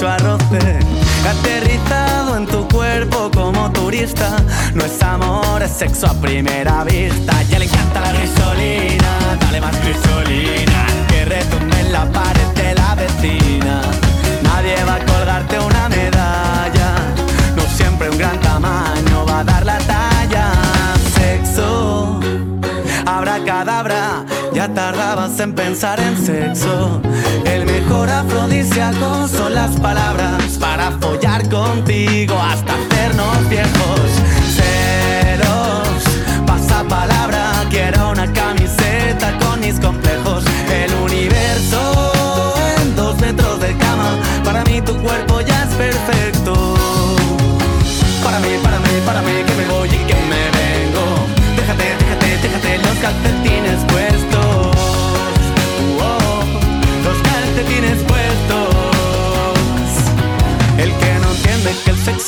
roce. 0.00 0.78
Aterrizado 1.28 2.36
en 2.36 2.46
tu 2.46 2.66
cuerpo 2.68 3.30
como 3.34 3.70
turista. 3.72 4.36
No 4.74 4.84
es 4.84 5.02
amor, 5.02 5.62
es 5.62 5.70
sexo 5.70 6.06
a 6.06 6.14
primera 6.14 6.84
vista. 6.84 7.42
Ya 7.44 7.58
le 7.58 7.66
encanta 7.66 8.00
la 8.00 8.12
grisolina, 8.12 9.36
dale 9.40 9.60
más 9.60 9.76
grisolina. 9.82 10.86
Que 11.08 11.24
retumbe 11.24 11.80
en 11.80 11.92
la 11.92 12.04
pared 12.10 12.46
de 12.54 12.74
la 12.74 12.94
vecina. 12.94 13.82
Nadie 14.42 14.76
va 14.84 14.96
a 14.96 15.04
colgarte 15.04 15.58
una 15.58 15.88
medalla. 15.88 16.94
No 17.56 17.62
siempre 17.76 18.10
un 18.10 18.18
gran 18.18 18.40
tamaño 18.40 19.24
va 19.26 19.40
a 19.40 19.44
dar 19.44 19.64
la 19.64 19.78
talla. 19.78 20.52
Sexo, 21.14 22.20
abracadabra, 23.06 24.24
ya 24.52 24.68
tardabas 24.72 25.38
en 25.40 25.54
pensar 25.54 26.00
en 26.00 26.16
sexo. 26.16 27.00
Mejor 27.92 28.08
afrodisíaco 28.08 29.28
son 29.28 29.54
las 29.54 29.78
palabras 29.78 30.56
para 30.58 30.92
follar 30.92 31.46
contigo 31.50 32.34
hasta 32.40 32.72
hacernos 32.72 33.48
viejos. 33.50 34.31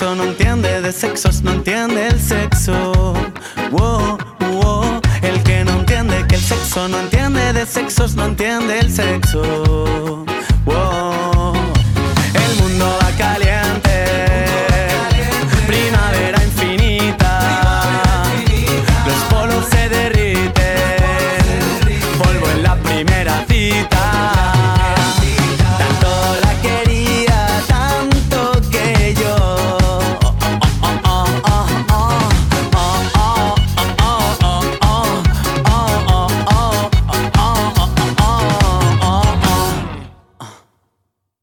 Sexo 0.05 0.16
no 0.16 0.24
entiende 0.24 0.82
de 0.82 0.93
sexos, 0.93 1.43
no 1.43 1.52
entiende 1.52 2.09
el 2.09 2.20
sexo. 2.20 2.93
Wow, 3.70 4.18
wow. 4.52 5.01
El 5.22 5.43
que 5.44 5.64
no 5.64 5.78
entiende 5.78 6.26
que 6.28 6.35
el 6.35 6.43
sexo 6.43 6.89
no 6.89 7.01
entiende 7.01 7.55
de 7.55 7.64
sexos, 7.64 8.14
no 8.14 8.26
entiende 8.26 8.81
el 8.81 8.90
sexo. 8.93 10.26